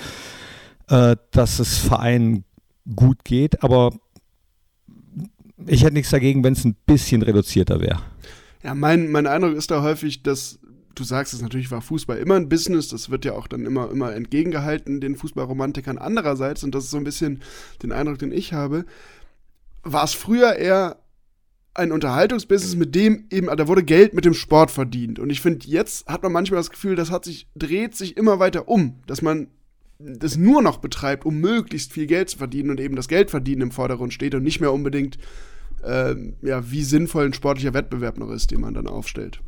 äh, 0.93 1.17
dass 1.31 1.57
es 1.57 1.79
Vereinen 1.79 2.45
gut 2.95 3.25
geht, 3.25 3.63
aber 3.63 3.91
ich 5.65 5.83
hätte 5.83 5.95
nichts 5.95 6.11
dagegen, 6.11 6.43
wenn 6.43 6.53
es 6.53 6.65
ein 6.65 6.75
bisschen 6.85 7.23
reduzierter 7.23 7.81
wäre. 7.81 7.99
Ja, 8.61 8.75
mein, 8.75 9.11
mein 9.11 9.25
Eindruck 9.25 9.55
ist 9.55 9.71
da 9.71 9.81
häufig, 9.81 10.21
dass 10.21 10.59
du 10.93 11.03
sagst 11.03 11.33
es 11.33 11.41
natürlich, 11.41 11.71
war 11.71 11.81
Fußball 11.81 12.17
immer 12.19 12.35
ein 12.35 12.47
Business, 12.47 12.89
das 12.89 13.09
wird 13.09 13.25
ja 13.25 13.33
auch 13.33 13.47
dann 13.47 13.65
immer, 13.65 13.89
immer 13.89 14.13
entgegengehalten 14.13 15.01
den 15.01 15.15
Fußballromantikern. 15.15 15.97
Andererseits, 15.97 16.63
und 16.63 16.75
das 16.75 16.83
ist 16.83 16.91
so 16.91 16.97
ein 16.97 17.03
bisschen 17.03 17.41
den 17.81 17.91
Eindruck, 17.91 18.19
den 18.19 18.31
ich 18.31 18.53
habe, 18.53 18.85
war 19.81 20.03
es 20.03 20.13
früher 20.13 20.55
eher 20.55 20.97
ein 21.73 21.91
Unterhaltungsbusiness, 21.91 22.75
mit 22.75 22.93
dem 22.93 23.25
eben, 23.31 23.47
da 23.47 23.67
wurde 23.67 23.83
Geld 23.83 24.13
mit 24.13 24.25
dem 24.25 24.35
Sport 24.35 24.69
verdient. 24.69 25.17
Und 25.17 25.31
ich 25.31 25.41
finde, 25.41 25.65
jetzt 25.65 26.05
hat 26.05 26.21
man 26.21 26.31
manchmal 26.31 26.59
das 26.59 26.69
Gefühl, 26.69 26.95
das 26.95 27.09
hat 27.09 27.25
sich, 27.25 27.47
dreht 27.55 27.95
sich 27.95 28.15
immer 28.15 28.37
weiter 28.37 28.67
um, 28.67 29.01
dass 29.07 29.23
man 29.23 29.47
das 29.99 30.37
nur 30.37 30.61
noch 30.61 30.77
betreibt, 30.77 31.25
um 31.25 31.39
möglichst 31.39 31.93
viel 31.93 32.07
Geld 32.07 32.29
zu 32.29 32.37
verdienen 32.37 32.69
und 32.69 32.79
eben 32.79 32.95
das 32.95 33.07
Geldverdienen 33.07 33.61
im 33.61 33.71
Vordergrund 33.71 34.13
steht 34.13 34.35
und 34.35 34.43
nicht 34.43 34.59
mehr 34.59 34.73
unbedingt, 34.73 35.17
äh, 35.83 36.15
ja, 36.41 36.71
wie 36.71 36.83
sinnvoll 36.83 37.25
ein 37.25 37.33
sportlicher 37.33 37.73
Wettbewerb 37.73 38.17
noch 38.17 38.29
ist, 38.29 38.51
den 38.51 38.61
man 38.61 38.73
dann 38.73 38.87
aufstellt. 38.87 39.41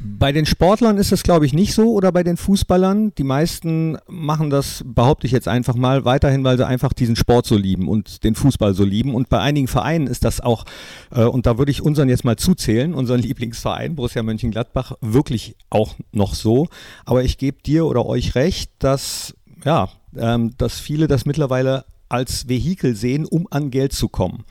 Bei 0.00 0.32
den 0.32 0.46
Sportlern 0.46 0.96
ist 0.96 1.12
das, 1.12 1.22
glaube 1.22 1.46
ich, 1.46 1.52
nicht 1.52 1.72
so 1.72 1.92
oder 1.92 2.12
bei 2.12 2.22
den 2.22 2.36
Fußballern. 2.36 3.12
Die 3.16 3.24
meisten 3.24 3.96
machen 4.06 4.50
das, 4.50 4.84
behaupte 4.84 5.26
ich 5.26 5.32
jetzt 5.32 5.48
einfach 5.48 5.74
mal, 5.74 6.04
weiterhin, 6.04 6.44
weil 6.44 6.56
sie 6.56 6.66
einfach 6.66 6.92
diesen 6.92 7.16
Sport 7.16 7.46
so 7.46 7.56
lieben 7.56 7.88
und 7.88 8.24
den 8.24 8.34
Fußball 8.34 8.74
so 8.74 8.84
lieben. 8.84 9.14
Und 9.14 9.28
bei 9.28 9.40
einigen 9.40 9.68
Vereinen 9.68 10.06
ist 10.06 10.24
das 10.24 10.40
auch, 10.40 10.64
äh, 11.10 11.24
und 11.24 11.46
da 11.46 11.58
würde 11.58 11.70
ich 11.70 11.82
unseren 11.82 12.08
jetzt 12.08 12.24
mal 12.24 12.36
zuzählen, 12.36 12.94
unseren 12.94 13.20
Lieblingsverein, 13.22 13.96
Borussia 13.96 14.22
Mönchengladbach, 14.22 14.92
wirklich 15.00 15.56
auch 15.70 15.94
noch 16.12 16.34
so. 16.34 16.68
Aber 17.04 17.24
ich 17.24 17.38
gebe 17.38 17.62
dir 17.62 17.86
oder 17.86 18.06
euch 18.06 18.34
recht, 18.34 18.70
dass 18.78 19.34
ja, 19.64 19.88
ähm, 20.16 20.54
dass 20.58 20.80
viele 20.80 21.06
das 21.06 21.26
mittlerweile 21.26 21.84
als 22.08 22.48
Vehikel 22.48 22.94
sehen, 22.94 23.24
um 23.26 23.46
an 23.50 23.70
Geld 23.70 23.92
zu 23.92 24.08
kommen. 24.08 24.44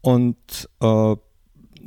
Und 0.00 0.68
äh, 0.80 1.16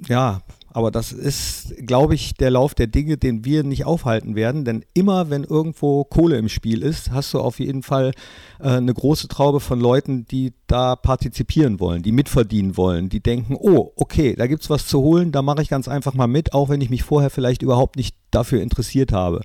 ja, 0.07 0.41
aber 0.71 0.91
das 0.91 1.11
ist, 1.11 1.73
glaube 1.85 2.13
ich, 2.13 2.35
der 2.35 2.51
Lauf 2.51 2.75
der 2.75 2.87
Dinge, 2.87 3.17
den 3.17 3.43
wir 3.43 3.63
nicht 3.63 3.85
aufhalten 3.85 4.35
werden. 4.35 4.65
Denn 4.65 4.85
immer, 4.93 5.29
wenn 5.29 5.43
irgendwo 5.43 6.03
Kohle 6.03 6.37
im 6.37 6.47
Spiel 6.47 6.83
ist, 6.83 7.11
hast 7.11 7.33
du 7.33 7.39
auf 7.39 7.59
jeden 7.59 7.81
Fall 7.81 8.11
äh, 8.59 8.69
eine 8.69 8.93
große 8.93 9.27
Traube 9.27 9.59
von 9.59 9.79
Leuten, 9.79 10.25
die 10.25 10.53
da 10.67 10.95
partizipieren 10.95 11.79
wollen, 11.79 12.03
die 12.03 12.11
mitverdienen 12.11 12.77
wollen, 12.77 13.09
die 13.09 13.19
denken, 13.19 13.57
oh, 13.59 13.91
okay, 13.95 14.35
da 14.35 14.45
gibt 14.47 14.63
es 14.63 14.69
was 14.69 14.85
zu 14.85 15.01
holen, 15.01 15.31
da 15.31 15.41
mache 15.41 15.61
ich 15.63 15.69
ganz 15.69 15.87
einfach 15.87 16.13
mal 16.13 16.27
mit, 16.27 16.53
auch 16.53 16.69
wenn 16.69 16.81
ich 16.81 16.89
mich 16.89 17.03
vorher 17.03 17.31
vielleicht 17.31 17.63
überhaupt 17.63 17.95
nicht 17.95 18.15
dafür 18.29 18.61
interessiert 18.61 19.11
habe. 19.11 19.41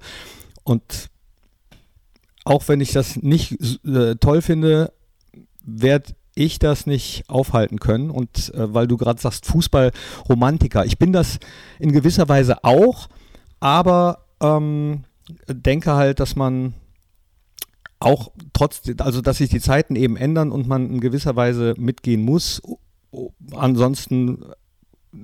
Und 0.63 1.11
auch 2.45 2.69
wenn 2.69 2.81
ich 2.81 2.93
das 2.93 3.17
nicht 3.17 3.57
äh, 3.85 4.17
toll 4.17 4.43
finde, 4.43 4.93
werde 5.63 6.15
ich 6.35 6.59
das 6.59 6.87
nicht 6.87 7.25
aufhalten 7.29 7.81
können. 7.81 8.11
Und 8.11 8.53
äh, 8.55 8.73
weil 8.75 8.87
du 8.87 8.97
gerade 8.97 9.21
sagst, 9.21 9.47
Fußballromantiker, 9.47 10.85
ich 10.85 10.99
bin 10.99 11.13
das 11.13 11.39
in 11.79 11.93
gewisser 11.93 12.29
Weise 12.29 12.65
auch, 12.65 13.09
aber 13.61 14.27
ähm, 14.41 15.05
denke 15.49 15.95
halt, 15.95 16.21
dass 16.21 16.37
man 16.37 16.75
auch 17.99 18.33
trotz, 18.53 18.83
also 18.99 19.23
dass 19.23 19.39
sich 19.39 19.49
die 19.49 19.61
Zeiten 19.61 19.97
eben 19.97 20.17
ändern 20.17 20.53
und 20.53 20.69
man 20.69 20.91
in 20.91 21.01
gewisser 21.01 21.37
Weise 21.37 21.75
mitgehen 21.79 22.23
muss. 22.23 22.61
Ansonsten 23.53 24.45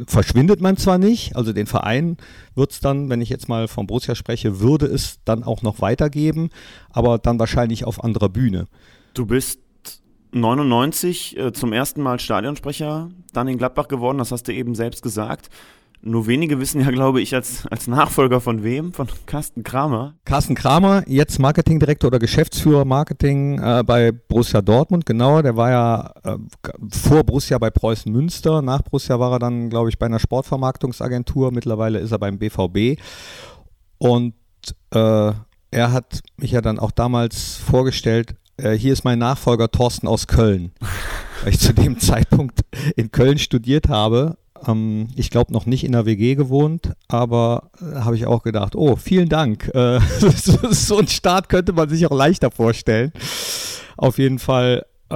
verschwindet 0.06 0.60
man 0.60 0.76
zwar 0.76 0.98
nicht, 0.98 1.36
also 1.36 1.52
den 1.52 1.66
Verein 1.66 2.16
wird 2.54 2.72
es 2.72 2.80
dann, 2.80 3.08
wenn 3.10 3.20
ich 3.20 3.28
jetzt 3.28 3.48
mal 3.48 3.68
von 3.68 3.86
Borussia 3.86 4.14
spreche, 4.14 4.60
würde 4.60 4.86
es 4.86 5.18
dann 5.24 5.42
auch 5.42 5.62
noch 5.62 5.80
weitergeben, 5.80 6.50
aber 6.90 7.18
dann 7.18 7.38
wahrscheinlich 7.38 7.84
auf 7.84 8.02
anderer 8.02 8.28
Bühne. 8.28 8.66
Du 9.14 9.26
bist 9.26 9.60
99 10.32 11.36
äh, 11.36 11.52
zum 11.52 11.72
ersten 11.72 12.02
Mal 12.02 12.20
Stadionsprecher 12.20 13.10
dann 13.32 13.48
in 13.48 13.58
Gladbach 13.58 13.88
geworden, 13.88 14.18
das 14.18 14.32
hast 14.32 14.44
du 14.48 14.52
eben 14.52 14.74
selbst 14.74 15.02
gesagt. 15.02 15.50
Nur 16.02 16.26
wenige 16.26 16.58
wissen 16.58 16.80
ja, 16.80 16.90
glaube 16.90 17.20
ich, 17.20 17.34
als, 17.34 17.66
als 17.66 17.86
Nachfolger 17.86 18.40
von 18.40 18.62
wem? 18.62 18.94
Von 18.94 19.08
Carsten 19.26 19.62
Kramer. 19.62 20.14
Carsten 20.24 20.54
Kramer, 20.54 21.04
jetzt 21.06 21.38
Marketingdirektor 21.38 22.08
oder 22.08 22.18
Geschäftsführer 22.18 22.86
Marketing 22.86 23.58
äh, 23.58 23.82
bei 23.84 24.10
Borussia 24.10 24.62
Dortmund, 24.62 25.04
genau. 25.04 25.42
Der 25.42 25.56
war 25.56 25.70
ja 25.70 26.12
äh, 26.24 26.38
vor 26.90 27.24
Borussia 27.24 27.58
bei 27.58 27.68
Preußen 27.68 28.10
Münster. 28.10 28.62
Nach 28.62 28.80
Borussia 28.80 29.20
war 29.20 29.32
er 29.32 29.38
dann, 29.38 29.68
glaube 29.68 29.90
ich, 29.90 29.98
bei 29.98 30.06
einer 30.06 30.18
Sportvermarktungsagentur. 30.18 31.52
Mittlerweile 31.52 31.98
ist 31.98 32.12
er 32.12 32.18
beim 32.18 32.38
BVB. 32.38 32.98
Und 33.98 34.34
äh, 34.94 35.32
er 35.72 35.92
hat 35.92 36.20
mich 36.38 36.52
ja 36.52 36.62
dann 36.62 36.78
auch 36.78 36.92
damals 36.92 37.56
vorgestellt, 37.56 38.36
äh, 38.56 38.72
hier 38.72 38.94
ist 38.94 39.04
mein 39.04 39.18
Nachfolger 39.18 39.70
Thorsten 39.70 40.08
aus 40.08 40.26
Köln. 40.26 40.72
Weil 41.42 41.52
ich 41.52 41.60
zu 41.60 41.74
dem 41.74 41.98
Zeitpunkt 42.00 42.60
in 42.96 43.10
Köln 43.10 43.38
studiert 43.38 43.88
habe 43.88 44.38
ähm, 44.66 45.08
ich 45.16 45.30
glaube 45.30 45.52
noch 45.52 45.66
nicht 45.66 45.84
in 45.84 45.92
der 45.92 46.06
WG 46.06 46.34
gewohnt, 46.34 46.92
aber 47.08 47.70
äh, 47.80 48.00
habe 48.00 48.16
ich 48.16 48.26
auch 48.26 48.42
gedacht, 48.42 48.76
oh, 48.76 48.96
vielen 48.96 49.28
Dank. 49.28 49.70
Äh, 49.74 50.00
so 50.70 50.98
ein 50.98 51.08
Start 51.08 51.48
könnte 51.48 51.72
man 51.72 51.88
sich 51.88 52.06
auch 52.06 52.16
leichter 52.16 52.50
vorstellen. 52.50 53.12
Auf 53.96 54.18
jeden 54.18 54.38
Fall 54.38 54.84
äh, 55.10 55.14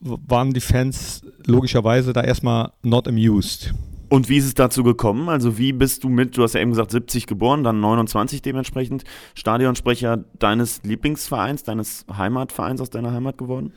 waren 0.00 0.52
die 0.52 0.60
Fans 0.60 1.22
logischerweise 1.46 2.12
da 2.12 2.22
erstmal 2.22 2.72
not 2.82 3.06
amused. 3.06 3.72
Und 4.08 4.30
wie 4.30 4.38
ist 4.38 4.46
es 4.46 4.54
dazu 4.54 4.82
gekommen? 4.82 5.28
Also 5.28 5.58
wie 5.58 5.72
bist 5.72 6.02
du 6.02 6.08
mit, 6.08 6.36
du 6.36 6.42
hast 6.42 6.54
ja 6.54 6.60
eben 6.60 6.70
gesagt 6.70 6.90
70 6.90 7.26
geboren, 7.26 7.62
dann 7.62 7.80
29 7.80 8.40
dementsprechend, 8.40 9.04
Stadionsprecher 9.34 10.24
deines 10.38 10.82
Lieblingsvereins, 10.82 11.62
deines 11.62 12.06
Heimatvereins 12.10 12.80
aus 12.80 12.88
deiner 12.88 13.12
Heimat 13.12 13.36
geworden? 13.36 13.74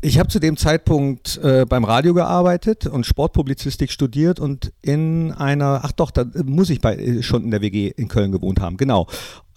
Ich 0.00 0.20
habe 0.20 0.28
zu 0.28 0.38
dem 0.38 0.56
Zeitpunkt 0.56 1.40
äh, 1.42 1.66
beim 1.68 1.82
Radio 1.82 2.14
gearbeitet 2.14 2.86
und 2.86 3.04
Sportpublizistik 3.04 3.90
studiert 3.90 4.38
und 4.38 4.72
in 4.80 5.32
einer, 5.32 5.80
ach 5.82 5.90
doch, 5.90 6.12
da 6.12 6.24
muss 6.44 6.70
ich 6.70 6.80
bei, 6.80 6.94
äh, 6.94 7.22
schon 7.24 7.42
in 7.42 7.50
der 7.50 7.62
WG 7.62 7.88
in 7.96 8.06
Köln 8.06 8.30
gewohnt 8.30 8.60
haben, 8.60 8.76
genau. 8.76 9.08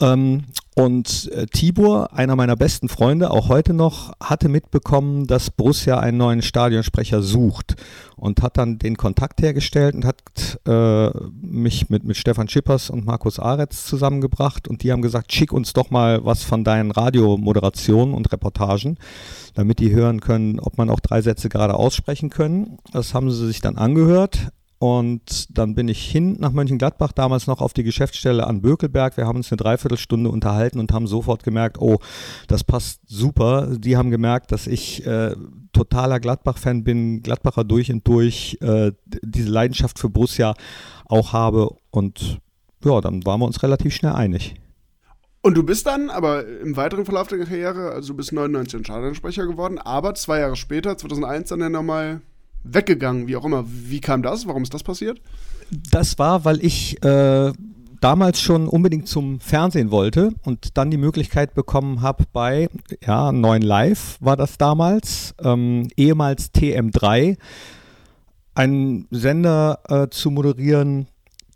Ähm, 0.02 0.46
und 0.74 1.30
äh, 1.34 1.48
Tibor, 1.48 2.14
einer 2.14 2.36
meiner 2.36 2.56
besten 2.56 2.88
Freunde, 2.88 3.30
auch 3.30 3.50
heute 3.50 3.74
noch, 3.74 4.14
hatte 4.22 4.48
mitbekommen, 4.48 5.28
dass 5.28 5.52
Borussia 5.52 6.00
einen 6.00 6.18
neuen 6.18 6.42
Stadionsprecher 6.42 7.22
sucht 7.22 7.76
und 8.16 8.42
hat 8.42 8.58
dann 8.58 8.80
den 8.80 8.96
Kontakt 8.96 9.42
hergestellt 9.42 9.96
und 9.96 10.06
hat 10.06 10.60
äh, 10.66 11.10
mich 11.42 11.90
mit, 11.90 12.06
mit 12.06 12.16
Stefan 12.16 12.48
Schippers 12.48 12.90
und 12.90 13.06
Markus 13.06 13.38
Aretz 13.38 13.86
zusammengebracht 13.86 14.68
und 14.68 14.84
die 14.84 14.92
haben 14.92 15.02
gesagt, 15.02 15.34
schick 15.34 15.52
uns 15.52 15.74
doch 15.74 15.92
mal 15.92 16.24
was 16.24 16.44
von 16.44 16.64
deinen 16.64 16.92
Radiomoderationen 16.92 18.16
und 18.16 18.32
Reportagen, 18.32 18.98
damit 19.54 19.80
die 19.80 19.92
hören 19.92 20.22
können, 20.22 20.60
ob 20.62 20.78
man 20.78 20.90
auch 20.90 21.02
drei 21.02 21.22
Sätze 21.22 21.50
gerade 21.50 21.76
aussprechen 21.76 22.30
können. 22.30 22.78
Das 22.94 23.14
haben 23.14 23.30
sie 23.30 23.46
sich 23.46 23.60
dann 23.60 23.78
angehört 23.78 24.52
und 24.82 25.56
dann 25.56 25.76
bin 25.76 25.88
ich 25.90 26.10
hin 26.10 26.38
nach 26.40 26.54
Mönchengladbach, 26.54 27.12
damals 27.12 27.46
noch 27.46 27.62
auf 27.62 27.72
die 27.72 27.84
Geschäftsstelle 27.84 28.48
an 28.48 28.64
Bökelberg. 28.64 29.16
Wir 29.16 29.28
haben 29.28 29.36
uns 29.36 29.52
eine 29.52 29.58
Dreiviertelstunde 29.58 30.28
unterhalten 30.28 30.80
und 30.80 30.92
haben 30.92 31.06
sofort 31.06 31.44
gemerkt, 31.44 31.80
oh, 31.80 32.00
das 32.48 32.64
passt 32.64 33.00
super. 33.06 33.78
Die 33.78 33.96
haben 33.96 34.10
gemerkt, 34.10 34.52
dass 34.52 34.66
ich 34.66 35.06
äh, 35.06 35.36
totaler 35.72 36.20
Gladbach-Fan 36.20 36.84
bin, 36.84 37.22
Gladbacher 37.22 37.64
durch 37.64 37.92
und 37.92 38.08
durch, 38.08 38.58
äh, 38.62 38.92
diese 39.06 39.52
Leidenschaft 39.52 40.00
für 40.00 40.10
Borussia 40.10 40.56
auch 41.06 41.32
habe. 41.32 41.70
Und 41.92 42.40
ja, 42.84 43.02
dann 43.02 43.24
waren 43.24 43.40
wir 43.40 43.46
uns 43.46 43.62
relativ 43.62 43.94
schnell 43.94 44.14
einig. 44.14 44.56
Und 45.44 45.58
du 45.58 45.62
bist 45.62 45.86
dann, 45.86 46.10
aber 46.10 46.48
im 46.48 46.76
weiteren 46.76 47.06
Verlauf 47.06 47.28
der 47.28 47.38
Karriere, 47.38 47.92
also 47.92 48.14
du 48.14 48.18
bist 48.18 48.34
99 48.34 48.80
Entscheidungssprecher 48.80 49.46
geworden, 49.46 49.78
aber 49.78 50.16
zwei 50.16 50.40
Jahre 50.40 50.56
später, 50.56 50.98
2001, 50.98 51.50
dann 51.50 51.60
ja 51.60 51.70
nochmal 51.70 52.22
weggegangen, 52.64 53.28
wie 53.28 53.36
auch 53.36 53.46
immer. 53.46 53.66
Wie 53.68 54.02
kam 54.02 54.22
das? 54.22 54.48
Warum 54.48 54.64
ist 54.64 54.74
das 54.74 54.84
passiert? 54.84 55.22
Das 55.92 56.20
war, 56.20 56.46
weil 56.46 56.64
ich 56.64 57.04
äh, 57.04 57.54
damals 58.02 58.42
schon 58.42 58.68
unbedingt 58.68 59.08
zum 59.08 59.40
Fernsehen 59.40 59.92
wollte 59.92 60.34
und 60.44 60.78
dann 60.78 60.92
die 60.92 60.98
Möglichkeit 60.98 61.54
bekommen 61.54 62.02
habe 62.02 62.26
bei, 62.34 62.68
ja, 63.06 63.32
9 63.32 63.62
Live 63.62 64.18
war 64.20 64.36
das 64.36 64.58
damals, 64.58 65.34
ähm, 65.42 65.88
ehemals 65.96 66.54
TM3, 66.54 67.38
einen 68.54 69.08
Sender 69.12 69.80
äh, 69.88 70.10
zu 70.10 70.30
moderieren, 70.32 71.08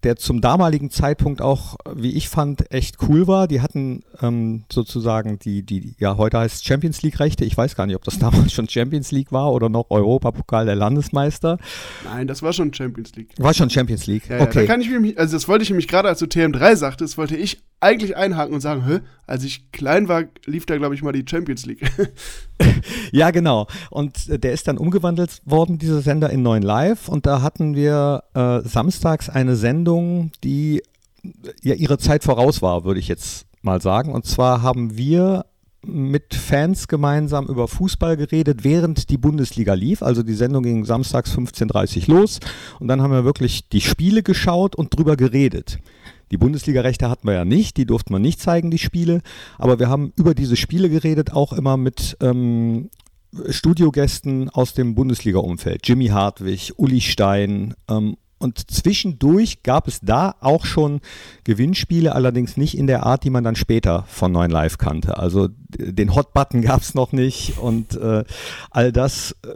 der 0.03 0.15
zum 0.15 0.41
damaligen 0.41 0.91
Zeitpunkt 0.91 1.41
auch, 1.41 1.75
wie 1.93 2.11
ich 2.11 2.29
fand, 2.29 2.71
echt 2.71 2.97
cool 3.07 3.27
war. 3.27 3.47
Die 3.47 3.61
hatten 3.61 4.03
ähm, 4.21 4.65
sozusagen 4.71 5.39
die, 5.39 5.63
die, 5.63 5.95
ja, 5.99 6.17
heute 6.17 6.39
heißt 6.39 6.65
Champions 6.65 7.01
League-Rechte. 7.01 7.45
Ich 7.45 7.57
weiß 7.57 7.75
gar 7.75 7.85
nicht, 7.85 7.95
ob 7.95 8.03
das 8.03 8.19
damals 8.19 8.53
schon 8.53 8.69
Champions 8.69 9.11
League 9.11 9.31
war 9.31 9.51
oder 9.51 9.69
noch 9.69 9.89
Europapokal 9.89 10.65
der 10.65 10.75
Landesmeister. 10.75 11.57
Nein, 12.03 12.27
das 12.27 12.41
war 12.41 12.53
schon 12.53 12.73
Champions 12.73 13.15
League. 13.15 13.33
War 13.37 13.53
schon 13.53 13.69
Champions 13.69 14.07
League. 14.07 14.29
Ja, 14.29 14.41
okay. 14.41 14.61
da 14.61 14.65
kann 14.65 14.81
ich 14.81 14.89
mich, 14.89 15.17
also 15.17 15.35
das 15.35 15.47
wollte 15.47 15.63
ich 15.63 15.69
nämlich 15.69 15.87
gerade, 15.87 16.07
als 16.07 16.19
du 16.19 16.25
TM3 16.25 16.75
sagtest, 16.75 17.17
wollte 17.17 17.35
ich 17.35 17.63
eigentlich 17.79 18.15
einhaken 18.15 18.53
und 18.53 18.61
sagen, 18.61 18.85
Hä? 18.85 18.99
als 19.27 19.43
ich 19.43 19.71
klein 19.71 20.07
war, 20.07 20.23
lief 20.45 20.65
da, 20.65 20.77
glaube 20.77 20.95
ich, 20.95 21.03
mal 21.03 21.11
die 21.11 21.25
Champions 21.27 21.65
League. 21.65 21.81
ja, 23.11 23.31
genau. 23.31 23.67
Und 23.89 24.29
äh, 24.29 24.39
der 24.39 24.53
ist 24.53 24.67
dann 24.67 24.77
umgewandelt 24.77 25.41
worden, 25.45 25.77
dieser 25.77 26.01
Sender, 26.01 26.29
in 26.29 26.41
9 26.41 26.61
Live. 26.61 27.09
Und 27.09 27.25
da 27.25 27.41
hatten 27.41 27.75
wir 27.75 28.23
äh, 28.33 28.61
samstags 28.67 29.29
eine 29.29 29.55
Sendung, 29.55 29.94
die 30.43 30.81
ja 31.63 31.73
ihre 31.73 31.97
Zeit 31.97 32.23
voraus 32.23 32.61
war, 32.61 32.83
würde 32.83 32.99
ich 32.99 33.07
jetzt 33.07 33.45
mal 33.61 33.81
sagen. 33.81 34.11
Und 34.11 34.25
zwar 34.25 34.61
haben 34.61 34.97
wir 34.97 35.45
mit 35.87 36.33
Fans 36.33 36.87
gemeinsam 36.87 37.47
über 37.47 37.67
Fußball 37.67 38.17
geredet, 38.17 38.63
während 38.63 39.09
die 39.09 39.17
Bundesliga 39.17 39.73
lief. 39.73 40.01
Also 40.01 40.23
die 40.23 40.33
Sendung 40.33 40.63
ging 40.63 40.85
samstags 40.85 41.35
15.30 41.35 42.09
Uhr 42.09 42.19
los 42.19 42.39
und 42.79 42.87
dann 42.87 43.01
haben 43.01 43.11
wir 43.11 43.25
wirklich 43.25 43.69
die 43.69 43.81
Spiele 43.81 44.23
geschaut 44.23 44.75
und 44.75 44.95
drüber 44.95 45.15
geredet. 45.15 45.79
Die 46.31 46.37
Bundesliga-Rechte 46.37 47.09
hatten 47.09 47.27
wir 47.27 47.35
ja 47.35 47.45
nicht, 47.45 47.77
die 47.77 47.85
durften 47.85 48.13
wir 48.13 48.19
nicht 48.19 48.41
zeigen, 48.41 48.71
die 48.71 48.79
Spiele. 48.79 49.21
Aber 49.59 49.77
wir 49.79 49.89
haben 49.89 50.11
über 50.15 50.33
diese 50.33 50.55
Spiele 50.55 50.89
geredet, 50.89 51.33
auch 51.33 51.53
immer 51.53 51.77
mit 51.77 52.17
ähm, 52.19 52.89
Studiogästen 53.49 54.49
aus 54.49 54.73
dem 54.73 54.95
Bundesliga-Umfeld. 54.95 55.87
Jimmy 55.87 56.07
Hartwig, 56.07 56.73
Uli 56.77 57.01
Stein 57.01 57.75
ähm, 57.87 58.17
und 58.37 58.69
zwischendurch 58.69 59.63
gab 59.63 59.87
es 59.87 59.99
da 60.01 60.35
auch 60.39 60.65
schon 60.65 61.01
Gewinnspiele, 61.43 62.13
allerdings 62.13 62.57
nicht 62.57 62.77
in 62.77 62.87
der 62.87 63.05
Art, 63.05 63.23
die 63.23 63.29
man 63.29 63.43
dann 63.43 63.55
später 63.55 64.03
von 64.07 64.31
9 64.31 64.51
Live 64.51 64.77
kannte. 64.77 65.17
Also 65.17 65.49
den 65.77 66.13
Hot-Button 66.13 66.61
gab 66.61 66.81
es 66.81 66.93
noch 66.93 67.11
nicht 67.11 67.57
und 67.57 67.95
äh, 67.95 68.23
all 68.71 68.91
das 68.91 69.35
äh, 69.45 69.53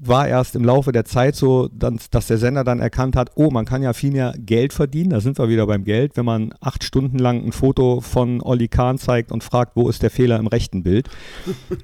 war 0.00 0.28
erst 0.28 0.54
im 0.54 0.64
Laufe 0.64 0.92
der 0.92 1.04
Zeit 1.04 1.34
so, 1.34 1.68
dass, 1.68 2.10
dass 2.10 2.26
der 2.28 2.38
Sender 2.38 2.62
dann 2.62 2.78
erkannt 2.78 3.16
hat, 3.16 3.32
oh, 3.34 3.50
man 3.50 3.64
kann 3.64 3.82
ja 3.82 3.92
viel 3.92 4.12
mehr 4.12 4.32
Geld 4.38 4.72
verdienen, 4.72 5.10
da 5.10 5.20
sind 5.20 5.38
wir 5.38 5.48
wieder 5.48 5.66
beim 5.66 5.84
Geld, 5.84 6.16
wenn 6.16 6.24
man 6.24 6.54
acht 6.60 6.84
Stunden 6.84 7.18
lang 7.18 7.44
ein 7.44 7.52
Foto 7.52 8.00
von 8.00 8.40
Olli 8.40 8.68
Kahn 8.68 8.98
zeigt 8.98 9.32
und 9.32 9.42
fragt, 9.42 9.72
wo 9.74 9.88
ist 9.88 10.02
der 10.02 10.10
Fehler 10.10 10.38
im 10.38 10.46
rechten 10.46 10.82
Bild. 10.82 11.08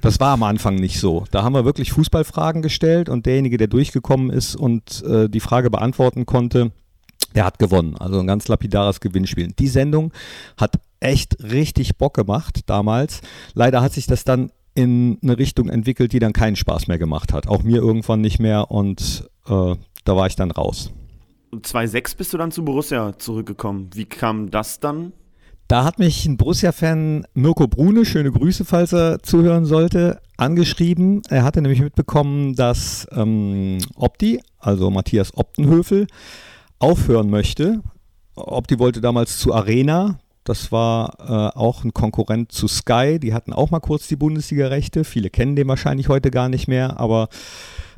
Das 0.01 0.19
war 0.19 0.31
am 0.31 0.43
Anfang 0.43 0.75
nicht 0.75 0.99
so. 0.99 1.25
Da 1.31 1.43
haben 1.43 1.53
wir 1.53 1.65
wirklich 1.65 1.91
Fußballfragen 1.91 2.61
gestellt 2.61 3.09
und 3.09 3.25
derjenige, 3.25 3.57
der 3.57 3.67
durchgekommen 3.67 4.29
ist 4.29 4.55
und 4.55 5.03
äh, 5.03 5.29
die 5.29 5.39
Frage 5.41 5.69
beantworten 5.69 6.25
konnte, 6.25 6.44
der 6.53 7.45
hat 7.45 7.59
gewonnen. 7.59 7.95
Also 7.97 8.19
ein 8.19 8.27
ganz 8.27 8.47
lapidares 8.47 8.99
Gewinnspiel. 8.99 9.51
Die 9.59 9.67
Sendung 9.67 10.11
hat 10.57 10.79
echt 10.99 11.43
richtig 11.43 11.97
Bock 11.97 12.13
gemacht 12.13 12.61
damals. 12.65 13.21
Leider 13.53 13.81
hat 13.81 13.93
sich 13.93 14.07
das 14.07 14.23
dann 14.23 14.51
in 14.73 15.17
eine 15.21 15.37
Richtung 15.37 15.69
entwickelt, 15.69 16.13
die 16.13 16.19
dann 16.19 16.33
keinen 16.33 16.55
Spaß 16.55 16.87
mehr 16.87 16.97
gemacht 16.97 17.33
hat. 17.33 17.47
Auch 17.47 17.63
mir 17.63 17.77
irgendwann 17.77 18.21
nicht 18.21 18.39
mehr 18.39 18.71
und 18.71 19.29
äh, 19.47 19.75
da 20.03 20.15
war 20.15 20.27
ich 20.27 20.35
dann 20.35 20.51
raus. 20.51 20.91
2006 21.61 22.15
bist 22.15 22.33
du 22.33 22.37
dann 22.37 22.51
zu 22.51 22.65
Borussia 22.65 23.17
zurückgekommen. 23.17 23.89
Wie 23.93 24.05
kam 24.05 24.51
das 24.51 24.79
dann? 24.79 25.13
Da 25.67 25.83
hat 25.83 25.97
mich 25.97 26.25
ein 26.25 26.37
Borussia-Fan 26.37 27.25
Mirko 27.33 27.67
Brune, 27.67 28.05
schöne 28.05 28.31
Grüße, 28.31 28.65
falls 28.65 28.93
er 28.93 29.23
zuhören 29.23 29.65
sollte, 29.65 30.21
angeschrieben. 30.37 31.23
Er 31.29 31.43
hatte 31.43 31.61
nämlich 31.61 31.81
mitbekommen, 31.81 32.55
dass 32.55 33.07
ähm, 33.11 33.79
Opti, 33.95 34.41
also 34.59 34.91
Matthias 34.91 35.35
Optenhöfel, 35.35 36.05
aufhören 36.77 37.31
möchte. 37.31 37.81
Opti 38.35 38.77
wollte 38.77 39.01
damals 39.01 39.39
zu 39.39 39.53
Arena, 39.53 40.19
das 40.45 40.71
war 40.71 41.17
äh, 41.19 41.57
auch 41.57 41.83
ein 41.83 41.93
Konkurrent 41.93 42.51
zu 42.51 42.67
Sky. 42.67 43.19
Die 43.19 43.33
hatten 43.33 43.51
auch 43.51 43.71
mal 43.71 43.79
kurz 43.79 44.07
die 44.07 44.15
Bundesliga-Rechte. 44.15 45.03
Viele 45.03 45.31
kennen 45.31 45.55
den 45.55 45.67
wahrscheinlich 45.67 46.07
heute 46.07 46.29
gar 46.29 46.49
nicht 46.49 46.67
mehr. 46.67 46.99
Aber 46.99 47.29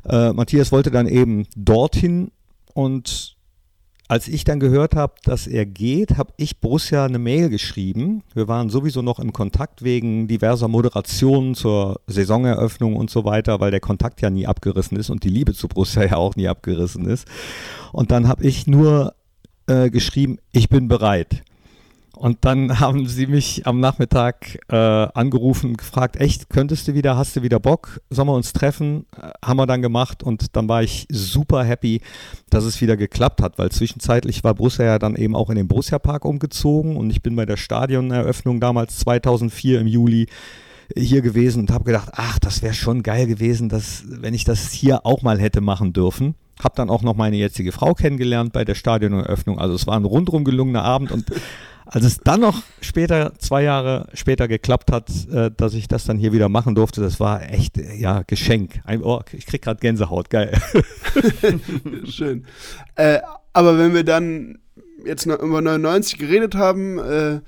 äh, 0.08 0.32
Matthias 0.32 0.72
wollte 0.72 0.90
dann 0.90 1.06
eben 1.06 1.46
dorthin. 1.54 2.30
Und 2.72 3.36
als 4.08 4.26
ich 4.26 4.44
dann 4.44 4.58
gehört 4.58 4.96
habe, 4.96 5.14
dass 5.22 5.46
er 5.46 5.66
geht, 5.66 6.16
habe 6.16 6.32
ich 6.38 6.60
Borussia 6.60 7.04
eine 7.04 7.18
Mail 7.18 7.50
geschrieben. 7.50 8.22
Wir 8.34 8.48
waren 8.48 8.70
sowieso 8.70 9.02
noch 9.02 9.18
im 9.18 9.34
Kontakt 9.34 9.82
wegen 9.82 10.26
diverser 10.28 10.66
Moderationen 10.66 11.54
zur 11.54 12.00
Saisoneröffnung 12.06 12.96
und 12.96 13.10
so 13.10 13.26
weiter, 13.26 13.60
weil 13.60 13.70
der 13.70 13.80
Kontakt 13.80 14.22
ja 14.22 14.30
nie 14.30 14.46
abgerissen 14.46 14.96
ist 14.96 15.10
und 15.10 15.24
die 15.24 15.28
Liebe 15.28 15.52
zu 15.52 15.68
Borussia 15.68 16.04
ja 16.06 16.16
auch 16.16 16.36
nie 16.36 16.48
abgerissen 16.48 17.06
ist. 17.06 17.28
Und 17.92 18.10
dann 18.10 18.28
habe 18.28 18.46
ich 18.46 18.66
nur 18.66 19.14
äh, 19.66 19.90
geschrieben, 19.90 20.38
ich 20.52 20.70
bin 20.70 20.88
bereit. 20.88 21.42
Und 22.18 22.38
dann 22.44 22.80
haben 22.80 23.06
sie 23.06 23.26
mich 23.26 23.66
am 23.66 23.80
Nachmittag 23.80 24.58
äh, 24.68 24.76
angerufen, 24.76 25.76
gefragt, 25.76 26.16
echt, 26.16 26.50
könntest 26.50 26.88
du 26.88 26.94
wieder, 26.94 27.16
hast 27.16 27.36
du 27.36 27.42
wieder 27.42 27.60
Bock, 27.60 28.00
sollen 28.10 28.28
wir 28.28 28.34
uns 28.34 28.52
treffen? 28.52 29.06
Äh, 29.16 29.30
haben 29.44 29.56
wir 29.56 29.66
dann 29.66 29.82
gemacht 29.82 30.22
und 30.22 30.56
dann 30.56 30.68
war 30.68 30.82
ich 30.82 31.06
super 31.10 31.64
happy, 31.64 32.00
dass 32.50 32.64
es 32.64 32.80
wieder 32.80 32.96
geklappt 32.96 33.40
hat, 33.40 33.58
weil 33.58 33.70
zwischenzeitlich 33.70 34.42
war 34.44 34.54
Borussia 34.54 34.84
ja 34.84 34.98
dann 34.98 35.16
eben 35.16 35.36
auch 35.36 35.48
in 35.48 35.56
den 35.56 35.68
Borussia 35.68 35.98
Park 35.98 36.24
umgezogen 36.24 36.96
und 36.96 37.10
ich 37.10 37.22
bin 37.22 37.36
bei 37.36 37.46
der 37.46 37.56
Stadioneröffnung 37.56 38.60
damals 38.60 38.98
2004 38.98 39.80
im 39.80 39.86
Juli 39.86 40.26
hier 40.96 41.22
gewesen 41.22 41.60
und 41.60 41.70
habe 41.70 41.84
gedacht, 41.84 42.10
ach, 42.12 42.38
das 42.38 42.62
wäre 42.62 42.74
schon 42.74 43.02
geil 43.02 43.26
gewesen, 43.26 43.68
dass, 43.68 44.04
wenn 44.06 44.34
ich 44.34 44.44
das 44.44 44.72
hier 44.72 45.04
auch 45.04 45.22
mal 45.22 45.38
hätte 45.38 45.60
machen 45.60 45.92
dürfen. 45.92 46.34
Habe 46.62 46.74
dann 46.74 46.90
auch 46.90 47.02
noch 47.02 47.14
meine 47.14 47.36
jetzige 47.36 47.70
Frau 47.70 47.94
kennengelernt 47.94 48.52
bei 48.52 48.64
der 48.64 48.74
Stadioneröffnung. 48.74 49.58
Also 49.58 49.74
es 49.74 49.86
war 49.86 49.96
ein 49.96 50.04
rundrum 50.04 50.44
gelungener 50.44 50.82
Abend 50.82 51.12
und 51.12 51.26
als 51.90 52.04
es 52.04 52.18
dann 52.18 52.40
noch 52.40 52.62
später, 52.80 53.32
zwei 53.38 53.62
Jahre 53.62 54.08
später 54.12 54.46
geklappt 54.46 54.92
hat, 54.92 55.10
äh, 55.32 55.50
dass 55.56 55.74
ich 55.74 55.88
das 55.88 56.04
dann 56.04 56.18
hier 56.18 56.32
wieder 56.32 56.48
machen 56.48 56.74
durfte, 56.74 57.00
das 57.00 57.18
war 57.18 57.42
echt, 57.50 57.78
äh, 57.78 57.96
ja, 57.96 58.22
Geschenk. 58.26 58.80
Ein, 58.84 59.02
oh, 59.02 59.20
ich 59.32 59.46
krieg 59.46 59.62
gerade 59.62 59.80
Gänsehaut, 59.80 60.28
geil. 60.28 60.52
Schön. 62.04 62.44
Äh, 62.94 63.20
aber 63.52 63.78
wenn 63.78 63.94
wir 63.94 64.04
dann 64.04 64.58
jetzt 65.04 65.24
über 65.26 65.60
99 65.60 66.18
geredet 66.18 66.54
haben, 66.54 66.98
äh, 66.98 67.40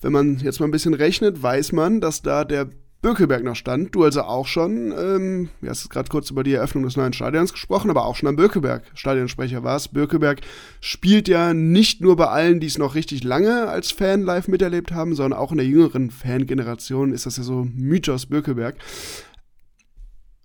wenn 0.00 0.12
man 0.12 0.38
jetzt 0.38 0.60
mal 0.60 0.66
ein 0.66 0.72
bisschen 0.72 0.94
rechnet, 0.94 1.42
weiß 1.42 1.72
man, 1.72 2.00
dass 2.00 2.22
da 2.22 2.44
der 2.44 2.68
Bökelberg 3.02 3.44
noch 3.44 3.54
stand. 3.54 3.94
Du 3.94 4.04
also 4.04 4.22
auch 4.22 4.46
schon, 4.46 4.92
ähm, 4.98 5.48
du 5.60 5.68
hast 5.68 5.88
gerade 5.90 6.08
kurz 6.08 6.30
über 6.30 6.42
die 6.42 6.54
Eröffnung 6.54 6.84
des 6.84 6.96
neuen 6.96 7.12
Stadions 7.12 7.52
gesprochen, 7.52 7.90
aber 7.90 8.04
auch 8.04 8.16
schon 8.16 8.28
am 8.28 8.36
Bökelberg 8.36 8.84
Stadionsprecher 8.94 9.62
warst. 9.62 9.92
Bökelberg 9.92 10.40
spielt 10.80 11.28
ja 11.28 11.54
nicht 11.54 12.00
nur 12.00 12.16
bei 12.16 12.26
allen, 12.26 12.58
die 12.58 12.66
es 12.66 12.78
noch 12.78 12.94
richtig 12.94 13.22
lange 13.22 13.68
als 13.68 13.92
Fan 13.92 14.22
live 14.22 14.48
miterlebt 14.48 14.92
haben, 14.92 15.14
sondern 15.14 15.38
auch 15.38 15.52
in 15.52 15.58
der 15.58 15.66
jüngeren 15.66 16.10
Fangeneration 16.10 17.12
ist 17.12 17.26
das 17.26 17.36
ja 17.36 17.42
so 17.42 17.66
Mythos 17.74 18.26
Bökelberg. 18.26 18.76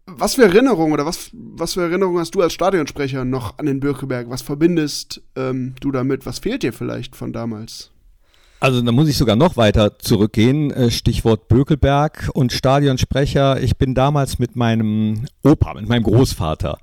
Was 0.06 0.36
für 0.36 0.43
Erinnerungen 0.43 0.93
oder 0.93 1.06
was, 1.06 1.30
was 1.34 1.74
für 1.74 1.84
Erinnerungen 1.84 2.20
hast 2.20 2.36
du 2.36 2.41
als 2.41 2.54
Stadionsprecher 2.54 3.24
noch 3.24 3.60
an 3.60 3.66
den 3.66 3.80
Bökelberg? 3.80 4.30
Was 4.30 4.41
verbindest 4.41 5.22
ähm, 5.36 5.76
du 5.80 5.91
damit? 5.91 6.26
Was 6.26 6.39
fehlt 6.39 6.64
dir 6.64 6.74
vielleicht 6.74 7.16
von 7.16 7.32
damals? 7.32 7.91
Also 8.62 8.80
da 8.80 8.91
muss 8.91 9.09
ich 9.09 9.18
sogar 9.18 9.36
noch 9.36 9.57
weiter 9.57 9.97
zurückgehen. 9.97 10.70
Äh, 10.70 10.91
Stichwort 10.91 11.47
Bökelberg 11.47 12.30
und 12.36 12.53
Stadionsprecher. 12.53 13.59
Ich 13.59 13.76
bin 13.76 13.95
damals 13.95 14.38
mit 14.38 14.55
meinem 14.55 15.26
Opa, 15.41 15.74
mit 15.74 15.89
meinem 15.89 16.03
Großvater, 16.03 16.78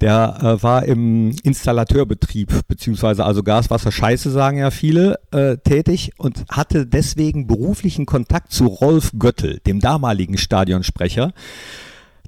der 0.00 0.38
äh, 0.40 0.62
war 0.62 0.86
im 0.86 1.36
Installateurbetrieb, 1.42 2.66
beziehungsweise 2.66 3.26
also 3.26 3.42
Gas, 3.42 3.68
Wasser, 3.68 3.92
Scheiße 3.92 4.30
sagen 4.30 4.56
ja 4.56 4.70
viele, 4.70 5.20
äh, 5.30 5.58
tätig 5.58 6.12
und 6.16 6.46
hatte 6.48 6.86
deswegen 6.86 7.46
beruflichen 7.46 8.06
Kontakt 8.06 8.50
zu 8.50 8.64
Rolf 8.64 9.12
Göttel, 9.18 9.60
dem 9.66 9.80
damaligen 9.80 10.38
Stadionsprecher, 10.38 11.34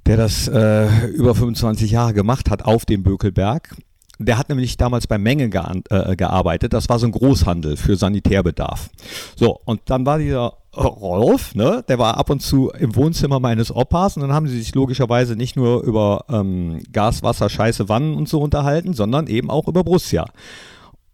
der 0.04 0.18
das 0.18 0.46
äh, 0.46 1.06
über 1.06 1.34
25 1.34 1.90
Jahre 1.90 2.12
gemacht 2.12 2.50
hat 2.50 2.66
auf 2.66 2.84
dem 2.84 3.02
Bökelberg. 3.02 3.74
Der 4.26 4.38
hat 4.38 4.48
nämlich 4.48 4.76
damals 4.76 5.06
bei 5.06 5.18
Menge 5.18 5.44
äh, 5.44 6.16
gearbeitet. 6.16 6.72
Das 6.72 6.88
war 6.88 6.98
so 6.98 7.06
ein 7.06 7.12
Großhandel 7.12 7.76
für 7.76 7.96
Sanitärbedarf. 7.96 8.90
So, 9.34 9.58
und 9.64 9.80
dann 9.86 10.04
war 10.04 10.18
dieser 10.18 10.54
Rolf, 10.76 11.54
ne, 11.54 11.84
der 11.88 11.98
war 11.98 12.16
ab 12.16 12.30
und 12.30 12.40
zu 12.40 12.70
im 12.70 12.94
Wohnzimmer 12.94 13.40
meines 13.40 13.74
Opas 13.74 14.16
und 14.16 14.22
dann 14.22 14.32
haben 14.32 14.46
sie 14.46 14.58
sich 14.58 14.74
logischerweise 14.74 15.34
nicht 15.34 15.56
nur 15.56 15.82
über 15.82 16.26
ähm, 16.28 16.80
Gas, 16.92 17.22
Wasser, 17.22 17.48
Scheiße, 17.48 17.88
Wannen 17.88 18.14
und 18.14 18.28
so 18.28 18.40
unterhalten, 18.40 18.92
sondern 18.92 19.26
eben 19.26 19.50
auch 19.50 19.66
über 19.66 19.82
Borussia. 19.82 20.26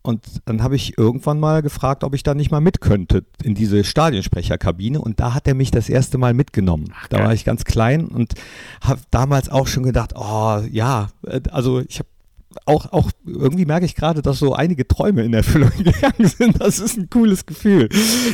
Und 0.03 0.25
dann 0.45 0.63
habe 0.63 0.77
ich 0.77 0.99
irgendwann 0.99 1.41
mal 1.41 1.63
gefragt, 1.63 2.05
ob 2.05 2.15
ich 2.15 2.23
da 2.23 2.35
nicht 2.35 2.53
mal 2.53 2.61
mit 2.61 2.81
könnte 2.81 3.25
in 3.43 3.57
diese 3.57 3.83
Stadionsprecherkabine. 3.83 5.01
Und 5.01 5.19
da 5.19 5.35
hat 5.35 5.49
er 5.49 5.55
mich 5.55 5.73
das 5.73 5.89
erste 5.89 6.17
Mal 6.17 6.33
mitgenommen. 6.33 6.93
Ach, 6.95 7.09
da 7.09 7.25
war 7.25 7.35
ich 7.35 7.45
ganz 7.45 7.65
klein 7.65 8.07
und 8.07 8.35
habe 8.81 9.01
damals 9.11 9.49
auch 9.49 9.67
schon 9.67 9.83
gedacht, 9.83 10.15
oh 10.15 10.61
ja, 10.71 11.09
äh, 11.27 11.41
also 11.51 11.81
ich 11.81 11.99
habe 11.99 12.09
auch, 12.65 12.93
auch 12.93 13.11
irgendwie 13.27 13.67
merke 13.67 13.87
ich 13.87 13.95
gerade, 13.95 14.23
dass 14.23 14.39
so 14.39 14.55
einige 14.55 14.87
Träume 14.89 15.23
in 15.23 15.35
Erfüllung 15.35 15.71
gegangen 15.79 16.29
sind. 16.29 16.61
Das 16.61 16.79
ist 16.79 16.97
ein 16.97 17.11
cooles 17.11 17.47
Gefühl. 17.47 17.89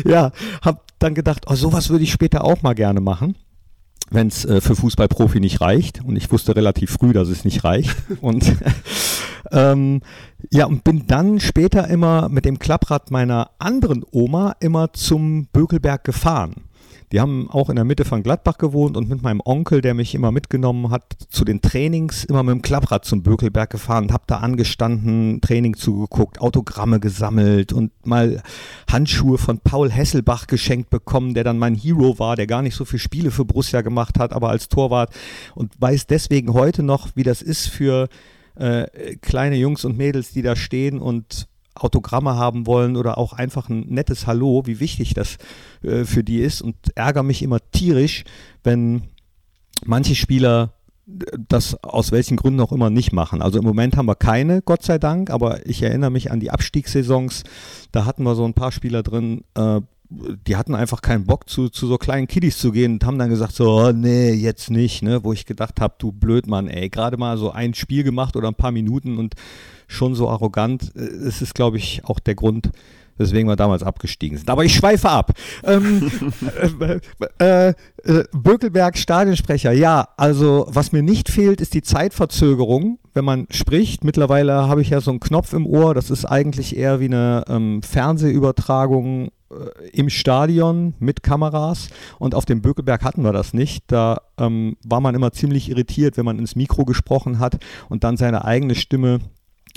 Ja, 0.05 0.33
habe 0.63 0.81
dann 0.99 1.15
gedacht, 1.15 1.45
oh, 1.49 1.55
sowas 1.55 1.91
würde 1.91 2.05
ich 2.05 2.13
später 2.13 2.45
auch 2.45 2.63
mal 2.63 2.75
gerne 2.75 3.01
machen 3.01 3.37
wenn 4.13 4.29
es 4.29 4.45
äh, 4.45 4.61
für 4.61 4.77
Fußballprofi 4.77 5.41
nicht 5.41 5.61
reicht. 5.61 6.05
Und 6.05 6.17
ich 6.17 6.31
wusste 6.31 6.55
relativ 6.55 6.91
früh, 6.91 7.13
dass 7.13 7.29
es 7.29 7.45
nicht 7.45 7.65
reicht. 7.65 7.97
Und 8.21 8.57
ähm, 9.53 10.03
ja, 10.51 10.67
und 10.67 10.83
bin 10.83 11.07
dann 11.07 11.39
später 11.41 11.89
immer 11.89 12.29
mit 12.29 12.45
dem 12.45 12.59
Klapprad 12.59 13.11
meiner 13.11 13.51
anderen 13.59 14.05
Oma 14.11 14.57
immer 14.61 14.93
zum 14.93 15.47
Bökelberg 15.53 16.05
gefahren. 16.05 16.65
Die 17.13 17.21
haben 17.21 17.51
auch 17.51 17.69
in 17.69 17.77
der 17.77 17.85
Mitte 17.85 18.07
von 18.07 18.23
Gladbach 18.23 18.57
gewohnt 18.57 18.97
und 18.97 19.09
mit 19.09 19.23
meinem 19.23 19.43
Onkel, 19.45 19.83
der 19.83 19.93
mich 19.93 20.15
immer 20.15 20.33
mitgenommen 20.33 20.91
hat, 20.91 21.13
zu 21.29 21.45
den 21.45 21.61
Trainings 21.61 22.25
immer 22.25 22.43
mit 22.43 22.55
dem 22.55 22.63
Klapprad 22.63 23.05
zum 23.05 23.23
Bökelberg 23.23 23.69
gefahren 23.69 24.05
und 24.05 24.13
habe 24.13 24.25
da 24.27 24.39
angestanden, 24.39 25.43
Training 25.43 25.77
zugeguckt, 25.77 26.41
Autogramme 26.41 27.01
gesammelt 27.01 27.75
und 27.75 27.93
mal 28.07 28.43
Handschuhe 28.91 29.37
von 29.37 29.59
Paul 29.59 29.91
Hesselbach 29.91 30.47
geschenkt 30.47 30.89
bekommen, 30.89 31.35
der 31.35 31.45
dann 31.45 31.59
mein 31.59 31.75
Hero 31.75 32.19
war, 32.19 32.35
der 32.35 32.47
gar 32.47 32.63
nicht 32.63 32.75
so 32.75 32.87
viele 32.87 33.01
Spiele 33.01 33.31
für 33.31 33.45
Borussia 33.45 33.83
gemacht 33.83 34.19
hat, 34.19 34.33
aber 34.33 34.49
als 34.49 34.69
Torwart 34.69 35.15
und 35.55 35.79
weiß 35.79 36.07
deswegen 36.07 36.55
heute 36.55 36.83
noch, 36.83 37.11
wie 37.15 37.25
das 37.25 37.43
ist 37.43 37.69
für 37.69 38.09
äh, 38.55 39.17
kleine 39.17 39.57
Jungs 39.57 39.85
und 39.85 39.99
Mädels, 39.99 40.33
die 40.33 40.43
da 40.43 40.57
stehen 40.57 40.99
und 40.99 41.47
Autogramme 41.75 42.37
haben 42.37 42.67
wollen 42.67 42.97
oder 42.97 43.19
auch 43.19 43.33
einfach 43.33 43.69
ein 43.69 43.87
nettes 43.89 44.27
Hallo, 44.27 44.63
wie 44.67 44.81
wichtig 44.81 45.15
das 45.15 45.39
äh, 45.83 46.05
für 46.05 46.23
die 46.23 46.41
ist 46.41 46.63
und 46.63 46.77
ärgere 46.95 47.23
mich 47.23 47.43
immer 47.43 47.59
tierisch, 47.73 48.25
wenn 48.63 49.03
manche 49.85 50.15
Spieler 50.15 50.75
das 51.49 51.83
aus 51.83 52.13
welchen 52.13 52.37
Gründen 52.37 52.61
auch 52.61 52.73
immer 52.73 52.91
nicht 52.91 53.13
machen. 53.13 53.43
Also 53.43 53.59
im 53.59 53.65
Moment 53.65 53.97
haben 53.97 54.07
wir 54.07 54.15
keine, 54.15 54.63
Gott 54.63 54.83
sei 54.83 54.99
Dank, 54.99 55.31
aber 55.31 55.67
ich 55.67 55.83
erinnere 55.83 56.11
mich 56.11 56.31
an 56.31 56.41
die 56.41 56.51
Abstiegssaisons, 56.51 57.43
da 57.91 58.05
hatten 58.05 58.23
wir 58.23 58.35
so 58.35 58.45
ein 58.45 58.55
paar 58.55 58.73
Spieler 58.73 59.03
drin, 59.03 59.43
äh, 59.55 59.81
die 60.47 60.57
hatten 60.57 60.75
einfach 60.75 61.03
keinen 61.03 61.25
Bock 61.25 61.49
zu, 61.49 61.69
zu 61.69 61.87
so 61.87 61.99
kleinen 61.99 62.27
Kiddies 62.27 62.59
zu 62.59 62.73
gehen 62.73 62.95
und 62.95 63.05
haben 63.05 63.19
dann 63.19 63.31
gesagt 63.31 63.55
so, 63.55 63.71
oh, 63.71 63.93
nee, 63.93 64.33
jetzt 64.33 64.71
nicht, 64.71 65.03
ne, 65.03 65.25
wo 65.25 65.33
ich 65.33 65.47
gedacht 65.47 65.81
habe, 65.81 65.95
du 65.99 66.13
Blödmann, 66.13 66.69
ey, 66.69 66.89
gerade 66.89 67.17
mal 67.17 67.39
so 67.39 67.51
ein 67.51 67.75
Spiel 67.75 68.03
gemacht 68.03 68.37
oder 68.37 68.49
ein 68.49 68.55
paar 68.55 68.73
Minuten 68.73 69.19
und 69.19 69.35
schon 69.87 70.15
so 70.15 70.29
arrogant. 70.29 70.93
Äh, 70.97 71.01
es 71.01 71.43
ist, 71.43 71.55
glaube 71.55 71.77
ich, 71.77 72.05
auch 72.05 72.19
der 72.19 72.35
Grund, 72.35 72.71
weswegen 73.19 73.49
wir 73.49 73.57
damals 73.57 73.83
abgestiegen 73.83 74.37
sind. 74.37 74.51
Aber 74.51 74.65
ich 74.65 74.75
schweife 74.75 75.09
ab. 75.09 75.33
Ähm, 75.65 76.11
äh, 76.81 77.01
äh, 77.39 77.75
äh, 78.05 78.25
Bökelberg 78.33 78.97
Stadionsprecher, 78.97 79.73
ja, 79.73 80.09
also 80.17 80.67
was 80.69 80.93
mir 80.93 81.03
nicht 81.03 81.29
fehlt, 81.29 81.61
ist 81.61 81.75
die 81.75 81.83
Zeitverzögerung, 81.83 82.99
wenn 83.15 83.25
man 83.25 83.47
spricht. 83.51 84.05
Mittlerweile 84.05 84.69
habe 84.69 84.83
ich 84.83 84.91
ja 84.91 85.01
so 85.01 85.11
einen 85.11 85.21
Knopf 85.21 85.53
im 85.53 85.67
Ohr, 85.67 85.95
das 85.95 86.11
ist 86.11 86.25
eigentlich 86.25 86.77
eher 86.77 87.01
wie 87.01 87.07
eine 87.07 87.45
ähm, 87.49 87.83
Fernsehübertragung 87.83 89.31
im 89.93 90.11
Stadion 90.11 90.95
mit 90.99 91.23
Kameras 91.23 91.89
und 92.19 92.35
auf 92.35 92.45
dem 92.45 92.63
Bökelberg 92.63 93.05
hatten 93.05 93.25
wir 93.25 93.33
das 93.33 93.55
nicht. 93.55 93.85
Da 93.89 94.23
ähm, 94.39 94.77
war 94.85 95.01
man 95.01 95.15
immer 95.15 95.33
ziemlich 95.33 95.71
irritiert, 95.71 96.17
wenn 96.17 96.25
man 96.25 96.39
ins 96.39 96.57
Mikro 96.57 96.85
gesprochen 96.85 97.39
hat 97.39 97.59
und 97.89 98.05
dann 98.05 98.17
seine 98.17 98.45
eigene 98.45 98.75
Stimme 98.75 99.21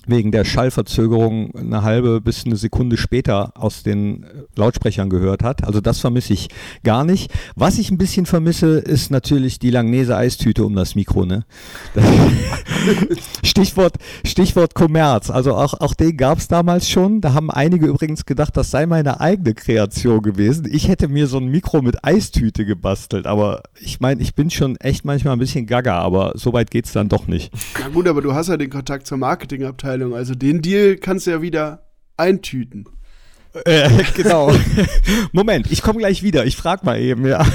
wegen 0.07 0.31
der 0.31 0.45
Schallverzögerung 0.45 1.55
eine 1.55 1.83
halbe 1.83 2.21
bis 2.21 2.45
eine 2.45 2.55
Sekunde 2.55 2.97
später 2.97 3.53
aus 3.55 3.83
den 3.83 4.25
Lautsprechern 4.55 5.09
gehört 5.09 5.43
hat. 5.43 5.63
Also 5.63 5.81
das 5.81 5.99
vermisse 5.99 6.33
ich 6.33 6.49
gar 6.83 7.03
nicht. 7.03 7.31
Was 7.55 7.77
ich 7.77 7.91
ein 7.91 7.97
bisschen 7.97 8.25
vermisse, 8.25 8.79
ist 8.79 9.11
natürlich 9.11 9.59
die 9.59 9.69
Langnese 9.69 10.15
Eistüte 10.15 10.65
um 10.65 10.75
das 10.75 10.95
Mikro. 10.95 11.25
Ne? 11.25 11.45
Stichwort, 13.43 13.95
Stichwort 14.25 14.73
Kommerz. 14.73 15.29
Also 15.29 15.55
auch, 15.55 15.73
auch 15.75 15.93
den 15.93 16.17
gab 16.17 16.37
es 16.37 16.47
damals 16.47 16.89
schon. 16.89 17.21
Da 17.21 17.33
haben 17.33 17.51
einige 17.51 17.87
übrigens 17.87 18.25
gedacht, 18.25 18.55
das 18.57 18.71
sei 18.71 18.85
meine 18.85 19.19
eigene 19.19 19.53
Kreation 19.53 20.21
gewesen. 20.21 20.67
Ich 20.69 20.87
hätte 20.87 21.07
mir 21.07 21.27
so 21.27 21.37
ein 21.37 21.47
Mikro 21.47 21.81
mit 21.81 22.03
Eistüte 22.03 22.65
gebastelt. 22.65 23.27
Aber 23.27 23.63
ich 23.79 23.99
meine, 23.99 24.21
ich 24.21 24.35
bin 24.35 24.49
schon 24.49 24.75
echt 24.77 25.05
manchmal 25.05 25.33
ein 25.33 25.39
bisschen 25.39 25.65
gaga, 25.65 25.99
aber 25.99 26.33
so 26.35 26.53
weit 26.53 26.71
geht 26.71 26.85
es 26.85 26.93
dann 26.93 27.09
doch 27.09 27.27
nicht. 27.27 27.51
Na 27.79 27.89
gut, 27.89 28.07
aber 28.07 28.21
du 28.21 28.33
hast 28.33 28.49
ja 28.49 28.57
den 28.57 28.69
Kontakt 28.69 29.07
zur 29.07 29.17
Marketingabteilung 29.17 29.94
Abteilung. 29.95 30.15
Also 30.15 30.35
den 30.35 30.61
Deal 30.61 30.97
kannst 30.97 31.27
du 31.27 31.31
ja 31.31 31.41
wieder 31.41 31.83
eintüten. 32.17 32.85
Äh, 33.65 33.89
genau. 34.15 34.51
Moment, 35.31 35.71
ich 35.71 35.81
komme 35.81 35.99
gleich 35.99 36.23
wieder. 36.23 36.45
Ich 36.45 36.57
frage 36.57 36.85
mal 36.85 36.99
eben, 36.99 37.25
ja. 37.25 37.45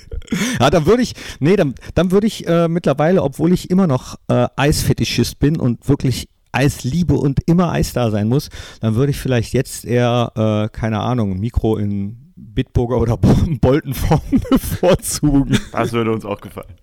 ja, 0.60 0.70
dann 0.70 0.86
würde 0.86 1.02
ich, 1.02 1.14
nee, 1.40 1.56
dann, 1.56 1.74
dann 1.94 2.10
würde 2.10 2.26
ich 2.26 2.46
äh, 2.46 2.68
mittlerweile, 2.68 3.22
obwohl 3.22 3.52
ich 3.52 3.70
immer 3.70 3.86
noch 3.86 4.16
äh, 4.28 4.46
Eisfetischist 4.56 5.38
bin 5.38 5.58
und 5.58 5.88
wirklich 5.88 6.28
Eis 6.52 6.84
liebe 6.84 7.14
und 7.14 7.40
immer 7.46 7.72
Eis 7.72 7.92
da 7.92 8.10
sein 8.10 8.28
muss, 8.28 8.50
dann 8.80 8.94
würde 8.94 9.10
ich 9.10 9.18
vielleicht 9.18 9.54
jetzt 9.54 9.84
eher, 9.84 10.32
äh, 10.34 10.68
keine 10.74 11.00
Ahnung, 11.00 11.38
Mikro 11.38 11.76
in 11.76 12.32
Bitburger 12.36 12.98
oder 12.98 13.16
Boltenform 13.60 14.20
bevorzugen. 14.50 15.58
Das 15.72 15.92
würde 15.92 16.12
uns 16.12 16.24
auch 16.24 16.40
gefallen. 16.40 16.74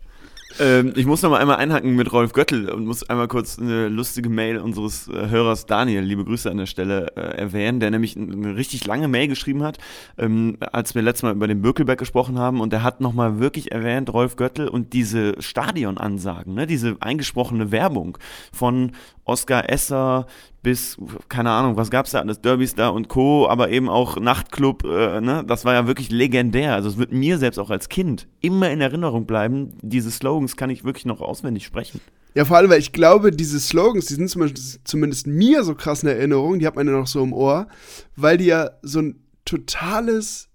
Ähm, 0.58 0.93
ich 0.95 1.06
muss 1.06 1.22
noch 1.22 1.30
mal 1.30 1.38
einmal 1.38 1.58
einhaken 1.58 1.95
mit 1.95 2.12
Rolf 2.12 2.34
Göttel 2.34 2.70
und 2.70 2.86
muss 2.86 3.08
einmal 3.08 3.28
kurz 3.28 3.60
eine 3.60 3.88
lustige 3.88 4.30
Mail 4.30 4.58
unseres 4.58 5.08
äh, 5.08 5.30
Hörers 5.30 5.68
Daniel, 5.68 6.02
liebe 6.02 6.26
Grüße 6.26 6.50
an 6.50 6.58
der 6.58 6.66
Stelle, 6.66 7.14
äh, 7.16 7.38
erwähnen, 7.38 7.80
der 7.80 7.91
nämlich 7.91 8.18
eine 8.18 8.56
richtig 8.56 8.86
lange 8.88 9.08
Mail 9.08 9.28
geschrieben 9.28 9.64
hat, 9.64 9.78
ähm, 10.18 10.58
als 10.72 10.95
wir 10.95 11.02
letztes 11.04 11.24
Mal 11.24 11.34
über 11.34 11.47
den 11.47 11.62
Birkelberg 11.62 12.00
gesprochen 12.00 12.39
haben 12.39 12.62
und 12.62 12.74
der 12.74 12.84
hat 12.84 13.00
noch 13.00 13.14
mal 13.14 13.39
wirklich 13.39 13.72
erwähnt, 13.72 14.12
Rolf 14.12 14.38
Göttel 14.38 14.68
und 14.68 14.93
diese 14.93 15.39
Stadionansagen, 15.39 16.56
ne, 16.56 16.66
diese 16.66 16.97
eingesprochene 17.00 17.72
Werbung 17.72 18.18
von 18.52 18.93
Oscar 19.30 19.70
Esser 19.70 20.26
bis, 20.62 20.98
keine 21.30 21.52
Ahnung, 21.52 21.78
was 21.78 21.90
gab's 21.90 22.12
da 22.12 22.20
alles, 22.20 22.42
Derbys 22.42 22.76
da 22.76 22.90
und 22.90 23.08
Co., 23.08 23.48
aber 23.48 23.70
eben 23.70 23.88
auch 23.88 24.20
Nachtclub, 24.20 24.84
äh, 24.84 25.22
ne, 25.22 25.44
das 25.48 25.64
war 25.64 25.74
ja 25.74 25.88
wirklich 25.88 26.12
legendär. 26.12 26.74
Also 26.74 26.90
es 26.90 26.98
wird 26.98 27.14
mir 27.14 27.38
selbst 27.38 27.58
auch 27.60 27.70
als 27.70 27.88
Kind 27.88 28.28
immer 28.42 28.70
in 28.70 28.82
Erinnerung 28.82 29.26
bleiben. 29.26 29.74
Diese 29.82 30.12
Slogans 30.12 30.58
kann 30.58 30.70
ich 30.70 30.84
wirklich 30.84 31.06
noch 31.06 31.22
auswendig 31.22 31.66
sprechen. 31.66 32.02
Ja, 32.36 32.46
vor 32.46 32.58
allem, 32.58 32.70
weil 32.70 32.80
ich 32.80 32.92
glaube, 32.92 33.32
diese 33.32 33.60
Slogans, 33.60 34.08
die 34.08 34.16
sind 34.16 34.30
zumindest, 34.30 34.82
zumindest 34.84 35.28
mir 35.28 35.64
so 35.64 35.76
krass 35.76 36.04
in 36.04 36.10
Erinnerung, 36.10 36.60
die 36.60 36.68
hat 36.68 36.76
man 36.76 36.88
ja 36.88 36.94
noch 36.94 37.08
so 37.08 37.24
im 37.24 37.34
Ohr, 37.34 37.68
weil 38.16 38.38
die 38.38 38.46
ja 38.46 38.72
so 38.82 39.00
ein 39.00 39.24
totales 39.46 40.49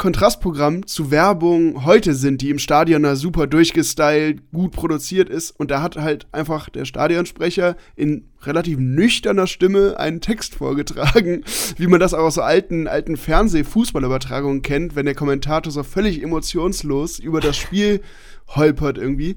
Kontrastprogramm 0.00 0.86
zu 0.86 1.10
Werbung 1.10 1.84
heute 1.84 2.14
sind, 2.14 2.40
die 2.40 2.48
im 2.48 2.58
Stadion 2.58 3.02
da 3.02 3.16
super 3.16 3.46
durchgestylt, 3.46 4.50
gut 4.50 4.72
produziert 4.72 5.28
ist. 5.28 5.50
Und 5.50 5.70
da 5.70 5.82
hat 5.82 5.96
halt 5.96 6.26
einfach 6.32 6.70
der 6.70 6.86
Stadionsprecher 6.86 7.76
in 7.96 8.24
relativ 8.40 8.78
nüchterner 8.78 9.46
Stimme 9.46 9.98
einen 9.98 10.22
Text 10.22 10.54
vorgetragen, 10.54 11.44
wie 11.76 11.86
man 11.86 12.00
das 12.00 12.14
auch 12.14 12.24
aus 12.24 12.36
so 12.36 12.40
alten, 12.40 12.88
alten 12.88 13.18
Fernseh-Fußballübertragungen 13.18 14.62
kennt, 14.62 14.94
wenn 14.94 15.04
der 15.04 15.14
Kommentator 15.14 15.70
so 15.70 15.82
völlig 15.82 16.22
emotionslos 16.22 17.18
über 17.18 17.40
das 17.40 17.58
Spiel 17.58 18.00
holpert 18.48 18.96
irgendwie 18.96 19.36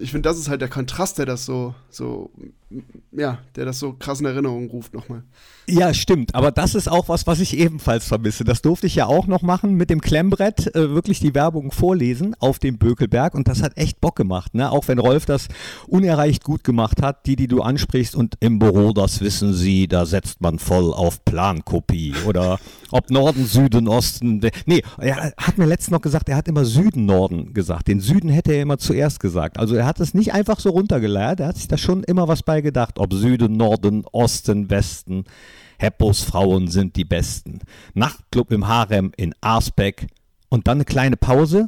ich 0.00 0.10
finde, 0.12 0.28
das 0.28 0.38
ist 0.38 0.48
halt 0.48 0.62
der 0.62 0.68
Kontrast, 0.68 1.18
der 1.18 1.26
das 1.26 1.44
so, 1.44 1.74
so, 1.90 2.30
ja, 3.12 3.38
der 3.54 3.66
das 3.66 3.78
so 3.78 3.92
krass 3.92 4.20
in 4.20 4.26
Erinnerung 4.26 4.70
ruft 4.70 4.94
nochmal. 4.94 5.22
Ja, 5.70 5.94
stimmt. 5.94 6.34
Aber 6.34 6.50
das 6.50 6.74
ist 6.74 6.88
auch 6.88 7.08
was, 7.08 7.28
was 7.28 7.38
ich 7.38 7.56
ebenfalls 7.56 8.06
vermisse. 8.06 8.42
Das 8.42 8.60
durfte 8.60 8.88
ich 8.88 8.96
ja 8.96 9.06
auch 9.06 9.28
noch 9.28 9.42
machen 9.42 9.74
mit 9.74 9.88
dem 9.88 10.00
Klemmbrett, 10.00 10.74
äh, 10.74 10.90
wirklich 10.90 11.20
die 11.20 11.34
Werbung 11.34 11.70
vorlesen 11.70 12.34
auf 12.40 12.58
dem 12.58 12.76
Bökelberg. 12.76 13.34
Und 13.34 13.46
das 13.46 13.62
hat 13.62 13.76
echt 13.76 14.00
Bock 14.00 14.16
gemacht. 14.16 14.52
Ne? 14.54 14.70
Auch 14.70 14.88
wenn 14.88 14.98
Rolf 14.98 15.26
das 15.26 15.46
unerreicht 15.86 16.42
gut 16.42 16.64
gemacht 16.64 17.02
hat, 17.02 17.24
die, 17.26 17.36
die 17.36 17.46
du 17.46 17.62
ansprichst. 17.62 18.16
Und 18.16 18.34
im 18.40 18.58
Büro, 18.58 18.92
das 18.92 19.20
wissen 19.20 19.54
Sie, 19.54 19.86
da 19.86 20.06
setzt 20.06 20.40
man 20.40 20.58
voll 20.58 20.92
auf 20.92 21.24
Plankopie. 21.24 22.14
Oder 22.26 22.58
ob 22.90 23.10
Norden, 23.10 23.46
Süden, 23.46 23.86
Osten. 23.86 24.40
Nee, 24.66 24.82
er 24.98 25.32
hat 25.36 25.56
mir 25.56 25.66
letztens 25.66 25.92
noch 25.92 26.02
gesagt, 26.02 26.28
er 26.28 26.36
hat 26.36 26.48
immer 26.48 26.64
Süden, 26.64 27.06
Norden 27.06 27.54
gesagt. 27.54 27.86
Den 27.86 28.00
Süden 28.00 28.28
hätte 28.28 28.52
er 28.52 28.62
immer 28.62 28.78
zuerst 28.78 29.20
gesagt. 29.20 29.58
Also 29.58 29.76
er 29.76 29.86
hat 29.86 30.00
es 30.00 30.14
nicht 30.14 30.32
einfach 30.32 30.58
so 30.58 30.70
runtergeleiert. 30.70 31.38
Er 31.38 31.48
hat 31.48 31.58
sich 31.58 31.68
da 31.68 31.78
schon 31.78 32.02
immer 32.02 32.26
was 32.26 32.42
bei 32.42 32.60
gedacht. 32.60 32.98
Ob 32.98 33.12
Süden, 33.12 33.56
Norden, 33.56 34.04
Osten, 34.10 34.68
Westen. 34.68 35.24
Heppos 35.80 36.22
Frauen 36.22 36.68
sind 36.68 36.96
die 36.96 37.04
besten. 37.04 37.60
Nachtclub 37.94 38.52
im 38.52 38.68
Harem 38.68 39.12
in 39.16 39.34
Arsbeck 39.40 40.08
und 40.50 40.68
dann 40.68 40.78
eine 40.78 40.84
kleine 40.84 41.16
Pause 41.16 41.64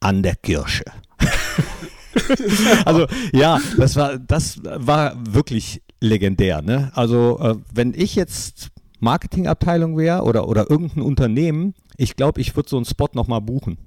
an 0.00 0.22
der 0.22 0.34
Kirche. 0.36 0.84
also 2.84 3.06
ja, 3.32 3.60
das 3.76 3.96
war, 3.96 4.18
das 4.18 4.60
war 4.64 5.14
wirklich 5.18 5.82
legendär. 6.00 6.62
Ne? 6.62 6.90
Also 6.94 7.38
äh, 7.38 7.56
wenn 7.72 7.92
ich 7.94 8.14
jetzt 8.14 8.70
Marketingabteilung 9.00 9.98
wäre 9.98 10.22
oder, 10.22 10.48
oder 10.48 10.70
irgendein 10.70 11.02
Unternehmen, 11.02 11.74
ich 11.96 12.16
glaube, 12.16 12.40
ich 12.40 12.56
würde 12.56 12.70
so 12.70 12.76
einen 12.76 12.86
Spot 12.86 13.08
nochmal 13.12 13.42
buchen. 13.42 13.78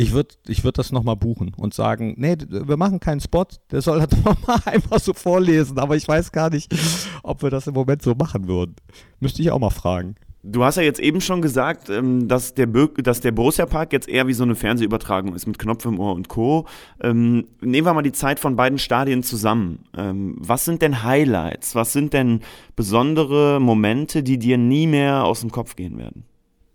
Ich 0.00 0.12
würde 0.12 0.34
ich 0.46 0.64
würd 0.64 0.78
das 0.78 0.92
nochmal 0.92 1.16
buchen 1.16 1.52
und 1.58 1.74
sagen, 1.74 2.14
nee, 2.16 2.34
wir 2.48 2.78
machen 2.78 3.00
keinen 3.00 3.20
Spot, 3.20 3.44
der 3.70 3.82
soll 3.82 4.00
das 4.00 4.18
nochmal 4.24 4.58
einfach 4.64 4.98
so 4.98 5.12
vorlesen, 5.12 5.78
aber 5.78 5.94
ich 5.94 6.08
weiß 6.08 6.32
gar 6.32 6.48
nicht, 6.48 6.74
ob 7.22 7.42
wir 7.42 7.50
das 7.50 7.66
im 7.66 7.74
Moment 7.74 8.00
so 8.00 8.14
machen 8.14 8.48
würden. 8.48 8.76
Müsste 9.18 9.42
ich 9.42 9.50
auch 9.50 9.58
mal 9.58 9.68
fragen. 9.68 10.14
Du 10.42 10.64
hast 10.64 10.76
ja 10.76 10.82
jetzt 10.82 11.00
eben 11.00 11.20
schon 11.20 11.42
gesagt, 11.42 11.90
ähm, 11.90 12.28
dass 12.28 12.54
der, 12.54 12.66
dass 12.66 13.20
der 13.20 13.32
Borussia 13.32 13.66
Park 13.66 13.92
jetzt 13.92 14.08
eher 14.08 14.26
wie 14.26 14.32
so 14.32 14.42
eine 14.42 14.54
Fernsehübertragung 14.54 15.34
ist 15.34 15.46
mit 15.46 15.58
Knopf 15.58 15.84
im 15.84 16.00
Ohr 16.00 16.14
und 16.14 16.28
Co. 16.28 16.66
Ähm, 17.02 17.48
nehmen 17.60 17.86
wir 17.86 17.92
mal 17.92 18.00
die 18.00 18.12
Zeit 18.12 18.40
von 18.40 18.56
beiden 18.56 18.78
Stadien 18.78 19.22
zusammen. 19.22 19.84
Ähm, 19.94 20.34
was 20.38 20.64
sind 20.64 20.80
denn 20.80 21.02
Highlights? 21.02 21.74
Was 21.74 21.92
sind 21.92 22.14
denn 22.14 22.40
besondere 22.74 23.60
Momente, 23.60 24.22
die 24.22 24.38
dir 24.38 24.56
nie 24.56 24.86
mehr 24.86 25.24
aus 25.24 25.40
dem 25.40 25.50
Kopf 25.50 25.76
gehen 25.76 25.98
werden? 25.98 26.24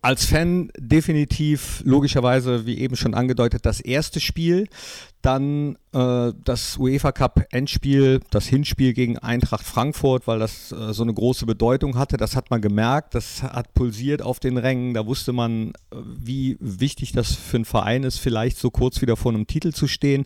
Als 0.05 0.25
Fan 0.25 0.69
definitiv 0.77 1.81
logischerweise, 1.83 2.67
wie 2.67 2.77
eben 2.77 2.95
schon 2.95 3.15
angedeutet, 3.15 3.65
das 3.65 3.79
erste 3.79 4.19
Spiel, 4.19 4.67
dann 5.23 5.79
äh, 5.93 6.31
das 6.43 6.77
UEFA 6.77 7.11
Cup 7.11 7.43
Endspiel, 7.49 8.19
das 8.29 8.45
Hinspiel 8.45 8.93
gegen 8.93 9.17
Eintracht 9.17 9.65
Frankfurt, 9.65 10.27
weil 10.27 10.37
das 10.37 10.71
äh, 10.71 10.93
so 10.93 11.01
eine 11.01 11.11
große 11.11 11.47
Bedeutung 11.47 11.97
hatte. 11.97 12.17
Das 12.17 12.35
hat 12.35 12.51
man 12.51 12.61
gemerkt, 12.61 13.15
das 13.15 13.41
hat 13.41 13.73
pulsiert 13.73 14.21
auf 14.21 14.39
den 14.39 14.59
Rängen. 14.59 14.93
Da 14.93 15.07
wusste 15.07 15.33
man, 15.33 15.69
äh, 15.69 15.95
wie 16.05 16.57
wichtig 16.59 17.11
das 17.11 17.33
für 17.33 17.57
einen 17.57 17.65
Verein 17.65 18.03
ist, 18.03 18.19
vielleicht 18.19 18.59
so 18.59 18.69
kurz 18.69 19.01
wieder 19.01 19.17
vor 19.17 19.33
einem 19.33 19.47
Titel 19.47 19.73
zu 19.73 19.87
stehen. 19.87 20.25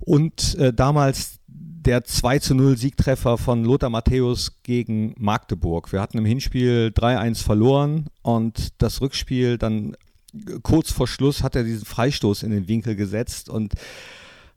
Und 0.00 0.54
äh, 0.54 0.72
damals 0.72 1.38
der 1.84 2.04
2 2.04 2.38
zu 2.38 2.54
0 2.54 2.76
Siegtreffer 2.76 3.38
von 3.38 3.64
Lothar 3.64 3.90
Matthäus 3.90 4.62
gegen 4.62 5.14
Magdeburg. 5.18 5.92
Wir 5.92 6.00
hatten 6.00 6.18
im 6.18 6.24
Hinspiel 6.24 6.92
3-1 6.94 7.42
verloren 7.42 8.06
und 8.22 8.70
das 8.78 9.00
Rückspiel 9.00 9.58
dann 9.58 9.96
kurz 10.62 10.92
vor 10.92 11.08
Schluss 11.08 11.42
hat 11.42 11.56
er 11.56 11.64
diesen 11.64 11.84
Freistoß 11.84 12.42
in 12.44 12.50
den 12.50 12.68
Winkel 12.68 12.96
gesetzt 12.96 13.48
und 13.48 13.74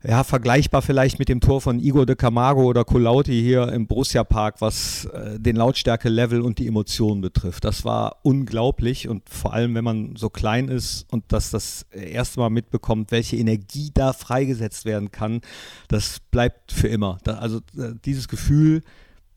ja, 0.08 0.22
vergleichbar 0.22 0.82
vielleicht 0.82 1.18
mit 1.18 1.28
dem 1.28 1.40
Tor 1.40 1.60
von 1.60 1.80
Igor 1.80 2.06
de 2.06 2.14
Camargo 2.14 2.62
oder 2.62 2.84
Colauti 2.84 3.42
hier 3.42 3.72
im 3.72 3.88
Borussia 3.88 4.22
Park, 4.22 4.60
was 4.60 5.06
äh, 5.06 5.40
den 5.40 5.56
Lautstärke-Level 5.56 6.42
und 6.42 6.60
die 6.60 6.68
Emotionen 6.68 7.20
betrifft. 7.20 7.64
Das 7.64 7.84
war 7.84 8.18
unglaublich 8.22 9.08
und 9.08 9.28
vor 9.28 9.52
allem, 9.52 9.74
wenn 9.74 9.82
man 9.82 10.14
so 10.14 10.30
klein 10.30 10.68
ist 10.68 11.06
und 11.10 11.24
das 11.28 11.50
das 11.50 11.86
erste 11.90 12.38
Mal 12.38 12.50
mitbekommt, 12.50 13.10
welche 13.10 13.36
Energie 13.36 13.90
da 13.92 14.12
freigesetzt 14.12 14.84
werden 14.84 15.10
kann, 15.10 15.40
das 15.88 16.20
bleibt 16.30 16.70
für 16.70 16.88
immer. 16.88 17.18
Da, 17.24 17.38
also 17.38 17.58
äh, 17.76 17.94
dieses 18.04 18.28
Gefühl 18.28 18.82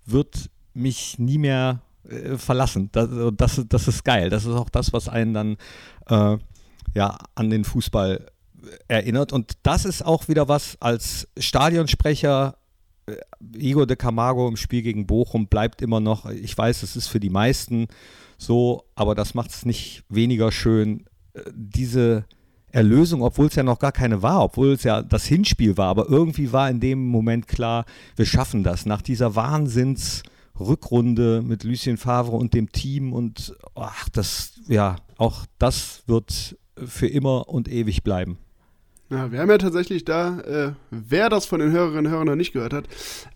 wird 0.05 0.51
mich 0.76 1.17
nie 1.17 1.39
mehr 1.39 1.82
äh, 2.07 2.38
verlassen. 2.38 2.89
Das, 2.91 3.09
das, 3.36 3.65
das 3.67 3.88
ist 3.88 4.03
geil. 4.03 4.30
Das 4.30 4.45
ist 4.45 4.53
auch 4.53 4.70
das, 4.70 4.93
was 4.93 5.09
einen 5.09 5.34
dann 5.34 5.57
äh, 6.07 6.38
ja, 6.93 7.17
an 7.34 7.49
den 7.49 7.63
Fußball 7.63 8.28
erinnert. 8.88 9.34
Und 9.34 9.53
das 9.64 9.86
ist 9.86 10.05
auch 10.05 10.28
wieder 10.28 10.47
was 10.47 10.78
als 10.80 11.28
Stadionsprecher. 11.38 12.57
Äh, 13.05 13.16
Igor 13.57 13.88
de 13.88 13.97
Camargo 13.97 14.47
im 14.47 14.57
Spiel 14.57 14.82
gegen 14.82 15.07
Bochum 15.07 15.47
bleibt 15.47 15.82
immer 15.82 15.99
noch, 15.99 16.30
ich 16.30 16.57
weiß, 16.57 16.84
es 16.84 16.95
ist 16.95 17.07
für 17.07 17.20
die 17.20 17.30
meisten 17.30 17.88
so, 18.38 18.86
aber 18.95 19.16
das 19.16 19.34
macht 19.34 19.51
es 19.51 19.66
nicht 19.66 20.03
weniger 20.10 20.51
schön. 20.51 21.05
Äh, 21.34 21.41
diese 21.53 22.26
Erlösung, 22.72 23.24
obwohl 23.24 23.47
es 23.47 23.55
ja 23.55 23.64
noch 23.64 23.80
gar 23.80 23.91
keine 23.91 24.22
war, 24.22 24.43
obwohl 24.43 24.74
es 24.74 24.84
ja 24.84 25.01
das 25.01 25.26
Hinspiel 25.26 25.76
war, 25.78 25.88
aber 25.88 26.07
irgendwie 26.10 26.53
war 26.53 26.70
in 26.70 26.80
dem 26.80 27.07
Moment 27.07 27.47
klar, 27.47 27.86
wir 28.16 28.28
schaffen 28.28 28.64
das. 28.64 28.86
Nach 28.86 29.01
dieser 29.01 29.36
Wahnsinnsrückrunde 29.36 31.41
mit 31.41 31.64
Lucien 31.64 31.97
Favre 31.97 32.36
und 32.36 32.53
dem 32.53 32.72
Team 32.72 33.12
und 33.12 33.55
ach, 33.76 34.07
das, 34.10 34.53
ja, 34.68 34.97
auch 35.18 35.47
das 35.57 36.03
wird 36.05 36.60
für 36.76 37.07
immer 37.07 37.49
und 37.49 37.68
ewig 37.68 38.03
bleiben. 38.03 38.38
Ja, 39.12 39.32
wir 39.32 39.39
haben 39.39 39.49
ja 39.49 39.57
tatsächlich 39.57 40.05
da, 40.05 40.39
äh, 40.41 40.74
wer 40.91 41.30
das 41.30 41.45
von 41.47 41.60
den 41.60 41.72
Hörerinnen 41.72 42.05
und 42.05 42.12
Hörern 42.12 42.28
noch 42.28 42.36
nicht 42.36 42.53
gehört 42.53 42.74
hat, 42.74 42.88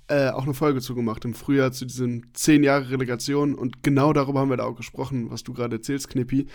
äh, 0.07 0.29
auch 0.29 0.43
eine 0.43 0.53
Folge 0.53 0.81
zugemacht 0.81 1.25
im 1.25 1.33
Frühjahr 1.33 1.71
zu 1.71 1.85
diesen 1.85 2.27
zehn 2.33 2.63
Jahre 2.63 2.91
Relegation 2.91 3.55
und 3.55 3.81
genau 3.81 4.13
darüber 4.13 4.41
haben 4.41 4.51
wir 4.51 4.57
da 4.57 4.65
auch 4.65 4.75
gesprochen, 4.75 5.31
was 5.31 5.43
du 5.43 5.53
gerade 5.53 5.77
erzählst, 5.77 6.09
Knippi. 6.09 6.45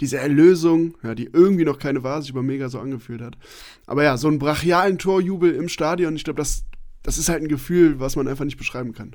Diese 0.00 0.18
Erlösung, 0.18 0.96
ja, 1.04 1.14
die 1.14 1.30
irgendwie 1.32 1.64
noch 1.64 1.78
keine 1.78 2.02
war, 2.02 2.20
sich 2.20 2.32
aber 2.32 2.42
mega 2.42 2.68
so 2.68 2.80
angefühlt 2.80 3.20
hat. 3.20 3.38
Aber 3.86 4.02
ja, 4.02 4.16
so 4.16 4.26
einen 4.26 4.40
brachialen 4.40 4.98
Torjubel 4.98 5.54
im 5.54 5.68
Stadion, 5.68 6.16
ich 6.16 6.24
glaube, 6.24 6.38
das, 6.38 6.64
das 7.04 7.16
ist 7.16 7.28
halt 7.28 7.42
ein 7.42 7.48
Gefühl, 7.48 8.00
was 8.00 8.16
man 8.16 8.26
einfach 8.26 8.44
nicht 8.44 8.56
beschreiben 8.56 8.92
kann. 8.92 9.14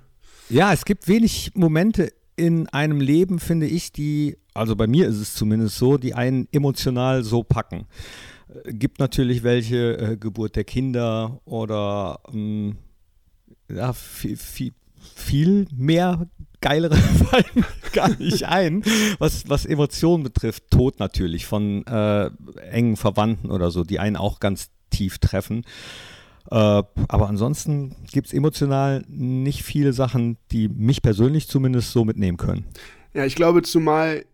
Ja, 0.49 0.71
es 0.71 0.85
gibt 0.85 1.09
wenig 1.09 1.51
Momente 1.53 2.13
in 2.37 2.69
einem 2.69 3.01
Leben, 3.01 3.39
finde 3.39 3.67
ich, 3.67 3.91
die, 3.91 4.37
also 4.53 4.77
bei 4.77 4.87
mir 4.87 5.09
ist 5.09 5.17
es 5.17 5.33
zumindest 5.33 5.75
so, 5.75 5.97
die 5.97 6.13
einen 6.13 6.47
emotional 6.53 7.25
so 7.25 7.43
packen 7.43 7.85
gibt 8.65 8.99
natürlich 8.99 9.43
welche, 9.43 9.97
äh, 9.97 10.17
Geburt 10.17 10.55
der 10.55 10.63
Kinder 10.63 11.39
oder 11.45 12.19
ähm, 12.33 12.77
ja, 13.69 13.93
viel, 13.93 14.37
viel, 14.37 14.73
viel 15.15 15.67
mehr 15.75 16.27
geilere 16.61 16.95
fallen 17.29 17.65
gar 17.93 18.09
nicht 18.17 18.43
ein, 18.43 18.83
was, 19.17 19.47
was 19.47 19.65
Emotionen 19.65 20.23
betrifft. 20.23 20.69
Tod 20.69 20.99
natürlich 20.99 21.45
von 21.45 21.85
äh, 21.85 22.29
engen 22.69 22.97
Verwandten 22.97 23.51
oder 23.51 23.71
so, 23.71 23.83
die 23.83 23.99
einen 23.99 24.15
auch 24.15 24.39
ganz 24.39 24.69
tief 24.89 25.19
treffen. 25.19 25.63
Äh, 26.51 26.55
aber 26.55 27.27
ansonsten 27.29 27.95
gibt 28.11 28.27
es 28.27 28.33
emotional 28.33 29.03
nicht 29.07 29.63
viele 29.63 29.93
Sachen, 29.93 30.37
die 30.51 30.67
mich 30.67 31.01
persönlich 31.01 31.47
zumindest 31.47 31.91
so 31.91 32.05
mitnehmen 32.05 32.37
können. 32.37 32.65
Ja, 33.13 33.25
ich 33.25 33.35
glaube, 33.35 33.61
zumal 33.61 34.25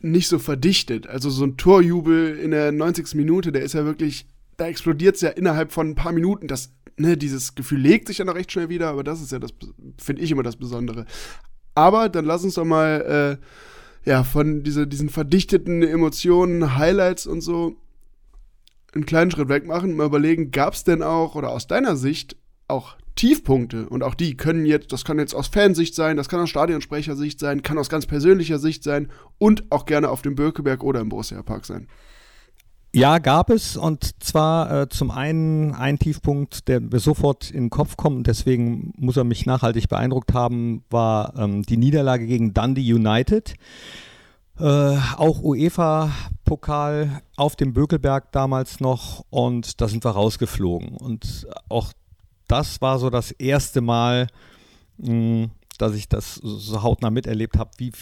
nicht 0.00 0.28
so 0.28 0.38
verdichtet. 0.38 1.06
Also 1.06 1.30
so 1.30 1.44
ein 1.44 1.56
Torjubel 1.56 2.38
in 2.38 2.50
der 2.50 2.72
90. 2.72 3.14
Minute, 3.14 3.52
der 3.52 3.62
ist 3.62 3.74
ja 3.74 3.84
wirklich, 3.84 4.26
da 4.56 4.66
explodiert 4.66 5.16
es 5.16 5.22
ja 5.22 5.30
innerhalb 5.30 5.72
von 5.72 5.90
ein 5.90 5.94
paar 5.94 6.12
Minuten. 6.12 6.46
Das, 6.46 6.72
ne, 6.96 7.16
dieses 7.16 7.54
Gefühl 7.54 7.80
legt 7.80 8.08
sich 8.08 8.18
ja 8.18 8.24
noch 8.24 8.34
recht 8.34 8.52
schnell 8.52 8.68
wieder, 8.68 8.88
aber 8.88 9.04
das 9.04 9.20
ist 9.20 9.32
ja 9.32 9.38
das, 9.38 9.52
finde 9.98 10.22
ich 10.22 10.30
immer 10.30 10.42
das 10.42 10.56
Besondere. 10.56 11.06
Aber 11.74 12.08
dann 12.08 12.24
lass 12.24 12.44
uns 12.44 12.54
doch 12.54 12.64
mal, 12.64 13.38
äh, 13.40 14.08
ja, 14.08 14.24
von 14.24 14.62
diese, 14.62 14.86
diesen 14.86 15.08
verdichteten 15.08 15.82
Emotionen, 15.82 16.76
Highlights 16.76 17.26
und 17.26 17.40
so 17.40 17.76
einen 18.94 19.04
kleinen 19.04 19.30
Schritt 19.30 19.48
weg 19.48 19.66
machen, 19.66 19.96
mal 19.96 20.06
überlegen, 20.06 20.50
gab 20.50 20.74
es 20.74 20.84
denn 20.84 21.02
auch, 21.02 21.34
oder 21.34 21.50
aus 21.50 21.66
deiner 21.66 21.96
Sicht, 21.96 22.36
auch 22.68 22.96
Tiefpunkte 23.18 23.88
und 23.88 24.04
auch 24.04 24.14
die 24.14 24.36
können 24.36 24.64
jetzt, 24.64 24.92
das 24.92 25.04
kann 25.04 25.18
jetzt 25.18 25.34
aus 25.34 25.48
Fansicht 25.48 25.94
sein, 25.94 26.16
das 26.16 26.28
kann 26.28 26.40
aus 26.40 26.50
Stadionsprechersicht 26.50 27.40
sein, 27.40 27.62
kann 27.62 27.76
aus 27.76 27.88
ganz 27.88 28.06
persönlicher 28.06 28.60
Sicht 28.60 28.84
sein 28.84 29.10
und 29.38 29.64
auch 29.70 29.86
gerne 29.86 30.08
auf 30.08 30.22
dem 30.22 30.36
Bökeberg 30.36 30.84
oder 30.84 31.00
im 31.00 31.08
Borussia 31.08 31.42
Park 31.42 31.66
sein. 31.66 31.88
Ja, 32.94 33.18
gab 33.18 33.50
es 33.50 33.76
und 33.76 34.22
zwar 34.22 34.82
äh, 34.82 34.88
zum 34.88 35.10
einen 35.10 35.74
ein 35.74 35.98
Tiefpunkt, 35.98 36.68
der 36.68 36.80
mir 36.80 37.00
sofort 37.00 37.50
in 37.50 37.64
den 37.64 37.70
Kopf 37.70 37.96
kommt 37.96 38.16
und 38.16 38.26
deswegen 38.28 38.94
muss 38.96 39.16
er 39.16 39.24
mich 39.24 39.46
nachhaltig 39.46 39.88
beeindruckt 39.88 40.32
haben, 40.32 40.84
war 40.88 41.34
ähm, 41.36 41.64
die 41.64 41.76
Niederlage 41.76 42.24
gegen 42.26 42.54
Dundee 42.54 42.92
United. 42.94 43.54
äh, 44.60 44.96
auch 45.16 45.42
UEFA-Pokal 45.42 47.22
auf 47.36 47.56
dem 47.56 47.72
Bökelberg 47.72 48.32
damals 48.32 48.80
noch 48.80 49.24
und 49.30 49.80
da 49.80 49.88
sind 49.88 50.04
wir 50.04 50.10
rausgeflogen. 50.10 50.96
Und 50.96 51.46
auch 51.68 51.92
das 52.48 52.80
war 52.80 52.98
so 52.98 53.10
das 53.10 53.30
erste 53.32 53.80
Mal, 53.80 54.26
mh, 54.98 55.48
dass 55.78 55.94
ich 55.94 56.08
das 56.08 56.34
so 56.34 56.82
hautnah 56.82 57.10
miterlebt 57.10 57.56
habe, 57.56 57.70
wie 57.78 57.92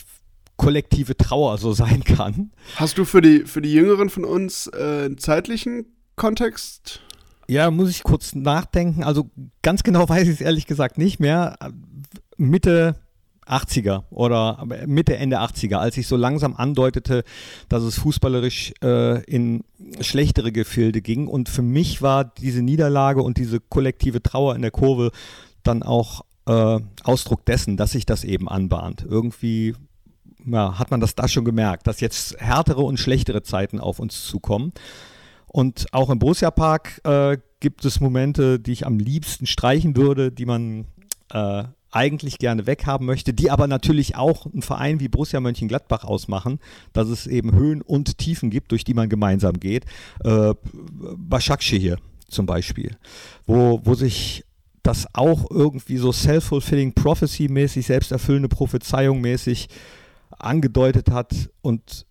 kollektive 0.57 1.17
Trauer 1.17 1.59
so 1.59 1.73
sein 1.75 2.03
kann. 2.05 2.53
Hast 2.77 2.99
du 2.99 3.05
für 3.05 3.21
die, 3.21 3.41
für 3.41 3.61
die 3.61 3.73
Jüngeren 3.73 4.09
von 4.09 4.25
uns 4.25 4.69
äh, 4.69 5.05
einen 5.05 5.19
zeitlichen 5.19 5.87
Kontext? 6.17 7.01
Ja, 7.49 7.71
muss 7.71 7.91
ich 7.91 8.03
kurz 8.03 8.35
nachdenken. 8.35 9.05
Also 9.05 9.31
ganz 9.63 9.83
genau 9.83 10.09
weiß 10.09 10.25
ich 10.25 10.35
es 10.35 10.41
ehrlich 10.41 10.67
gesagt 10.67 10.99
nicht 10.99 11.21
mehr. 11.21 11.57
Mitte 12.37 12.97
80er 13.47 14.05
oder 14.11 14.65
Mitte, 14.87 15.17
Ende 15.17 15.41
80er, 15.41 15.77
als 15.77 15.97
ich 15.97 16.07
so 16.07 16.17
langsam 16.17 16.55
andeutete, 16.55 17.25
dass 17.69 17.83
es 17.83 17.99
fußballerisch 17.99 18.73
äh, 18.83 19.23
in 19.25 19.65
schlechtere 20.01 20.53
Gefilde 20.53 21.01
ging. 21.01 21.29
Und 21.29 21.49
für 21.49 21.63
mich 21.63 22.03
war 22.03 22.25
diese 22.25 22.63
Niederlage 22.63 23.23
und 23.23 23.39
diese 23.39 23.61
kollektive 23.61 24.23
Trauer 24.23 24.57
in 24.57 24.63
der 24.63 24.71
Kurve 24.71 25.11
dann 25.63 25.83
auch 25.83 26.23
äh, 26.47 26.81
Ausdruck 27.05 27.45
dessen, 27.45 27.77
dass 27.77 27.93
sich 27.93 28.07
das 28.07 28.25
eben 28.25 28.49
anbahnt. 28.49 29.05
Irgendwie 29.09 29.75
ja, 30.45 30.79
hat 30.79 30.91
man 30.91 31.01
das 31.01 31.15
da 31.15 31.29
schon 31.29 31.45
gemerkt, 31.45 31.87
dass 31.87 32.01
jetzt 32.01 32.39
härtere 32.39 32.83
und 32.83 32.99
schlechtere 32.99 33.43
Zeiten 33.43 33.81
auf 33.81 33.99
uns 33.99 34.25
zukommen. 34.27 34.73
Und 35.47 35.87
auch 35.93 36.11
im 36.11 36.19
Borussia 36.19 36.51
Park 36.51 37.01
äh, 37.05 37.39
gibt 37.61 37.85
es 37.85 38.01
Momente, 38.01 38.61
die 38.61 38.73
ich 38.73 38.87
am 38.87 38.99
liebsten 38.99 39.47
streichen 39.47 39.97
würde, 39.97 40.31
die 40.31 40.47
man 40.47 40.87
äh, 41.33 41.65
eigentlich 41.97 42.39
gerne 42.39 42.67
weghaben 42.67 43.07
möchte, 43.07 43.33
die 43.33 43.51
aber 43.51 43.67
natürlich 43.67 44.17
auch 44.17 44.47
einen 44.47 44.63
Verein 44.63 45.01
wie 45.01 45.09
Borussia 45.09 45.41
Mönchengladbach 45.41 46.05
ausmachen, 46.05 46.61
dass 46.93 47.09
es 47.09 47.27
eben 47.27 47.55
Höhen 47.55 47.81
und 47.81 48.19
Tiefen 48.19 48.51
gibt, 48.51 48.71
durch 48.71 48.85
die 48.85 48.95
man 48.95 49.09
gemeinsam 49.09 49.59
geht. 49.59 49.87
Äh, 50.23 50.55
Başakşehir 51.17 51.81
hier 51.81 51.99
zum 52.29 52.47
Beispiel, 52.47 52.97
wo, 53.47 53.81
wo 53.85 53.95
sich 53.95 54.45
das 54.83 55.07
auch 55.15 55.51
irgendwie 55.51 55.97
so 55.97 56.13
self-fulfilling 56.13 56.93
prophecy-mäßig, 56.93 57.87
selbsterfüllende 57.87 58.49
Prophezeiung 58.49 59.21
mäßig 59.21 59.69
angedeutet 60.31 61.11
hat 61.11 61.51
und 61.63 62.06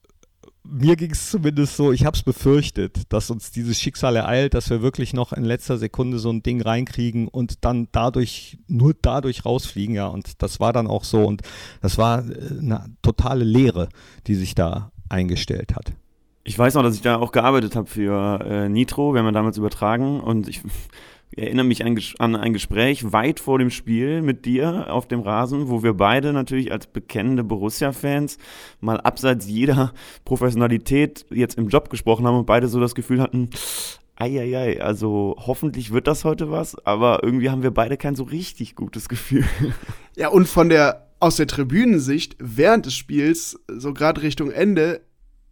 mir 0.67 0.95
ging 0.95 1.11
es 1.11 1.29
zumindest 1.29 1.77
so, 1.77 1.91
ich 1.91 2.05
habe 2.05 2.15
es 2.15 2.23
befürchtet, 2.23 3.11
dass 3.13 3.29
uns 3.29 3.51
dieses 3.51 3.79
Schicksal 3.79 4.15
ereilt, 4.15 4.53
dass 4.53 4.69
wir 4.69 4.81
wirklich 4.81 5.13
noch 5.13 5.33
in 5.33 5.43
letzter 5.43 5.77
Sekunde 5.77 6.19
so 6.19 6.29
ein 6.29 6.43
Ding 6.43 6.61
reinkriegen 6.61 7.27
und 7.27 7.63
dann 7.65 7.87
dadurch, 7.91 8.57
nur 8.67 8.93
dadurch 8.99 9.45
rausfliegen, 9.45 9.95
ja. 9.95 10.07
Und 10.07 10.41
das 10.41 10.59
war 10.59 10.73
dann 10.73 10.87
auch 10.87 11.03
so 11.03 11.25
und 11.25 11.41
das 11.81 11.97
war 11.97 12.19
äh, 12.19 12.59
eine 12.59 12.85
totale 13.01 13.43
Leere, 13.43 13.89
die 14.27 14.35
sich 14.35 14.55
da 14.55 14.91
eingestellt 15.09 15.75
hat. 15.75 15.93
Ich 16.43 16.57
weiß 16.57 16.75
noch, 16.75 16.83
dass 16.83 16.95
ich 16.95 17.01
da 17.01 17.17
auch 17.17 17.31
gearbeitet 17.31 17.75
habe 17.75 17.87
für 17.87 18.39
äh, 18.45 18.69
Nitro, 18.69 19.13
wir 19.13 19.19
haben 19.19 19.25
ja 19.25 19.31
damals 19.31 19.57
übertragen 19.57 20.19
und 20.19 20.47
ich 20.47 20.61
ich 20.63 21.14
erinnere 21.37 21.65
mich 21.65 21.85
an, 21.85 21.97
an, 22.19 22.35
ein 22.35 22.53
Gespräch 22.53 23.11
weit 23.11 23.39
vor 23.39 23.59
dem 23.59 23.69
Spiel 23.69 24.21
mit 24.21 24.45
dir 24.45 24.91
auf 24.91 25.07
dem 25.07 25.21
Rasen, 25.21 25.69
wo 25.69 25.83
wir 25.83 25.93
beide 25.93 26.33
natürlich 26.33 26.71
als 26.71 26.87
bekennende 26.87 27.43
Borussia-Fans 27.43 28.37
mal 28.79 28.99
abseits 29.01 29.47
jeder 29.47 29.93
Professionalität 30.23 31.25
jetzt 31.29 31.57
im 31.57 31.67
Job 31.67 31.89
gesprochen 31.89 32.25
haben 32.25 32.37
und 32.37 32.45
beide 32.45 32.67
so 32.67 32.79
das 32.79 32.95
Gefühl 32.95 33.21
hatten, 33.21 33.49
Eieiei, 34.17 34.81
also 34.81 35.35
hoffentlich 35.37 35.91
wird 35.91 36.07
das 36.07 36.23
heute 36.23 36.49
was, 36.49 36.75
aber 36.85 37.21
irgendwie 37.23 37.49
haben 37.49 37.63
wir 37.63 37.71
beide 37.71 37.97
kein 37.97 38.15
so 38.15 38.23
richtig 38.23 38.75
gutes 38.75 39.09
Gefühl. 39.09 39.45
Ja, 40.17 40.29
und 40.29 40.47
von 40.47 40.69
der, 40.69 41.09
aus 41.19 41.35
der 41.35 41.45
Tribünensicht 41.45 42.37
während 42.39 42.85
des 42.85 42.93
Spiels, 42.93 43.59
so 43.67 43.93
gerade 43.93 44.21
Richtung 44.21 44.49
Ende, 44.49 45.01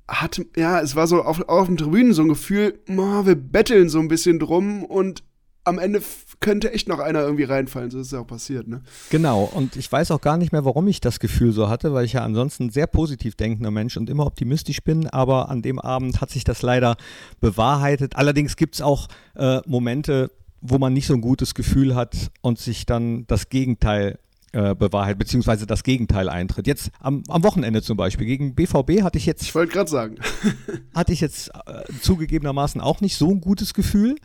hat, 0.08 0.42
ja, 0.56 0.80
es 0.80 0.96
war 0.96 1.06
so 1.06 1.22
auf, 1.22 1.42
auf 1.50 1.68
den 1.68 1.76
Tribünen 1.76 2.14
so 2.14 2.22
ein 2.22 2.30
Gefühl, 2.30 2.80
oh, 2.90 3.26
wir 3.26 3.36
betteln 3.36 3.90
so 3.90 4.00
ein 4.00 4.08
bisschen 4.08 4.40
drum 4.40 4.86
und 4.86 5.24
am 5.66 5.80
Ende 5.80 6.02
könnte 6.40 6.74
echt 6.74 6.88
noch 6.88 7.00
einer 7.00 7.22
irgendwie 7.22 7.44
reinfallen. 7.44 7.90
So 7.90 8.00
ist 8.00 8.08
es 8.08 8.12
ja 8.12 8.20
auch 8.20 8.28
passiert, 8.28 8.68
ne? 8.68 8.82
Genau. 9.10 9.44
Und 9.44 9.76
ich 9.76 9.92
weiß 9.92 10.12
auch 10.12 10.22
gar 10.22 10.38
nicht 10.38 10.52
mehr, 10.52 10.66
warum 10.66 10.88
ich 10.88 11.00
das 11.00 11.20
Gefühl 11.20 11.54
so 11.54 11.70
hatte, 11.70 11.94
weil 11.94 12.06
ich 12.06 12.14
ja 12.14 12.24
ansonsten 12.24 12.66
ein 12.66 12.70
sehr 12.70 12.88
positiv 12.88 13.36
denkender 13.36 13.72
Mensch 13.72 13.96
und 13.98 14.10
immer 14.10 14.26
optimistisch 14.26 14.84
bin. 14.84 15.08
Aber 15.08 15.50
an 15.50 15.62
dem 15.62 15.80
Abend 15.80 16.22
hat 16.22 16.30
sich 16.30 16.44
das 16.44 16.62
leider 16.62 16.98
bewahrheitet. 17.40 18.16
Allerdings 18.16 18.56
gibt 18.56 18.76
es 18.76 18.82
auch 18.82 19.08
äh, 19.36 19.62
Momente, 19.66 20.32
wo 20.60 20.78
man 20.78 20.94
nicht 20.94 21.08
so 21.08 21.14
ein 21.14 21.22
gutes 21.22 21.54
Gefühl 21.54 21.96
hat 21.96 22.32
und 22.42 22.60
sich 22.60 22.86
dann 22.86 23.26
das 23.28 23.50
Gegenteil 23.50 24.20
äh, 24.54 24.76
bewahrheitet, 24.76 25.20
beziehungsweise 25.20 25.66
das 25.66 25.84
Gegenteil 25.84 26.30
eintritt. 26.30 26.68
Jetzt 26.68 26.92
am, 27.00 27.24
am 27.28 27.44
Wochenende 27.44 27.82
zum 27.82 27.98
Beispiel 27.98 28.28
gegen 28.28 28.54
BVB 28.54 29.02
hatte 29.02 29.18
ich 29.18 29.26
jetzt. 29.26 29.42
Ich 29.42 29.56
wollte 29.56 29.74
gerade 29.74 29.90
sagen. 29.90 30.18
hatte 30.94 31.12
ich 31.12 31.22
jetzt 31.22 31.50
äh, 31.66 31.84
zugegebenermaßen 32.02 32.80
auch 32.80 33.02
nicht 33.02 33.18
so 33.18 33.32
ein 33.32 33.42
gutes 33.42 33.74
Gefühl 33.74 34.16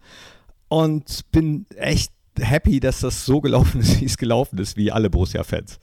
und 0.69 1.31
bin 1.33 1.67
echt 1.77 2.13
happy, 2.39 2.81
dass 2.81 3.01
das 3.01 3.25
so 3.27 3.41
gelaufen 3.41 3.81
ist, 3.81 4.01
wie 4.01 4.05
es 4.05 4.17
gelaufen 4.17 4.59
ist, 4.59 4.77
wie 4.77 4.93
alle 4.93 5.11
Borussia-Fans. 5.11 5.79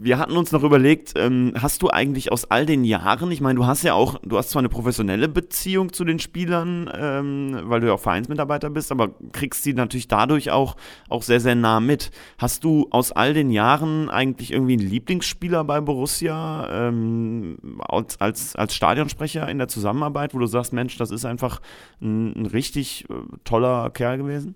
Wir 0.00 0.18
hatten 0.18 0.36
uns 0.36 0.52
noch 0.52 0.62
überlegt, 0.62 1.14
ähm, 1.16 1.54
hast 1.60 1.82
du 1.82 1.90
eigentlich 1.90 2.30
aus 2.30 2.44
all 2.44 2.66
den 2.66 2.84
Jahren, 2.84 3.32
ich 3.32 3.40
meine, 3.40 3.56
du 3.56 3.66
hast 3.66 3.82
ja 3.82 3.94
auch, 3.94 4.20
du 4.22 4.38
hast 4.38 4.50
zwar 4.50 4.60
eine 4.60 4.68
professionelle 4.68 5.28
Beziehung 5.28 5.92
zu 5.92 6.04
den 6.04 6.20
Spielern, 6.20 6.88
ähm, 6.94 7.58
weil 7.64 7.80
du 7.80 7.88
ja 7.88 7.94
auch 7.94 8.00
Vereinsmitarbeiter 8.00 8.70
bist, 8.70 8.92
aber 8.92 9.10
kriegst 9.32 9.64
sie 9.64 9.74
natürlich 9.74 10.06
dadurch 10.06 10.52
auch, 10.52 10.76
auch 11.08 11.22
sehr, 11.22 11.40
sehr 11.40 11.56
nah 11.56 11.80
mit. 11.80 12.12
Hast 12.38 12.62
du 12.62 12.86
aus 12.90 13.10
all 13.10 13.34
den 13.34 13.50
Jahren 13.50 14.08
eigentlich 14.08 14.52
irgendwie 14.52 14.74
einen 14.74 14.88
Lieblingsspieler 14.88 15.64
bei 15.64 15.80
Borussia 15.80 16.88
ähm, 16.88 17.56
als, 17.80 18.20
als, 18.20 18.54
als 18.54 18.76
Stadionsprecher 18.76 19.48
in 19.48 19.58
der 19.58 19.66
Zusammenarbeit, 19.66 20.32
wo 20.32 20.38
du 20.38 20.46
sagst, 20.46 20.72
Mensch, 20.72 20.96
das 20.96 21.10
ist 21.10 21.24
einfach 21.24 21.60
ein, 22.00 22.34
ein 22.36 22.46
richtig 22.46 23.06
äh, 23.10 23.14
toller 23.42 23.90
Kerl 23.90 24.18
gewesen? 24.18 24.54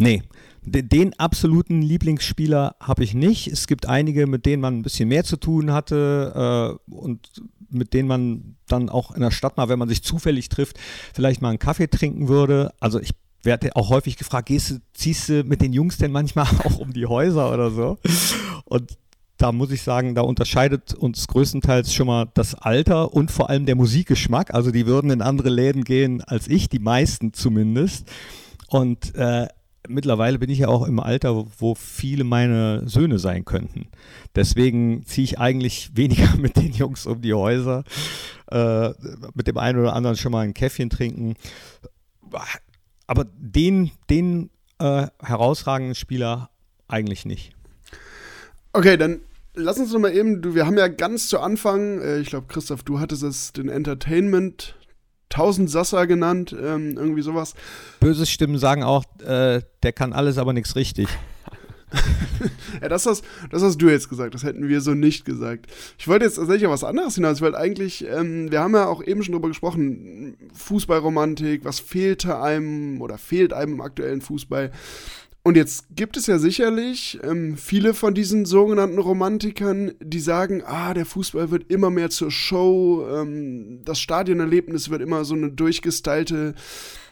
Nee, 0.00 0.22
den 0.62 1.18
absoluten 1.18 1.82
Lieblingsspieler 1.82 2.76
habe 2.80 3.04
ich 3.04 3.12
nicht. 3.12 3.48
Es 3.48 3.66
gibt 3.66 3.86
einige, 3.86 4.26
mit 4.26 4.46
denen 4.46 4.62
man 4.62 4.78
ein 4.78 4.82
bisschen 4.82 5.10
mehr 5.10 5.24
zu 5.24 5.36
tun 5.36 5.72
hatte 5.72 6.78
äh, 6.88 6.92
und 6.92 7.28
mit 7.68 7.92
denen 7.92 8.08
man 8.08 8.56
dann 8.66 8.88
auch 8.88 9.10
in 9.10 9.20
der 9.20 9.30
Stadt 9.30 9.58
mal, 9.58 9.68
wenn 9.68 9.78
man 9.78 9.90
sich 9.90 10.02
zufällig 10.02 10.48
trifft, 10.48 10.78
vielleicht 11.12 11.42
mal 11.42 11.50
einen 11.50 11.58
Kaffee 11.58 11.86
trinken 11.86 12.28
würde. 12.28 12.72
Also 12.80 12.98
ich 12.98 13.10
werde 13.42 13.76
auch 13.76 13.90
häufig 13.90 14.16
gefragt, 14.16 14.48
gehst 14.48 14.70
du, 14.70 14.80
ziehst 14.94 15.28
du 15.28 15.44
mit 15.44 15.60
den 15.60 15.74
Jungs 15.74 15.98
denn 15.98 16.12
manchmal 16.12 16.46
auch 16.64 16.78
um 16.78 16.94
die 16.94 17.04
Häuser 17.04 17.52
oder 17.52 17.70
so? 17.70 17.98
Und 18.64 18.96
da 19.36 19.52
muss 19.52 19.70
ich 19.70 19.82
sagen, 19.82 20.14
da 20.14 20.22
unterscheidet 20.22 20.94
uns 20.94 21.26
größtenteils 21.26 21.92
schon 21.92 22.06
mal 22.06 22.26
das 22.32 22.54
Alter 22.54 23.12
und 23.12 23.30
vor 23.30 23.50
allem 23.50 23.66
der 23.66 23.76
Musikgeschmack. 23.76 24.54
Also 24.54 24.70
die 24.70 24.86
würden 24.86 25.10
in 25.10 25.20
andere 25.20 25.50
Läden 25.50 25.84
gehen 25.84 26.22
als 26.22 26.48
ich, 26.48 26.70
die 26.70 26.78
meisten 26.78 27.34
zumindest. 27.34 28.10
Und 28.68 29.14
äh, 29.14 29.48
mittlerweile 29.90 30.38
bin 30.38 30.50
ich 30.50 30.60
ja 30.60 30.68
auch 30.68 30.86
im 30.86 31.00
Alter, 31.00 31.46
wo 31.58 31.74
viele 31.74 32.24
meine 32.24 32.88
Söhne 32.88 33.18
sein 33.18 33.44
könnten. 33.44 33.88
Deswegen 34.34 35.04
ziehe 35.04 35.24
ich 35.24 35.38
eigentlich 35.38 35.90
weniger 35.94 36.36
mit 36.36 36.56
den 36.56 36.72
Jungs 36.72 37.06
um 37.06 37.20
die 37.20 37.34
Häuser, 37.34 37.84
äh, 38.50 38.90
mit 39.34 39.46
dem 39.46 39.58
einen 39.58 39.78
oder 39.78 39.94
anderen 39.94 40.16
schon 40.16 40.32
mal 40.32 40.40
ein 40.40 40.54
Käffchen 40.54 40.90
trinken. 40.90 41.34
Aber 43.06 43.26
den, 43.36 43.90
den 44.08 44.50
äh, 44.78 45.06
herausragenden 45.20 45.94
Spieler 45.94 46.50
eigentlich 46.88 47.24
nicht. 47.24 47.52
Okay, 48.72 48.96
dann 48.96 49.20
lass 49.54 49.78
uns 49.78 49.92
noch 49.92 50.00
mal 50.00 50.14
eben, 50.14 50.42
du, 50.42 50.54
wir 50.54 50.66
haben 50.66 50.78
ja 50.78 50.88
ganz 50.88 51.28
zu 51.28 51.40
Anfang, 51.40 52.00
äh, 52.00 52.18
ich 52.18 52.28
glaube, 52.28 52.46
Christoph, 52.48 52.82
du 52.82 53.00
hattest 53.00 53.22
es 53.22 53.52
den 53.52 53.68
Entertainment 53.68 54.76
1000 55.30 55.70
Sasser 55.70 56.06
genannt, 56.06 56.54
ähm, 56.58 56.96
irgendwie 56.96 57.22
sowas. 57.22 57.54
Böse 58.00 58.26
Stimmen 58.26 58.58
sagen 58.58 58.82
auch, 58.82 59.04
äh, 59.24 59.62
der 59.82 59.92
kann 59.92 60.12
alles, 60.12 60.38
aber 60.38 60.52
nichts 60.52 60.76
richtig. 60.76 61.08
ja, 62.80 62.88
das 62.88 63.06
hast, 63.06 63.24
das 63.50 63.62
hast 63.62 63.78
du 63.78 63.88
jetzt 63.88 64.08
gesagt, 64.08 64.34
das 64.34 64.44
hätten 64.44 64.68
wir 64.68 64.80
so 64.80 64.94
nicht 64.94 65.24
gesagt. 65.24 65.66
Ich 65.98 66.06
wollte 66.08 66.24
jetzt 66.24 66.36
tatsächlich 66.36 66.66
auf 66.66 66.72
was 66.72 66.84
anderes 66.84 67.14
hinaus. 67.14 67.36
Ich 67.36 67.42
wollte 67.42 67.58
eigentlich, 67.58 68.06
ähm, 68.06 68.50
wir 68.50 68.60
haben 68.60 68.74
ja 68.74 68.86
auch 68.86 69.02
eben 69.02 69.22
schon 69.22 69.32
drüber 69.32 69.48
gesprochen, 69.48 70.36
Fußballromantik, 70.54 71.64
was 71.64 71.80
fehlte 71.80 72.40
einem 72.40 73.00
oder 73.00 73.18
fehlt 73.18 73.52
einem 73.52 73.74
im 73.74 73.80
aktuellen 73.80 74.20
Fußball. 74.20 74.70
Und 75.42 75.56
jetzt 75.56 75.86
gibt 75.96 76.18
es 76.18 76.26
ja 76.26 76.38
sicherlich 76.38 77.18
ähm, 77.22 77.56
viele 77.56 77.94
von 77.94 78.12
diesen 78.12 78.44
sogenannten 78.44 78.98
Romantikern, 78.98 79.92
die 79.98 80.20
sagen, 80.20 80.62
ah, 80.66 80.92
der 80.92 81.06
Fußball 81.06 81.50
wird 81.50 81.72
immer 81.72 81.88
mehr 81.88 82.10
zur 82.10 82.30
Show, 82.30 83.06
ähm, 83.10 83.80
das 83.84 84.00
Stadionerlebnis 84.00 84.90
wird 84.90 85.00
immer 85.00 85.24
so 85.24 85.34
eine 85.34 85.50
durchgestylte 85.50 86.54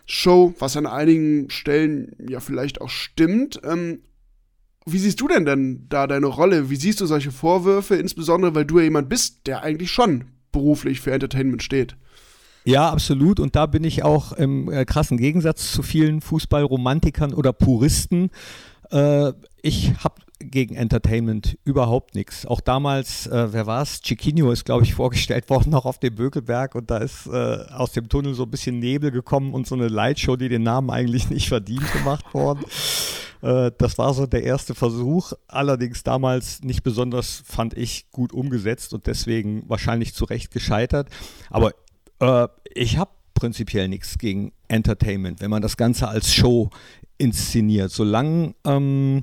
Show, 0.04 0.54
was 0.58 0.76
an 0.76 0.86
einigen 0.86 1.48
Stellen 1.48 2.14
ja 2.28 2.40
vielleicht 2.40 2.82
auch 2.82 2.90
stimmt. 2.90 3.60
Ähm, 3.64 4.00
wie 4.84 4.98
siehst 4.98 5.20
du 5.20 5.28
denn 5.28 5.46
denn 5.46 5.86
da 5.88 6.06
deine 6.06 6.26
Rolle? 6.26 6.68
Wie 6.68 6.76
siehst 6.76 7.00
du 7.00 7.06
solche 7.06 7.30
Vorwürfe, 7.30 7.96
insbesondere 7.96 8.54
weil 8.54 8.66
du 8.66 8.78
ja 8.78 8.84
jemand 8.84 9.08
bist, 9.08 9.46
der 9.46 9.62
eigentlich 9.62 9.90
schon 9.90 10.24
beruflich 10.52 11.00
für 11.00 11.12
Entertainment 11.12 11.62
steht? 11.62 11.96
Ja, 12.68 12.90
absolut. 12.90 13.40
Und 13.40 13.56
da 13.56 13.64
bin 13.64 13.82
ich 13.82 14.02
auch 14.02 14.32
im 14.32 14.70
äh, 14.70 14.84
krassen 14.84 15.16
Gegensatz 15.16 15.72
zu 15.72 15.82
vielen 15.82 16.20
Fußballromantikern 16.20 17.32
oder 17.32 17.54
Puristen. 17.54 18.30
Äh, 18.90 19.32
ich 19.62 19.94
habe 20.04 20.16
gegen 20.38 20.74
Entertainment 20.74 21.56
überhaupt 21.64 22.14
nichts. 22.14 22.44
Auch 22.44 22.60
damals, 22.60 23.26
äh, 23.26 23.54
wer 23.54 23.66
war 23.66 23.80
es? 23.80 24.02
Chiquinho 24.02 24.50
ist, 24.52 24.66
glaube 24.66 24.84
ich, 24.84 24.94
vorgestellt 24.96 25.48
worden, 25.48 25.70
noch 25.70 25.86
auf 25.86 25.98
dem 25.98 26.14
Bökelberg 26.14 26.74
und 26.74 26.90
da 26.90 26.98
ist 26.98 27.26
äh, 27.26 27.64
aus 27.72 27.92
dem 27.92 28.10
Tunnel 28.10 28.34
so 28.34 28.42
ein 28.42 28.50
bisschen 28.50 28.78
Nebel 28.80 29.12
gekommen 29.12 29.54
und 29.54 29.66
so 29.66 29.74
eine 29.74 29.88
Lightshow, 29.88 30.36
die 30.36 30.50
den 30.50 30.62
Namen 30.62 30.90
eigentlich 30.90 31.30
nicht 31.30 31.48
verdient 31.48 31.90
gemacht 31.94 32.34
worden. 32.34 32.66
Äh, 33.40 33.72
das 33.78 33.96
war 33.96 34.12
so 34.12 34.26
der 34.26 34.42
erste 34.42 34.74
Versuch, 34.74 35.32
allerdings 35.46 36.02
damals 36.02 36.62
nicht 36.62 36.82
besonders, 36.82 37.42
fand 37.46 37.78
ich, 37.78 38.10
gut 38.10 38.34
umgesetzt 38.34 38.92
und 38.92 39.06
deswegen 39.06 39.66
wahrscheinlich 39.70 40.12
zu 40.12 40.26
Recht 40.26 40.50
gescheitert. 40.50 41.08
Aber 41.48 41.72
äh, 42.20 42.48
ich 42.74 42.96
habe 42.96 43.10
prinzipiell 43.34 43.88
nichts 43.88 44.18
gegen 44.18 44.52
Entertainment, 44.68 45.40
wenn 45.40 45.50
man 45.50 45.62
das 45.62 45.76
Ganze 45.76 46.08
als 46.08 46.32
Show 46.32 46.70
inszeniert. 47.18 47.90
Solange 47.90 48.54
ähm, 48.64 49.22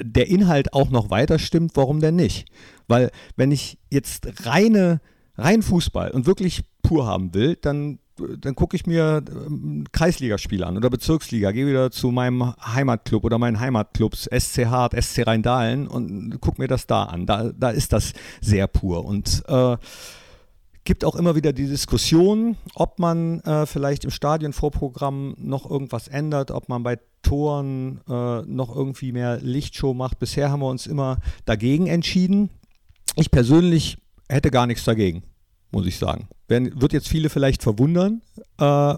der 0.00 0.28
Inhalt 0.28 0.72
auch 0.72 0.90
noch 0.90 1.10
weiter 1.10 1.38
stimmt, 1.38 1.72
warum 1.74 2.00
denn 2.00 2.16
nicht? 2.16 2.48
Weil 2.88 3.10
wenn 3.36 3.50
ich 3.50 3.78
jetzt 3.90 4.46
reine, 4.46 5.00
rein 5.36 5.62
Fußball 5.62 6.10
und 6.10 6.26
wirklich 6.26 6.62
pur 6.82 7.06
haben 7.06 7.34
will, 7.34 7.56
dann 7.56 7.98
dann 8.40 8.54
gucke 8.54 8.76
ich 8.76 8.86
mir 8.86 9.22
ähm, 9.28 9.84
Kreisligaspiele 9.92 10.66
an 10.66 10.76
oder 10.76 10.90
Bezirksliga, 10.90 11.52
gehe 11.52 11.66
wieder 11.66 11.90
zu 11.90 12.10
meinem 12.10 12.54
Heimatclub 12.64 13.24
oder 13.24 13.38
meinen 13.38 13.60
Heimatclubs 13.60 14.28
SC 14.34 14.66
Hart, 14.66 14.94
SC 14.98 15.26
Rheindahlen 15.26 15.86
und 15.86 16.40
gucke 16.40 16.60
mir 16.60 16.68
das 16.68 16.86
da 16.86 17.04
an. 17.04 17.26
Da, 17.26 17.52
da 17.54 17.70
ist 17.70 17.92
das 17.92 18.12
sehr 18.40 18.68
pur 18.68 19.04
und 19.04 19.42
äh, 19.48 19.76
gibt 20.86 21.04
auch 21.04 21.16
immer 21.16 21.36
wieder 21.36 21.52
die 21.52 21.66
Diskussion, 21.66 22.56
ob 22.74 22.98
man 22.98 23.40
äh, 23.40 23.66
vielleicht 23.66 24.04
im 24.04 24.10
Stadionvorprogramm 24.10 25.34
noch 25.36 25.70
irgendwas 25.70 26.08
ändert, 26.08 26.50
ob 26.50 26.70
man 26.70 26.82
bei 26.82 26.98
Toren 27.20 28.00
äh, 28.08 28.40
noch 28.42 28.74
irgendwie 28.74 29.12
mehr 29.12 29.38
Lichtshow 29.42 29.92
macht. 29.92 30.18
Bisher 30.18 30.50
haben 30.50 30.60
wir 30.60 30.68
uns 30.68 30.86
immer 30.86 31.18
dagegen 31.44 31.86
entschieden. 31.86 32.48
Ich 33.16 33.30
persönlich 33.30 33.98
hätte 34.28 34.50
gar 34.50 34.66
nichts 34.66 34.84
dagegen 34.84 35.22
muss 35.76 35.86
ich 35.86 35.98
sagen. 35.98 36.28
Werden, 36.48 36.80
wird 36.80 36.94
jetzt 36.94 37.08
viele 37.08 37.28
vielleicht 37.28 37.62
verwundern, 37.62 38.22
äh, 38.58 38.94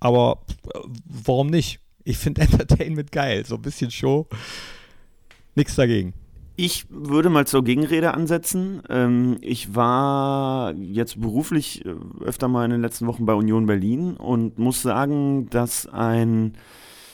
aber 0.00 0.44
äh, 0.72 0.78
warum 1.04 1.48
nicht? 1.48 1.80
Ich 2.04 2.18
finde 2.18 2.40
Entertainment 2.42 3.12
geil, 3.12 3.44
so 3.44 3.56
ein 3.56 3.62
bisschen 3.62 3.90
Show. 3.90 4.28
Nichts 5.54 5.74
dagegen. 5.74 6.14
Ich 6.54 6.86
würde 6.90 7.30
mal 7.30 7.46
zur 7.46 7.64
Gegenrede 7.64 8.14
ansetzen. 8.14 8.82
Ähm, 8.88 9.38
ich 9.40 9.74
war 9.74 10.74
jetzt 10.74 11.20
beruflich 11.20 11.84
äh, 11.86 11.94
öfter 12.24 12.48
mal 12.48 12.64
in 12.64 12.70
den 12.70 12.82
letzten 12.82 13.06
Wochen 13.06 13.24
bei 13.24 13.34
Union 13.34 13.66
Berlin 13.66 14.16
und 14.16 14.58
muss 14.58 14.82
sagen, 14.82 15.48
dass 15.48 15.86
ein 15.86 16.52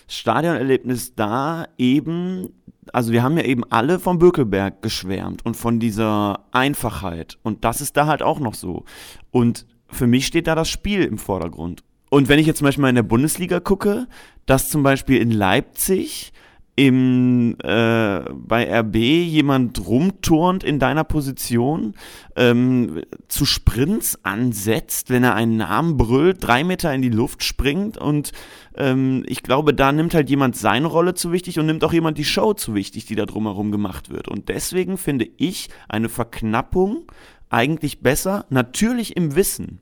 Stadionerlebnis 0.08 1.14
da 1.14 1.66
eben 1.76 2.48
also 2.92 3.12
wir 3.12 3.22
haben 3.22 3.36
ja 3.36 3.44
eben 3.44 3.64
alle 3.70 3.98
vom 3.98 4.18
Bökelberg 4.18 4.82
geschwärmt 4.82 5.44
und 5.44 5.56
von 5.56 5.78
dieser 5.78 6.44
Einfachheit. 6.52 7.38
Und 7.42 7.64
das 7.64 7.80
ist 7.80 7.96
da 7.96 8.06
halt 8.06 8.22
auch 8.22 8.40
noch 8.40 8.54
so. 8.54 8.84
Und 9.30 9.66
für 9.88 10.06
mich 10.06 10.26
steht 10.26 10.46
da 10.46 10.54
das 10.54 10.68
Spiel 10.68 11.04
im 11.04 11.18
Vordergrund. 11.18 11.82
Und 12.10 12.28
wenn 12.28 12.38
ich 12.38 12.46
jetzt 12.46 12.58
zum 12.58 12.64
Beispiel 12.64 12.82
mal 12.82 12.88
in 12.88 12.94
der 12.94 13.02
Bundesliga 13.02 13.60
gucke, 13.60 14.06
dass 14.46 14.70
zum 14.70 14.82
Beispiel 14.82 15.18
in 15.18 15.30
Leipzig 15.30 16.32
im, 16.78 17.56
äh, 17.64 18.20
bei 18.30 18.80
RB 18.80 18.94
jemand 18.94 19.84
rumturnt 19.84 20.62
in 20.62 20.78
deiner 20.78 21.02
Position, 21.02 21.94
ähm, 22.36 23.02
zu 23.26 23.46
Sprints 23.46 24.20
ansetzt, 24.22 25.10
wenn 25.10 25.24
er 25.24 25.34
einen 25.34 25.56
Namen 25.56 25.96
brüllt, 25.96 26.36
drei 26.40 26.62
Meter 26.62 26.94
in 26.94 27.02
die 27.02 27.08
Luft 27.08 27.42
springt 27.42 27.98
und 27.98 28.30
ähm, 28.76 29.24
ich 29.26 29.42
glaube, 29.42 29.74
da 29.74 29.90
nimmt 29.90 30.14
halt 30.14 30.30
jemand 30.30 30.54
seine 30.54 30.86
Rolle 30.86 31.14
zu 31.14 31.32
wichtig 31.32 31.58
und 31.58 31.66
nimmt 31.66 31.82
auch 31.82 31.92
jemand 31.92 32.16
die 32.16 32.24
Show 32.24 32.54
zu 32.54 32.76
wichtig, 32.76 33.06
die 33.06 33.16
da 33.16 33.26
drumherum 33.26 33.72
gemacht 33.72 34.08
wird. 34.08 34.28
Und 34.28 34.48
deswegen 34.48 34.98
finde 34.98 35.28
ich 35.36 35.70
eine 35.88 36.08
Verknappung 36.08 37.10
eigentlich 37.50 38.02
besser, 38.02 38.46
natürlich 38.50 39.16
im 39.16 39.34
Wissen, 39.34 39.80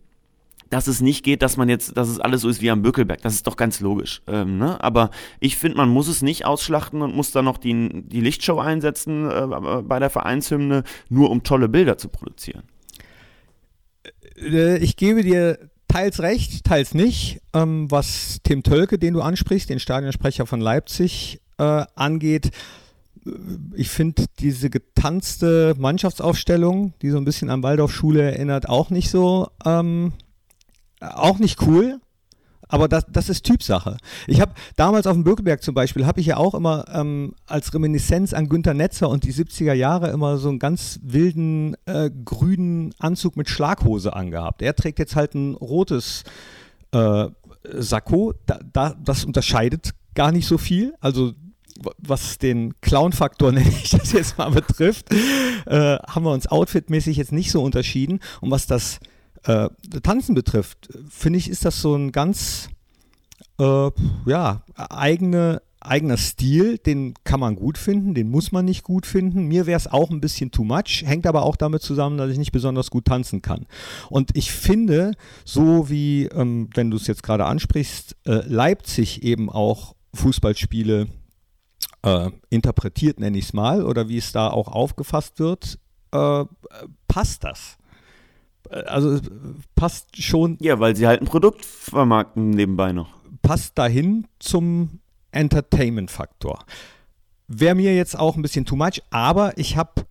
dass 0.70 0.86
es 0.86 1.00
nicht 1.00 1.24
geht, 1.24 1.42
dass 1.42 1.56
man 1.56 1.68
jetzt, 1.68 1.96
dass 1.96 2.08
es 2.08 2.18
alles 2.18 2.40
so 2.40 2.48
ist 2.48 2.60
wie 2.60 2.70
am 2.70 2.82
Bökelberg. 2.82 3.22
Das 3.22 3.34
ist 3.34 3.46
doch 3.46 3.56
ganz 3.56 3.80
logisch. 3.80 4.22
Ähm, 4.26 4.58
ne? 4.58 4.82
Aber 4.82 5.10
ich 5.40 5.56
finde, 5.56 5.76
man 5.76 5.88
muss 5.88 6.08
es 6.08 6.22
nicht 6.22 6.44
ausschlachten 6.44 7.02
und 7.02 7.14
muss 7.14 7.30
da 7.30 7.42
noch 7.42 7.58
die, 7.58 8.02
die 8.06 8.20
Lichtshow 8.20 8.58
einsetzen 8.58 9.30
äh, 9.30 9.82
bei 9.82 9.98
der 9.98 10.10
Vereinshymne, 10.10 10.82
nur 11.08 11.30
um 11.30 11.42
tolle 11.42 11.68
Bilder 11.68 11.98
zu 11.98 12.08
produzieren. 12.08 12.64
Äh, 14.36 14.78
ich 14.78 14.96
gebe 14.96 15.22
dir 15.22 15.58
teils 15.88 16.20
recht, 16.20 16.64
teils 16.64 16.94
nicht. 16.94 17.40
Ähm, 17.54 17.90
was 17.90 18.40
Tim 18.42 18.62
Tölke, 18.62 18.98
den 18.98 19.14
du 19.14 19.22
ansprichst, 19.22 19.70
den 19.70 19.80
Stadionsprecher 19.80 20.46
von 20.46 20.60
Leipzig, 20.60 21.40
äh, 21.58 21.84
angeht, 21.94 22.50
äh, 23.24 23.30
ich 23.74 23.88
finde 23.88 24.24
diese 24.40 24.68
getanzte 24.68 25.74
Mannschaftsaufstellung, 25.78 26.92
die 27.02 27.10
so 27.10 27.18
ein 27.18 27.24
bisschen 27.24 27.50
an 27.50 27.62
Waldorfschule 27.62 28.22
erinnert, 28.22 28.68
auch 28.68 28.90
nicht 28.90 29.10
so 29.10 29.48
ähm, 29.64 30.12
auch 31.00 31.38
nicht 31.38 31.62
cool. 31.62 32.00
Aber 32.68 32.88
das, 32.88 33.04
das 33.08 33.28
ist 33.28 33.44
Typsache. 33.44 33.96
Ich 34.26 34.40
habe 34.40 34.52
damals 34.76 35.06
auf 35.06 35.14
dem 35.14 35.24
Bürgerberg 35.24 35.62
zum 35.62 35.74
Beispiel, 35.74 36.04
habe 36.04 36.20
ich 36.20 36.26
ja 36.26 36.36
auch 36.36 36.54
immer 36.54 36.84
ähm, 36.92 37.34
als 37.46 37.72
Reminiszenz 37.72 38.32
an 38.32 38.48
Günter 38.48 38.74
Netzer 38.74 39.08
und 39.08 39.24
die 39.24 39.32
70er 39.32 39.72
Jahre 39.72 40.10
immer 40.10 40.38
so 40.38 40.48
einen 40.48 40.58
ganz 40.58 40.98
wilden 41.02 41.76
äh, 41.86 42.10
grünen 42.24 42.92
Anzug 42.98 43.36
mit 43.36 43.48
Schlaghose 43.48 44.14
angehabt. 44.16 44.62
Er 44.62 44.74
trägt 44.74 44.98
jetzt 44.98 45.14
halt 45.14 45.34
ein 45.34 45.54
rotes 45.54 46.24
äh, 46.92 47.26
Sakko. 47.62 48.34
Da, 48.46 48.58
da, 48.72 48.94
das 49.00 49.24
unterscheidet 49.24 49.90
gar 50.14 50.32
nicht 50.32 50.46
so 50.46 50.58
viel. 50.58 50.94
Also 51.00 51.34
was 51.98 52.38
den 52.38 52.74
Clown-Faktor, 52.80 53.52
nenne 53.52 53.68
ich 53.68 53.90
das 53.90 54.12
jetzt 54.12 54.38
mal, 54.38 54.50
betrifft, 54.50 55.12
äh, 55.66 55.98
haben 55.98 56.24
wir 56.24 56.32
uns 56.32 56.48
outfitmäßig 56.48 57.16
jetzt 57.16 57.32
nicht 57.32 57.52
so 57.52 57.62
unterschieden. 57.62 58.20
Und 58.40 58.50
was 58.50 58.66
das 58.66 58.98
äh, 59.46 59.68
Tanzen 60.02 60.34
betrifft, 60.34 60.88
finde 61.08 61.38
ich, 61.38 61.48
ist 61.48 61.64
das 61.64 61.80
so 61.80 61.94
ein 61.94 62.12
ganz 62.12 62.68
äh, 63.58 63.90
ja, 64.26 64.62
eigene, 64.74 65.62
eigener 65.80 66.16
Stil, 66.16 66.78
den 66.78 67.14
kann 67.24 67.40
man 67.40 67.54
gut 67.54 67.78
finden, 67.78 68.14
den 68.14 68.28
muss 68.28 68.50
man 68.50 68.64
nicht 68.64 68.82
gut 68.82 69.06
finden. 69.06 69.46
Mir 69.46 69.66
wäre 69.66 69.76
es 69.76 69.86
auch 69.86 70.10
ein 70.10 70.20
bisschen 70.20 70.50
too 70.50 70.64
much, 70.64 71.04
hängt 71.04 71.26
aber 71.26 71.42
auch 71.42 71.56
damit 71.56 71.82
zusammen, 71.82 72.18
dass 72.18 72.30
ich 72.30 72.38
nicht 72.38 72.52
besonders 72.52 72.90
gut 72.90 73.04
tanzen 73.04 73.40
kann. 73.40 73.66
Und 74.10 74.36
ich 74.36 74.50
finde, 74.50 75.12
so 75.44 75.88
wie, 75.88 76.24
ähm, 76.26 76.68
wenn 76.74 76.90
du 76.90 76.96
es 76.96 77.06
jetzt 77.06 77.22
gerade 77.22 77.44
ansprichst, 77.44 78.16
äh, 78.26 78.42
Leipzig 78.46 79.22
eben 79.22 79.48
auch 79.48 79.94
Fußballspiele 80.14 81.06
äh, 82.02 82.30
interpretiert, 82.50 83.20
nenne 83.20 83.38
ich 83.38 83.46
es 83.46 83.52
mal, 83.52 83.84
oder 83.84 84.08
wie 84.08 84.18
es 84.18 84.32
da 84.32 84.50
auch 84.50 84.68
aufgefasst 84.68 85.38
wird, 85.38 85.78
äh, 86.10 86.44
passt 87.06 87.44
das 87.44 87.75
also 88.70 89.20
passt 89.74 90.22
schon. 90.22 90.56
Ja, 90.60 90.80
weil 90.80 90.96
sie 90.96 91.06
halt 91.06 91.20
ein 91.20 91.26
Produkt 91.26 91.64
vermarkten 91.64 92.50
nebenbei 92.50 92.92
noch. 92.92 93.08
Passt 93.42 93.78
dahin 93.78 94.26
zum 94.38 95.00
Entertainment-Faktor. 95.32 96.64
Wäre 97.48 97.74
mir 97.74 97.94
jetzt 97.94 98.18
auch 98.18 98.36
ein 98.36 98.42
bisschen 98.42 98.64
too 98.64 98.76
much, 98.76 99.02
aber 99.10 99.56
ich 99.56 99.76
habe 99.76 100.06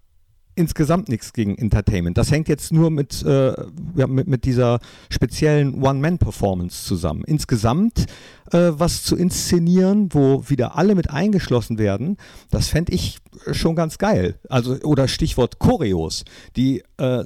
insgesamt 0.56 1.10
nichts 1.10 1.34
gegen 1.34 1.58
Entertainment. 1.58 2.18
Das 2.18 2.32
hängt 2.32 2.48
jetzt 2.48 2.72
nur 2.72 2.90
mit, 2.90 3.24
äh, 3.24 3.54
ja, 3.96 4.08
mit, 4.08 4.28
mit, 4.28 4.46
dieser 4.46 4.80
speziellen 5.10 5.84
One-Man-Performance 5.84 6.86
zusammen. 6.86 7.24
Insgesamt 7.26 8.06
äh, 8.52 8.72
was 8.72 9.04
zu 9.04 9.16
inszenieren, 9.16 10.10
wo 10.14 10.48
wieder 10.50 10.78
alle 10.78 10.96
mit 10.96 11.10
eingeschlossen 11.10 11.78
werden, 11.78 12.18
das 12.52 12.70
fände 12.70 12.94
ich 12.94 13.20
schon 13.52 13.76
ganz 13.76 13.98
geil. 13.98 14.40
Also, 14.50 14.76
oder 14.82 15.08
Stichwort 15.08 15.60
Choreos. 15.60 16.24
Die, 16.56 16.84
äh, 16.98 17.24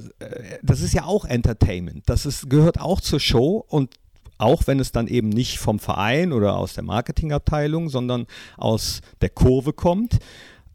das 0.62 0.80
ist 0.80 0.92
ja 0.92 1.04
auch 1.04 1.24
Entertainment. 1.24 2.04
Das 2.06 2.26
ist, 2.26 2.50
gehört 2.50 2.80
auch 2.80 3.00
zur 3.00 3.20
Show 3.20 3.64
und 3.68 3.94
auch 4.38 4.66
wenn 4.66 4.80
es 4.80 4.90
dann 4.90 5.06
eben 5.06 5.28
nicht 5.28 5.58
vom 5.58 5.78
Verein 5.78 6.32
oder 6.32 6.56
aus 6.56 6.72
der 6.72 6.82
Marketingabteilung, 6.82 7.90
sondern 7.90 8.26
aus 8.56 9.02
der 9.20 9.28
Kurve 9.28 9.74
kommt, 9.74 10.18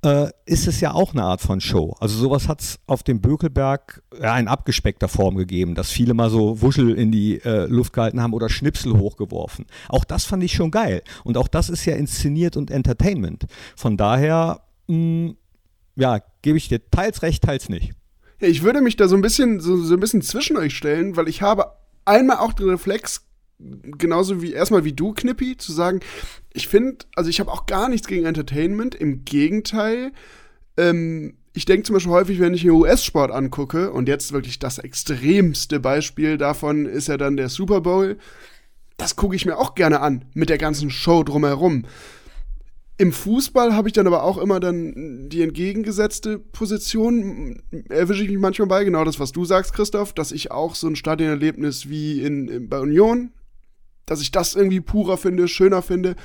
äh, 0.06 0.30
ist 0.46 0.68
es 0.68 0.80
ja 0.80 0.94
auch 0.94 1.14
eine 1.14 1.24
Art 1.24 1.42
von 1.42 1.60
Show. 1.60 1.96
Also 2.00 2.18
sowas 2.18 2.48
hat 2.48 2.62
es 2.62 2.80
auf 2.88 3.04
dem 3.04 3.20
Bökelberg 3.20 4.04
ja, 4.22 4.38
in 4.38 4.48
abgespeckter 4.48 5.08
Form 5.08 5.36
gegeben, 5.36 5.76
dass 5.76 5.90
viele 5.90 6.14
mal 6.14 6.30
so 6.30 6.62
Wuschel 6.62 6.96
in 6.96 7.12
die 7.12 7.42
äh, 7.44 7.66
Luft 7.66 7.94
gehalten 7.94 8.22
haben 8.22 8.34
oder 8.34 8.50
Schnipsel 8.50 8.98
hochgeworfen. 8.98 9.66
Auch 9.90 10.06
das 10.06 10.26
fand 10.26 10.44
ich 10.44 10.54
schon 10.54 10.72
geil. 10.72 11.02
Und 11.24 11.38
auch 11.38 11.48
das 11.48 11.70
ist 11.70 11.86
ja 11.86 11.96
inszeniert 11.96 12.56
und 12.56 12.72
Entertainment. 12.72 13.46
Von 13.76 13.98
daher, 13.98 14.62
mh, 14.88 14.96
mm, 14.96 15.38
ja, 15.98 16.20
gebe 16.42 16.58
ich 16.58 16.68
dir 16.68 16.90
teils 16.90 17.22
recht, 17.22 17.44
teils 17.44 17.70
nicht. 17.70 17.94
Ich 18.40 18.64
würde 18.64 18.82
mich 18.82 18.98
da 18.98 19.08
so 19.08 19.16
ein 19.16 19.22
bisschen 19.22 19.60
so, 19.60 19.78
so 19.78 19.94
ein 19.94 20.00
bisschen 20.00 20.22
zwischen 20.22 20.58
euch 20.58 20.76
stellen, 20.76 21.16
weil 21.16 21.28
ich 21.28 21.42
habe 21.42 21.72
einmal 22.04 22.38
auch 22.38 22.54
den 22.54 22.70
Reflex 22.70 23.26
genauso 23.60 24.42
wie 24.42 24.54
erstmal 24.54 24.84
wie 24.84 24.94
du, 24.94 25.14
Knippi, 25.14 25.58
zu 25.58 25.72
sagen, 25.72 26.00
ich 26.54 26.68
finde, 26.68 27.06
also 27.16 27.30
ich 27.30 27.40
habe 27.40 27.52
auch 27.52 27.66
gar 27.66 27.90
nichts 27.90 28.08
gegen 28.08 28.26
Entertainment, 28.26 28.96
im 28.96 29.26
Gegenteil. 29.26 30.12
Ähm, 30.78 31.36
ich 31.54 31.66
denke 31.66 31.84
zum 31.84 31.94
Beispiel 31.94 32.12
häufig, 32.12 32.40
wenn 32.40 32.54
ich 32.54 32.66
mir 32.66 32.74
US-Sport 32.74 33.32
angucke, 33.32 33.92
und 33.92 34.10
jetzt 34.10 34.34
wirklich 34.34 34.60
das 34.60 34.78
extremste 34.78 35.80
Beispiel 35.80 36.38
davon 36.38 36.86
ist 36.86 37.08
ja 37.08 37.18
dann 37.18 37.38
der 37.38 37.50
Super 37.50 37.82
Bowl, 37.82 38.18
das 38.98 39.16
gucke 39.16 39.36
ich 39.36 39.46
mir 39.46 39.58
auch 39.58 39.76
gerne 39.76 40.02
an, 40.02 40.26
mit 40.34 40.50
der 40.50 40.58
ganzen 40.58 40.90
Show 40.90 41.24
drumherum. 41.24 41.86
Im 42.98 43.12
Fußball 43.12 43.74
habe 43.74 43.90
ich 43.90 43.94
dann 43.94 44.08
aber 44.08 44.24
auch 44.24 44.38
immer 44.38 44.62
dann 44.62 45.28
die 45.28 45.42
entgegengesetzte 45.42 46.40
Position. 46.40 47.62
Erwische 47.90 48.24
ich 48.24 48.30
mich 48.30 48.40
manchmal 48.40 48.70
bei, 48.70 48.84
genau 48.86 49.04
das, 49.04 49.20
was 49.20 49.34
du 49.34 49.44
sagst, 49.44 49.74
Christoph, 49.74 50.14
dass 50.14 50.32
ich 50.32 50.52
auch 50.52 50.76
so 50.76 50.88
ein 50.88 50.96
Stadionerlebnis 50.96 51.90
wie 51.90 52.22
in, 52.22 52.48
in, 52.48 52.70
bei 52.70 52.80
Union, 52.80 53.34
dass 54.06 54.22
ich 54.22 54.32
das 54.32 54.56
irgendwie 54.56 54.82
purer 54.82 55.18
finde, 55.18 55.48
schöner 55.48 55.82
finde. 55.82 56.16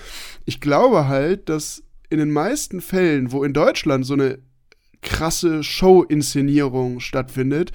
Ich 0.44 0.60
glaube 0.60 1.08
halt, 1.08 1.48
dass 1.48 1.82
in 2.08 2.18
den 2.18 2.30
meisten 2.30 2.80
Fällen, 2.80 3.32
wo 3.32 3.44
in 3.44 3.52
Deutschland 3.52 4.04
so 4.04 4.14
eine 4.14 4.38
krasse 5.02 5.62
Show-Inszenierung 5.62 7.00
stattfindet, 7.00 7.72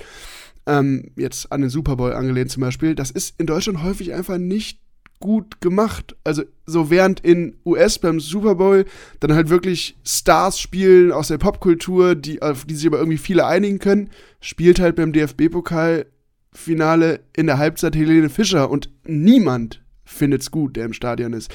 ähm, 0.68 1.12
jetzt 1.16 1.52
an 1.52 1.62
den 1.62 1.70
Super 1.70 1.96
Bowl 1.96 2.14
angelehnt 2.14 2.52
zum 2.52 2.62
Beispiel, 2.62 2.96
das 2.96 3.12
ist 3.12 3.40
in 3.40 3.48
Deutschland 3.48 3.84
häufig 3.84 4.14
einfach 4.14 4.38
nicht 4.38 4.80
gut 5.20 5.60
gemacht. 5.62 6.16
Also 6.24 6.44
so 6.66 6.90
während 6.90 7.20
in 7.22 7.56
US 7.66 8.00
beim 8.00 8.20
Super 8.20 8.56
Bowl 8.56 8.86
dann 9.20 9.34
halt 9.34 9.50
wirklich 9.50 9.96
Stars 10.04 10.60
spielen 10.60 11.12
aus 11.12 11.28
der 11.30 11.38
Popkultur, 11.38 12.16
die, 12.16 12.42
auf 12.42 12.66
die 12.66 12.74
sich 12.76 12.88
aber 12.88 12.98
irgendwie 12.98 13.18
viele 13.18 13.46
einigen 13.46 13.80
können, 13.80 14.10
spielt 14.42 14.80
halt 14.80 14.98
beim 14.98 15.14
DFB-Pokal-Finale 15.14 17.22
in 17.36 17.46
der 17.48 17.58
Halbzeit 17.58 17.96
Helene 17.96 18.30
Fischer 18.30 18.70
und 18.70 18.90
niemand 19.06 19.82
findet's 20.06 20.52
gut, 20.52 20.76
der 20.76 20.86
im 20.86 20.94
Stadion 20.94 21.34
ist. 21.34 21.54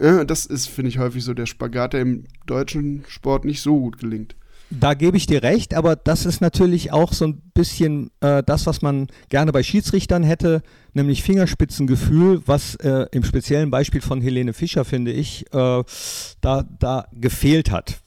Ja, 0.00 0.24
das 0.24 0.46
ist, 0.46 0.68
finde 0.68 0.90
ich, 0.90 0.98
häufig 0.98 1.24
so 1.24 1.34
der 1.34 1.46
Spagat, 1.46 1.92
der 1.92 2.00
im 2.00 2.24
deutschen 2.46 3.04
Sport 3.08 3.44
nicht 3.44 3.60
so 3.60 3.78
gut 3.78 3.98
gelingt. 3.98 4.36
Da 4.70 4.92
gebe 4.92 5.16
ich 5.16 5.26
dir 5.26 5.42
recht, 5.42 5.72
aber 5.72 5.96
das 5.96 6.26
ist 6.26 6.42
natürlich 6.42 6.92
auch 6.92 7.14
so 7.14 7.26
ein 7.26 7.40
bisschen 7.54 8.10
äh, 8.20 8.42
das, 8.42 8.66
was 8.66 8.82
man 8.82 9.06
gerne 9.30 9.50
bei 9.50 9.62
Schiedsrichtern 9.62 10.22
hätte, 10.22 10.62
nämlich 10.92 11.22
Fingerspitzengefühl, 11.22 12.42
was 12.44 12.74
äh, 12.76 13.06
im 13.12 13.24
speziellen 13.24 13.70
Beispiel 13.70 14.02
von 14.02 14.20
Helene 14.20 14.52
Fischer, 14.52 14.84
finde 14.84 15.12
ich, 15.12 15.46
äh, 15.54 15.82
da, 16.42 16.68
da 16.78 17.08
gefehlt 17.12 17.70
hat. 17.70 18.02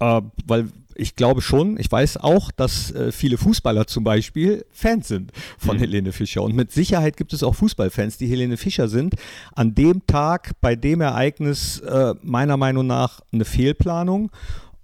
Äh, 0.00 0.22
weil 0.46 0.68
ich 0.98 1.14
glaube 1.14 1.42
schon, 1.42 1.78
ich 1.78 1.90
weiß 1.90 2.18
auch, 2.18 2.50
dass 2.50 2.90
äh, 2.92 3.12
viele 3.12 3.38
Fußballer 3.38 3.86
zum 3.86 4.04
Beispiel 4.04 4.64
Fans 4.72 5.08
sind 5.08 5.32
von 5.58 5.76
mhm. 5.76 5.80
Helene 5.80 6.12
Fischer. 6.12 6.42
Und 6.42 6.54
mit 6.54 6.72
Sicherheit 6.72 7.16
gibt 7.16 7.32
es 7.32 7.42
auch 7.42 7.54
Fußballfans, 7.54 8.18
die 8.18 8.26
Helene 8.26 8.56
Fischer 8.56 8.88
sind. 8.88 9.14
An 9.54 9.74
dem 9.74 10.06
Tag, 10.06 10.52
bei 10.60 10.74
dem 10.74 11.00
Ereignis, 11.00 11.80
äh, 11.80 12.14
meiner 12.22 12.56
Meinung 12.56 12.86
nach 12.86 13.20
eine 13.32 13.44
Fehlplanung. 13.44 14.30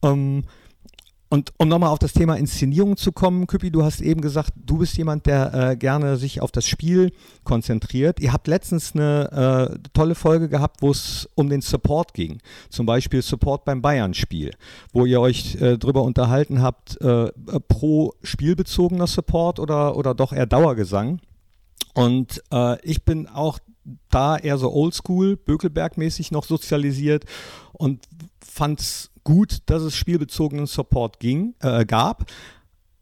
Ähm, 0.02 0.44
und 1.33 1.51
um 1.57 1.66
nochmal 1.66 1.89
auf 1.89 1.99
das 1.99 2.12
Thema 2.12 2.35
Inszenierung 2.35 2.99
zu 2.99 3.11
kommen, 3.11 3.47
Küppi, 3.47 3.70
du 3.70 3.83
hast 3.83 4.03
eben 4.03 4.20
gesagt, 4.20 4.53
du 4.55 4.76
bist 4.76 4.99
jemand, 4.99 5.24
der 5.24 5.55
äh, 5.55 5.76
gerne 5.78 6.18
sich 6.18 6.43
auf 6.43 6.53
das 6.53 6.66
Spiel 6.66 7.11
konzentriert. 7.43 8.20
Ihr 8.20 8.35
habt 8.35 8.49
letztens 8.49 8.95
eine 8.95 9.70
äh, 9.72 9.89
tolle 9.95 10.14
Folge 10.14 10.51
gehabt, 10.51 10.83
wo 10.83 10.91
es 10.91 11.26
um 11.35 11.49
den 11.49 11.62
Support 11.62 12.12
ging. 12.12 12.37
Zum 12.68 12.85
Beispiel 12.85 13.22
Support 13.22 13.64
beim 13.64 13.80
Bayern-Spiel, 13.80 14.51
wo 14.93 15.07
ihr 15.07 15.22
euch 15.22 15.55
äh, 15.55 15.78
darüber 15.78 16.03
unterhalten 16.03 16.61
habt, 16.61 17.01
äh, 17.01 17.33
pro 17.66 18.12
spielbezogener 18.22 19.07
Support 19.07 19.59
oder, 19.59 19.97
oder 19.97 20.14
doch 20.14 20.35
eher 20.35 20.45
Dauergesang. 20.45 21.18
Und 21.95 22.43
äh, 22.53 22.78
ich 22.83 23.07
bin 23.07 23.26
auch 23.26 23.59
da 24.11 24.37
eher 24.37 24.59
so 24.59 24.70
oldschool, 24.70 25.39
Bökelberg-mäßig 25.39 26.30
noch 26.30 26.45
sozialisiert 26.45 27.24
und 27.72 28.03
fand 28.39 28.80
es 28.80 29.11
gut, 29.24 29.58
dass 29.66 29.82
es 29.82 29.96
spielbezogenen 29.96 30.66
Support 30.66 31.20
ging, 31.20 31.54
äh, 31.60 31.84
gab. 31.84 32.30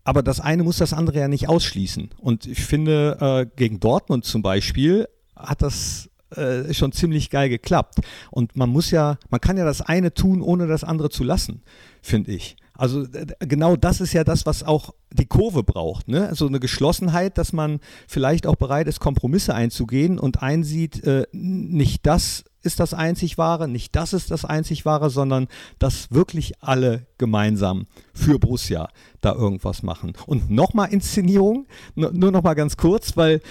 Aber 0.04 0.22
das 0.22 0.40
eine 0.40 0.62
muss 0.62 0.78
das 0.78 0.92
andere 0.92 1.20
ja 1.20 1.28
nicht 1.28 1.48
ausschließen. 1.48 2.10
Und 2.18 2.46
ich 2.46 2.60
finde, 2.60 3.18
äh, 3.20 3.56
gegen 3.56 3.80
Dortmund 3.80 4.24
zum 4.24 4.42
Beispiel 4.42 5.08
hat 5.36 5.62
das 5.62 6.10
äh, 6.34 6.72
schon 6.72 6.92
ziemlich 6.92 7.30
geil 7.30 7.48
geklappt. 7.48 8.00
Und 8.30 8.56
man 8.56 8.70
muss 8.70 8.90
ja, 8.90 9.18
man 9.30 9.40
kann 9.40 9.56
ja 9.56 9.64
das 9.64 9.82
eine 9.82 10.14
tun, 10.14 10.42
ohne 10.42 10.66
das 10.66 10.84
andere 10.84 11.10
zu 11.10 11.24
lassen, 11.24 11.62
finde 12.02 12.32
ich. 12.32 12.56
Also 12.80 13.04
genau 13.40 13.76
das 13.76 14.00
ist 14.00 14.14
ja 14.14 14.24
das, 14.24 14.46
was 14.46 14.62
auch 14.62 14.94
die 15.12 15.26
Kurve 15.26 15.62
braucht. 15.62 16.08
Ne? 16.08 16.26
Also 16.26 16.46
eine 16.46 16.60
Geschlossenheit, 16.60 17.36
dass 17.36 17.52
man 17.52 17.78
vielleicht 18.08 18.46
auch 18.46 18.56
bereit 18.56 18.86
ist, 18.86 19.00
Kompromisse 19.00 19.54
einzugehen 19.54 20.18
und 20.18 20.42
einsieht, 20.42 21.04
äh, 21.04 21.26
nicht 21.30 22.06
das 22.06 22.42
ist 22.62 22.80
das 22.80 22.94
einzig 22.94 23.36
wahre, 23.36 23.68
nicht 23.68 23.94
das 23.96 24.14
ist 24.14 24.30
das 24.30 24.46
einzig 24.46 24.86
wahre, 24.86 25.10
sondern 25.10 25.48
dass 25.78 26.10
wirklich 26.10 26.54
alle 26.62 27.06
gemeinsam 27.18 27.86
für 28.14 28.38
Borussia 28.38 28.88
da 29.20 29.34
irgendwas 29.34 29.82
machen. 29.82 30.14
Und 30.26 30.50
nochmal 30.50 30.90
Inszenierung, 30.90 31.66
nur 31.94 32.30
nochmal 32.30 32.54
ganz 32.54 32.78
kurz, 32.78 33.14
weil 33.14 33.42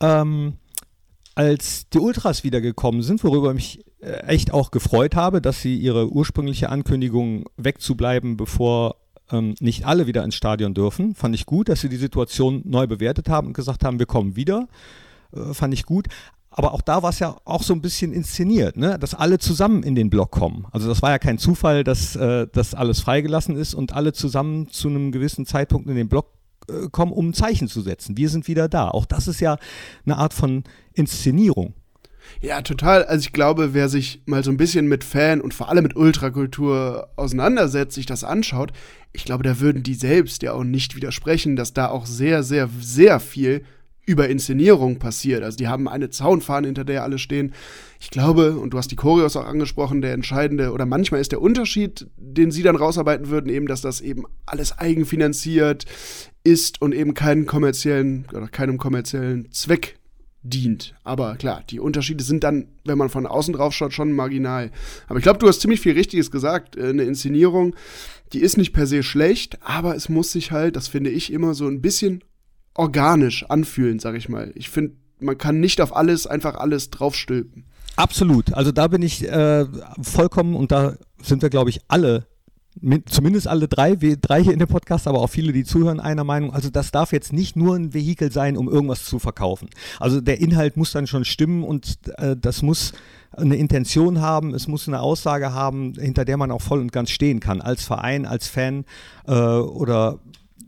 ähm, 0.00 0.58
als 1.34 1.88
die 1.88 2.00
Ultras 2.00 2.44
wiedergekommen 2.44 3.00
sind, 3.00 3.24
worüber 3.24 3.54
ich 3.54 3.78
mich 3.78 3.84
echt 4.26 4.52
auch 4.52 4.70
gefreut 4.70 5.16
habe, 5.16 5.40
dass 5.40 5.60
sie 5.60 5.76
ihre 5.76 6.10
ursprüngliche 6.10 6.68
Ankündigung 6.68 7.46
wegzubleiben, 7.56 8.36
bevor 8.36 8.96
ähm, 9.30 9.54
nicht 9.60 9.86
alle 9.86 10.06
wieder 10.06 10.24
ins 10.24 10.34
Stadion 10.34 10.74
dürfen, 10.74 11.14
fand 11.14 11.34
ich 11.34 11.46
gut, 11.46 11.68
dass 11.68 11.80
sie 11.80 11.88
die 11.88 11.96
Situation 11.96 12.62
neu 12.64 12.86
bewertet 12.86 13.28
haben 13.28 13.48
und 13.48 13.52
gesagt 13.54 13.84
haben, 13.84 13.98
wir 13.98 14.06
kommen 14.06 14.36
wieder. 14.36 14.68
Äh, 15.34 15.54
fand 15.54 15.74
ich 15.74 15.84
gut. 15.84 16.08
Aber 16.56 16.72
auch 16.72 16.82
da 16.82 17.02
war 17.02 17.10
es 17.10 17.18
ja 17.18 17.36
auch 17.44 17.64
so 17.64 17.74
ein 17.74 17.80
bisschen 17.80 18.12
inszeniert, 18.12 18.76
ne? 18.76 18.96
dass 18.96 19.12
alle 19.12 19.40
zusammen 19.40 19.82
in 19.82 19.96
den 19.96 20.08
Block 20.08 20.30
kommen. 20.30 20.66
Also 20.70 20.88
das 20.88 21.02
war 21.02 21.10
ja 21.10 21.18
kein 21.18 21.36
Zufall, 21.36 21.82
dass 21.82 22.14
äh, 22.14 22.46
das 22.52 22.74
alles 22.74 23.00
freigelassen 23.00 23.56
ist 23.56 23.74
und 23.74 23.92
alle 23.92 24.12
zusammen 24.12 24.68
zu 24.68 24.88
einem 24.88 25.10
gewissen 25.10 25.46
Zeitpunkt 25.46 25.88
in 25.88 25.96
den 25.96 26.08
Block 26.08 26.28
äh, 26.68 26.88
kommen, 26.90 27.10
um 27.10 27.30
ein 27.30 27.34
Zeichen 27.34 27.66
zu 27.66 27.80
setzen. 27.80 28.16
Wir 28.16 28.28
sind 28.28 28.46
wieder 28.46 28.68
da. 28.68 28.88
Auch 28.88 29.04
das 29.04 29.26
ist 29.26 29.40
ja 29.40 29.56
eine 30.06 30.16
Art 30.16 30.32
von 30.32 30.62
Inszenierung. 30.92 31.74
Ja, 32.40 32.62
total. 32.62 33.04
Also 33.04 33.22
ich 33.22 33.32
glaube, 33.32 33.74
wer 33.74 33.88
sich 33.88 34.22
mal 34.26 34.44
so 34.44 34.50
ein 34.50 34.56
bisschen 34.56 34.86
mit 34.86 35.04
Fan 35.04 35.40
und 35.40 35.54
vor 35.54 35.68
allem 35.68 35.82
mit 35.82 35.96
Ultrakultur 35.96 37.08
auseinandersetzt, 37.16 37.94
sich 37.94 38.06
das 38.06 38.24
anschaut, 38.24 38.72
ich 39.12 39.24
glaube, 39.24 39.44
da 39.44 39.60
würden 39.60 39.82
die 39.82 39.94
selbst 39.94 40.42
ja 40.42 40.52
auch 40.52 40.64
nicht 40.64 40.96
widersprechen, 40.96 41.56
dass 41.56 41.72
da 41.72 41.88
auch 41.88 42.06
sehr, 42.06 42.42
sehr, 42.42 42.68
sehr 42.80 43.20
viel 43.20 43.64
über 44.06 44.28
Inszenierung 44.28 44.98
passiert. 44.98 45.42
Also 45.42 45.56
die 45.56 45.68
haben 45.68 45.88
eine 45.88 46.10
Zaunfahne, 46.10 46.66
hinter 46.66 46.84
der 46.84 47.02
alle 47.02 47.18
stehen. 47.18 47.54
Ich 48.00 48.10
glaube, 48.10 48.56
und 48.56 48.70
du 48.70 48.78
hast 48.78 48.90
die 48.90 48.96
Choreos 48.96 49.36
auch 49.36 49.46
angesprochen, 49.46 50.02
der 50.02 50.12
entscheidende 50.12 50.72
oder 50.72 50.84
manchmal 50.84 51.20
ist 51.20 51.32
der 51.32 51.40
Unterschied, 51.40 52.06
den 52.16 52.50
sie 52.50 52.62
dann 52.62 52.76
rausarbeiten 52.76 53.28
würden, 53.30 53.48
eben, 53.48 53.66
dass 53.66 53.80
das 53.80 54.00
eben 54.00 54.24
alles 54.44 54.78
eigenfinanziert 54.78 55.86
ist 56.42 56.82
und 56.82 56.94
eben 56.94 57.14
keinen 57.14 57.46
kommerziellen 57.46 58.26
oder 58.32 58.48
keinem 58.48 58.76
kommerziellen 58.76 59.50
Zweck 59.52 59.96
dient. 60.44 60.94
Aber 61.02 61.36
klar, 61.36 61.64
die 61.68 61.80
Unterschiede 61.80 62.22
sind 62.22 62.44
dann, 62.44 62.68
wenn 62.84 62.98
man 62.98 63.08
von 63.08 63.26
außen 63.26 63.54
drauf 63.54 63.74
schaut, 63.74 63.92
schon 63.92 64.12
marginal. 64.12 64.70
Aber 65.08 65.18
ich 65.18 65.22
glaube, 65.22 65.38
du 65.38 65.48
hast 65.48 65.60
ziemlich 65.60 65.80
viel 65.80 65.94
Richtiges 65.94 66.30
gesagt. 66.30 66.76
Äh, 66.76 66.90
eine 66.90 67.04
Inszenierung, 67.04 67.74
die 68.32 68.40
ist 68.40 68.56
nicht 68.56 68.72
per 68.72 68.86
se 68.86 69.02
schlecht, 69.02 69.58
aber 69.62 69.96
es 69.96 70.08
muss 70.08 70.30
sich 70.30 70.52
halt, 70.52 70.76
das 70.76 70.86
finde 70.86 71.10
ich 71.10 71.32
immer 71.32 71.54
so 71.54 71.66
ein 71.66 71.80
bisschen 71.80 72.22
organisch 72.74 73.44
anfühlen, 73.48 73.98
sag 73.98 74.14
ich 74.16 74.28
mal. 74.28 74.52
Ich 74.54 74.68
finde, 74.68 74.96
man 75.18 75.38
kann 75.38 75.60
nicht 75.60 75.80
auf 75.80 75.96
alles 75.96 76.26
einfach 76.26 76.56
alles 76.56 76.90
draufstülpen. 76.90 77.64
Absolut. 77.96 78.52
Also 78.52 78.72
da 78.72 78.88
bin 78.88 79.02
ich 79.02 79.26
äh, 79.26 79.66
vollkommen 80.02 80.54
und 80.56 80.72
da 80.72 80.96
sind 81.22 81.42
wir, 81.42 81.50
glaube 81.50 81.70
ich, 81.70 81.80
alle 81.88 82.26
zumindest 83.06 83.46
alle 83.46 83.68
drei, 83.68 84.00
wir 84.00 84.16
drei 84.16 84.42
hier 84.42 84.52
in 84.52 84.58
dem 84.58 84.68
Podcast, 84.68 85.06
aber 85.06 85.20
auch 85.20 85.28
viele, 85.28 85.52
die 85.52 85.64
zuhören, 85.64 86.00
einer 86.00 86.24
Meinung. 86.24 86.52
Also 86.52 86.70
das 86.70 86.90
darf 86.90 87.12
jetzt 87.12 87.32
nicht 87.32 87.56
nur 87.56 87.76
ein 87.76 87.94
Vehikel 87.94 88.32
sein, 88.32 88.56
um 88.56 88.68
irgendwas 88.68 89.04
zu 89.04 89.18
verkaufen. 89.18 89.70
Also 90.00 90.20
der 90.20 90.40
Inhalt 90.40 90.76
muss 90.76 90.92
dann 90.92 91.06
schon 91.06 91.24
stimmen 91.24 91.62
und 91.62 91.98
äh, 92.18 92.36
das 92.36 92.62
muss 92.62 92.92
eine 93.32 93.56
Intention 93.56 94.20
haben, 94.20 94.54
es 94.54 94.68
muss 94.68 94.86
eine 94.88 95.00
Aussage 95.00 95.52
haben, 95.52 95.94
hinter 95.94 96.24
der 96.24 96.36
man 96.36 96.50
auch 96.50 96.62
voll 96.62 96.80
und 96.80 96.92
ganz 96.92 97.10
stehen 97.10 97.40
kann, 97.40 97.60
als 97.60 97.84
Verein, 97.84 98.26
als 98.26 98.48
Fan 98.48 98.84
äh, 99.26 99.32
oder 99.32 100.18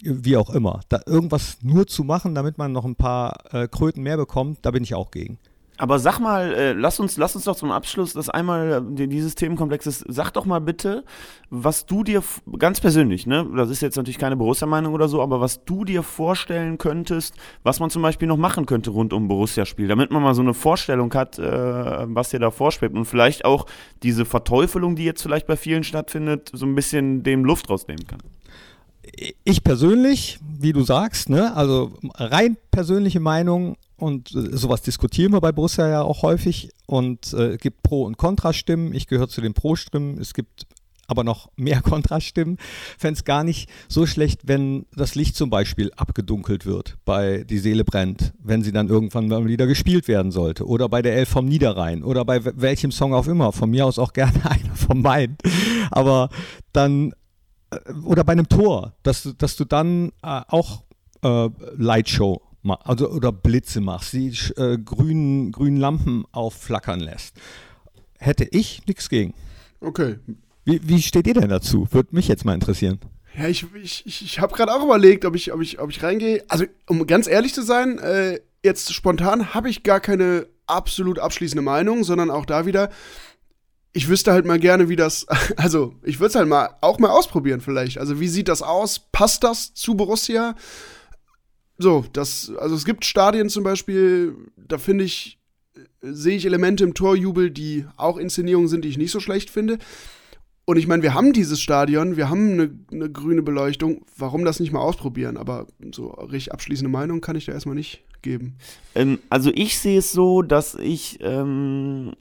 wie 0.02 0.36
auch 0.36 0.50
immer. 0.50 0.80
Da 0.88 1.00
irgendwas 1.06 1.58
nur 1.62 1.86
zu 1.86 2.04
machen, 2.04 2.34
damit 2.34 2.58
man 2.58 2.72
noch 2.72 2.84
ein 2.84 2.96
paar 2.96 3.38
äh, 3.52 3.68
Kröten 3.68 4.02
mehr 4.02 4.16
bekommt, 4.16 4.58
da 4.62 4.70
bin 4.70 4.82
ich 4.82 4.94
auch 4.94 5.10
gegen. 5.10 5.38
Aber 5.78 5.98
sag 5.98 6.20
mal, 6.20 6.54
äh, 6.54 6.72
lass 6.72 7.00
uns, 7.00 7.16
lass 7.16 7.36
uns 7.36 7.44
doch 7.44 7.56
zum 7.56 7.70
Abschluss 7.70 8.14
das 8.14 8.30
einmal 8.30 8.84
äh, 8.98 9.06
dieses 9.06 9.34
Themenkomplexes. 9.34 10.04
Sag 10.08 10.30
doch 10.30 10.46
mal 10.46 10.60
bitte, 10.60 11.04
was 11.50 11.84
du 11.84 12.02
dir 12.02 12.22
ganz 12.58 12.80
persönlich, 12.80 13.26
ne, 13.26 13.46
das 13.54 13.70
ist 13.70 13.82
jetzt 13.82 13.96
natürlich 13.96 14.18
keine 14.18 14.36
Borussia-Meinung 14.36 14.94
oder 14.94 15.08
so, 15.08 15.20
aber 15.22 15.40
was 15.40 15.64
du 15.64 15.84
dir 15.84 16.02
vorstellen 16.02 16.78
könntest, 16.78 17.34
was 17.62 17.78
man 17.78 17.90
zum 17.90 18.02
Beispiel 18.02 18.26
noch 18.26 18.38
machen 18.38 18.64
könnte 18.66 18.90
rund 18.90 19.12
um 19.12 19.28
Borussia-Spiel, 19.28 19.88
damit 19.88 20.10
man 20.10 20.22
mal 20.22 20.34
so 20.34 20.42
eine 20.42 20.54
Vorstellung 20.54 21.12
hat, 21.12 21.38
äh, 21.38 21.42
was 21.42 22.30
dir 22.30 22.40
da 22.40 22.50
vorschwebt 22.50 22.96
und 22.96 23.04
vielleicht 23.04 23.44
auch 23.44 23.66
diese 24.02 24.24
Verteufelung, 24.24 24.96
die 24.96 25.04
jetzt 25.04 25.22
vielleicht 25.22 25.46
bei 25.46 25.56
vielen 25.56 25.84
stattfindet, 25.84 26.50
so 26.52 26.64
ein 26.64 26.74
bisschen 26.74 27.22
dem 27.22 27.44
Luft 27.44 27.68
rausnehmen 27.68 28.06
kann 28.06 28.20
ich 29.44 29.62
persönlich, 29.62 30.38
wie 30.58 30.72
du 30.72 30.82
sagst, 30.82 31.30
ne, 31.30 31.54
also 31.56 31.92
rein 32.16 32.56
persönliche 32.70 33.20
Meinung 33.20 33.76
und 33.96 34.34
äh, 34.34 34.56
sowas 34.56 34.82
diskutieren 34.82 35.32
wir 35.32 35.40
bei 35.40 35.52
Borussia 35.52 35.88
ja 35.88 36.02
auch 36.02 36.22
häufig 36.22 36.70
und 36.86 37.32
äh, 37.34 37.56
gibt 37.56 37.82
Pro- 37.82 38.04
und 38.04 38.16
Kontrastimmen. 38.18 38.92
Ich 38.94 39.06
gehöre 39.06 39.28
zu 39.28 39.40
den 39.40 39.54
Pro-Stimmen. 39.54 40.18
Es 40.18 40.34
gibt 40.34 40.66
aber 41.08 41.22
noch 41.24 41.50
mehr 41.56 41.80
Kontraststimmen. 41.82 42.58
Fände 42.98 43.16
es 43.18 43.24
gar 43.24 43.44
nicht 43.44 43.70
so 43.88 44.06
schlecht, 44.06 44.40
wenn 44.44 44.86
das 44.94 45.14
Licht 45.14 45.36
zum 45.36 45.50
Beispiel 45.50 45.92
abgedunkelt 45.96 46.66
wird 46.66 46.96
bei 47.04 47.44
Die 47.44 47.58
Seele 47.58 47.84
brennt, 47.84 48.32
wenn 48.42 48.62
sie 48.62 48.72
dann 48.72 48.88
irgendwann 48.88 49.28
mal 49.28 49.46
wieder 49.46 49.66
gespielt 49.66 50.08
werden 50.08 50.32
sollte. 50.32 50.66
Oder 50.66 50.88
bei 50.88 51.02
der 51.02 51.14
Elf 51.14 51.28
vom 51.28 51.46
Niederrhein 51.46 52.02
oder 52.02 52.24
bei 52.24 52.40
welchem 52.44 52.90
Song 52.92 53.14
auch 53.14 53.26
immer. 53.28 53.52
Von 53.52 53.70
mir 53.70 53.86
aus 53.86 53.98
auch 53.98 54.12
gerne 54.14 54.50
einer 54.50 54.74
von 54.74 55.00
meinen. 55.00 55.36
aber 55.90 56.28
dann, 56.72 57.12
äh, 57.70 57.92
oder 58.04 58.24
bei 58.24 58.32
einem 58.32 58.48
Tor, 58.48 58.92
dass, 59.02 59.22
du- 59.22 59.32
dass 59.32 59.56
du 59.56 59.64
dann 59.64 60.08
äh, 60.22 60.40
auch 60.48 60.82
äh, 61.22 61.48
Lightshow 61.76 62.42
also, 62.70 63.10
oder 63.10 63.32
Blitze 63.32 63.80
machst, 63.80 64.12
die 64.12 64.28
äh, 64.56 64.78
grünen, 64.78 65.52
grünen 65.52 65.76
Lampen 65.76 66.24
aufflackern 66.32 67.00
lässt. 67.00 67.36
Hätte 68.18 68.44
ich 68.44 68.86
nichts 68.86 69.08
gegen. 69.08 69.34
Okay. 69.80 70.16
Wie, 70.64 70.80
wie 70.88 71.02
steht 71.02 71.26
ihr 71.26 71.34
denn 71.34 71.48
dazu? 71.48 71.88
Würde 71.90 72.14
mich 72.14 72.28
jetzt 72.28 72.44
mal 72.44 72.54
interessieren. 72.54 72.98
Ja, 73.36 73.48
ich, 73.48 73.66
ich, 73.74 74.06
ich, 74.06 74.22
ich 74.22 74.40
habe 74.40 74.54
gerade 74.54 74.74
auch 74.74 74.82
überlegt, 74.82 75.24
ob 75.24 75.36
ich, 75.36 75.52
ob, 75.52 75.60
ich, 75.60 75.78
ob 75.78 75.90
ich 75.90 76.02
reingehe. 76.02 76.44
Also, 76.48 76.64
um 76.86 77.06
ganz 77.06 77.26
ehrlich 77.28 77.52
zu 77.52 77.62
sein, 77.62 77.98
äh, 77.98 78.40
jetzt 78.62 78.92
spontan 78.92 79.54
habe 79.54 79.68
ich 79.68 79.82
gar 79.82 80.00
keine 80.00 80.46
absolut 80.66 81.18
abschließende 81.18 81.62
Meinung, 81.62 82.02
sondern 82.02 82.30
auch 82.30 82.46
da 82.46 82.66
wieder, 82.66 82.90
ich 83.92 84.08
wüsste 84.08 84.32
halt 84.32 84.44
mal 84.44 84.58
gerne, 84.58 84.88
wie 84.88 84.96
das, 84.96 85.26
also 85.56 85.94
ich 86.02 86.18
würde 86.18 86.30
es 86.30 86.34
halt 86.34 86.48
mal 86.48 86.76
auch 86.80 86.98
mal 86.98 87.10
ausprobieren 87.10 87.60
vielleicht. 87.60 87.98
Also 87.98 88.20
wie 88.20 88.28
sieht 88.28 88.48
das 88.48 88.62
aus? 88.62 89.00
Passt 89.12 89.44
das 89.44 89.74
zu 89.74 89.94
Borussia? 89.94 90.54
So, 91.78 92.04
das, 92.12 92.52
also 92.58 92.74
es 92.74 92.84
gibt 92.84 93.04
Stadien 93.04 93.48
zum 93.48 93.64
Beispiel, 93.64 94.34
da 94.56 94.78
finde 94.78 95.04
ich, 95.04 95.38
äh, 95.74 95.80
sehe 96.12 96.36
ich 96.36 96.46
Elemente 96.46 96.84
im 96.84 96.94
Torjubel, 96.94 97.50
die 97.50 97.84
auch 97.96 98.16
Inszenierungen 98.16 98.68
sind, 98.68 98.84
die 98.84 98.88
ich 98.88 98.98
nicht 98.98 99.10
so 99.10 99.20
schlecht 99.20 99.50
finde. 99.50 99.78
Und 100.64 100.78
ich 100.78 100.88
meine, 100.88 101.02
wir 101.04 101.14
haben 101.14 101.32
dieses 101.32 101.60
Stadion, 101.60 102.16
wir 102.16 102.28
haben 102.28 102.52
eine, 102.52 102.70
eine 102.90 103.10
grüne 103.10 103.42
Beleuchtung. 103.42 104.04
Warum 104.16 104.44
das 104.44 104.58
nicht 104.58 104.72
mal 104.72 104.80
ausprobieren? 104.80 105.36
Aber 105.36 105.68
so 105.92 106.08
richtig 106.08 106.52
abschließende 106.52 106.90
Meinung 106.90 107.20
kann 107.20 107.36
ich 107.36 107.44
da 107.44 107.52
erstmal 107.52 107.76
nicht 107.76 108.02
geben. 108.22 108.56
Ähm, 108.96 109.20
also 109.30 109.52
ich 109.54 109.78
sehe 109.78 109.98
es 109.98 110.10
so, 110.10 110.42
dass 110.42 110.74
ich, 110.74 111.18
ähm, 111.20 112.14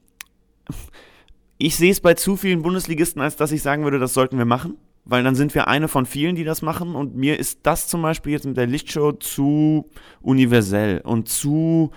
ich 1.58 1.76
sehe 1.76 1.92
es 1.92 2.02
bei 2.02 2.14
zu 2.14 2.38
vielen 2.38 2.62
Bundesligisten, 2.62 3.20
als 3.20 3.36
dass 3.36 3.52
ich 3.52 3.64
sagen 3.64 3.84
würde, 3.84 3.98
das 3.98 4.14
sollten 4.14 4.38
wir 4.38 4.46
machen. 4.46 4.78
Weil 5.06 5.24
dann 5.24 5.36
sind 5.36 5.54
wir 5.54 5.68
eine 5.68 5.88
von 5.88 6.06
vielen, 6.06 6.36
die 6.36 6.44
das 6.44 6.62
machen. 6.62 6.96
Und 6.96 7.16
mir 7.16 7.40
ist 7.40 7.60
das 7.64 7.88
zum 7.88 8.02
Beispiel 8.02 8.34
jetzt 8.34 8.46
mit 8.46 8.58
der 8.58 8.68
Lichtshow 8.68 9.12
zu 9.14 9.90
universell 10.22 11.02
und 11.02 11.30
zu, 11.30 11.92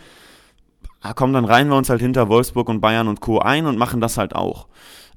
ah, 1.01 1.15
komm, 1.15 1.33
dann 1.33 1.47
reihen 1.47 1.69
wir 1.69 1.77
uns 1.77 1.89
halt 1.91 2.01
hinter 2.01 2.29
Wolfsburg 2.29 2.69
und 2.69 2.81
Bayern 2.81 3.09
und 3.09 3.21
Co. 3.21 3.39
ein 3.39 3.67
und 3.67 3.79
machen 3.79 4.01
das 4.01 4.19
halt 4.19 4.35
auch. 4.35 4.69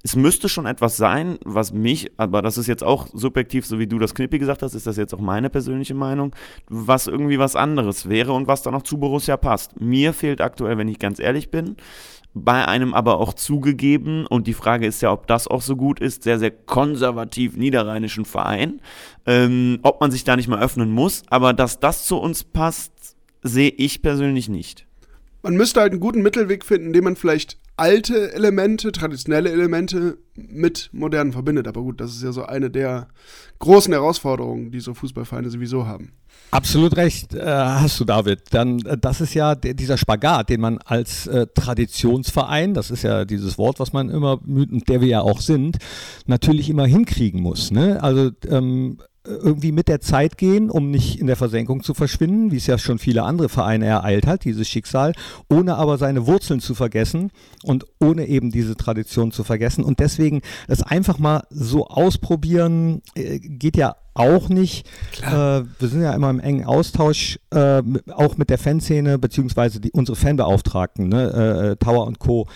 Es 0.03 0.15
müsste 0.15 0.49
schon 0.49 0.65
etwas 0.65 0.97
sein, 0.97 1.37
was 1.45 1.73
mich, 1.73 2.11
aber 2.17 2.41
das 2.41 2.57
ist 2.57 2.65
jetzt 2.65 2.83
auch 2.83 3.07
subjektiv, 3.13 3.67
so 3.67 3.77
wie 3.77 3.85
du 3.85 3.99
das 3.99 4.15
Knippi 4.15 4.39
gesagt 4.39 4.63
hast, 4.63 4.73
ist 4.73 4.87
das 4.87 4.97
jetzt 4.97 5.13
auch 5.13 5.19
meine 5.19 5.51
persönliche 5.51 5.93
Meinung, 5.93 6.35
was 6.69 7.05
irgendwie 7.05 7.37
was 7.37 7.55
anderes 7.55 8.09
wäre 8.09 8.33
und 8.33 8.47
was 8.47 8.63
dann 8.63 8.73
auch 8.73 8.81
zu 8.81 8.97
Borussia 8.97 9.37
passt. 9.37 9.79
Mir 9.79 10.13
fehlt 10.13 10.41
aktuell, 10.41 10.79
wenn 10.79 10.87
ich 10.87 10.97
ganz 10.97 11.19
ehrlich 11.19 11.51
bin, 11.51 11.75
bei 12.33 12.65
einem 12.67 12.93
aber 12.93 13.19
auch 13.19 13.33
zugegeben, 13.33 14.25
und 14.25 14.47
die 14.47 14.53
Frage 14.53 14.87
ist 14.87 15.01
ja, 15.01 15.11
ob 15.11 15.27
das 15.27 15.47
auch 15.47 15.61
so 15.61 15.75
gut 15.75 15.99
ist, 15.99 16.23
sehr, 16.23 16.39
sehr 16.39 16.51
konservativ 16.51 17.57
niederrheinischen 17.57 18.25
Verein, 18.25 18.81
ähm, 19.25 19.79
ob 19.83 19.99
man 20.01 20.11
sich 20.11 20.23
da 20.23 20.35
nicht 20.35 20.47
mal 20.47 20.61
öffnen 20.61 20.91
muss, 20.91 21.23
aber 21.29 21.53
dass 21.53 21.79
das 21.79 22.05
zu 22.05 22.17
uns 22.17 22.43
passt, 22.43 23.15
sehe 23.43 23.69
ich 23.69 24.01
persönlich 24.01 24.49
nicht. 24.49 24.85
Man 25.43 25.55
müsste 25.55 25.81
halt 25.81 25.91
einen 25.91 25.99
guten 25.99 26.21
Mittelweg 26.21 26.63
finden, 26.63 26.87
indem 26.87 27.05
man 27.05 27.15
vielleicht 27.15 27.57
alte 27.81 28.31
Elemente, 28.33 28.91
traditionelle 28.91 29.51
Elemente 29.51 30.19
mit 30.35 30.91
modernen 30.93 31.31
verbindet. 31.31 31.67
Aber 31.67 31.81
gut, 31.81 31.99
das 31.99 32.11
ist 32.11 32.21
ja 32.21 32.31
so 32.31 32.43
eine 32.43 32.69
der 32.69 33.07
großen 33.57 33.91
Herausforderungen, 33.91 34.71
die 34.71 34.79
so 34.79 34.93
Fußballvereine 34.93 35.49
sowieso 35.49 35.87
haben. 35.87 36.11
Absolut 36.51 36.95
recht, 36.95 37.33
äh, 37.33 37.43
hast 37.43 37.99
du, 37.99 38.05
David. 38.05 38.41
Dann, 38.51 38.79
äh, 38.85 38.99
das 38.99 39.19
ist 39.19 39.33
ja 39.33 39.55
dieser 39.55 39.97
Spagat, 39.97 40.49
den 40.49 40.61
man 40.61 40.77
als 40.77 41.25
äh, 41.25 41.47
Traditionsverein, 41.55 42.75
das 42.75 42.91
ist 42.91 43.01
ja 43.01 43.25
dieses 43.25 43.57
Wort, 43.57 43.79
was 43.79 43.93
man 43.93 44.09
immer 44.09 44.39
und 44.45 44.87
der 44.87 45.01
wir 45.01 45.07
ja 45.07 45.21
auch 45.21 45.41
sind, 45.41 45.77
natürlich 46.27 46.69
immer 46.69 46.85
hinkriegen 46.85 47.41
muss. 47.41 47.71
Ne? 47.71 48.01
Also 48.03 48.29
ähm, 48.47 48.99
irgendwie 49.23 49.71
mit 49.71 49.87
der 49.87 50.01
Zeit 50.01 50.37
gehen, 50.37 50.69
um 50.69 50.89
nicht 50.89 51.19
in 51.19 51.27
der 51.27 51.35
Versenkung 51.35 51.83
zu 51.83 51.93
verschwinden, 51.93 52.51
wie 52.51 52.57
es 52.57 52.67
ja 52.67 52.77
schon 52.77 52.97
viele 52.97 53.23
andere 53.23 53.49
Vereine 53.49 53.85
ereilt 53.85 54.25
hat, 54.25 54.45
dieses 54.45 54.67
Schicksal, 54.67 55.13
ohne 55.49 55.75
aber 55.75 55.97
seine 55.97 56.25
Wurzeln 56.25 56.59
zu 56.59 56.73
vergessen 56.73 57.31
und 57.63 57.85
ohne 57.99 58.27
eben 58.27 58.51
diese 58.51 58.75
Tradition 58.75 59.31
zu 59.31 59.43
vergessen. 59.43 59.83
Und 59.83 59.99
deswegen 59.99 60.41
das 60.67 60.81
einfach 60.81 61.19
mal 61.19 61.43
so 61.49 61.87
ausprobieren, 61.87 63.01
äh, 63.15 63.39
geht 63.39 63.77
ja 63.77 63.95
auch 64.13 64.49
nicht. 64.49 64.87
Äh, 65.21 65.31
wir 65.31 65.87
sind 65.87 66.01
ja 66.01 66.13
immer 66.13 66.29
im 66.29 66.39
engen 66.39 66.65
Austausch, 66.65 67.39
äh, 67.51 67.81
auch 68.13 68.37
mit 68.37 68.49
der 68.49 68.57
Fanszene, 68.57 69.19
beziehungsweise 69.19 69.79
die, 69.79 69.91
unsere 69.91 70.15
Fanbeauftragten, 70.15 71.09
ne, 71.09 71.31
äh, 71.31 71.71
äh, 71.71 71.75
Tower 71.77 72.07
und 72.07 72.19
Co. 72.19 72.47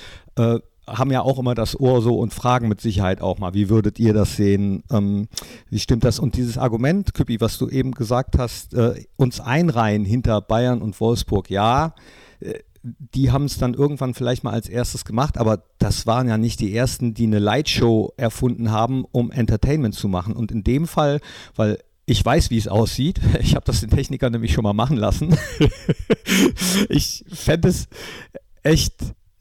Haben 0.87 1.11
ja 1.11 1.21
auch 1.21 1.39
immer 1.39 1.55
das 1.55 1.79
Ohr 1.79 2.01
so 2.01 2.19
und 2.19 2.33
fragen 2.33 2.67
mit 2.67 2.81
Sicherheit 2.81 3.21
auch 3.21 3.39
mal, 3.39 3.53
wie 3.53 3.69
würdet 3.69 3.99
ihr 3.99 4.13
das 4.13 4.35
sehen? 4.35 4.83
Ähm, 4.91 5.27
wie 5.69 5.79
stimmt 5.79 6.03
das? 6.03 6.19
Und 6.19 6.35
dieses 6.35 6.57
Argument, 6.57 7.13
Küppi, 7.13 7.41
was 7.41 7.57
du 7.57 7.69
eben 7.69 7.91
gesagt 7.91 8.37
hast, 8.37 8.73
äh, 8.73 9.05
uns 9.15 9.39
einreihen 9.39 10.05
hinter 10.05 10.41
Bayern 10.41 10.81
und 10.81 10.99
Wolfsburg, 10.99 11.49
ja, 11.49 11.95
äh, 12.39 12.59
die 12.83 13.31
haben 13.31 13.45
es 13.45 13.57
dann 13.57 13.73
irgendwann 13.73 14.13
vielleicht 14.13 14.43
mal 14.43 14.53
als 14.53 14.69
erstes 14.69 15.05
gemacht, 15.05 15.39
aber 15.39 15.63
das 15.79 16.05
waren 16.05 16.27
ja 16.27 16.37
nicht 16.37 16.59
die 16.59 16.75
ersten, 16.75 17.15
die 17.15 17.25
eine 17.25 17.39
Lightshow 17.39 18.13
erfunden 18.15 18.71
haben, 18.71 19.05
um 19.11 19.31
Entertainment 19.31 19.95
zu 19.95 20.07
machen. 20.07 20.35
Und 20.35 20.51
in 20.51 20.63
dem 20.63 20.85
Fall, 20.85 21.19
weil 21.55 21.79
ich 22.05 22.23
weiß, 22.23 22.51
wie 22.51 22.57
es 22.57 22.67
aussieht. 22.67 23.19
Ich 23.39 23.55
habe 23.55 23.65
das 23.65 23.81
den 23.81 23.89
Technikern 23.89 24.31
nämlich 24.31 24.53
schon 24.53 24.63
mal 24.63 24.73
machen 24.73 24.97
lassen. 24.97 25.35
ich 26.89 27.25
fände 27.31 27.69
es 27.69 27.87
echt 28.63 28.93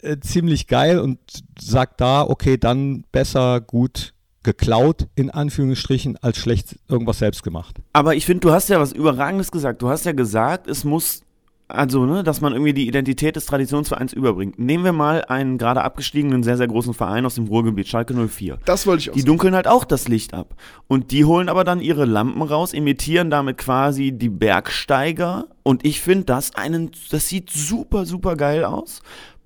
äh, 0.05 0.20
ziemlich 0.20 0.66
geil 0.66 0.98
und 0.98 1.18
sag 1.59 1.97
da, 1.97 2.22
okay, 2.22 2.56
dann 2.59 3.05
besser 3.10 3.60
gut 3.60 4.14
geklaut, 4.44 5.09
in 5.16 5.31
Anführungsstrichen, 5.31 6.16
als 6.18 6.36
schlecht 6.36 6.76
irgendwas 6.89 7.18
selbst 7.18 7.43
gemacht. 7.43 7.78
Aber 7.93 8.14
ich 8.14 8.26
finde, 8.26 8.40
du 8.40 8.52
hast 8.52 8.68
ja 8.68 8.78
was 8.78 8.93
Überragendes 8.93 9.51
gesagt. 9.51 9.82
Du 9.82 9.89
hast 9.89 10.05
ja 10.05 10.12
gesagt, 10.12 10.68
es 10.68 10.85
muss, 10.85 11.22
also, 11.66 12.05
ne, 12.05 12.22
dass 12.22 12.43
man 12.43 12.52
irgendwie 12.52 12.74
die 12.74 12.86
Identität 12.86 13.36
des 13.36 13.47
Traditionsvereins 13.47 14.12
überbringt. 14.12 14.59
Nehmen 14.59 14.85
wir 14.85 14.93
mal 14.93 15.24
einen 15.24 15.56
gerade 15.56 15.82
abgestiegenen, 15.82 16.43
sehr, 16.43 16.59
sehr 16.59 16.68
großen 16.68 16.93
Verein 16.93 17.24
aus 17.24 17.36
dem 17.36 17.47
Ruhrgebiet, 17.47 17.89
Schalke 17.89 18.14
04. 18.14 18.59
Das 18.66 18.86
wollte 18.86 19.01
ich 19.01 19.10
auch 19.10 19.14
Die 19.14 19.24
dunkeln 19.24 19.55
halt 19.55 19.66
auch 19.66 19.85
das 19.85 20.09
Licht 20.09 20.35
ab. 20.35 20.55
Und 20.86 21.10
die 21.10 21.24
holen 21.24 21.48
aber 21.48 21.64
dann 21.64 21.81
ihre 21.81 22.05
Lampen 22.05 22.43
raus, 22.43 22.74
imitieren 22.74 23.31
damit 23.31 23.56
quasi 23.56 24.12
die 24.12 24.28
Bergsteiger. 24.28 25.47
Und 25.62 25.86
ich 25.86 26.02
finde 26.02 26.26
das 26.26 26.55
einen, 26.55 26.90
das 27.10 27.28
sieht 27.28 27.48
super, 27.48 28.05
super 28.05 28.36
geil 28.36 28.66
aus. 28.66 29.01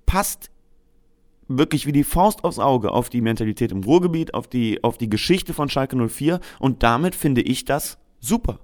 Passt 0.09 0.51
wirklich 1.49 1.87
wie 1.87 1.93
die 1.93 2.05
Faust 2.05 2.45
aufs 2.45 2.59
Auge 2.59 2.93
auf 2.93 3.11
die 3.11 3.21
Mentalität 3.21 3.73
im 3.73 3.83
Ruhrgebiet, 3.83 4.33
auf 4.33 4.49
die, 4.49 4.83
auf 4.83 4.97
die 4.97 5.11
Geschichte 5.11 5.53
von 5.53 5.69
Schalke 5.69 5.97
04. 5.97 6.41
Und 6.59 6.83
damit 6.83 7.15
finde 7.15 7.43
ich 7.43 7.65
das 7.67 7.99
super. 8.21 8.59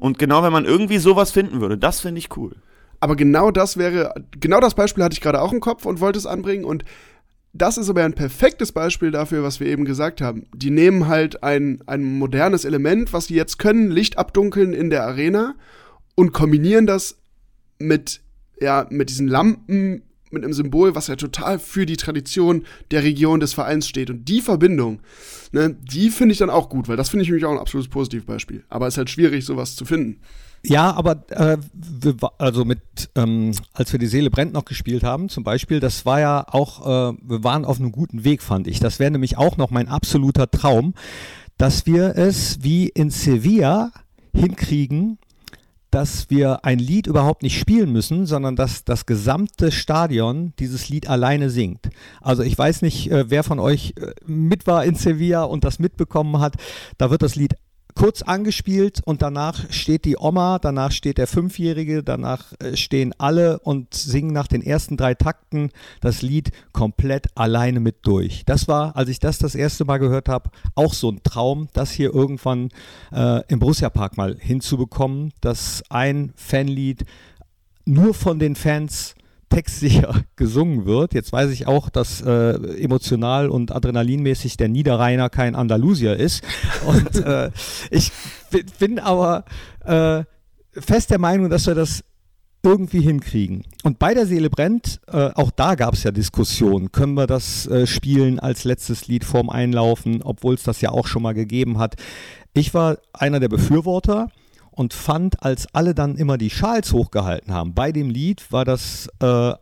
Und 0.00 0.18
genau 0.18 0.42
wenn 0.42 0.52
man 0.52 0.64
irgendwie 0.64 0.98
sowas 0.98 1.30
finden 1.30 1.60
würde, 1.60 1.78
das 1.78 2.00
finde 2.00 2.18
ich 2.18 2.36
cool. 2.36 2.56
Aber 3.00 3.14
genau 3.14 3.52
das 3.52 3.76
wäre, 3.76 4.12
genau 4.40 4.60
das 4.60 4.74
Beispiel 4.74 5.04
hatte 5.04 5.14
ich 5.14 5.20
gerade 5.20 5.40
auch 5.40 5.52
im 5.52 5.60
Kopf 5.60 5.86
und 5.86 6.00
wollte 6.00 6.18
es 6.18 6.26
anbringen. 6.26 6.64
Und 6.64 6.84
das 7.52 7.78
ist 7.78 7.88
aber 7.88 8.04
ein 8.04 8.14
perfektes 8.14 8.72
Beispiel 8.72 9.10
dafür, 9.10 9.42
was 9.42 9.60
wir 9.60 9.68
eben 9.68 9.84
gesagt 9.84 10.20
haben. 10.20 10.46
Die 10.52 10.70
nehmen 10.70 11.06
halt 11.06 11.42
ein, 11.42 11.80
ein 11.86 12.02
modernes 12.02 12.64
Element, 12.64 13.12
was 13.12 13.26
sie 13.26 13.34
jetzt 13.34 13.58
können, 13.58 13.90
Licht 13.90 14.18
abdunkeln 14.18 14.72
in 14.72 14.90
der 14.90 15.04
Arena 15.04 15.54
und 16.16 16.32
kombinieren 16.32 16.86
das 16.86 17.18
mit, 17.78 18.20
ja, 18.60 18.86
mit 18.90 19.10
diesen 19.10 19.28
Lampen, 19.28 20.02
mit 20.32 20.44
einem 20.44 20.52
Symbol, 20.52 20.94
was 20.94 21.06
ja 21.06 21.16
total 21.16 21.58
für 21.58 21.86
die 21.86 21.96
Tradition 21.96 22.64
der 22.90 23.02
Region 23.02 23.40
des 23.40 23.52
Vereins 23.52 23.88
steht. 23.88 24.10
Und 24.10 24.28
die 24.28 24.40
Verbindung, 24.40 25.00
ne, 25.52 25.76
die 25.80 26.10
finde 26.10 26.32
ich 26.32 26.38
dann 26.38 26.50
auch 26.50 26.68
gut, 26.68 26.88
weil 26.88 26.96
das 26.96 27.08
finde 27.08 27.22
ich 27.22 27.28
nämlich 27.28 27.44
auch 27.44 27.52
ein 27.52 27.58
absolutes 27.58 27.90
Positivbeispiel. 27.90 28.64
Aber 28.68 28.86
es 28.86 28.94
ist 28.94 28.98
halt 28.98 29.10
schwierig, 29.10 29.44
sowas 29.44 29.76
zu 29.76 29.84
finden. 29.84 30.20
Ja, 30.64 30.92
aber 30.92 31.24
äh, 31.30 31.56
also 32.38 32.64
mit, 32.64 32.80
ähm, 33.14 33.52
als 33.72 33.92
wir 33.92 33.98
die 33.98 34.06
Seele 34.06 34.30
brennt 34.30 34.52
noch 34.52 34.64
gespielt 34.64 35.04
haben, 35.04 35.28
zum 35.28 35.44
Beispiel, 35.44 35.80
das 35.80 36.04
war 36.04 36.20
ja 36.20 36.44
auch, 36.48 36.84
äh, 36.84 37.16
wir 37.22 37.44
waren 37.44 37.64
auf 37.64 37.78
einem 37.78 37.92
guten 37.92 38.24
Weg, 38.24 38.42
fand 38.42 38.66
ich. 38.66 38.80
Das 38.80 38.98
wäre 38.98 39.10
nämlich 39.10 39.38
auch 39.38 39.56
noch 39.56 39.70
mein 39.70 39.88
absoluter 39.88 40.50
Traum, 40.50 40.94
dass 41.58 41.86
wir 41.86 42.16
es 42.16 42.62
wie 42.62 42.88
in 42.88 43.10
Sevilla 43.10 43.92
hinkriegen, 44.34 45.18
dass 45.90 46.28
wir 46.30 46.64
ein 46.64 46.78
Lied 46.78 47.06
überhaupt 47.06 47.42
nicht 47.42 47.58
spielen 47.58 47.92
müssen, 47.92 48.26
sondern 48.26 48.56
dass 48.56 48.84
das 48.84 49.06
gesamte 49.06 49.72
Stadion 49.72 50.52
dieses 50.58 50.88
Lied 50.88 51.08
alleine 51.08 51.50
singt. 51.50 51.88
Also 52.20 52.42
ich 52.42 52.56
weiß 52.56 52.82
nicht, 52.82 53.10
äh, 53.10 53.30
wer 53.30 53.42
von 53.42 53.58
euch 53.58 53.94
äh, 53.96 54.12
mit 54.26 54.66
war 54.66 54.84
in 54.84 54.94
Sevilla 54.94 55.44
und 55.44 55.64
das 55.64 55.78
mitbekommen 55.78 56.40
hat. 56.40 56.56
Da 56.98 57.10
wird 57.10 57.22
das 57.22 57.36
Lied 57.36 57.54
kurz 57.98 58.22
angespielt 58.22 59.00
und 59.04 59.22
danach 59.22 59.72
steht 59.72 60.04
die 60.04 60.16
Oma, 60.16 60.60
danach 60.60 60.92
steht 60.92 61.18
der 61.18 61.26
Fünfjährige, 61.26 62.04
danach 62.04 62.52
äh, 62.60 62.76
stehen 62.76 63.12
alle 63.18 63.58
und 63.58 63.92
singen 63.92 64.32
nach 64.32 64.46
den 64.46 64.62
ersten 64.62 64.96
drei 64.96 65.14
Takten 65.14 65.70
das 66.00 66.22
Lied 66.22 66.52
komplett 66.72 67.26
alleine 67.34 67.80
mit 67.80 68.06
durch. 68.06 68.44
Das 68.46 68.68
war, 68.68 68.94
als 68.96 69.08
ich 69.08 69.18
das 69.18 69.38
das 69.38 69.56
erste 69.56 69.84
Mal 69.84 69.98
gehört 69.98 70.28
habe, 70.28 70.50
auch 70.76 70.94
so 70.94 71.10
ein 71.10 71.24
Traum, 71.24 71.66
das 71.72 71.90
hier 71.90 72.14
irgendwann 72.14 72.68
äh, 73.12 73.42
im 73.48 73.58
Borussia 73.58 73.90
Park 73.90 74.16
mal 74.16 74.36
hinzubekommen, 74.38 75.32
dass 75.40 75.82
ein 75.90 76.32
Fanlied 76.36 77.04
nur 77.84 78.14
von 78.14 78.38
den 78.38 78.54
Fans 78.54 79.16
textsicher 79.48 80.22
gesungen 80.36 80.86
wird. 80.86 81.14
Jetzt 81.14 81.32
weiß 81.32 81.50
ich 81.50 81.66
auch, 81.66 81.88
dass 81.88 82.20
äh, 82.20 82.52
emotional 82.82 83.48
und 83.48 83.72
adrenalinmäßig 83.72 84.56
der 84.56 84.68
Niederrheiner 84.68 85.30
kein 85.30 85.54
Andalusier 85.54 86.16
ist. 86.16 86.42
Und 86.86 87.24
äh, 87.24 87.50
ich 87.90 88.12
bin 88.78 88.98
aber 88.98 89.44
äh, 89.84 90.24
fest 90.72 91.10
der 91.10 91.18
Meinung, 91.18 91.50
dass 91.50 91.66
wir 91.66 91.74
das 91.74 92.04
irgendwie 92.62 93.00
hinkriegen. 93.00 93.64
Und 93.84 93.98
bei 93.98 94.14
der 94.14 94.26
Seele 94.26 94.50
brennt, 94.50 95.00
äh, 95.06 95.30
auch 95.34 95.50
da 95.50 95.74
gab 95.74 95.94
es 95.94 96.02
ja 96.02 96.10
Diskussionen. 96.10 96.92
Können 96.92 97.14
wir 97.14 97.26
das 97.26 97.66
äh, 97.66 97.86
spielen 97.86 98.40
als 98.40 98.64
letztes 98.64 99.06
Lied 99.06 99.24
vorm 99.24 99.48
Einlaufen, 99.48 100.22
obwohl 100.22 100.54
es 100.54 100.64
das 100.64 100.80
ja 100.80 100.90
auch 100.90 101.06
schon 101.06 101.22
mal 101.22 101.34
gegeben 101.34 101.78
hat. 101.78 101.94
Ich 102.54 102.74
war 102.74 102.98
einer 103.12 103.40
der 103.40 103.48
Befürworter 103.48 104.28
und 104.78 104.94
fand, 104.94 105.42
als 105.42 105.66
alle 105.74 105.92
dann 105.92 106.14
immer 106.14 106.38
die 106.38 106.50
Schals 106.50 106.92
hochgehalten 106.92 107.52
haben, 107.52 107.74
bei 107.74 107.90
dem 107.90 108.10
Lied 108.10 108.52
war 108.52 108.64
das 108.64 109.08
äh, 109.18 109.52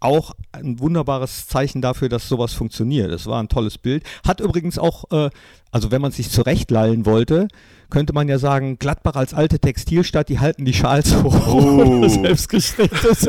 auch 0.00 0.34
ein 0.52 0.80
wunderbares 0.80 1.48
Zeichen 1.48 1.82
dafür, 1.82 2.08
dass 2.08 2.30
sowas 2.30 2.54
funktioniert. 2.54 3.10
Es 3.10 3.26
war 3.26 3.42
ein 3.42 3.50
tolles 3.50 3.76
Bild. 3.76 4.04
Hat 4.26 4.40
übrigens 4.40 4.78
auch, 4.78 5.04
äh, 5.10 5.28
also 5.70 5.90
wenn 5.90 6.00
man 6.00 6.12
sich 6.12 6.30
zurechtlallen 6.30 7.04
wollte, 7.04 7.48
könnte 7.90 8.14
man 8.14 8.26
ja 8.26 8.38
sagen, 8.38 8.78
Gladbach 8.78 9.16
als 9.16 9.34
alte 9.34 9.58
Textilstadt, 9.58 10.30
die 10.30 10.40
halten 10.40 10.64
die 10.64 10.72
Schals 10.72 11.14
hoch. 11.14 11.46
Oh. 11.46 12.08
Selbstgestricktes. 12.08 13.28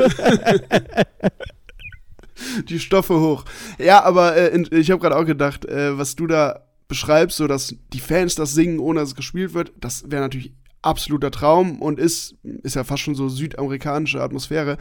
die 2.66 2.80
Stoffe 2.80 3.20
hoch. 3.20 3.44
Ja, 3.78 4.04
aber 4.04 4.38
äh, 4.38 4.58
ich 4.70 4.90
habe 4.90 5.02
gerade 5.02 5.18
auch 5.18 5.26
gedacht, 5.26 5.66
äh, 5.66 5.98
was 5.98 6.16
du 6.16 6.26
da 6.26 6.62
beschreibst, 6.88 7.36
so 7.36 7.46
dass 7.46 7.74
die 7.92 8.00
Fans 8.00 8.36
das 8.36 8.54
singen, 8.54 8.78
ohne 8.78 9.00
dass 9.00 9.10
es 9.10 9.16
gespielt 9.16 9.52
wird, 9.52 9.72
das 9.78 10.10
wäre 10.10 10.22
natürlich 10.22 10.54
absoluter 10.82 11.30
Traum 11.30 11.80
und 11.80 11.98
ist, 11.98 12.36
ist 12.42 12.76
ja 12.76 12.84
fast 12.84 13.02
schon 13.02 13.14
so 13.14 13.28
südamerikanische 13.28 14.22
Atmosphäre. 14.22 14.78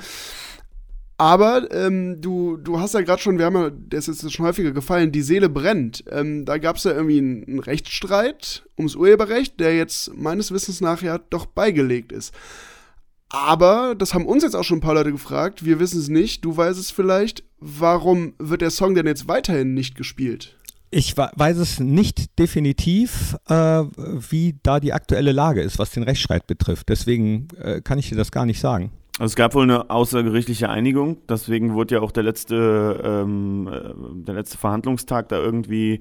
Aber 1.20 1.70
ähm, 1.74 2.22
du, 2.22 2.56
du 2.56 2.80
hast 2.80 2.94
ja 2.94 3.02
gerade 3.02 3.22
schon, 3.22 3.38
wir 3.38 3.46
haben 3.46 3.56
ja, 3.58 3.70
das 3.72 4.08
ist 4.08 4.24
jetzt 4.24 4.32
schon 4.32 4.46
häufiger 4.46 4.72
gefallen, 4.72 5.12
die 5.12 5.22
Seele 5.22 5.50
brennt. 5.50 6.06
Ähm, 6.10 6.46
da 6.46 6.58
gab 6.58 6.78
es 6.78 6.86
ja 6.86 6.92
irgendwie 6.92 7.18
einen, 7.18 7.44
einen, 7.44 7.60
Rechtsstreit 7.60 8.64
ums 8.78 8.96
Urheberrecht, 8.96 9.60
der 9.60 9.76
jetzt 9.76 10.16
meines 10.16 10.54
Wissens 10.54 10.80
nach 10.80 11.02
ja 11.02 11.18
doch 11.18 11.46
beigelegt 11.46 12.14
ist. 12.14 12.34
Aber, 13.28 13.96
das 13.96 14.14
haben 14.14 14.26
uns 14.26 14.44
jetzt 14.44 14.56
auch 14.56 14.64
schon 14.64 14.78
ein 14.78 14.82
paar 14.82 14.94
Leute 14.94 15.12
gefragt, 15.12 15.66
wir 15.66 15.80
wissen 15.80 16.00
es 16.00 16.08
nicht, 16.08 16.46
du 16.46 16.56
weißt 16.56 16.80
es 16.80 16.90
vielleicht, 16.90 17.44
warum 17.60 18.34
wird 18.40 18.62
der 18.62 18.72
Song 18.72 18.96
denn 18.96 19.06
jetzt 19.06 19.28
weiterhin 19.28 19.74
nicht 19.74 19.96
gespielt? 19.96 20.56
Ich 20.92 21.16
weiß 21.16 21.58
es 21.58 21.80
nicht 21.80 22.40
definitiv, 22.40 23.36
äh, 23.48 23.54
wie 23.54 24.56
da 24.64 24.80
die 24.80 24.92
aktuelle 24.92 25.32
Lage 25.32 25.62
ist, 25.62 25.78
was 25.78 25.92
den 25.92 26.02
Rechtsstreit 26.02 26.48
betrifft. 26.48 26.90
Deswegen 26.90 27.48
äh, 27.62 27.82
kann 27.82 28.00
ich 28.00 28.10
dir 28.10 28.16
das 28.16 28.32
gar 28.32 28.48
nicht 28.48 28.60
sagen. 28.60 28.92
Also 29.20 29.34
es 29.34 29.36
gab 29.36 29.54
wohl 29.54 29.64
eine 29.64 29.90
außergerichtliche 29.90 30.70
Einigung, 30.70 31.18
deswegen 31.28 31.74
wurde 31.74 31.96
ja 31.96 32.02
auch 32.02 32.12
der 32.12 32.24
letzte, 32.24 33.02
ähm, 33.04 33.68
äh, 33.68 34.24
der 34.26 34.34
letzte 34.34 34.58
Verhandlungstag 34.58 35.28
da 35.28 35.38
irgendwie 35.38 36.00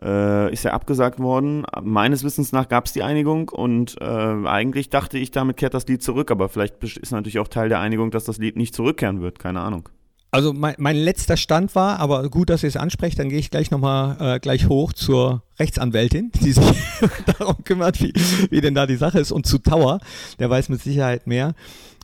äh, 0.00 0.52
ist 0.52 0.62
ja 0.62 0.72
abgesagt 0.72 1.18
worden. 1.18 1.66
Meines 1.82 2.22
Wissens 2.24 2.52
nach 2.52 2.68
gab 2.68 2.86
es 2.86 2.92
die 2.92 3.02
Einigung 3.02 3.48
und 3.48 4.00
äh, 4.00 4.04
eigentlich 4.04 4.90
dachte 4.90 5.18
ich, 5.18 5.32
damit 5.32 5.56
kehrt 5.56 5.74
das 5.74 5.86
Lied 5.88 6.02
zurück, 6.02 6.30
aber 6.30 6.48
vielleicht 6.48 6.82
ist 6.82 7.10
natürlich 7.10 7.40
auch 7.40 7.48
Teil 7.48 7.68
der 7.68 7.80
Einigung, 7.80 8.12
dass 8.12 8.24
das 8.24 8.38
Lied 8.38 8.56
nicht 8.56 8.74
zurückkehren 8.74 9.20
wird, 9.20 9.40
keine 9.40 9.60
Ahnung. 9.60 9.88
Also 10.34 10.54
mein, 10.54 10.74
mein, 10.78 10.96
letzter 10.96 11.36
Stand 11.36 11.74
war, 11.74 12.00
aber 12.00 12.30
gut, 12.30 12.48
dass 12.48 12.62
ihr 12.62 12.68
es 12.70 12.78
ansprecht, 12.78 13.18
dann 13.18 13.28
gehe 13.28 13.38
ich 13.38 13.50
gleich 13.50 13.70
nochmal 13.70 14.16
äh, 14.18 14.40
gleich 14.40 14.66
hoch 14.66 14.94
zur 14.94 15.42
Rechtsanwältin, 15.58 16.32
die 16.40 16.52
sich 16.52 16.74
darum 17.38 17.62
kümmert, 17.64 18.00
wie, 18.00 18.14
wie 18.48 18.62
denn 18.62 18.74
da 18.74 18.86
die 18.86 18.96
Sache 18.96 19.20
ist, 19.20 19.30
und 19.30 19.46
zu 19.46 19.58
Tower, 19.58 20.00
der 20.38 20.48
weiß 20.48 20.70
mit 20.70 20.80
Sicherheit 20.80 21.26
mehr. 21.26 21.54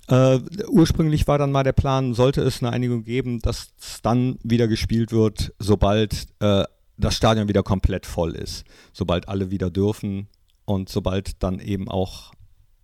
Äh, 0.08 0.40
ursprünglich 0.68 1.26
war 1.26 1.38
dann 1.38 1.52
mal 1.52 1.64
der 1.64 1.72
Plan, 1.72 2.12
sollte 2.12 2.42
es 2.42 2.62
eine 2.62 2.70
Einigung 2.70 3.02
geben, 3.02 3.40
dass 3.40 3.72
es 3.80 4.02
dann 4.02 4.38
wieder 4.42 4.68
gespielt 4.68 5.10
wird, 5.10 5.54
sobald 5.58 6.26
äh, 6.40 6.64
das 6.98 7.14
Stadion 7.14 7.48
wieder 7.48 7.62
komplett 7.62 8.04
voll 8.04 8.34
ist, 8.34 8.64
sobald 8.92 9.26
alle 9.28 9.50
wieder 9.50 9.70
dürfen 9.70 10.28
und 10.66 10.90
sobald 10.90 11.42
dann 11.42 11.60
eben 11.60 11.88
auch 11.88 12.32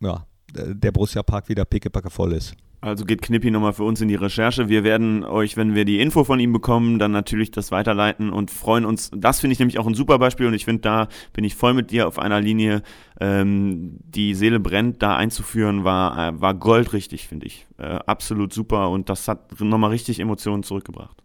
ja, 0.01 0.27
der 0.55 0.93
Borussia 0.93 1.23
Park 1.23 1.51
wieder 1.51 1.67
pickepacke 1.67 2.09
voll 2.09 2.33
ist. 2.33 2.55
Also 2.85 3.07
geht 3.07 3.23
Knippi 3.23 3.51
nochmal 3.51 3.73
für 3.73 3.85
uns 3.85 4.03
in 4.03 4.09
die 4.09 4.15
Recherche. 4.15 4.69
Wir 4.69 4.85
werden 4.85 5.25
euch, 5.25 5.57
wenn 5.57 5.75
wir 5.75 5.87
die 5.87 6.01
Info 6.01 6.23
von 6.23 6.39
ihm 6.39 6.53
bekommen, 6.53 6.99
dann 6.99 7.13
natürlich 7.13 7.51
das 7.51 7.71
weiterleiten 7.71 8.29
und 8.29 8.51
freuen 8.51 8.85
uns. 8.85 9.11
Das 9.17 9.41
finde 9.41 9.55
ich 9.55 9.59
nämlich 9.59 9.79
auch 9.79 9.87
ein 9.87 9.95
super 9.95 10.19
Beispiel 10.19 10.47
und 10.47 10.53
ich 10.53 10.67
finde, 10.67 10.83
da 10.83 11.09
bin 11.33 11.45
ich 11.45 11.55
voll 11.55 11.73
mit 11.73 11.91
dir 11.91 12.07
auf 12.07 12.19
einer 12.19 12.43
Linie. 12.43 12.83
Ähm, 13.19 13.97
die 14.05 14.35
Seele 14.35 14.61
brennt, 14.61 15.03
da 15.03 15.17
einzuführen, 15.17 15.85
war, 15.85 16.29
äh, 16.29 16.41
war 16.43 16.53
goldrichtig, 16.53 17.27
finde 17.27 17.47
ich. 17.47 17.67
Äh, 17.79 17.85
absolut 17.85 18.53
super 18.53 18.91
und 18.91 19.09
das 19.09 19.29
hat 19.29 19.59
nochmal 19.61 19.89
richtig 19.89 20.21
Emotionen 20.21 20.63
zurückgebracht. 20.63 21.17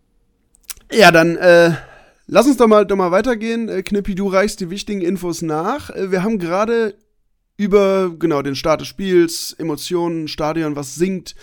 Ja, 0.93 1.11
dann 1.11 1.35
äh, 1.35 1.73
lass 2.27 2.47
uns 2.47 2.55
doch 2.55 2.67
mal, 2.67 2.85
doch 2.85 2.95
mal 2.95 3.11
weitergehen. 3.11 3.67
Äh, 3.67 3.83
Knippi, 3.83 4.15
du 4.15 4.29
reichst 4.29 4.61
die 4.61 4.69
wichtigen 4.69 5.01
Infos 5.01 5.41
nach. 5.41 5.89
Äh, 5.89 6.09
wir 6.09 6.23
haben 6.23 6.39
gerade 6.39 6.95
über 7.59 8.09
genau 8.17 8.41
den 8.41 8.55
Start 8.55 8.79
des 8.79 8.87
Spiels, 8.87 9.53
Emotionen, 9.59 10.29
Stadion, 10.29 10.77
was 10.77 10.95
singt, 10.95 11.35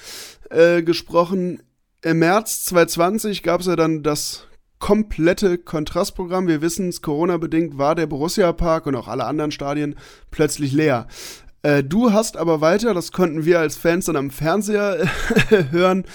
äh, 0.48 0.82
gesprochen. 0.82 1.62
Im 2.00 2.20
März 2.20 2.64
2020 2.64 3.42
gab 3.42 3.60
es 3.60 3.66
ja 3.66 3.76
dann 3.76 4.02
das 4.02 4.46
komplette 4.78 5.58
Kontrastprogramm. 5.58 6.48
Wir 6.48 6.62
wissen 6.62 6.88
es, 6.88 7.02
Corona-bedingt 7.02 7.76
war 7.76 7.94
der 7.94 8.06
Borussia-Park 8.06 8.86
und 8.86 8.94
auch 8.94 9.08
alle 9.08 9.26
anderen 9.26 9.50
Stadien 9.50 9.94
plötzlich 10.30 10.72
leer. 10.72 11.06
Äh, 11.62 11.84
du 11.84 12.14
hast 12.14 12.38
aber 12.38 12.62
weiter, 12.62 12.94
das 12.94 13.12
konnten 13.12 13.44
wir 13.44 13.60
als 13.60 13.76
Fans 13.76 14.06
dann 14.06 14.16
am 14.16 14.30
Fernseher 14.30 15.06
hören, 15.70 16.06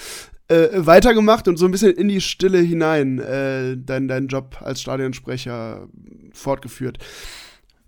äh, 0.48 0.68
weitergemacht 0.74 1.46
und 1.46 1.58
so 1.58 1.66
ein 1.66 1.70
bisschen 1.70 1.92
in 1.92 2.08
die 2.08 2.20
Stille 2.20 2.58
hinein 2.58 3.20
äh, 3.20 3.76
deinen 3.76 4.08
dein 4.08 4.26
Job 4.26 4.56
als 4.62 4.82
Stadionsprecher 4.82 5.86
fortgeführt. 6.32 6.98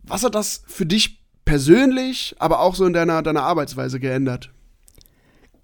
Was 0.04 0.22
hat 0.22 0.36
das 0.36 0.62
für 0.68 0.86
dich 0.86 1.23
persönlich, 1.44 2.34
aber 2.38 2.60
auch 2.60 2.74
so 2.74 2.86
in 2.86 2.92
deiner, 2.92 3.22
deiner 3.22 3.42
Arbeitsweise 3.42 4.00
geändert? 4.00 4.50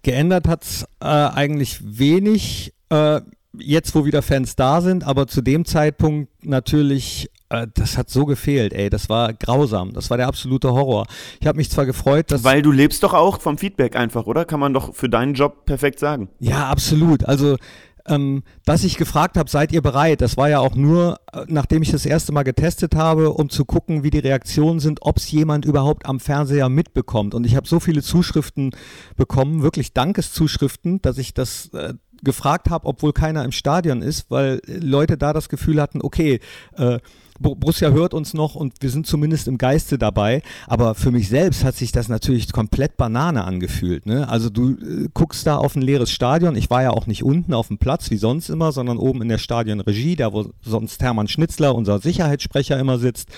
Geändert 0.03 0.49
hat 0.49 0.65
es 0.65 0.85
äh, 1.01 1.07
eigentlich 1.07 1.81
wenig, 1.83 2.73
äh, 2.89 3.21
jetzt 3.59 3.95
wo 3.95 4.05
wieder 4.05 4.23
Fans 4.23 4.57
da 4.57 4.81
sind, 4.81 5.05
aber 5.05 5.27
zu 5.27 5.43
dem 5.43 5.65
Zeitpunkt 5.65 6.31
natürlich, 6.45 7.29
äh, 7.51 7.67
das 7.75 7.99
hat 7.99 8.09
so 8.09 8.25
gefehlt, 8.25 8.73
ey, 8.73 8.89
das 8.89 9.11
war 9.11 9.35
grausam, 9.35 9.93
das 9.93 10.09
war 10.09 10.17
der 10.17 10.29
absolute 10.29 10.73
Horror. 10.73 11.07
Ich 11.41 11.47
habe 11.47 11.59
mich 11.59 11.71
zwar 11.71 11.85
gefreut, 11.85 12.31
dass... 12.31 12.45
Weil 12.45 12.63
du 12.63 12.73
lebst 12.73 13.03
doch 13.03 13.13
auch 13.13 13.41
vom 13.41 13.59
Feedback 13.59 13.95
einfach, 13.95 14.27
oder? 14.27 14.47
Kann 14.47 14.61
man 14.61 14.73
doch 14.73 14.95
für 14.95 15.11
deinen 15.11 15.35
Job 15.35 15.67
perfekt 15.67 15.99
sagen. 15.99 16.31
Ja, 16.39 16.71
absolut. 16.71 17.27
Also 17.27 17.57
ähm, 18.07 18.43
dass 18.65 18.85
ich 18.85 18.97
gefragt 18.97 19.37
habe, 19.37 19.51
seid 19.51 19.73
ihr 19.73 19.83
bereit? 19.83 20.21
Das 20.21 20.37
war 20.37 20.49
ja 20.49 20.61
auch 20.61 20.75
nur, 20.75 21.19
äh, 21.33 21.45
nachdem 21.49 21.83
ich 21.83 21.91
das 21.91 22.07
erste 22.07 22.33
Mal 22.33 22.43
getestet 22.43 22.95
habe, 22.95 23.31
um 23.31 23.51
zu 23.51 23.65
gucken, 23.65 24.03
wie 24.03 24.11
die 24.11 24.19
Reaktionen 24.19 24.81
sind, 24.81 25.01
ob 25.03 25.19
es 25.19 25.31
jemand 25.31 25.65
überhaupt 25.65 26.07
am 26.07 26.21
Fernseher 26.21 26.69
mitbekommt. 26.69 27.35
Und 27.35 27.45
ich 27.47 27.57
habe 27.57 27.69
so 27.69 27.81
viele 27.81 28.03
Zuschriften 28.03 28.71
bekommen, 29.17 29.63
wirklich 29.63 29.93
Dankeszuschriften, 29.93 31.03
dass 31.03 31.19
ich 31.19 31.35
das 31.35 31.71
äh, 31.75 31.95
gefragt 32.23 32.71
habe, 32.71 32.87
obwohl 32.87 33.13
keiner 33.13 33.45
im 33.45 33.53
Stadion 33.53 34.03
ist, 34.03 34.31
weil 34.31 34.61
Leute 34.67 35.17
da 35.17 35.33
das 35.33 35.49
Gefühl 35.49 35.81
hatten, 35.81 36.03
okay, 36.03 36.41
äh, 36.77 36.99
Borussia 37.41 37.91
hört 37.91 38.15
uns 38.15 38.35
noch 38.35 38.55
und 38.55 38.75
wir 38.81 38.91
sind 38.91 39.07
zumindest 39.07 39.49
im 39.49 39.59
Geiste 39.59 39.99
dabei. 39.99 40.43
Aber 40.67 40.95
für 40.95 41.11
mich 41.11 41.29
selbst 41.29 41.65
hat 41.65 41.75
sich 41.75 41.91
das 41.91 42.09
natürlich 42.09 42.53
komplett 42.53 42.97
Banane 42.97 43.45
angefühlt. 43.45 44.07
Ne? 44.07 44.29
Also 44.29 44.51
du 44.51 44.73
äh, 44.73 45.09
guckst 45.13 45.47
da 45.47 45.57
auf 45.57 45.75
ein 45.75 45.83
leeres 45.83 46.11
Stadion. 46.11 46.55
Ich 46.55 46.71
war 46.71 46.83
ja 46.83 46.91
auch 46.91 47.07
nicht 47.07 47.25
unten 47.25 47.55
auf 47.55 47.69
dem 47.69 47.79
Platz 47.79 48.11
wie 48.11 48.19
sonst 48.19 48.51
immer, 48.51 48.73
sondern 48.73 48.99
oben 48.99 49.23
in 49.23 49.29
der 49.29 49.39
Stadionregie, 49.39 50.17
da 50.17 50.33
wo 50.33 50.51
sonst 50.63 51.03
Hermann 51.03 51.29
Schnitzler, 51.29 51.75
unser 51.75 51.99
Sicherheitssprecher, 51.99 52.79
immer 52.79 52.99
sitzt. 52.99 53.29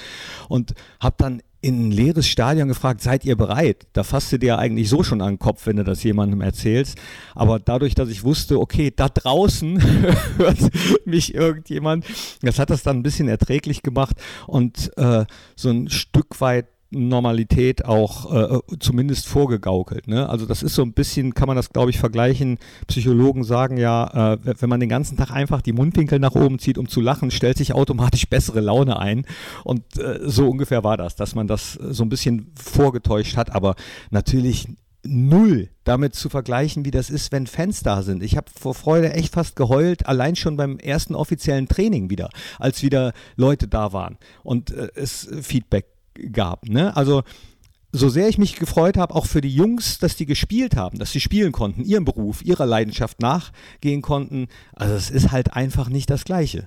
Und 0.49 0.75
habe 1.01 1.15
dann 1.19 1.43
in 1.63 1.89
ein 1.89 1.91
leeres 1.93 2.27
Stadion 2.27 2.69
gefragt, 2.69 3.01
seid 3.01 3.25
ihr 3.25 3.37
bereit? 3.37 3.87
Da 3.93 4.03
fasst 4.03 4.33
du 4.33 4.39
dir 4.39 4.59
eigentlich 4.59 4.89
so 4.89 5.05
schon 5.05 5.23
an 5.23 5.35
den 5.35 5.39
Kopf, 5.39 5.67
wenn 5.67 5.77
du 5.77 5.85
das 5.85 6.03
jemandem 6.03 6.41
erzählst. 6.41 6.99
Aber 7.35 7.61
dadurch, 7.61 7.95
dass 7.95 8.09
ich 8.09 8.25
wusste, 8.25 8.61
okay, 8.61 8.93
da 8.95 9.09
draußen 9.09 9.81
hört 10.37 10.59
mich 11.07 11.35
irgendjemand, 11.35 12.05
das 12.43 12.59
hat 12.59 12.71
das 12.71 12.83
dann 12.83 12.99
ein 12.99 13.03
bisschen 13.05 13.29
erträglich 13.29 13.83
gemacht 13.83 14.17
und 14.49 14.91
äh, 14.99 15.25
so 15.55 15.71
ein 15.71 15.89
Stück 15.89 16.41
weit 16.41 16.67
Normalität 16.93 17.85
auch 17.85 18.33
äh, 18.33 18.59
zumindest 18.79 19.27
vorgegaukelt. 19.27 20.09
Ne? 20.09 20.29
Also 20.29 20.47
das 20.47 20.63
ist 20.63 20.75
so 20.75 20.83
ein 20.83 20.93
bisschen, 20.93 21.35
kann 21.35 21.47
man 21.47 21.57
das 21.57 21.71
glaube 21.71 21.91
ich 21.91 21.99
vergleichen. 21.99 22.59
Psychologen 22.87 23.45
sagen 23.45 23.77
ja, 23.77 24.35
äh, 24.35 24.39
wenn 24.61 24.69
man 24.69 24.81
den 24.81 24.89
ganzen 24.89 25.17
Tag 25.17 25.31
einfach 25.31 25.63
die 25.63 25.73
Mundwinkel 25.73 26.19
nach 26.19 26.35
oben 26.35 26.59
zieht, 26.59 26.79
um 26.79 26.89
zu 26.89 27.01
lachen, 27.01 27.31
stellt 27.31 27.57
sich 27.57 27.75
automatisch 27.75 28.29
bessere 28.29 28.61
Laune 28.61 28.99
ein. 28.99 29.25
Und 29.65 29.99
äh, 29.99 30.21
so 30.23 30.49
ungefähr 30.49 30.85
war 30.85 30.97
das, 30.97 31.17
dass 31.17 31.35
man 31.35 31.47
das 31.47 31.73
so 31.73 32.05
ein 32.05 32.09
bisschen 32.09 32.53
vorgetäuscht 32.55 33.37
hat, 33.37 33.55
aber 33.55 33.75
natürlich 34.11 34.69
null 35.05 35.69
damit 35.85 36.15
zu 36.15 36.29
vergleichen, 36.29 36.85
wie 36.85 36.91
das 36.91 37.11
ist, 37.11 37.33
wenn 37.33 37.47
Fans 37.47 37.83
da 37.83 38.03
sind. 38.03 38.23
Ich 38.23 38.37
habe 38.37 38.47
vor 38.57 38.75
Freude 38.75 39.13
echt 39.13 39.35
fast 39.35 39.57
geheult, 39.57 40.07
allein 40.07 40.37
schon 40.37 40.57
beim 40.57 40.79
ersten 40.79 41.15
offiziellen 41.15 41.67
Training 41.67 42.09
wieder, 42.09 42.31
als 42.59 42.83
wieder 42.83 43.13
Leute 43.37 43.67
da 43.67 43.93
waren 43.93 44.19
und 44.45 44.71
äh, 44.71 44.89
es 44.95 45.29
Feedback 45.43 45.87
gab. 46.33 46.69
Ne? 46.69 46.97
Also 46.97 47.23
so 47.93 48.09
sehr 48.09 48.29
ich 48.29 48.39
mich 48.39 48.57
gefreut 48.57 48.97
habe, 48.97 49.15
auch 49.15 49.27
für 49.27 49.43
die 49.43 49.55
Jungs, 49.55 49.99
dass 49.99 50.17
die 50.17 50.27
gespielt 50.27 50.77
haben, 50.77 50.99
dass 50.99 51.13
sie 51.13 51.21
spielen 51.21 51.53
konnten, 51.53 51.85
ihrem 51.85 52.05
Beruf, 52.05 52.43
ihrer 52.43 52.67
Leidenschaft 52.67 53.21
nachgehen 53.21 54.01
konnten, 54.01 54.49
also 54.75 54.95
es 54.95 55.11
ist 55.11 55.31
halt 55.31 55.53
einfach 55.53 55.89
nicht 55.91 56.09
das 56.09 56.25
Gleiche. 56.25 56.65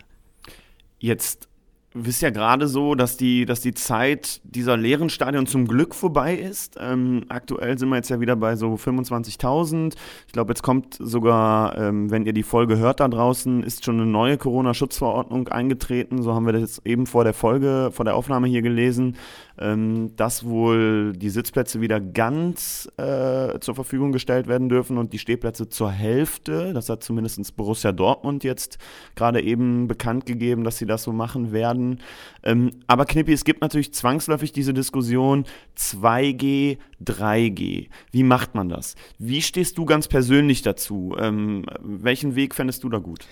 Jetzt 0.99 1.47
wisst 1.95 2.22
ja 2.22 2.30
gerade 2.30 2.67
so, 2.67 2.93
dass 2.93 3.15
die, 3.15 3.45
dass 3.45 3.61
die 3.61 3.73
Zeit 3.73 4.41
dieser 4.43 4.76
leeren 4.76 5.09
Stadion 5.09 5.47
zum 5.47 5.65
Glück 5.65 5.95
vorbei 5.95 6.35
ist. 6.35 6.77
Ähm, 6.80 7.23
aktuell 7.30 7.80
sind 7.80 7.89
wir 7.89 7.95
jetzt 7.95 8.09
ja 8.09 8.19
wieder 8.19 8.35
bei 8.35 8.57
so 8.57 8.73
25.000. 8.73 9.95
Ich 10.27 10.34
glaube, 10.34 10.51
jetzt 10.51 10.61
kommt 10.61 10.97
sogar, 10.99 11.77
ähm, 11.77 12.11
wenn 12.11 12.26
ihr 12.26 12.34
die 12.34 12.43
Folge 12.43 12.77
hört 12.77 12.99
da 12.99 13.07
draußen, 13.07 13.63
ist 13.63 13.85
schon 13.85 13.95
eine 13.95 14.05
neue 14.05 14.38
Corona-Schutzverordnung 14.38 15.47
eingetreten. 15.47 16.22
So 16.22 16.34
haben 16.34 16.45
wir 16.45 16.53
das 16.53 16.81
eben 16.84 17.07
vor 17.07 17.23
der 17.23 17.34
Folge, 17.34 17.89
vor 17.93 18.03
der 18.03 18.15
Aufnahme 18.15 18.47
hier 18.47 18.61
gelesen 18.61 19.15
ähm, 19.57 20.15
dass 20.15 20.45
wohl 20.45 21.14
die 21.14 21.30
Sitzplätze 21.30 21.82
wieder 21.82 21.99
ganz 21.99 22.90
äh, 22.98 23.60
zur 23.60 23.76
Verfügung 23.76 24.11
gestellt 24.11 24.48
werden 24.48 24.69
dürfen 24.69 24.98
und 24.98 25.14
die 25.14 25.19
Stehplätze 25.19 25.69
zur 25.69 25.91
Hälfte. 25.91 26.73
Das 26.73 26.90
hat 26.90 27.03
zumindest 27.03 27.56
Borussia 27.56 27.91
Dortmund 27.91 28.44
jetzt 28.44 28.77
gerade 29.15 29.41
eben 29.41 29.88
bekannt 29.88 30.26
gegeben, 30.26 30.64
dass 30.64 30.77
sie 30.77 30.86
das 30.86 31.03
so 31.03 31.11
machen 31.14 31.52
werden. 31.52 32.02
Ähm, 32.44 32.72
aber 32.88 33.06
Knippi, 33.06 33.34
es 33.34 33.45
gibt 33.45 33.61
natürlich 33.61 33.94
zwangsläufig 33.94 34.52
diese 34.52 34.73
Diskussion 34.73 35.45
2G, 35.77 36.77
3G. 37.03 37.88
Wie 38.11 38.23
macht 38.23 38.56
man 38.56 38.69
das? 38.69 38.95
Wie 39.18 39.41
stehst 39.41 39.77
du 39.77 39.86
ganz 39.86 40.07
persönlich 40.07 40.61
dazu? 40.61 41.15
Ähm, 41.19 41.65
welchen 41.82 42.36
Weg 42.36 42.56
fändest 42.56 42.84
du 42.84 42.90
da 42.90 42.98
gut? 42.98 43.26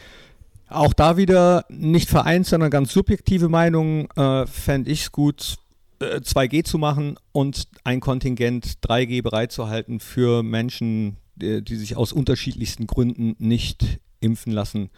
Auch 0.69 0.93
da 0.93 1.17
wieder 1.17 1.65
nicht 1.69 2.09
vereint, 2.09 2.47
sondern 2.47 2.71
ganz 2.71 2.91
subjektive 2.93 3.47
Meinung 3.47 4.09
äh, 4.15 4.47
fände 4.47 4.89
ich 4.89 5.01
es 5.01 5.11
gut, 5.11 5.57
2G 6.03 6.59
äh, 6.59 6.63
zu 6.63 6.77
machen 6.77 7.17
und 7.31 7.67
ein 7.83 7.99
Kontingent 7.99 8.79
3G 8.83 9.21
bereitzuhalten 9.21 9.99
für 9.99 10.43
Menschen, 10.43 11.17
die, 11.35 11.63
die 11.63 11.75
sich 11.75 11.95
aus 11.95 12.13
unterschiedlichsten 12.13 12.87
Gründen 12.87 13.35
nicht 13.39 13.99
impfen 14.19 14.53
lassen 14.53 14.89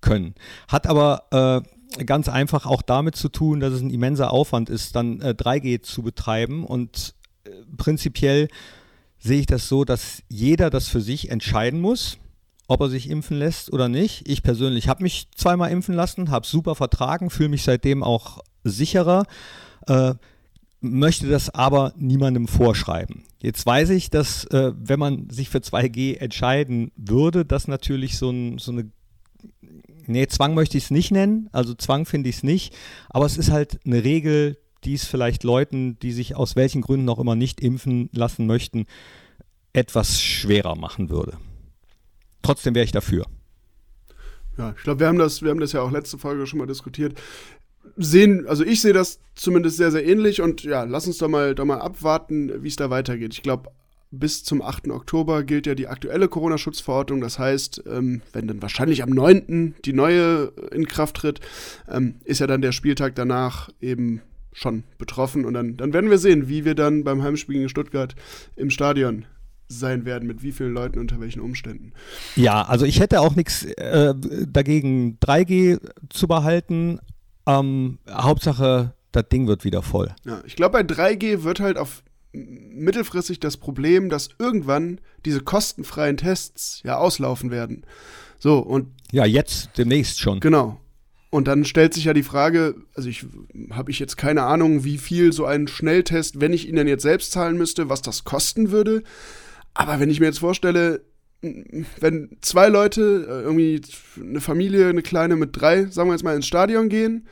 können. 0.00 0.34
Hat 0.68 0.86
aber 0.86 1.64
äh, 1.96 2.04
ganz 2.04 2.28
einfach 2.28 2.66
auch 2.66 2.82
damit 2.82 3.16
zu 3.16 3.28
tun, 3.28 3.60
dass 3.60 3.72
es 3.72 3.80
ein 3.80 3.90
immenser 3.90 4.30
Aufwand 4.30 4.70
ist, 4.70 4.94
dann 4.94 5.20
äh, 5.20 5.34
3G 5.36 5.82
zu 5.82 6.02
betreiben 6.02 6.64
und 6.64 7.14
äh, 7.44 7.50
prinzipiell 7.76 8.48
sehe 9.18 9.40
ich 9.40 9.46
das 9.46 9.68
so, 9.68 9.84
dass 9.84 10.22
jeder 10.28 10.70
das 10.70 10.88
für 10.88 11.00
sich 11.00 11.30
entscheiden 11.30 11.80
muss, 11.80 12.18
ob 12.68 12.80
er 12.82 12.88
sich 12.88 13.10
impfen 13.10 13.38
lässt 13.38 13.72
oder 13.72 13.88
nicht. 13.88 14.28
Ich 14.28 14.42
persönlich 14.42 14.88
habe 14.88 15.02
mich 15.02 15.28
zweimal 15.34 15.70
impfen 15.70 15.94
lassen, 15.94 16.30
habe 16.30 16.46
super 16.46 16.74
vertragen, 16.74 17.30
fühle 17.30 17.48
mich 17.48 17.64
seitdem 17.64 18.02
auch 18.04 18.40
sicherer. 18.62 19.24
Äh, 19.86 20.14
möchte 20.80 21.28
das 21.28 21.50
aber 21.50 21.92
niemandem 21.96 22.48
vorschreiben. 22.48 23.24
Jetzt 23.40 23.64
weiß 23.66 23.90
ich, 23.90 24.10
dass 24.10 24.44
äh, 24.46 24.72
wenn 24.76 24.98
man 24.98 25.30
sich 25.30 25.48
für 25.48 25.58
2G 25.58 26.18
entscheiden 26.18 26.92
würde, 26.96 27.44
das 27.44 27.68
natürlich 27.68 28.18
so, 28.18 28.30
ein, 28.30 28.58
so 28.58 28.72
eine 28.72 28.90
Nee, 30.10 30.26
Zwang 30.26 30.54
möchte 30.54 30.78
ich 30.78 30.84
es 30.84 30.90
nicht 30.90 31.10
nennen, 31.10 31.50
also 31.52 31.74
Zwang 31.74 32.06
finde 32.06 32.30
ich 32.30 32.36
es 32.36 32.42
nicht, 32.42 32.74
aber 33.10 33.26
es 33.26 33.36
ist 33.36 33.50
halt 33.50 33.78
eine 33.84 34.04
Regel, 34.04 34.56
die 34.84 34.94
es 34.94 35.04
vielleicht 35.04 35.44
Leuten, 35.44 35.98
die 35.98 36.12
sich 36.12 36.34
aus 36.34 36.56
welchen 36.56 36.80
Gründen 36.80 37.10
auch 37.10 37.18
immer 37.18 37.34
nicht 37.34 37.60
impfen 37.60 38.08
lassen 38.12 38.46
möchten, 38.46 38.86
etwas 39.74 40.22
schwerer 40.22 40.76
machen 40.76 41.10
würde. 41.10 41.36
Trotzdem 42.40 42.74
wäre 42.74 42.86
ich 42.86 42.92
dafür. 42.92 43.26
Ja, 44.56 44.74
ich 44.76 44.82
glaube, 44.82 45.00
wir 45.00 45.08
haben 45.08 45.18
das, 45.18 45.42
wir 45.42 45.50
haben 45.50 45.60
das 45.60 45.72
ja 45.72 45.82
auch 45.82 45.90
letzte 45.90 46.16
Folge 46.16 46.46
schon 46.46 46.58
mal 46.58 46.66
diskutiert 46.66 47.20
sehen, 47.96 48.46
also 48.46 48.64
ich 48.64 48.80
sehe 48.80 48.92
das 48.92 49.20
zumindest 49.34 49.76
sehr, 49.76 49.90
sehr 49.90 50.06
ähnlich 50.06 50.40
und 50.40 50.64
ja, 50.64 50.84
lass 50.84 51.06
uns 51.06 51.18
doch 51.18 51.28
mal, 51.28 51.54
doch 51.54 51.64
mal 51.64 51.78
abwarten, 51.78 52.62
wie 52.62 52.68
es 52.68 52.76
da 52.76 52.90
weitergeht. 52.90 53.34
Ich 53.34 53.42
glaube, 53.42 53.70
bis 54.10 54.42
zum 54.42 54.62
8. 54.62 54.88
Oktober 54.88 55.42
gilt 55.42 55.66
ja 55.66 55.74
die 55.74 55.88
aktuelle 55.88 56.28
Corona-Schutzverordnung. 56.28 57.20
Das 57.20 57.38
heißt, 57.38 57.82
ähm, 57.86 58.22
wenn 58.32 58.48
dann 58.48 58.62
wahrscheinlich 58.62 59.02
am 59.02 59.10
9. 59.10 59.74
die 59.84 59.92
neue 59.92 60.52
in 60.72 60.86
Kraft 60.86 61.16
tritt, 61.16 61.40
ähm, 61.88 62.16
ist 62.24 62.40
ja 62.40 62.46
dann 62.46 62.62
der 62.62 62.72
Spieltag 62.72 63.14
danach 63.14 63.68
eben 63.80 64.22
schon 64.52 64.84
betroffen. 64.96 65.44
Und 65.44 65.54
dann, 65.54 65.76
dann 65.76 65.92
werden 65.92 66.10
wir 66.10 66.18
sehen, 66.18 66.48
wie 66.48 66.64
wir 66.64 66.74
dann 66.74 67.04
beim 67.04 67.22
Heimspiel 67.22 67.56
gegen 67.56 67.68
Stuttgart 67.68 68.14
im 68.56 68.70
Stadion 68.70 69.26
sein 69.68 70.06
werden, 70.06 70.26
mit 70.26 70.42
wie 70.42 70.52
vielen 70.52 70.72
Leuten, 70.72 70.98
unter 70.98 71.20
welchen 71.20 71.40
Umständen. 71.40 71.92
Ja, 72.36 72.62
also 72.62 72.86
ich 72.86 73.00
hätte 73.00 73.20
auch 73.20 73.36
nichts 73.36 73.64
äh, 73.64 74.14
dagegen, 74.50 75.18
3G 75.20 75.78
zu 76.08 76.26
behalten, 76.26 77.00
ähm, 77.48 77.98
Hauptsache, 78.08 78.94
das 79.12 79.28
Ding 79.30 79.48
wird 79.48 79.64
wieder 79.64 79.82
voll. 79.82 80.14
Ja, 80.24 80.42
ich 80.46 80.54
glaube, 80.54 80.72
bei 80.72 80.82
3G 80.82 81.42
wird 81.42 81.60
halt 81.60 81.78
auf 81.78 82.02
mittelfristig 82.32 83.40
das 83.40 83.56
Problem, 83.56 84.10
dass 84.10 84.28
irgendwann 84.38 85.00
diese 85.24 85.40
kostenfreien 85.40 86.18
Tests 86.18 86.82
ja 86.84 86.98
auslaufen 86.98 87.50
werden. 87.50 87.84
So, 88.38 88.58
und. 88.58 88.88
Ja, 89.10 89.24
jetzt, 89.24 89.70
demnächst 89.78 90.20
schon. 90.20 90.40
Genau. 90.40 90.78
Und 91.30 91.48
dann 91.48 91.64
stellt 91.64 91.92
sich 91.92 92.04
ja 92.04 92.14
die 92.14 92.22
Frage, 92.22 92.74
also 92.94 93.08
ich 93.08 93.26
habe 93.70 93.90
ich 93.90 93.98
jetzt 93.98 94.16
keine 94.16 94.44
Ahnung, 94.44 94.84
wie 94.84 94.98
viel 94.98 95.32
so 95.32 95.44
ein 95.44 95.68
Schnelltest, 95.68 96.40
wenn 96.40 96.52
ich 96.52 96.68
ihn 96.68 96.76
denn 96.76 96.88
jetzt 96.88 97.02
selbst 97.02 97.32
zahlen 97.32 97.58
müsste, 97.58 97.88
was 97.88 98.00
das 98.00 98.24
kosten 98.24 98.70
würde. 98.70 99.02
Aber 99.74 100.00
wenn 100.00 100.10
ich 100.10 100.20
mir 100.20 100.26
jetzt 100.26 100.40
vorstelle, 100.40 101.02
wenn 101.40 102.36
zwei 102.40 102.68
Leute, 102.68 103.26
äh, 103.28 103.42
irgendwie 103.42 103.80
eine 104.20 104.40
Familie, 104.40 104.88
eine 104.88 105.02
kleine 105.02 105.36
mit 105.36 105.50
drei, 105.52 105.86
sagen 105.86 106.08
wir 106.08 106.14
jetzt 106.14 106.24
mal, 106.24 106.34
ins 106.34 106.46
Stadion 106.46 106.88
gehen 106.88 107.28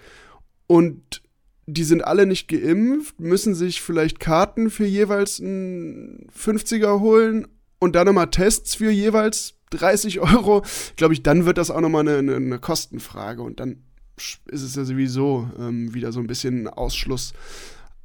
und 0.67 1.23
die 1.67 1.85
sind 1.85 2.05
alle 2.05 2.27
nicht 2.27 2.49
geimpft, 2.49 3.19
müssen 3.19 3.55
sich 3.55 3.83
vielleicht 3.83 4.21
Karten 4.21 4.71
für 4.71 4.87
jeweils 4.87 5.41
einen 5.41 6.29
50er 6.31 7.01
holen 7.01 7.49
und 7.81 7.97
dann 7.97 8.07
nochmal 8.07 8.31
Tests 8.31 8.77
für 8.77 8.91
jeweils 8.91 9.55
30 9.71 10.21
Euro, 10.21 10.63
glaube 10.97 11.15
ich, 11.15 11.23
dann 11.23 11.45
wird 11.45 11.59
das 11.59 11.71
auch 11.71 11.81
nochmal 11.81 12.09
eine, 12.09 12.19
eine, 12.19 12.37
eine 12.37 12.59
Kostenfrage 12.59 13.43
und 13.43 13.59
dann 13.59 13.83
ist 14.17 14.63
es 14.63 14.77
ja 14.77 14.85
sowieso 14.85 15.51
ähm, 15.59 15.93
wieder 15.93 16.13
so 16.13 16.21
ein 16.21 16.27
bisschen 16.27 16.69
Ausschluss. 16.69 17.35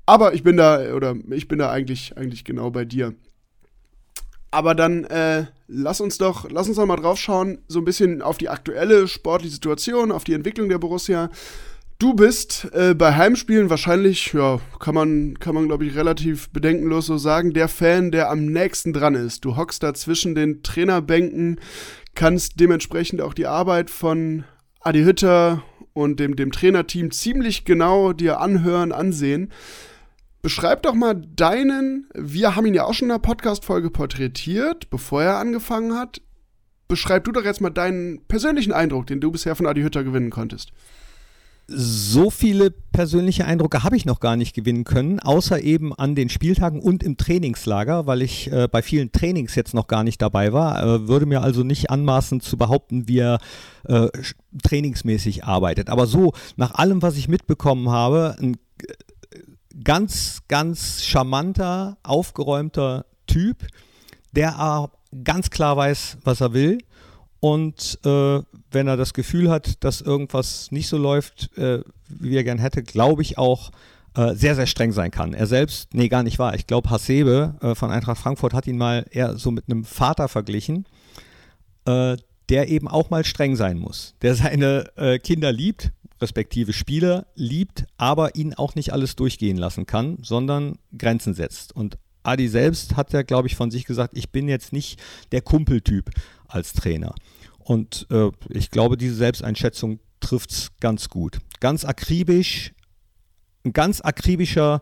Aber 0.05 0.33
ich 0.33 0.43
bin 0.43 0.57
da, 0.57 0.93
oder 0.93 1.15
ich 1.29 1.47
bin 1.47 1.59
da 1.59 1.71
eigentlich, 1.71 2.17
eigentlich 2.17 2.43
genau 2.43 2.69
bei 2.71 2.85
dir. 2.85 3.13
Aber 4.51 4.75
dann 4.75 5.05
äh, 5.05 5.45
lass 5.67 6.01
uns 6.01 6.17
doch, 6.17 6.49
lass 6.49 6.67
uns 6.67 6.77
doch 6.77 6.85
mal 6.85 6.97
drauf 6.97 7.17
schauen, 7.17 7.59
so 7.67 7.79
ein 7.79 7.85
bisschen 7.85 8.21
auf 8.21 8.37
die 8.37 8.49
aktuelle 8.49 9.07
sportliche 9.07 9.53
Situation, 9.55 10.11
auf 10.11 10.25
die 10.25 10.33
Entwicklung 10.33 10.67
der 10.67 10.77
Borussia. 10.77 11.29
Du 11.99 12.15
bist 12.15 12.67
äh, 12.73 12.93
bei 12.93 13.15
Heimspielen 13.15 13.69
wahrscheinlich, 13.69 14.33
ja, 14.33 14.59
kann 14.79 14.95
man, 14.95 15.39
kann 15.39 15.55
man 15.55 15.67
glaube 15.67 15.85
ich 15.85 15.95
relativ 15.95 16.49
bedenkenlos 16.49 17.05
so 17.05 17.17
sagen, 17.17 17.53
der 17.53 17.67
Fan, 17.67 18.11
der 18.11 18.29
am 18.29 18.47
nächsten 18.47 18.91
dran 18.91 19.15
ist. 19.15 19.45
Du 19.45 19.55
hockst 19.55 19.83
da 19.83 19.93
zwischen 19.93 20.35
den 20.35 20.63
Trainerbänken, 20.63 21.59
kannst 22.15 22.59
dementsprechend 22.59 23.21
auch 23.21 23.33
die 23.33 23.45
Arbeit 23.45 23.89
von 23.89 24.43
Adi 24.81 25.03
Hütter 25.03 25.63
und 25.93 26.19
dem, 26.19 26.35
dem 26.35 26.51
Trainerteam 26.51 27.11
ziemlich 27.11 27.65
genau 27.65 28.13
dir 28.13 28.39
anhören, 28.41 28.91
ansehen. 28.91 29.51
Beschreib 30.41 30.81
doch 30.81 30.95
mal 30.95 31.13
deinen, 31.13 32.07
wir 32.15 32.55
haben 32.55 32.65
ihn 32.65 32.73
ja 32.73 32.85
auch 32.85 32.95
schon 32.95 33.09
in 33.09 33.13
der 33.13 33.19
Podcast-Folge 33.19 33.91
porträtiert, 33.91 34.89
bevor 34.89 35.21
er 35.21 35.37
angefangen 35.37 35.93
hat. 35.93 36.21
Beschreib 36.87 37.25
du 37.25 37.31
doch 37.31 37.45
jetzt 37.45 37.61
mal 37.61 37.69
deinen 37.69 38.25
persönlichen 38.27 38.73
Eindruck, 38.73 39.05
den 39.07 39.21
du 39.21 39.31
bisher 39.31 39.55
von 39.55 39.67
Adi 39.67 39.81
Hütter 39.81 40.03
gewinnen 40.03 40.31
konntest. 40.31 40.71
So 41.67 42.31
viele 42.31 42.71
persönliche 42.71 43.45
Eindrücke 43.45 43.83
habe 43.83 43.95
ich 43.95 44.05
noch 44.05 44.19
gar 44.19 44.35
nicht 44.35 44.53
gewinnen 44.53 44.83
können, 44.83 45.19
außer 45.19 45.61
eben 45.61 45.93
an 45.93 46.15
den 46.15 46.27
Spieltagen 46.27 46.81
und 46.81 47.03
im 47.03 47.17
Trainingslager, 47.17 48.07
weil 48.07 48.23
ich 48.23 48.51
äh, 48.51 48.67
bei 48.69 48.81
vielen 48.81 49.11
Trainings 49.11 49.55
jetzt 49.55 49.73
noch 49.73 49.87
gar 49.87 50.03
nicht 50.03 50.21
dabei 50.21 50.51
war. 50.51 50.83
Äh, 50.83 51.07
würde 51.07 51.27
mir 51.27 51.43
also 51.43 51.63
nicht 51.63 51.91
anmaßen 51.91 52.41
zu 52.41 52.57
behaupten, 52.57 53.07
wie 53.07 53.19
er 53.19 53.37
äh, 53.87 54.07
trainingsmäßig 54.63 55.45
arbeitet. 55.45 55.89
Aber 55.89 56.07
so, 56.07 56.33
nach 56.57 56.73
allem, 56.73 57.01
was 57.03 57.15
ich 57.15 57.29
mitbekommen 57.29 57.89
habe, 57.89 58.35
ein 58.41 58.57
ganz, 59.83 60.41
ganz 60.47 61.03
charmanter, 61.03 61.97
aufgeräumter 62.03 63.05
Typ, 63.27 63.67
der 64.31 64.89
ganz 65.23 65.49
klar 65.49 65.77
weiß, 65.77 66.17
was 66.23 66.41
er 66.41 66.53
will. 66.53 66.79
Und 67.39 67.99
äh, 68.05 68.41
wenn 68.71 68.87
er 68.87 68.97
das 68.97 69.13
Gefühl 69.13 69.49
hat, 69.49 69.83
dass 69.83 70.01
irgendwas 70.01 70.71
nicht 70.71 70.87
so 70.87 70.97
läuft, 70.97 71.57
äh, 71.57 71.83
wie 72.07 72.35
er 72.35 72.43
gern 72.43 72.59
hätte, 72.59 72.83
glaube 72.83 73.23
ich 73.23 73.37
auch, 73.37 73.71
äh, 74.15 74.35
sehr, 74.35 74.55
sehr 74.55 74.67
streng 74.67 74.91
sein 74.91 75.09
kann. 75.09 75.33
Er 75.33 75.47
selbst, 75.47 75.93
nee, 75.93 76.09
gar 76.09 76.23
nicht 76.23 76.37
wahr. 76.37 76.53
Ich 76.53 76.67
glaube, 76.67 76.89
Hasebe 76.89 77.55
äh, 77.61 77.75
von 77.75 77.91
Eintracht 77.91 78.21
Frankfurt 78.21 78.53
hat 78.53 78.67
ihn 78.67 78.77
mal 78.77 79.05
eher 79.09 79.37
so 79.37 79.51
mit 79.51 79.65
einem 79.69 79.85
Vater 79.85 80.27
verglichen, 80.27 80.85
äh, 81.85 82.17
der 82.49 82.67
eben 82.69 82.87
auch 82.87 83.09
mal 83.09 83.23
streng 83.23 83.55
sein 83.55 83.77
muss, 83.77 84.15
der 84.21 84.35
seine 84.35 84.91
äh, 84.97 85.17
Kinder 85.17 85.51
liebt, 85.51 85.91
respektive 86.21 86.73
Spieler 86.73 87.27
liebt, 87.35 87.85
aber 87.97 88.35
ihn 88.35 88.53
auch 88.53 88.75
nicht 88.75 88.93
alles 88.93 89.15
durchgehen 89.15 89.57
lassen 89.57 89.85
kann, 89.85 90.17
sondern 90.21 90.77
Grenzen 90.97 91.33
setzt. 91.33 91.75
Und 91.75 91.97
Adi 92.23 92.47
selbst 92.47 92.95
hat 92.95 93.13
ja, 93.13 93.23
glaube 93.23 93.47
ich, 93.47 93.55
von 93.55 93.71
sich 93.71 93.85
gesagt, 93.85 94.15
ich 94.17 94.31
bin 94.31 94.47
jetzt 94.47 94.73
nicht 94.73 95.01
der 95.31 95.41
Kumpeltyp 95.41 96.11
als 96.47 96.73
Trainer. 96.73 97.15
Und 97.59 98.07
äh, 98.11 98.29
ich 98.49 98.69
glaube, 98.69 98.97
diese 98.97 99.15
Selbsteinschätzung 99.15 99.99
trifft 100.19 100.51
es 100.51 100.69
ganz 100.79 101.09
gut. 101.09 101.39
Ganz 101.59 101.85
akribisch, 101.85 102.73
ein 103.65 103.73
ganz 103.73 104.01
akribischer 104.01 104.81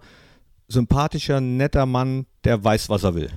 sympathischer, 0.68 1.42
netter 1.42 1.86
Mann, 1.86 2.26
der 2.44 2.64
weiß, 2.64 2.90
was 2.90 3.04
er 3.04 3.16
will 3.16 3.32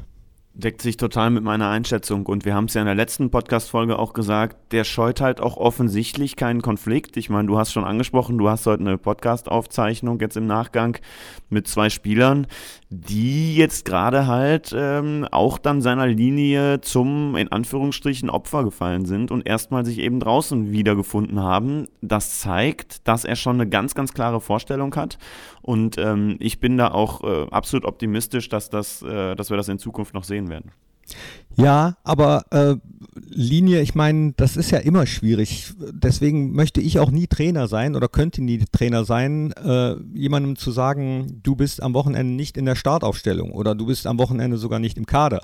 deckt 0.55 0.83
sich 0.83 0.99
total 0.99 1.31
mit 1.31 1.43
meiner 1.43 1.69
Einschätzung. 1.71 2.27
Und 2.27 2.45
wir 2.45 2.55
haben 2.55 2.67
es 2.67 2.75
ja 2.75 2.83
in 2.83 2.87
der 2.87 2.95
letzten 2.95 3.31
Podcast-Folge 3.31 3.99
auch 3.99 4.13
gesagt, 4.13 4.73
der 4.73 4.85
scheut 4.85 5.21
halt 5.21 5.41
auch 5.41 5.57
offensichtlich 5.57 6.37
keinen 6.37 6.61
Konflikt. 6.61 7.17
Ich 7.17 7.31
meine, 7.31 7.49
du 7.49 7.59
hast 7.59 7.73
schon 7.73 7.85
angesprochen, 7.85 8.37
du 8.37 8.49
hast 8.49 8.67
heute 8.67 8.81
eine 8.83 8.99
Podcast-Aufzeichnung 8.99 10.21
jetzt 10.21 10.37
im 10.37 10.47
Nachgang 10.47 10.99
mit 11.49 11.69
zwei 11.69 11.89
Spielern, 11.89 12.47
die 12.91 13.57
jetzt 13.57 13.87
gerade 13.87 14.27
halt 14.27 14.75
ähm, 14.77 15.27
auch 15.31 15.57
dann 15.59 15.81
seiner 15.81 16.07
Linie 16.07 16.83
zum, 16.83 17.35
in 17.37 17.51
Anführungsstrichen, 17.51 18.29
Opfer 18.29 18.65
gefallen 18.65 19.07
sind 19.07 19.31
und 19.31 19.47
erstmal 19.47 19.87
sich 19.87 19.99
eben 19.99 20.21
draußen 20.21 20.71
wiedergefunden 20.71 21.41
haben. 21.41 21.89
Das 22.03 22.41
zeigt, 22.41 23.09
dass 23.09 23.25
er 23.25 23.37
schon 23.37 23.57
eine 23.57 23.69
ganz, 23.69 23.95
ganz 23.95 24.13
klare 24.13 24.41
Vorstellung 24.41 24.95
hat. 24.97 25.19
Und 25.63 25.97
ähm, 25.97 26.37
ich 26.41 26.61
bin 26.61 26.77
da 26.77 26.91
auch 26.91 27.23
äh, 27.23 27.47
absolut 27.51 27.85
optimistisch, 27.85 28.49
dass, 28.49 28.69
das, 28.69 29.03
äh, 29.03 29.37
dass 29.37 29.51
wir 29.51 29.57
das 29.57 29.69
in 29.69 29.79
Zukunft 29.79 30.13
noch 30.13 30.25
sehen 30.25 30.49
werden. 30.49 30.73
Ja, 31.57 31.97
aber 32.03 32.45
äh, 32.51 32.77
Linie, 33.29 33.83
ich 33.83 33.95
meine, 33.95 34.33
das 34.37 34.57
ist 34.57 34.71
ja 34.71 34.79
immer 34.79 35.07
schwierig. 35.07 35.73
Deswegen 35.79 36.53
möchte 36.53 36.81
ich 36.81 36.99
auch 36.99 37.11
nie 37.11 37.27
Trainer 37.27 37.69
sein 37.69 37.95
oder 37.95 38.09
könnte 38.09 38.43
nie 38.43 38.65
Trainer 38.73 39.05
sein, 39.05 39.53
äh, 39.53 39.97
jemandem 40.15 40.57
zu 40.57 40.71
sagen, 40.71 41.41
du 41.43 41.55
bist 41.55 41.83
am 41.83 41.95
Wochenende 41.95 42.33
nicht 42.33 42.57
in 42.57 42.65
der 42.65 42.77
Startaufstellung 42.77 43.53
oder 43.53 43.75
du 43.75 43.87
bist 43.87 44.07
am 44.07 44.19
Wochenende 44.19 44.57
sogar 44.57 44.79
nicht 44.79 44.97
im 44.97 45.07
Kader 45.07 45.43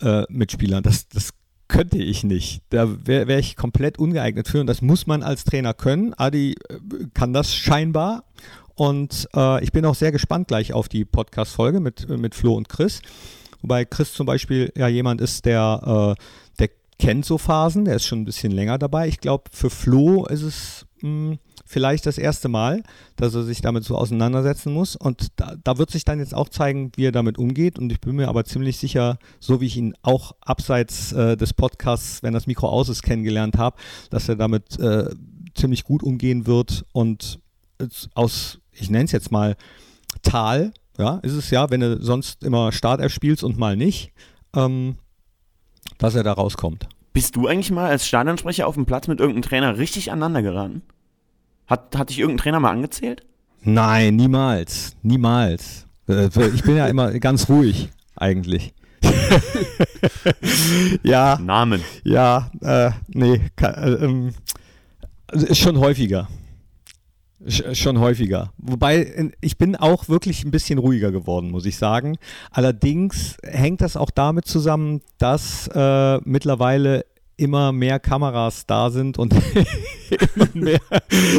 äh, 0.00 0.24
mit 0.28 0.50
Spielern. 0.50 0.82
Das, 0.82 1.08
das 1.08 1.30
könnte 1.68 1.98
ich 1.98 2.24
nicht. 2.24 2.62
Da 2.70 3.06
wäre 3.06 3.28
wär 3.28 3.38
ich 3.38 3.56
komplett 3.56 3.98
ungeeignet 3.98 4.48
für 4.48 4.60
und 4.60 4.66
das 4.66 4.82
muss 4.82 5.06
man 5.06 5.22
als 5.22 5.44
Trainer 5.44 5.74
können. 5.74 6.12
Adi 6.14 6.52
äh, 6.68 6.78
kann 7.14 7.32
das 7.32 7.54
scheinbar 7.54 8.24
und 8.76 9.28
äh, 9.34 9.64
ich 9.64 9.72
bin 9.72 9.84
auch 9.84 9.94
sehr 9.94 10.12
gespannt 10.12 10.48
gleich 10.48 10.72
auf 10.72 10.88
die 10.88 11.04
Podcast-Folge 11.04 11.80
mit, 11.80 12.08
mit 12.08 12.34
Flo 12.34 12.54
und 12.54 12.68
Chris. 12.68 13.00
Wobei 13.62 13.84
Chris 13.84 14.12
zum 14.12 14.26
Beispiel 14.26 14.72
ja 14.76 14.86
jemand 14.86 15.20
ist, 15.20 15.46
der, 15.46 16.14
äh, 16.18 16.22
der 16.58 16.68
kennt 16.98 17.24
so 17.24 17.38
Phasen, 17.38 17.86
der 17.86 17.96
ist 17.96 18.04
schon 18.04 18.20
ein 18.20 18.26
bisschen 18.26 18.52
länger 18.52 18.78
dabei. 18.78 19.08
Ich 19.08 19.20
glaube, 19.20 19.44
für 19.50 19.70
Flo 19.70 20.26
ist 20.26 20.42
es 20.42 20.86
mh, 21.00 21.30
hm, 21.30 21.38
vielleicht 21.64 22.06
das 22.06 22.18
erste 22.18 22.48
Mal, 22.48 22.82
dass 23.16 23.34
er 23.34 23.42
sich 23.44 23.60
damit 23.62 23.84
so 23.84 23.96
auseinandersetzen 23.96 24.72
muss. 24.72 24.94
Und 24.94 25.28
da, 25.36 25.54
da, 25.64 25.78
wird 25.78 25.90
sich 25.90 26.04
dann 26.04 26.20
jetzt 26.20 26.34
auch 26.34 26.50
zeigen, 26.50 26.92
wie 26.96 27.06
er 27.06 27.12
damit 27.12 27.38
umgeht. 27.38 27.78
Und 27.78 27.90
ich 27.90 28.00
bin 28.00 28.16
mir 28.16 28.28
aber 28.28 28.44
ziemlich 28.44 28.76
sicher, 28.76 29.18
so 29.40 29.60
wie 29.60 29.66
ich 29.66 29.76
ihn 29.76 29.94
auch 30.02 30.36
abseits 30.42 31.12
äh, 31.12 31.36
des 31.36 31.54
Podcasts, 31.54 32.22
wenn 32.22 32.34
das 32.34 32.46
Mikro 32.46 32.68
aus 32.68 32.88
ist, 32.90 33.02
kennengelernt 33.02 33.56
habe, 33.56 33.78
dass 34.10 34.28
er 34.28 34.36
damit 34.36 34.78
äh, 34.78 35.08
ziemlich 35.54 35.84
gut 35.84 36.02
umgehen 36.02 36.46
wird 36.46 36.84
und 36.92 37.40
aus, 38.14 38.58
ich 38.78 38.90
nenne 38.90 39.04
es 39.04 39.12
jetzt 39.12 39.32
mal, 39.32 39.56
Tal 40.22 40.72
ja, 40.98 41.18
ist 41.22 41.32
es 41.32 41.50
ja, 41.50 41.70
wenn 41.70 41.80
du 41.80 42.02
sonst 42.02 42.42
immer 42.42 42.72
Startelf 42.72 43.12
spielst 43.12 43.44
und 43.44 43.58
mal 43.58 43.76
nicht, 43.76 44.12
ähm, 44.54 44.96
dass 45.98 46.14
er 46.14 46.22
da 46.22 46.32
rauskommt. 46.32 46.88
Bist 47.12 47.36
du 47.36 47.46
eigentlich 47.46 47.70
mal 47.70 47.90
als 47.90 48.06
Stadionsprecher 48.06 48.66
auf 48.66 48.74
dem 48.74 48.86
Platz 48.86 49.08
mit 49.08 49.20
irgendeinem 49.20 49.42
Trainer 49.42 49.78
richtig 49.78 50.10
aneinander 50.10 50.42
geraten? 50.42 50.82
Hat, 51.66 51.96
hat 51.96 52.10
dich 52.10 52.18
irgendein 52.18 52.42
Trainer 52.42 52.60
mal 52.60 52.70
angezählt? 52.70 53.26
Nein, 53.62 54.16
niemals. 54.16 54.96
Niemals. 55.02 55.86
Äh, 56.08 56.26
ich 56.54 56.62
bin 56.62 56.76
ja 56.76 56.86
immer 56.88 57.18
ganz 57.18 57.48
ruhig, 57.48 57.90
eigentlich. 58.14 58.72
ja. 61.02 61.38
Namen. 61.38 61.82
Ja, 62.04 62.50
äh, 62.60 62.90
nee, 63.08 63.40
kann, 63.56 63.74
äh, 63.74 64.04
ähm, 64.04 64.34
ist 65.32 65.58
schon 65.58 65.78
häufiger. 65.78 66.28
Schon 67.48 68.00
häufiger. 68.00 68.52
Wobei 68.58 69.32
ich 69.40 69.56
bin 69.56 69.76
auch 69.76 70.08
wirklich 70.08 70.44
ein 70.44 70.50
bisschen 70.50 70.78
ruhiger 70.78 71.12
geworden, 71.12 71.50
muss 71.50 71.66
ich 71.66 71.76
sagen. 71.76 72.16
Allerdings 72.50 73.36
hängt 73.42 73.80
das 73.80 73.96
auch 73.96 74.10
damit 74.10 74.46
zusammen, 74.46 75.00
dass 75.18 75.68
äh, 75.68 76.18
mittlerweile 76.24 77.04
immer 77.36 77.72
mehr 77.72 77.98
Kameras 77.98 78.66
da 78.66 78.90
sind 78.90 79.18
und 79.18 79.34
immer, 80.34 80.48
mehr, 80.54 80.80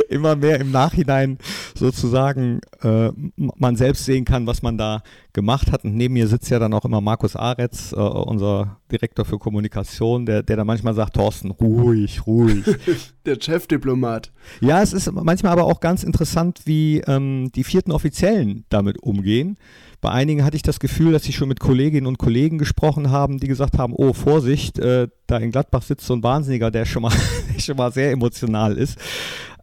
immer 0.10 0.36
mehr 0.36 0.60
im 0.60 0.72
Nachhinein 0.72 1.38
sozusagen 1.76 2.62
äh, 2.82 3.10
man 3.36 3.76
selbst 3.76 4.06
sehen 4.06 4.26
kann, 4.26 4.46
was 4.46 4.62
man 4.62 4.78
da 4.78 5.02
gemacht 5.34 5.72
hat. 5.72 5.84
Und 5.84 5.96
neben 5.96 6.14
mir 6.14 6.28
sitzt 6.28 6.50
ja 6.50 6.60
dann 6.60 6.74
auch 6.74 6.86
immer 6.86 7.02
Markus 7.02 7.36
Aretz, 7.36 7.94
äh, 7.94 7.96
unser 7.96 8.78
Direktor 8.92 9.26
für 9.26 9.40
Kommunikation, 9.40 10.26
der, 10.26 10.44
der 10.44 10.58
dann 10.58 10.68
manchmal 10.68 10.94
sagt, 10.94 11.16
Thorsten, 11.16 11.52
ruhig, 11.52 12.26
ruhig. 12.28 12.66
der 13.26 13.40
Chefdiplomat. 13.40 14.32
Ja, 14.62 14.82
es 14.82 14.94
ist 14.94 15.12
manchmal 15.12 15.52
aber 15.52 15.66
auch 15.66 15.80
ganz 15.80 16.04
interessant, 16.04 16.62
wie 16.66 17.00
ähm, 17.08 17.52
die 17.56 17.64
vierten 17.64 17.92
Offiziellen 17.92 18.66
damit 18.70 19.02
umgehen. 19.02 19.58
Bei 20.02 20.12
einigen 20.12 20.44
hatte 20.44 20.56
ich 20.56 20.62
das 20.62 20.80
Gefühl, 20.80 21.14
dass 21.14 21.24
sie 21.24 21.34
schon 21.34 21.48
mit 21.48 21.60
Kolleginnen 21.60 22.08
und 22.08 22.20
Kollegen 22.20 22.58
gesprochen 22.58 23.10
haben, 23.10 23.40
die 23.40 23.48
gesagt 23.48 23.78
haben, 23.78 23.94
oh 23.96 24.14
Vorsicht, 24.14 24.78
äh, 24.80 25.08
da 25.26 25.38
in 25.38 25.52
Gladbach 25.52 25.82
sitzt 25.82 26.06
so 26.06 26.14
ein 26.14 26.24
Wahnsinniger, 26.24 26.70
der 26.70 26.86
schon 26.86 27.02
mal, 27.02 27.14
schon 27.58 27.78
mal 27.78 27.92
sehr 27.92 28.12
emotional 28.12 28.78
ist. 28.78 28.98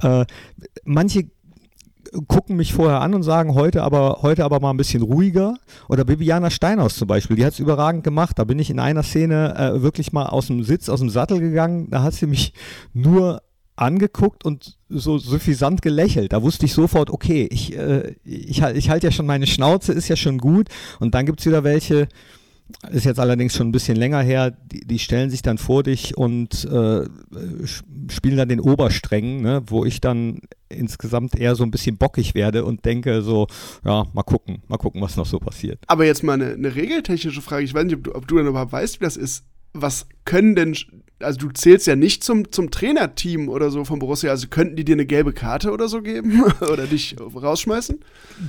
Äh, 0.01 0.24
manche 0.85 1.31
gucken 2.28 2.56
mich 2.56 2.73
vorher 2.73 3.01
an 3.01 3.15
und 3.15 3.23
sagen 3.23 3.55
heute 3.55 3.82
aber 3.82 4.19
heute 4.23 4.44
aber 4.44 4.61
mal 4.61 4.70
ein 4.70 4.77
bisschen 4.77 5.02
ruhiger. 5.02 5.55
Oder 5.89 6.05
Bibiana 6.05 6.51
Steinhaus 6.51 6.97
zum 6.97 7.09
Beispiel, 7.09 7.36
die 7.36 7.44
hat 7.44 7.55
es 7.55 7.59
überragend 7.59 8.05
gemacht. 8.05 8.39
Da 8.39 8.44
bin 8.44 8.59
ich 8.59 8.70
in 8.70 8.78
einer 8.78 9.02
Szene 9.02 9.55
äh, 9.56 9.82
wirklich 9.82 10.12
mal 10.12 10.27
aus 10.27 10.47
dem 10.48 10.62
Sitz, 10.65 10.89
aus 10.89 11.01
dem 11.01 11.11
Sattel 11.11 11.40
gegangen. 11.40 11.90
Da 11.90 12.02
hat 12.02 12.15
sie 12.15 12.27
mich 12.27 12.52
nur 12.93 13.43
angeguckt 13.76 14.44
und 14.44 14.78
so 14.88 15.18
suffisant 15.18 15.82
gelächelt. 15.82 16.32
Da 16.32 16.42
wusste 16.42 16.66
ich 16.66 16.72
sofort, 16.72 17.10
okay, 17.10 17.48
ich, 17.51 17.76
äh, 17.76 18.14
ich, 18.24 18.62
ich 18.62 18.90
halte 18.90 19.06
ja 19.06 19.10
schon 19.10 19.26
meine 19.26 19.46
Schnauze, 19.46 19.92
ist 19.92 20.09
ja 20.09 20.16
schon 20.16 20.38
gut. 20.38 20.68
Und 21.01 21.14
dann 21.14 21.26
gibt 21.26 21.40
es 21.40 21.46
wieder 21.46 21.64
welche, 21.64 22.09
ist 22.90 23.05
jetzt 23.05 23.20
allerdings 23.20 23.55
schon 23.55 23.68
ein 23.68 23.72
bisschen 23.72 23.96
länger 23.96 24.20
her, 24.20 24.51
die, 24.51 24.86
die 24.86 24.98
stellen 24.98 25.28
sich 25.28 25.42
dann 25.42 25.59
vor 25.59 25.82
dich 25.82 26.16
und 26.16 26.64
äh, 26.64 27.05
spielen 28.09 28.36
dann 28.36 28.48
den 28.48 28.60
Oberstreng, 28.60 29.42
ne, 29.42 29.62
wo 29.66 29.84
ich 29.84 30.01
dann 30.01 30.40
insgesamt 30.68 31.36
eher 31.36 31.56
so 31.56 31.64
ein 31.64 31.70
bisschen 31.70 31.96
bockig 31.96 32.34
werde 32.34 32.64
und 32.64 32.84
denke 32.84 33.22
so, 33.22 33.48
ja, 33.84 34.05
mal 34.12 34.22
gucken, 34.22 34.62
mal 34.68 34.78
gucken, 34.78 35.01
was 35.02 35.16
noch 35.16 35.26
so 35.26 35.38
passiert. 35.38 35.80
Aber 35.88 36.05
jetzt 36.05 36.22
mal 36.22 36.34
eine, 36.34 36.52
eine 36.52 36.74
regeltechnische 36.74 37.42
Frage, 37.42 37.64
ich 37.64 37.74
weiß 37.74 37.84
nicht, 37.84 37.96
ob 37.96 38.05
du, 38.05 38.14
ob 38.14 38.28
du 38.28 38.38
dann 38.38 38.46
überhaupt 38.46 38.72
weißt, 38.72 39.01
wie 39.01 39.05
das 39.05 39.16
ist. 39.16 39.44
Was 39.72 40.06
können 40.24 40.55
denn 40.55 40.76
also 41.24 41.38
du 41.38 41.51
zählst 41.51 41.86
ja 41.86 41.96
nicht 41.96 42.22
zum, 42.22 42.51
zum 42.52 42.70
Trainerteam 42.70 43.48
oder 43.48 43.70
so 43.70 43.84
von 43.84 43.98
Borussia, 43.98 44.30
also 44.30 44.48
könnten 44.48 44.76
die 44.76 44.84
dir 44.84 44.94
eine 44.94 45.06
gelbe 45.06 45.32
Karte 45.32 45.72
oder 45.72 45.88
so 45.88 46.02
geben 46.02 46.42
oder 46.60 46.86
dich 46.86 47.16
rausschmeißen? 47.18 47.98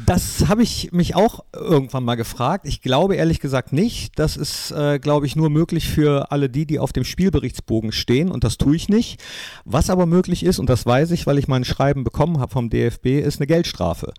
Das 0.05 0.47
habe 0.47 0.63
ich 0.63 0.91
mich 0.91 1.15
auch 1.15 1.43
irgendwann 1.53 2.03
mal 2.03 2.15
gefragt. 2.15 2.67
Ich 2.67 2.81
glaube 2.81 3.15
ehrlich 3.15 3.39
gesagt 3.39 3.73
nicht. 3.73 4.19
Das 4.19 4.37
ist, 4.37 4.71
äh, 4.71 4.99
glaube 4.99 5.25
ich, 5.25 5.35
nur 5.35 5.49
möglich 5.49 5.87
für 5.89 6.31
alle 6.31 6.49
die, 6.49 6.65
die 6.65 6.79
auf 6.79 6.93
dem 6.93 7.03
Spielberichtsbogen 7.03 7.91
stehen 7.91 8.29
und 8.29 8.43
das 8.43 8.57
tue 8.57 8.75
ich 8.75 8.89
nicht. 8.89 9.23
Was 9.63 9.89
aber 9.89 10.05
möglich 10.05 10.43
ist, 10.43 10.59
und 10.59 10.69
das 10.69 10.85
weiß 10.85 11.11
ich, 11.11 11.25
weil 11.25 11.37
ich 11.37 11.47
mein 11.47 11.63
Schreiben 11.63 12.03
bekommen 12.03 12.39
habe 12.39 12.51
vom 12.51 12.69
DFB, 12.69 13.21
ist 13.21 13.39
eine 13.39 13.47
Geldstrafe. 13.47 14.13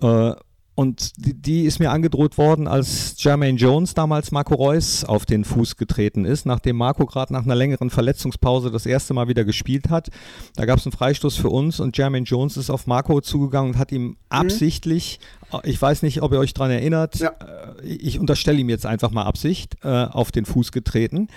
Äh, 0.00 0.32
und 0.76 1.12
die, 1.24 1.34
die, 1.34 1.62
ist 1.62 1.78
mir 1.78 1.90
angedroht 1.90 2.36
worden, 2.36 2.66
als 2.66 3.14
Jermaine 3.18 3.56
Jones 3.56 3.94
damals 3.94 4.32
Marco 4.32 4.54
Reus 4.54 5.04
auf 5.04 5.24
den 5.24 5.44
Fuß 5.44 5.76
getreten 5.76 6.24
ist, 6.24 6.46
nachdem 6.46 6.76
Marco 6.76 7.06
gerade 7.06 7.32
nach 7.32 7.44
einer 7.44 7.54
längeren 7.54 7.90
Verletzungspause 7.90 8.72
das 8.72 8.84
erste 8.84 9.14
Mal 9.14 9.28
wieder 9.28 9.44
gespielt 9.44 9.88
hat. 9.90 10.08
Da 10.56 10.64
gab 10.64 10.78
es 10.78 10.86
einen 10.86 10.92
Freistoß 10.92 11.36
für 11.36 11.48
uns 11.48 11.78
und 11.78 11.96
Jermaine 11.96 12.26
Jones 12.26 12.56
ist 12.56 12.70
auf 12.70 12.88
Marco 12.88 13.20
zugegangen 13.20 13.74
und 13.74 13.78
hat 13.78 13.92
ihm 13.92 14.02
mhm. 14.02 14.16
absichtlich, 14.30 15.20
ich 15.62 15.80
weiß 15.80 16.02
nicht, 16.02 16.22
ob 16.22 16.32
ihr 16.32 16.40
euch 16.40 16.54
daran 16.54 16.72
erinnert, 16.72 17.20
ja. 17.20 17.28
Äh, 17.28 17.86
ich 17.86 18.18
unterstelle 18.18 18.58
ihm 18.58 18.68
jetzt 18.68 18.86
einfach 18.86 19.12
mal 19.12 19.24
Absicht, 19.24 19.76
äh, 19.84 19.88
auf 19.88 20.32
den 20.32 20.44
Fuß 20.44 20.72
getreten. 20.72 21.28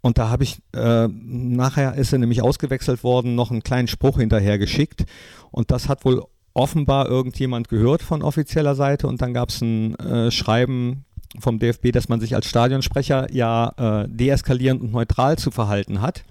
Und 0.00 0.18
da 0.18 0.28
habe 0.28 0.44
ich, 0.44 0.58
äh, 0.74 1.08
nachher 1.08 1.94
ist 1.96 2.12
er 2.12 2.20
nämlich 2.20 2.40
ausgewechselt 2.40 3.02
worden, 3.02 3.34
noch 3.34 3.50
einen 3.50 3.64
kleinen 3.64 3.88
Spruch 3.88 4.18
hinterher 4.18 4.58
geschickt. 4.58 5.06
Und 5.50 5.72
das 5.72 5.88
hat 5.88 6.04
wohl 6.04 6.24
offenbar 6.58 7.08
irgendjemand 7.08 7.68
gehört 7.68 8.02
von 8.02 8.22
offizieller 8.22 8.74
Seite 8.74 9.06
und 9.06 9.22
dann 9.22 9.32
gab 9.32 9.50
es 9.50 9.60
ein 9.60 9.94
äh, 9.96 10.30
Schreiben 10.30 11.04
vom 11.38 11.58
DFB, 11.58 11.92
dass 11.92 12.08
man 12.08 12.20
sich 12.20 12.34
als 12.34 12.46
Stadionsprecher 12.46 13.32
ja 13.32 14.02
äh, 14.04 14.08
deeskalierend 14.08 14.82
und 14.82 14.92
neutral 14.92 15.38
zu 15.38 15.50
verhalten 15.50 16.00
hat. 16.00 16.24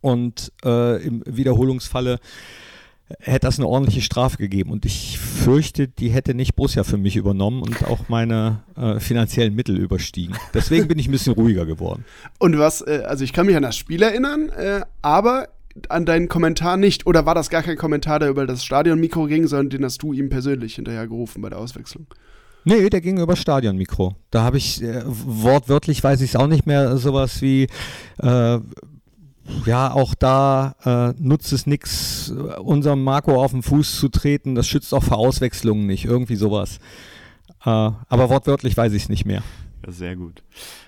Und 0.00 0.52
äh, 0.64 1.02
im 1.04 1.22
Wiederholungsfalle 1.26 2.18
hätte 3.18 3.46
das 3.46 3.58
eine 3.58 3.68
ordentliche 3.68 4.00
Strafe 4.00 4.36
gegeben. 4.36 4.70
Und 4.70 4.84
ich 4.84 5.18
fürchte, 5.18 5.88
die 5.88 6.10
hätte 6.10 6.34
nicht 6.34 6.54
Borussia 6.56 6.84
für 6.84 6.96
mich 6.96 7.16
übernommen 7.16 7.62
und 7.62 7.84
auch 7.84 8.08
meine 8.08 8.62
äh, 8.76 9.00
finanziellen 9.00 9.54
Mittel 9.54 9.76
überstiegen. 9.76 10.36
Deswegen 10.54 10.88
bin 10.88 10.98
ich 10.98 11.08
ein 11.08 11.12
bisschen 11.12 11.34
ruhiger 11.34 11.66
geworden. 11.66 12.04
Und 12.38 12.58
was, 12.58 12.80
äh, 12.82 13.02
also 13.06 13.24
ich 13.24 13.32
kann 13.32 13.46
mich 13.46 13.56
an 13.56 13.62
das 13.62 13.76
Spiel 13.76 14.02
erinnern, 14.02 14.48
äh, 14.50 14.80
aber 15.02 15.48
an 15.88 16.04
deinen 16.04 16.28
Kommentar 16.28 16.76
nicht? 16.76 17.06
Oder 17.06 17.26
war 17.26 17.34
das 17.34 17.50
gar 17.50 17.62
kein 17.62 17.76
Kommentar, 17.76 18.18
der 18.18 18.30
über 18.30 18.46
das 18.46 18.64
Stadionmikro 18.64 19.26
ging, 19.26 19.46
sondern 19.46 19.70
den 19.70 19.84
hast 19.84 20.02
du 20.02 20.12
ihm 20.12 20.28
persönlich 20.28 20.74
hinterher 20.74 21.06
gerufen 21.06 21.42
bei 21.42 21.50
der 21.50 21.58
Auswechslung? 21.58 22.06
Nee, 22.64 22.90
der 22.90 23.00
ging 23.00 23.18
über 23.18 23.36
Stadionmikro. 23.36 24.16
Da 24.30 24.42
habe 24.42 24.58
ich, 24.58 24.82
äh, 24.82 25.02
wortwörtlich 25.06 26.02
weiß 26.04 26.20
ich 26.20 26.30
es 26.30 26.36
auch 26.36 26.46
nicht 26.46 26.66
mehr, 26.66 26.96
sowas 26.98 27.40
wie, 27.40 27.68
äh, 28.18 28.58
ja, 29.66 29.92
auch 29.92 30.14
da 30.14 30.74
äh, 30.84 31.22
nutzt 31.22 31.52
es 31.52 31.66
nichts, 31.66 32.32
unserem 32.62 33.02
Marco 33.02 33.42
auf 33.42 33.52
den 33.52 33.62
Fuß 33.62 33.98
zu 33.98 34.08
treten, 34.08 34.54
das 34.54 34.68
schützt 34.68 34.92
auch 34.92 35.02
vor 35.02 35.18
Auswechslungen 35.18 35.86
nicht, 35.86 36.04
irgendwie 36.04 36.36
sowas. 36.36 36.78
Äh, 37.64 37.70
aber 37.70 38.28
wortwörtlich 38.28 38.76
weiß 38.76 38.92
ich 38.92 39.04
es 39.04 39.08
nicht 39.08 39.24
mehr. 39.24 39.42
Ja, 39.84 39.92
sehr 39.92 40.16
gut. 40.16 40.42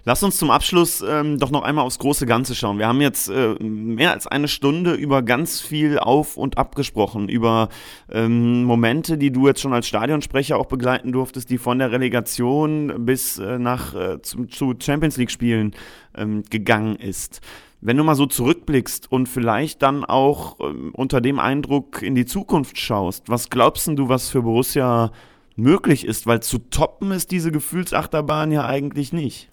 Lass 0.05 0.23
uns 0.23 0.36
zum 0.36 0.51
Abschluss 0.51 1.02
ähm, 1.06 1.39
doch 1.39 1.51
noch 1.51 1.62
einmal 1.62 1.85
aufs 1.85 1.98
große 1.98 2.27
Ganze 2.27 2.55
schauen. 2.55 2.78
Wir 2.78 2.89
haben 2.89 3.01
jetzt 3.01 3.28
äh, 3.28 3.55
mehr 3.62 4.12
als 4.12 4.27
eine 4.27 4.48
Stunde 4.48 4.93
über 4.93 5.23
ganz 5.23 5.60
viel 5.60 5.98
auf 5.98 6.36
und 6.36 6.59
ab 6.59 6.74
gesprochen, 6.74 7.28
über 7.28 7.69
ähm, 8.10 8.64
Momente, 8.64 9.16
die 9.16 9.31
du 9.31 9.47
jetzt 9.47 9.60
schon 9.60 9.73
als 9.73 9.86
Stadionsprecher 9.86 10.59
auch 10.59 10.66
begleiten 10.66 11.12
durftest, 11.12 11.48
die 11.48 11.59
von 11.59 11.78
der 11.78 11.90
Relegation 11.90 13.06
bis 13.06 13.39
äh, 13.39 13.59
nach 13.59 13.94
äh, 13.94 14.20
zu, 14.20 14.44
zu, 14.44 14.74
Champions 14.78 15.16
League 15.16 15.31
Spielen 15.31 15.74
ähm, 16.14 16.43
gegangen 16.51 16.97
ist. 16.97 17.40
Wenn 17.81 17.97
du 17.97 18.05
mal 18.05 18.14
so 18.14 18.27
zurückblickst 18.27 19.10
und 19.10 19.28
vielleicht 19.28 19.82
dann 19.82 20.05
auch 20.05 20.60
ähm, 20.60 20.90
unter 20.94 21.20
dem 21.20 21.39
Eindruck 21.39 22.02
in 22.02 22.14
die 22.14 22.27
Zukunft 22.27 22.78
schaust, 22.78 23.28
was 23.28 23.48
glaubst 23.48 23.89
du, 23.89 24.09
was 24.09 24.28
für 24.28 24.43
Borussia 24.43 25.10
möglich 25.57 26.07
ist, 26.07 26.27
weil 26.27 26.41
zu 26.41 26.59
toppen 26.59 27.11
ist 27.11 27.31
diese 27.31 27.53
Gefühlsachterbahn 27.53 28.53
ja 28.53 28.66
eigentlich 28.66 29.12
nicht. 29.12 29.49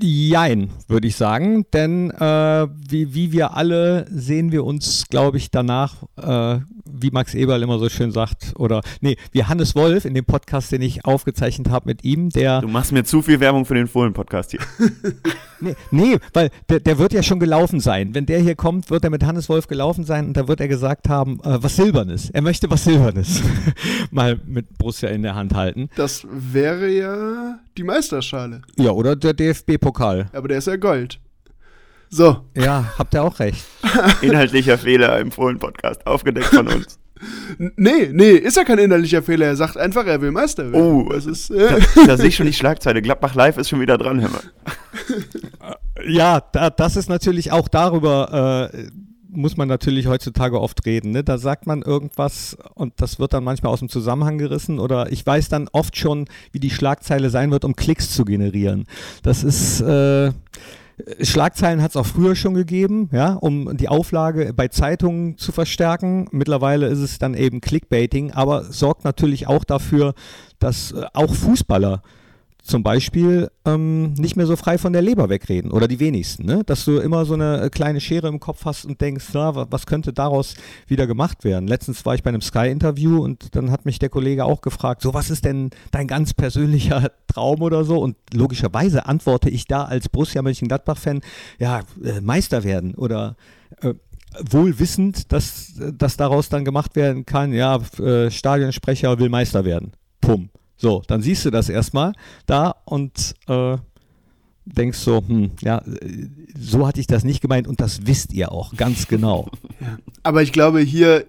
Jein, 0.00 0.70
würde 0.88 1.08
ich 1.08 1.16
sagen, 1.16 1.66
denn 1.72 2.10
äh, 2.10 2.66
wie, 2.88 3.14
wie 3.14 3.32
wir 3.32 3.56
alle 3.56 4.06
sehen 4.10 4.52
wir 4.52 4.64
uns, 4.64 5.06
glaube 5.08 5.38
ich, 5.38 5.50
danach 5.50 6.02
äh, 6.16 6.60
wie 7.00 7.10
Max 7.10 7.34
Eberl 7.34 7.62
immer 7.62 7.78
so 7.78 7.88
schön 7.88 8.12
sagt, 8.12 8.54
oder 8.56 8.80
nee, 9.00 9.16
wie 9.32 9.44
Hannes 9.44 9.74
Wolf 9.74 10.04
in 10.04 10.14
dem 10.14 10.24
Podcast, 10.24 10.72
den 10.72 10.82
ich 10.82 11.04
aufgezeichnet 11.04 11.70
habe 11.70 11.86
mit 11.86 12.04
ihm, 12.04 12.30
der. 12.30 12.60
Du 12.60 12.68
machst 12.68 12.92
mir 12.92 13.04
zu 13.04 13.22
viel 13.22 13.40
Werbung 13.40 13.64
für 13.64 13.74
den 13.74 13.88
Fohlen-Podcast 13.88 14.52
hier. 14.52 14.60
nee, 15.60 15.74
nee, 15.90 16.18
weil 16.32 16.50
der, 16.68 16.80
der 16.80 16.98
wird 16.98 17.12
ja 17.12 17.22
schon 17.22 17.40
gelaufen 17.40 17.80
sein. 17.80 18.14
Wenn 18.14 18.26
der 18.26 18.40
hier 18.40 18.54
kommt, 18.54 18.90
wird 18.90 19.04
er 19.04 19.10
mit 19.10 19.24
Hannes 19.24 19.48
Wolf 19.48 19.66
gelaufen 19.66 20.04
sein 20.04 20.28
und 20.28 20.36
da 20.36 20.46
wird 20.48 20.60
er 20.60 20.68
gesagt 20.68 21.08
haben, 21.08 21.40
äh, 21.40 21.62
was 21.62 21.76
Silbernes. 21.76 22.30
Er 22.30 22.42
möchte 22.42 22.70
was 22.70 22.84
Silbernes 22.84 23.42
mal 24.10 24.40
mit 24.46 24.78
Borussia 24.78 25.08
in 25.08 25.22
der 25.22 25.34
Hand 25.34 25.54
halten. 25.54 25.88
Das 25.96 26.26
wäre 26.30 26.88
ja 26.90 27.58
die 27.76 27.82
Meisterschale. 27.82 28.62
Ja, 28.76 28.92
oder 28.92 29.16
der 29.16 29.54
DFB-Pokal. 29.84 30.26
Aber 30.32 30.48
der 30.48 30.58
ist 30.58 30.66
ja 30.66 30.76
Gold. 30.76 31.20
So. 32.10 32.44
Ja, 32.56 32.92
habt 32.98 33.14
ihr 33.14 33.22
auch 33.22 33.38
recht. 33.38 33.64
Inhaltlicher 34.22 34.78
Fehler 34.78 35.18
im 35.18 35.30
Fohlen-Podcast, 35.30 36.06
aufgedeckt 36.06 36.46
von 36.46 36.68
uns. 36.68 36.98
Nee, 37.58 38.10
nee, 38.12 38.32
ist 38.32 38.56
ja 38.56 38.64
kein 38.64 38.78
innerlicher 38.78 39.22
Fehler. 39.22 39.46
Er 39.46 39.56
sagt 39.56 39.78
einfach, 39.78 40.04
er 40.06 40.20
will 40.20 40.30
Meister 40.30 40.70
werden. 40.70 40.82
Oh, 40.84 41.08
das 41.10 41.26
ist, 41.26 41.50
äh 41.50 41.80
da, 41.94 42.06
da 42.06 42.16
sehe 42.16 42.28
ich 42.28 42.36
schon 42.36 42.46
die 42.46 42.52
Schlagzeile. 42.52 43.00
Gladbach 43.02 43.34
Live 43.34 43.56
ist 43.56 43.68
schon 43.68 43.80
wieder 43.80 43.96
dran, 43.98 44.20
hör 44.20 44.30
mal. 44.30 44.42
Ja, 46.06 46.40
da, 46.40 46.70
das 46.70 46.96
ist 46.96 47.08
natürlich 47.08 47.52
auch 47.52 47.68
darüber, 47.68 48.70
äh, 48.74 48.88
muss 49.34 49.56
man 49.56 49.68
natürlich 49.68 50.06
heutzutage 50.06 50.60
oft 50.60 50.84
reden. 50.86 51.10
Ne? 51.12 51.24
Da 51.24 51.38
sagt 51.38 51.66
man 51.66 51.82
irgendwas 51.82 52.56
und 52.74 52.94
das 52.96 53.18
wird 53.18 53.32
dann 53.32 53.44
manchmal 53.44 53.72
aus 53.72 53.80
dem 53.80 53.88
Zusammenhang 53.88 54.38
gerissen 54.38 54.78
oder 54.78 55.12
ich 55.12 55.24
weiß 55.24 55.48
dann 55.48 55.68
oft 55.72 55.96
schon, 55.96 56.26
wie 56.52 56.60
die 56.60 56.70
Schlagzeile 56.70 57.30
sein 57.30 57.50
wird, 57.50 57.64
um 57.64 57.76
Klicks 57.76 58.10
zu 58.10 58.24
generieren. 58.24 58.84
Das 59.22 59.44
ist. 59.44 59.80
Äh, 59.80 60.32
Schlagzeilen 61.20 61.82
hat 61.82 61.90
es 61.90 61.96
auch 61.96 62.06
früher 62.06 62.36
schon 62.36 62.54
gegeben, 62.54 63.08
ja, 63.12 63.34
um 63.34 63.76
die 63.76 63.88
Auflage 63.88 64.52
bei 64.54 64.68
Zeitungen 64.68 65.36
zu 65.38 65.50
verstärken. 65.50 66.28
Mittlerweile 66.30 66.86
ist 66.86 67.00
es 67.00 67.18
dann 67.18 67.34
eben 67.34 67.60
Clickbaiting, 67.60 68.30
aber 68.30 68.62
sorgt 68.62 69.04
natürlich 69.04 69.48
auch 69.48 69.64
dafür, 69.64 70.14
dass 70.60 70.92
äh, 70.92 71.04
auch 71.12 71.34
Fußballer 71.34 72.02
zum 72.64 72.82
Beispiel 72.82 73.50
ähm, 73.66 74.14
nicht 74.14 74.36
mehr 74.36 74.46
so 74.46 74.56
frei 74.56 74.78
von 74.78 74.94
der 74.94 75.02
Leber 75.02 75.28
wegreden 75.28 75.70
oder 75.70 75.86
die 75.86 76.00
wenigsten, 76.00 76.46
ne? 76.46 76.62
dass 76.64 76.86
du 76.86 76.96
immer 76.96 77.26
so 77.26 77.34
eine 77.34 77.60
äh, 77.60 77.68
kleine 77.68 78.00
Schere 78.00 78.28
im 78.28 78.40
Kopf 78.40 78.64
hast 78.64 78.86
und 78.86 79.02
denkst, 79.02 79.26
na, 79.34 79.70
was 79.70 79.84
könnte 79.84 80.14
daraus 80.14 80.54
wieder 80.86 81.06
gemacht 81.06 81.44
werden. 81.44 81.68
Letztens 81.68 82.06
war 82.06 82.14
ich 82.14 82.22
bei 82.22 82.30
einem 82.30 82.40
Sky-Interview 82.40 83.22
und 83.22 83.54
dann 83.54 83.70
hat 83.70 83.84
mich 83.84 83.98
der 83.98 84.08
Kollege 84.08 84.46
auch 84.46 84.62
gefragt, 84.62 85.02
so 85.02 85.12
was 85.12 85.28
ist 85.28 85.44
denn 85.44 85.70
dein 85.90 86.06
ganz 86.06 86.32
persönlicher 86.32 87.10
Traum 87.26 87.60
oder 87.60 87.84
so 87.84 87.98
und 87.98 88.16
logischerweise 88.32 89.04
antworte 89.04 89.50
ich 89.50 89.66
da 89.66 89.84
als 89.84 90.08
Borussia 90.08 90.40
Mönchengladbach-Fan, 90.40 91.20
ja, 91.58 91.82
äh, 92.02 92.22
Meister 92.22 92.64
werden 92.64 92.94
oder 92.94 93.36
äh, 93.82 93.92
wohl 94.40 94.78
wissend, 94.78 95.32
dass, 95.32 95.74
dass 95.76 96.16
daraus 96.16 96.48
dann 96.48 96.64
gemacht 96.64 96.96
werden 96.96 97.26
kann, 97.26 97.52
ja, 97.52 97.78
äh, 97.98 98.30
Stadionsprecher 98.30 99.18
will 99.18 99.28
Meister 99.28 99.66
werden. 99.66 99.92
Pum. 100.22 100.48
So, 100.84 101.02
dann 101.06 101.22
siehst 101.22 101.46
du 101.46 101.50
das 101.50 101.70
erstmal 101.70 102.12
da 102.44 102.74
und 102.84 103.34
äh, 103.48 103.78
denkst 104.66 104.98
so, 104.98 105.24
hm, 105.26 105.52
ja, 105.62 105.82
so 106.60 106.86
hatte 106.86 107.00
ich 107.00 107.06
das 107.06 107.24
nicht 107.24 107.40
gemeint 107.40 107.66
und 107.66 107.80
das 107.80 108.06
wisst 108.06 108.34
ihr 108.34 108.52
auch 108.52 108.76
ganz 108.76 109.08
genau. 109.08 109.48
Ja. 109.80 109.98
Aber 110.22 110.42
ich 110.42 110.52
glaube, 110.52 110.80
hier, 110.80 111.24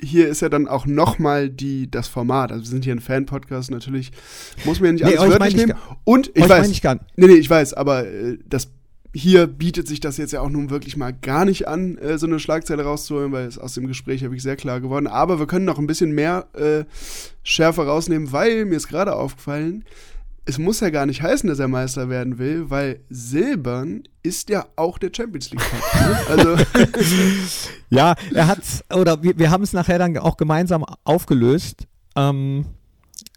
hier 0.00 0.28
ist 0.28 0.42
ja 0.42 0.48
dann 0.48 0.66
auch 0.66 0.86
nochmal 0.86 1.48
das 1.48 2.08
Format. 2.08 2.50
Also 2.50 2.64
wir 2.64 2.68
sind 2.68 2.84
hier 2.84 2.94
ein 2.94 3.00
Fan-Podcast, 3.00 3.70
natürlich 3.70 4.10
muss 4.64 4.80
man 4.80 4.98
ja 4.98 5.06
nicht 5.06 5.18
alles 5.18 5.34
nee, 5.34 5.40
wörtlich 5.40 5.56
nehmen. 5.56 5.74
Und 6.02 6.32
ich 6.34 6.48
weiß, 6.48 6.68
ich 6.68 6.82
nee, 6.82 6.98
nee, 7.16 7.34
ich 7.34 7.48
weiß, 7.48 7.74
aber 7.74 8.08
äh, 8.08 8.38
das 8.44 8.70
hier 9.16 9.46
bietet 9.46 9.88
sich 9.88 10.00
das 10.00 10.18
jetzt 10.18 10.32
ja 10.32 10.42
auch 10.42 10.50
nun 10.50 10.68
wirklich 10.68 10.96
mal 10.96 11.12
gar 11.12 11.46
nicht 11.46 11.66
an, 11.66 11.96
äh, 11.96 12.18
so 12.18 12.26
eine 12.26 12.38
Schlagzeile 12.38 12.84
rauszuholen, 12.84 13.32
weil 13.32 13.46
es 13.46 13.58
aus 13.58 13.72
dem 13.72 13.86
Gespräch 13.86 14.22
habe 14.22 14.36
ich 14.36 14.42
sehr 14.42 14.56
klar 14.56 14.80
geworden. 14.80 15.06
Aber 15.06 15.38
wir 15.38 15.46
können 15.46 15.64
noch 15.64 15.78
ein 15.78 15.86
bisschen 15.86 16.12
mehr 16.12 16.48
äh, 16.52 16.84
Schärfe 17.42 17.86
rausnehmen, 17.86 18.32
weil 18.32 18.66
mir 18.66 18.76
ist 18.76 18.88
gerade 18.88 19.16
aufgefallen, 19.16 19.84
es 20.44 20.58
muss 20.58 20.80
ja 20.80 20.90
gar 20.90 21.06
nicht 21.06 21.22
heißen, 21.22 21.48
dass 21.48 21.58
er 21.58 21.66
Meister 21.66 22.10
werden 22.10 22.38
will, 22.38 22.68
weil 22.68 23.00
Silbern 23.08 24.04
ist 24.22 24.50
ja 24.50 24.66
auch 24.76 24.98
der 24.98 25.10
Champions 25.16 25.50
League 25.50 25.62
Cup. 25.62 26.00
Ne? 26.00 26.18
Also 26.28 26.56
ja, 27.88 28.14
er 28.34 28.46
hat 28.46 28.60
oder 28.94 29.22
wir, 29.22 29.38
wir 29.38 29.50
haben 29.50 29.64
es 29.64 29.72
nachher 29.72 29.98
dann 29.98 30.16
auch 30.18 30.36
gemeinsam 30.36 30.84
aufgelöst. 31.04 31.86
Ähm, 32.16 32.66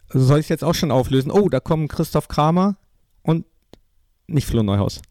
soll 0.10 0.40
ich 0.40 0.50
jetzt 0.50 0.64
auch 0.64 0.76
schon 0.76 0.92
auflösen? 0.92 1.32
Oh, 1.32 1.48
da 1.48 1.62
kommen 1.62 1.88
Christoph 1.88 2.28
Kramer 2.28 2.76
und 3.24 3.46
nicht 4.28 4.46
Flo 4.46 4.62
Neuhaus. 4.62 5.02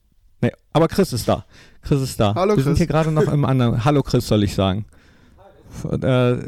Nee, 0.40 0.52
aber 0.73 0.89
Chris 0.89 1.12
ist 1.12 1.28
da. 1.28 1.44
Chris 1.82 2.01
ist 2.01 2.20
da. 2.20 2.35
Hallo 2.35 2.51
Wir 2.51 2.55
Chris. 2.56 2.65
sind 2.65 2.78
hier 2.78 2.86
gerade 2.86 3.10
noch 3.10 3.31
im 3.32 3.44
anderen. 3.44 3.85
Hallo 3.85 4.02
Chris, 4.02 4.27
soll 4.27 4.44
ich 4.44 4.55
sagen. 4.55 4.86
Äh, 5.85 5.98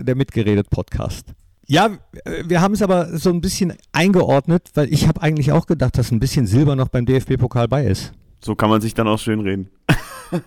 der 0.04 0.14
Mitgeredet-Podcast. 0.14 1.26
Ja, 1.66 1.90
wir 2.44 2.60
haben 2.60 2.74
es 2.74 2.82
aber 2.82 3.16
so 3.16 3.30
ein 3.30 3.40
bisschen 3.40 3.74
eingeordnet, 3.92 4.70
weil 4.74 4.92
ich 4.92 5.06
habe 5.06 5.22
eigentlich 5.22 5.52
auch 5.52 5.66
gedacht, 5.66 5.98
dass 5.98 6.10
ein 6.10 6.18
bisschen 6.18 6.46
Silber 6.46 6.74
noch 6.74 6.88
beim 6.88 7.06
DFB-Pokal 7.06 7.68
bei 7.68 7.86
ist. 7.86 8.12
So 8.44 8.54
kann 8.54 8.70
man 8.70 8.80
sich 8.80 8.94
dann 8.94 9.06
auch 9.06 9.18
schön 9.18 9.40
reden. 9.40 9.70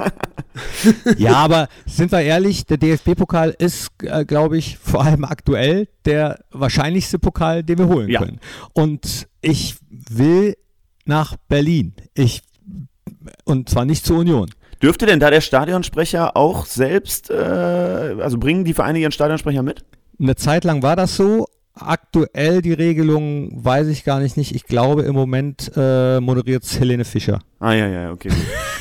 ja, 1.17 1.35
aber 1.35 1.67
sind 1.85 2.11
wir 2.11 2.21
ehrlich, 2.21 2.65
der 2.65 2.77
DFB-Pokal 2.77 3.55
ist, 3.57 3.91
äh, 4.03 4.25
glaube 4.25 4.57
ich, 4.57 4.77
vor 4.77 5.03
allem 5.03 5.23
aktuell 5.23 5.87
der 6.05 6.39
wahrscheinlichste 6.51 7.19
Pokal, 7.19 7.63
den 7.63 7.77
wir 7.77 7.87
holen 7.87 8.09
ja. 8.09 8.19
können. 8.19 8.39
Und 8.73 9.27
ich 9.41 9.77
will 9.89 10.55
nach 11.05 11.35
Berlin. 11.47 11.93
Ich 12.15 12.41
und 13.45 13.69
zwar 13.69 13.85
nicht 13.85 14.05
zur 14.05 14.19
Union. 14.19 14.49
Dürfte 14.81 15.05
denn 15.05 15.19
da 15.19 15.29
der 15.29 15.41
Stadionsprecher 15.41 16.35
auch 16.35 16.65
selbst, 16.65 17.29
äh, 17.29 17.33
also 17.33 18.37
bringen 18.37 18.65
die 18.65 18.73
Vereine 18.73 18.99
ihren 18.99 19.13
Stadionsprecher 19.13 19.63
mit? 19.63 19.85
Eine 20.19 20.35
Zeit 20.35 20.65
lang 20.65 20.83
war 20.83 20.95
das 20.95 21.15
so. 21.15 21.47
Aktuell 21.75 22.61
die 22.61 22.73
Regelung 22.73 23.63
weiß 23.63 23.87
ich 23.87 24.03
gar 24.03 24.19
nicht. 24.19 24.37
nicht. 24.37 24.53
Ich 24.53 24.65
glaube 24.65 25.03
im 25.03 25.15
Moment 25.15 25.71
äh, 25.75 26.19
moderiert 26.19 26.63
Helene 26.79 27.05
Fischer. 27.05 27.39
Ah 27.59 27.71
ja, 27.73 27.87
ja, 27.87 28.11
okay. 28.11 28.29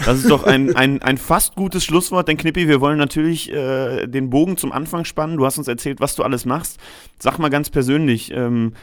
Das 0.04 0.18
ist 0.18 0.28
doch 0.28 0.44
ein, 0.44 0.76
ein, 0.76 1.00
ein 1.00 1.16
fast 1.16 1.54
gutes 1.54 1.84
Schlusswort, 1.84 2.28
denn 2.28 2.36
Knippi, 2.36 2.68
wir 2.68 2.80
wollen 2.80 2.98
natürlich 2.98 3.50
äh, 3.50 4.06
den 4.08 4.28
Bogen 4.28 4.56
zum 4.56 4.72
Anfang 4.72 5.04
spannen. 5.04 5.36
Du 5.36 5.46
hast 5.46 5.56
uns 5.56 5.68
erzählt, 5.68 6.00
was 6.00 6.16
du 6.16 6.22
alles 6.22 6.44
machst. 6.44 6.78
Sag 7.18 7.38
mal 7.38 7.48
ganz 7.48 7.70
persönlich, 7.70 8.32
ähm, 8.34 8.74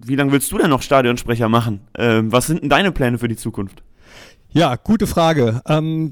wie 0.00 0.16
lange 0.16 0.32
willst 0.32 0.50
du 0.52 0.58
denn 0.58 0.70
noch 0.70 0.82
Stadionsprecher 0.82 1.48
machen? 1.48 1.80
Ähm, 1.96 2.30
was 2.32 2.48
sind 2.48 2.62
denn 2.62 2.70
deine 2.70 2.92
Pläne 2.92 3.18
für 3.18 3.28
die 3.28 3.36
Zukunft? 3.36 3.82
Ja, 4.56 4.76
gute 4.76 5.08
Frage. 5.08 5.62
Ähm, 5.66 6.10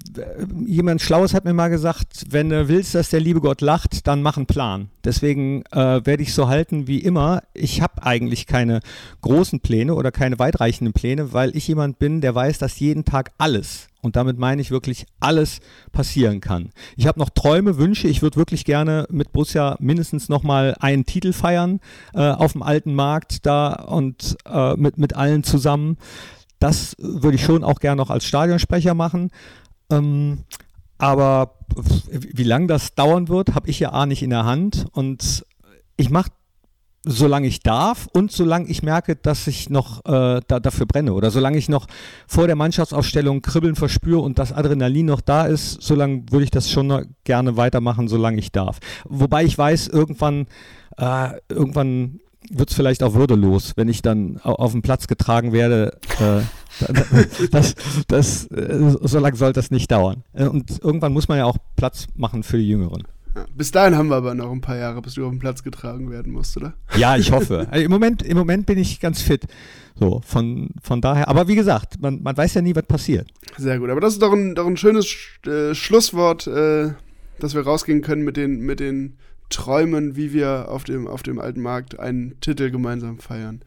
jemand 0.66 1.01
Schlaues 1.01 1.32
hat 1.32 1.44
mir 1.44 1.55
mal 1.55 1.69
gesagt, 1.69 2.24
wenn 2.31 2.51
du 2.51 2.66
willst, 2.66 2.93
dass 2.93 3.10
der 3.10 3.20
liebe 3.20 3.40
Gott 3.40 3.60
lacht, 3.60 4.09
dann 4.09 4.20
mach 4.20 4.36
einen 4.36 4.47
Plan. 4.47 4.89
Deswegen 5.05 5.62
äh, 5.70 6.05
werde 6.05 6.24
ich 6.24 6.35
so 6.35 6.48
halten 6.48 6.89
wie 6.89 6.98
immer. 6.98 7.44
Ich 7.55 7.82
habe 7.82 8.02
eigentlich 8.02 8.48
keine 8.48 8.81
großen 9.20 9.60
Pläne 9.60 9.94
oder 9.94 10.10
keine 10.10 10.40
weitreichenden 10.40 10.93
Pläne, 10.93 11.32
weil 11.32 11.56
ich 11.56 11.69
jemand 11.69 12.01
bin, 12.01 12.20
der 12.20 12.35
weiß, 12.35 12.59
dass 12.59 12.81
jeden 12.81 13.05
Tag 13.05 13.31
alles, 13.39 13.86
und 14.01 14.16
damit 14.16 14.39
meine 14.39 14.60
ich 14.60 14.73
wirklich 14.73 15.06
alles, 15.20 15.60
passieren 15.93 16.40
kann. 16.40 16.70
Ich 16.97 17.06
habe 17.06 17.20
noch 17.20 17.31
Träume, 17.31 17.78
Wünsche. 17.78 18.09
Ich 18.09 18.23
würde 18.23 18.39
wirklich 18.39 18.64
gerne 18.64 19.06
mit 19.09 19.31
Borussia 19.31 19.77
mindestens 19.78 20.28
nochmal 20.28 20.74
einen 20.81 21.06
Titel 21.06 21.32
feiern 21.32 21.78
äh, 22.12 22.19
auf 22.19 22.52
dem 22.52 22.64
alten 22.64 22.97
Markt 22.97 23.47
da 23.47 23.73
und 23.73 24.36
äh, 24.47 24.74
mit, 24.74 24.98
mit 24.98 25.14
allen 25.14 25.44
zusammen. 25.44 25.97
Das 26.62 26.94
würde 26.98 27.34
ich 27.34 27.43
schon 27.43 27.64
auch 27.64 27.80
gerne 27.80 27.97
noch 27.97 28.10
als 28.10 28.24
Stadionsprecher 28.24 28.94
machen. 28.94 29.30
Ähm, 29.90 30.44
aber 30.97 31.56
wie 32.09 32.44
lange 32.44 32.68
das 32.68 32.94
dauern 32.94 33.28
wird, 33.28 33.56
habe 33.56 33.68
ich 33.68 33.80
ja 33.80 33.90
A 33.90 34.06
nicht 34.06 34.22
in 34.22 34.30
der 34.30 34.44
Hand. 34.44 34.86
Und 34.93 35.44
ich 35.97 36.09
mache, 36.10 36.30
solange 37.05 37.48
ich 37.48 37.64
darf 37.64 38.09
und 38.12 38.30
solange 38.30 38.68
ich 38.68 38.84
merke, 38.84 39.16
dass 39.16 39.48
ich 39.48 39.70
noch 39.70 40.05
äh, 40.05 40.40
da, 40.47 40.60
dafür 40.60 40.86
brenne. 40.86 41.14
Oder 41.14 41.32
solange 41.32 41.59
ich 41.59 41.68
noch 41.68 41.89
vor 42.28 42.47
der 42.47 42.55
Mannschaftsaufstellung 42.55 43.43
Kribbeln 43.43 43.74
verspüre 43.74 44.20
und 44.20 44.39
das 44.39 44.52
Adrenalin 44.52 45.06
noch 45.06 45.20
da 45.20 45.47
ist, 45.47 45.82
solange 45.82 46.26
würde 46.30 46.44
ich 46.44 46.52
das 46.52 46.70
schon 46.70 47.16
gerne 47.24 47.56
weitermachen, 47.56 48.06
solange 48.06 48.39
ich 48.39 48.52
darf. 48.52 48.78
Wobei 49.05 49.43
ich 49.43 49.59
weiß, 49.59 49.89
irgendwann, 49.89 50.47
äh, 50.97 51.30
irgendwann 51.48 52.20
wird 52.51 52.70
es 52.70 52.77
vielleicht 52.77 53.02
auch 53.02 53.14
würdelos, 53.14 53.73
wenn 53.77 53.89
ich 53.89 54.02
dann 54.02 54.39
auf 54.39 54.73
den 54.73 54.82
Platz 54.82 55.06
getragen 55.06 55.52
werde. 55.52 55.98
Äh, 56.20 56.43
das, 57.51 57.74
das, 58.09 58.47
äh, 58.47 58.97
so 59.01 59.19
lange 59.19 59.36
soll 59.36 59.52
das 59.52 59.70
nicht 59.70 59.90
dauern. 59.90 60.24
Äh, 60.32 60.47
und 60.47 60.82
irgendwann 60.82 61.12
muss 61.12 61.28
man 61.28 61.39
ja 61.39 61.44
auch 61.44 61.59
Platz 61.77 62.06
machen 62.14 62.43
für 62.43 62.59
die 62.59 62.69
Jüngeren. 62.69 63.05
Bis 63.56 63.70
dahin 63.70 63.97
haben 63.97 64.09
wir 64.09 64.16
aber 64.16 64.35
noch 64.35 64.52
ein 64.52 64.60
paar 64.60 64.77
Jahre, 64.77 65.01
bis 65.01 65.14
du 65.14 65.24
auf 65.24 65.31
den 65.31 65.39
Platz 65.39 65.62
getragen 65.62 66.10
werden 66.10 66.32
musst, 66.32 66.56
oder? 66.56 66.74
Ja, 66.97 67.16
ich 67.16 67.32
hoffe. 67.32 67.66
Also 67.70 67.85
Im, 67.85 67.90
Moment, 67.90 68.23
Im 68.23 68.36
Moment 68.36 68.66
bin 68.66 68.78
ich 68.78 69.01
ganz 69.01 69.23
fit. 69.23 69.47
So, 69.98 70.20
von, 70.24 70.70
von 70.82 71.01
daher, 71.01 71.28
aber 71.28 71.48
wie 71.48 71.55
gesagt, 71.55 72.01
man, 72.01 72.23
man 72.23 72.36
weiß 72.36 72.55
ja 72.55 72.62
nie, 72.62 72.74
was 72.74 72.85
passiert. 72.85 73.31
Sehr 73.56 73.78
gut, 73.78 73.89
aber 73.89 74.01
das 74.01 74.14
ist 74.14 74.23
doch 74.23 74.32
ein, 74.32 74.55
doch 74.55 74.66
ein 74.66 74.77
schönes 74.77 75.14
äh, 75.47 75.74
Schlusswort, 75.74 76.47
äh, 76.47 76.90
dass 77.39 77.55
wir 77.55 77.62
rausgehen 77.62 78.02
können 78.02 78.23
mit 78.23 78.36
den, 78.36 78.60
mit 78.60 78.81
den 78.81 79.16
Träumen, 79.53 80.16
wie 80.16 80.33
wir 80.33 80.66
auf 80.69 80.85
dem, 80.85 81.07
auf 81.07 81.23
dem 81.23 81.39
alten 81.39 81.61
Markt 81.61 81.99
einen 81.99 82.39
Titel 82.41 82.70
gemeinsam 82.70 83.19
feiern. 83.19 83.61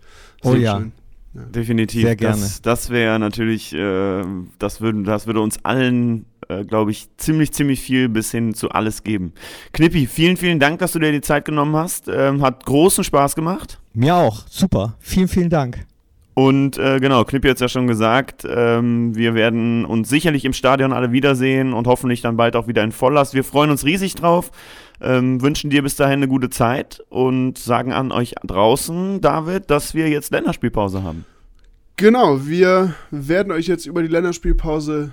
Sehr 0.43 0.51
oh 0.51 0.55
ja. 0.55 0.77
Schön. 0.77 0.91
Ja. 1.33 1.41
Definitiv. 1.43 2.03
Sehr 2.03 2.15
gerne. 2.15 2.41
Das, 2.41 2.61
das 2.61 2.89
wäre 2.89 3.19
natürlich, 3.19 3.73
äh, 3.73 4.23
das, 4.57 4.79
würde, 4.79 5.03
das 5.03 5.27
würde 5.27 5.41
uns 5.41 5.63
allen, 5.63 6.25
äh, 6.47 6.63
glaube 6.63 6.91
ich, 6.91 7.09
ziemlich, 7.17 7.51
ziemlich 7.51 7.81
viel 7.81 8.07
bis 8.07 8.31
hin 8.31 8.53
zu 8.53 8.69
alles 8.69 9.03
geben. 9.03 9.33
Knippi, 9.73 10.07
vielen, 10.07 10.37
vielen 10.37 10.59
Dank, 10.59 10.79
dass 10.79 10.93
du 10.93 10.99
dir 10.99 11.11
die 11.11 11.21
Zeit 11.21 11.43
genommen 11.43 11.75
hast. 11.75 12.07
Ähm, 12.07 12.41
hat 12.41 12.65
großen 12.65 13.03
Spaß 13.03 13.35
gemacht. 13.35 13.79
Mir 13.93 14.15
auch. 14.15 14.45
Super. 14.49 14.95
Vielen, 14.99 15.27
vielen 15.27 15.49
Dank. 15.49 15.85
Und 16.35 16.77
äh, 16.77 16.99
genau, 16.99 17.23
Knippi 17.23 17.47
hat 17.47 17.55
es 17.55 17.61
ja 17.61 17.69
schon 17.69 17.87
gesagt, 17.87 18.45
ähm, 18.45 19.15
wir 19.15 19.35
werden 19.35 19.85
uns 19.85 20.09
sicherlich 20.09 20.43
im 20.43 20.51
Stadion 20.51 20.91
alle 20.91 21.13
wiedersehen 21.13 21.71
und 21.71 21.87
hoffentlich 21.87 22.21
dann 22.21 22.35
bald 22.35 22.57
auch 22.57 22.67
wieder 22.67 22.83
in 22.83 22.91
Volllast. 22.91 23.33
Wir 23.33 23.45
freuen 23.45 23.71
uns 23.71 23.85
riesig 23.85 24.15
drauf, 24.15 24.51
ähm, 25.01 25.41
wünschen 25.41 25.69
dir 25.69 25.83
bis 25.83 25.95
dahin 25.95 26.19
eine 26.19 26.27
gute 26.27 26.49
Zeit 26.49 27.03
und 27.09 27.57
sagen 27.57 27.91
an 27.91 28.11
euch 28.11 28.35
draußen, 28.43 29.21
David, 29.21 29.69
dass 29.69 29.93
wir 29.93 30.09
jetzt 30.09 30.31
Länderspielpause 30.31 31.03
haben. 31.03 31.25
Genau, 31.97 32.45
wir 32.45 32.93
werden 33.11 33.51
euch 33.51 33.67
jetzt 33.67 33.85
über 33.85 34.01
die 34.01 34.09
Länderspielpause 34.09 35.11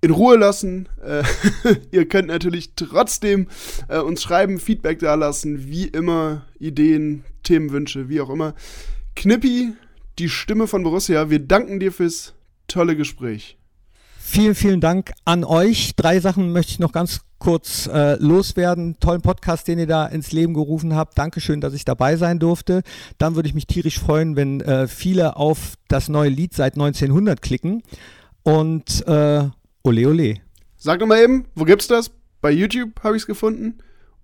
in 0.00 0.10
Ruhe 0.10 0.36
lassen. 0.36 0.88
Äh, 1.04 1.22
ihr 1.90 2.08
könnt 2.08 2.28
natürlich 2.28 2.72
trotzdem 2.74 3.48
äh, 3.88 3.98
uns 3.98 4.22
schreiben, 4.22 4.58
Feedback 4.58 4.98
dalassen, 4.98 5.66
wie 5.68 5.86
immer, 5.86 6.42
Ideen, 6.58 7.24
Themenwünsche, 7.42 8.08
wie 8.08 8.20
auch 8.20 8.30
immer. 8.30 8.54
Knippi 9.14 9.72
die 10.18 10.28
Stimme 10.28 10.66
von 10.66 10.82
Borussia. 10.82 11.30
Wir 11.30 11.40
danken 11.40 11.80
dir 11.80 11.92
fürs 11.92 12.34
tolle 12.68 12.96
Gespräch. 12.96 13.58
Vielen, 14.28 14.56
vielen 14.56 14.80
Dank 14.80 15.12
an 15.24 15.44
euch. 15.44 15.94
Drei 15.94 16.18
Sachen 16.18 16.50
möchte 16.52 16.72
ich 16.72 16.78
noch 16.80 16.90
ganz 16.90 17.20
kurz 17.38 17.86
äh, 17.86 18.16
loswerden. 18.16 18.96
Tollen 18.98 19.22
Podcast, 19.22 19.68
den 19.68 19.78
ihr 19.78 19.86
da 19.86 20.04
ins 20.04 20.32
Leben 20.32 20.52
gerufen 20.52 20.96
habt. 20.96 21.16
Dankeschön, 21.16 21.60
dass 21.60 21.72
ich 21.74 21.84
dabei 21.84 22.16
sein 22.16 22.40
durfte. 22.40 22.82
Dann 23.18 23.36
würde 23.36 23.48
ich 23.48 23.54
mich 23.54 23.68
tierisch 23.68 24.00
freuen, 24.00 24.34
wenn 24.34 24.60
äh, 24.60 24.88
viele 24.88 25.36
auf 25.36 25.74
das 25.86 26.08
neue 26.08 26.28
Lied 26.28 26.54
seit 26.54 26.74
1900 26.74 27.40
klicken. 27.40 27.84
Und 28.42 29.06
äh, 29.06 29.44
ole 29.84 30.08
ole. 30.08 30.34
Sag 30.76 30.98
doch 30.98 31.06
mal 31.06 31.22
eben, 31.22 31.44
wo 31.54 31.64
gibt's 31.64 31.86
das? 31.86 32.10
Bei 32.40 32.50
YouTube 32.50 33.00
habe 33.04 33.16
ich 33.16 33.22
es 33.22 33.26
gefunden. 33.28 33.78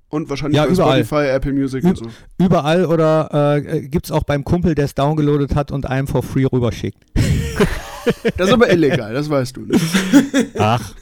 Und 0.09 0.29
wahrscheinlich 0.29 0.57
ja, 0.57 0.67
bei 0.67 0.73
überall. 0.73 1.05
Spotify, 1.05 1.29
Apple 1.29 1.53
Music 1.53 1.85
und 1.85 1.97
so. 1.97 2.07
Überall 2.39 2.87
oder 2.87 3.55
äh, 3.55 3.81
gibt 3.83 4.07
es 4.07 4.11
auch 4.11 4.25
beim 4.25 4.43
Kumpel, 4.43 4.75
der 4.75 4.87
es 4.87 4.97
downgeloadet 4.97 5.55
hat 5.55 5.71
und 5.71 5.87
einem 5.87 6.09
for 6.09 6.25
free 6.25 6.45
rüberschickt. 6.45 6.99
das 8.37 8.49
ist 8.49 8.53
aber 8.53 8.71
illegal, 8.71 9.13
das 9.15 9.29
weißt 9.29 9.57
du. 9.57 9.63
Ne? 9.63 9.81
Ach, 10.59 10.95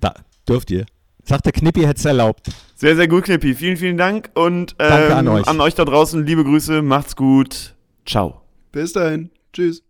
da 0.00 0.14
dürft 0.48 0.70
ihr. 0.70 0.86
Sagt 1.24 1.46
der 1.46 1.52
Knippi, 1.52 1.80
hätte 1.80 1.98
es 1.98 2.04
erlaubt. 2.04 2.48
Sehr, 2.74 2.96
sehr 2.96 3.08
gut, 3.08 3.24
Knippi. 3.24 3.54
Vielen, 3.54 3.76
vielen 3.76 3.96
Dank. 3.96 4.30
Und 4.34 4.72
ähm, 4.78 4.88
Danke 4.90 5.14
an 5.16 5.28
euch. 5.28 5.46
an 5.48 5.60
euch 5.60 5.74
da 5.74 5.84
draußen 5.84 6.24
liebe 6.26 6.44
Grüße. 6.44 6.82
Macht's 6.82 7.16
gut. 7.16 7.74
Ciao. 8.04 8.42
Bis 8.72 8.92
dahin. 8.92 9.30
Tschüss. 9.52 9.82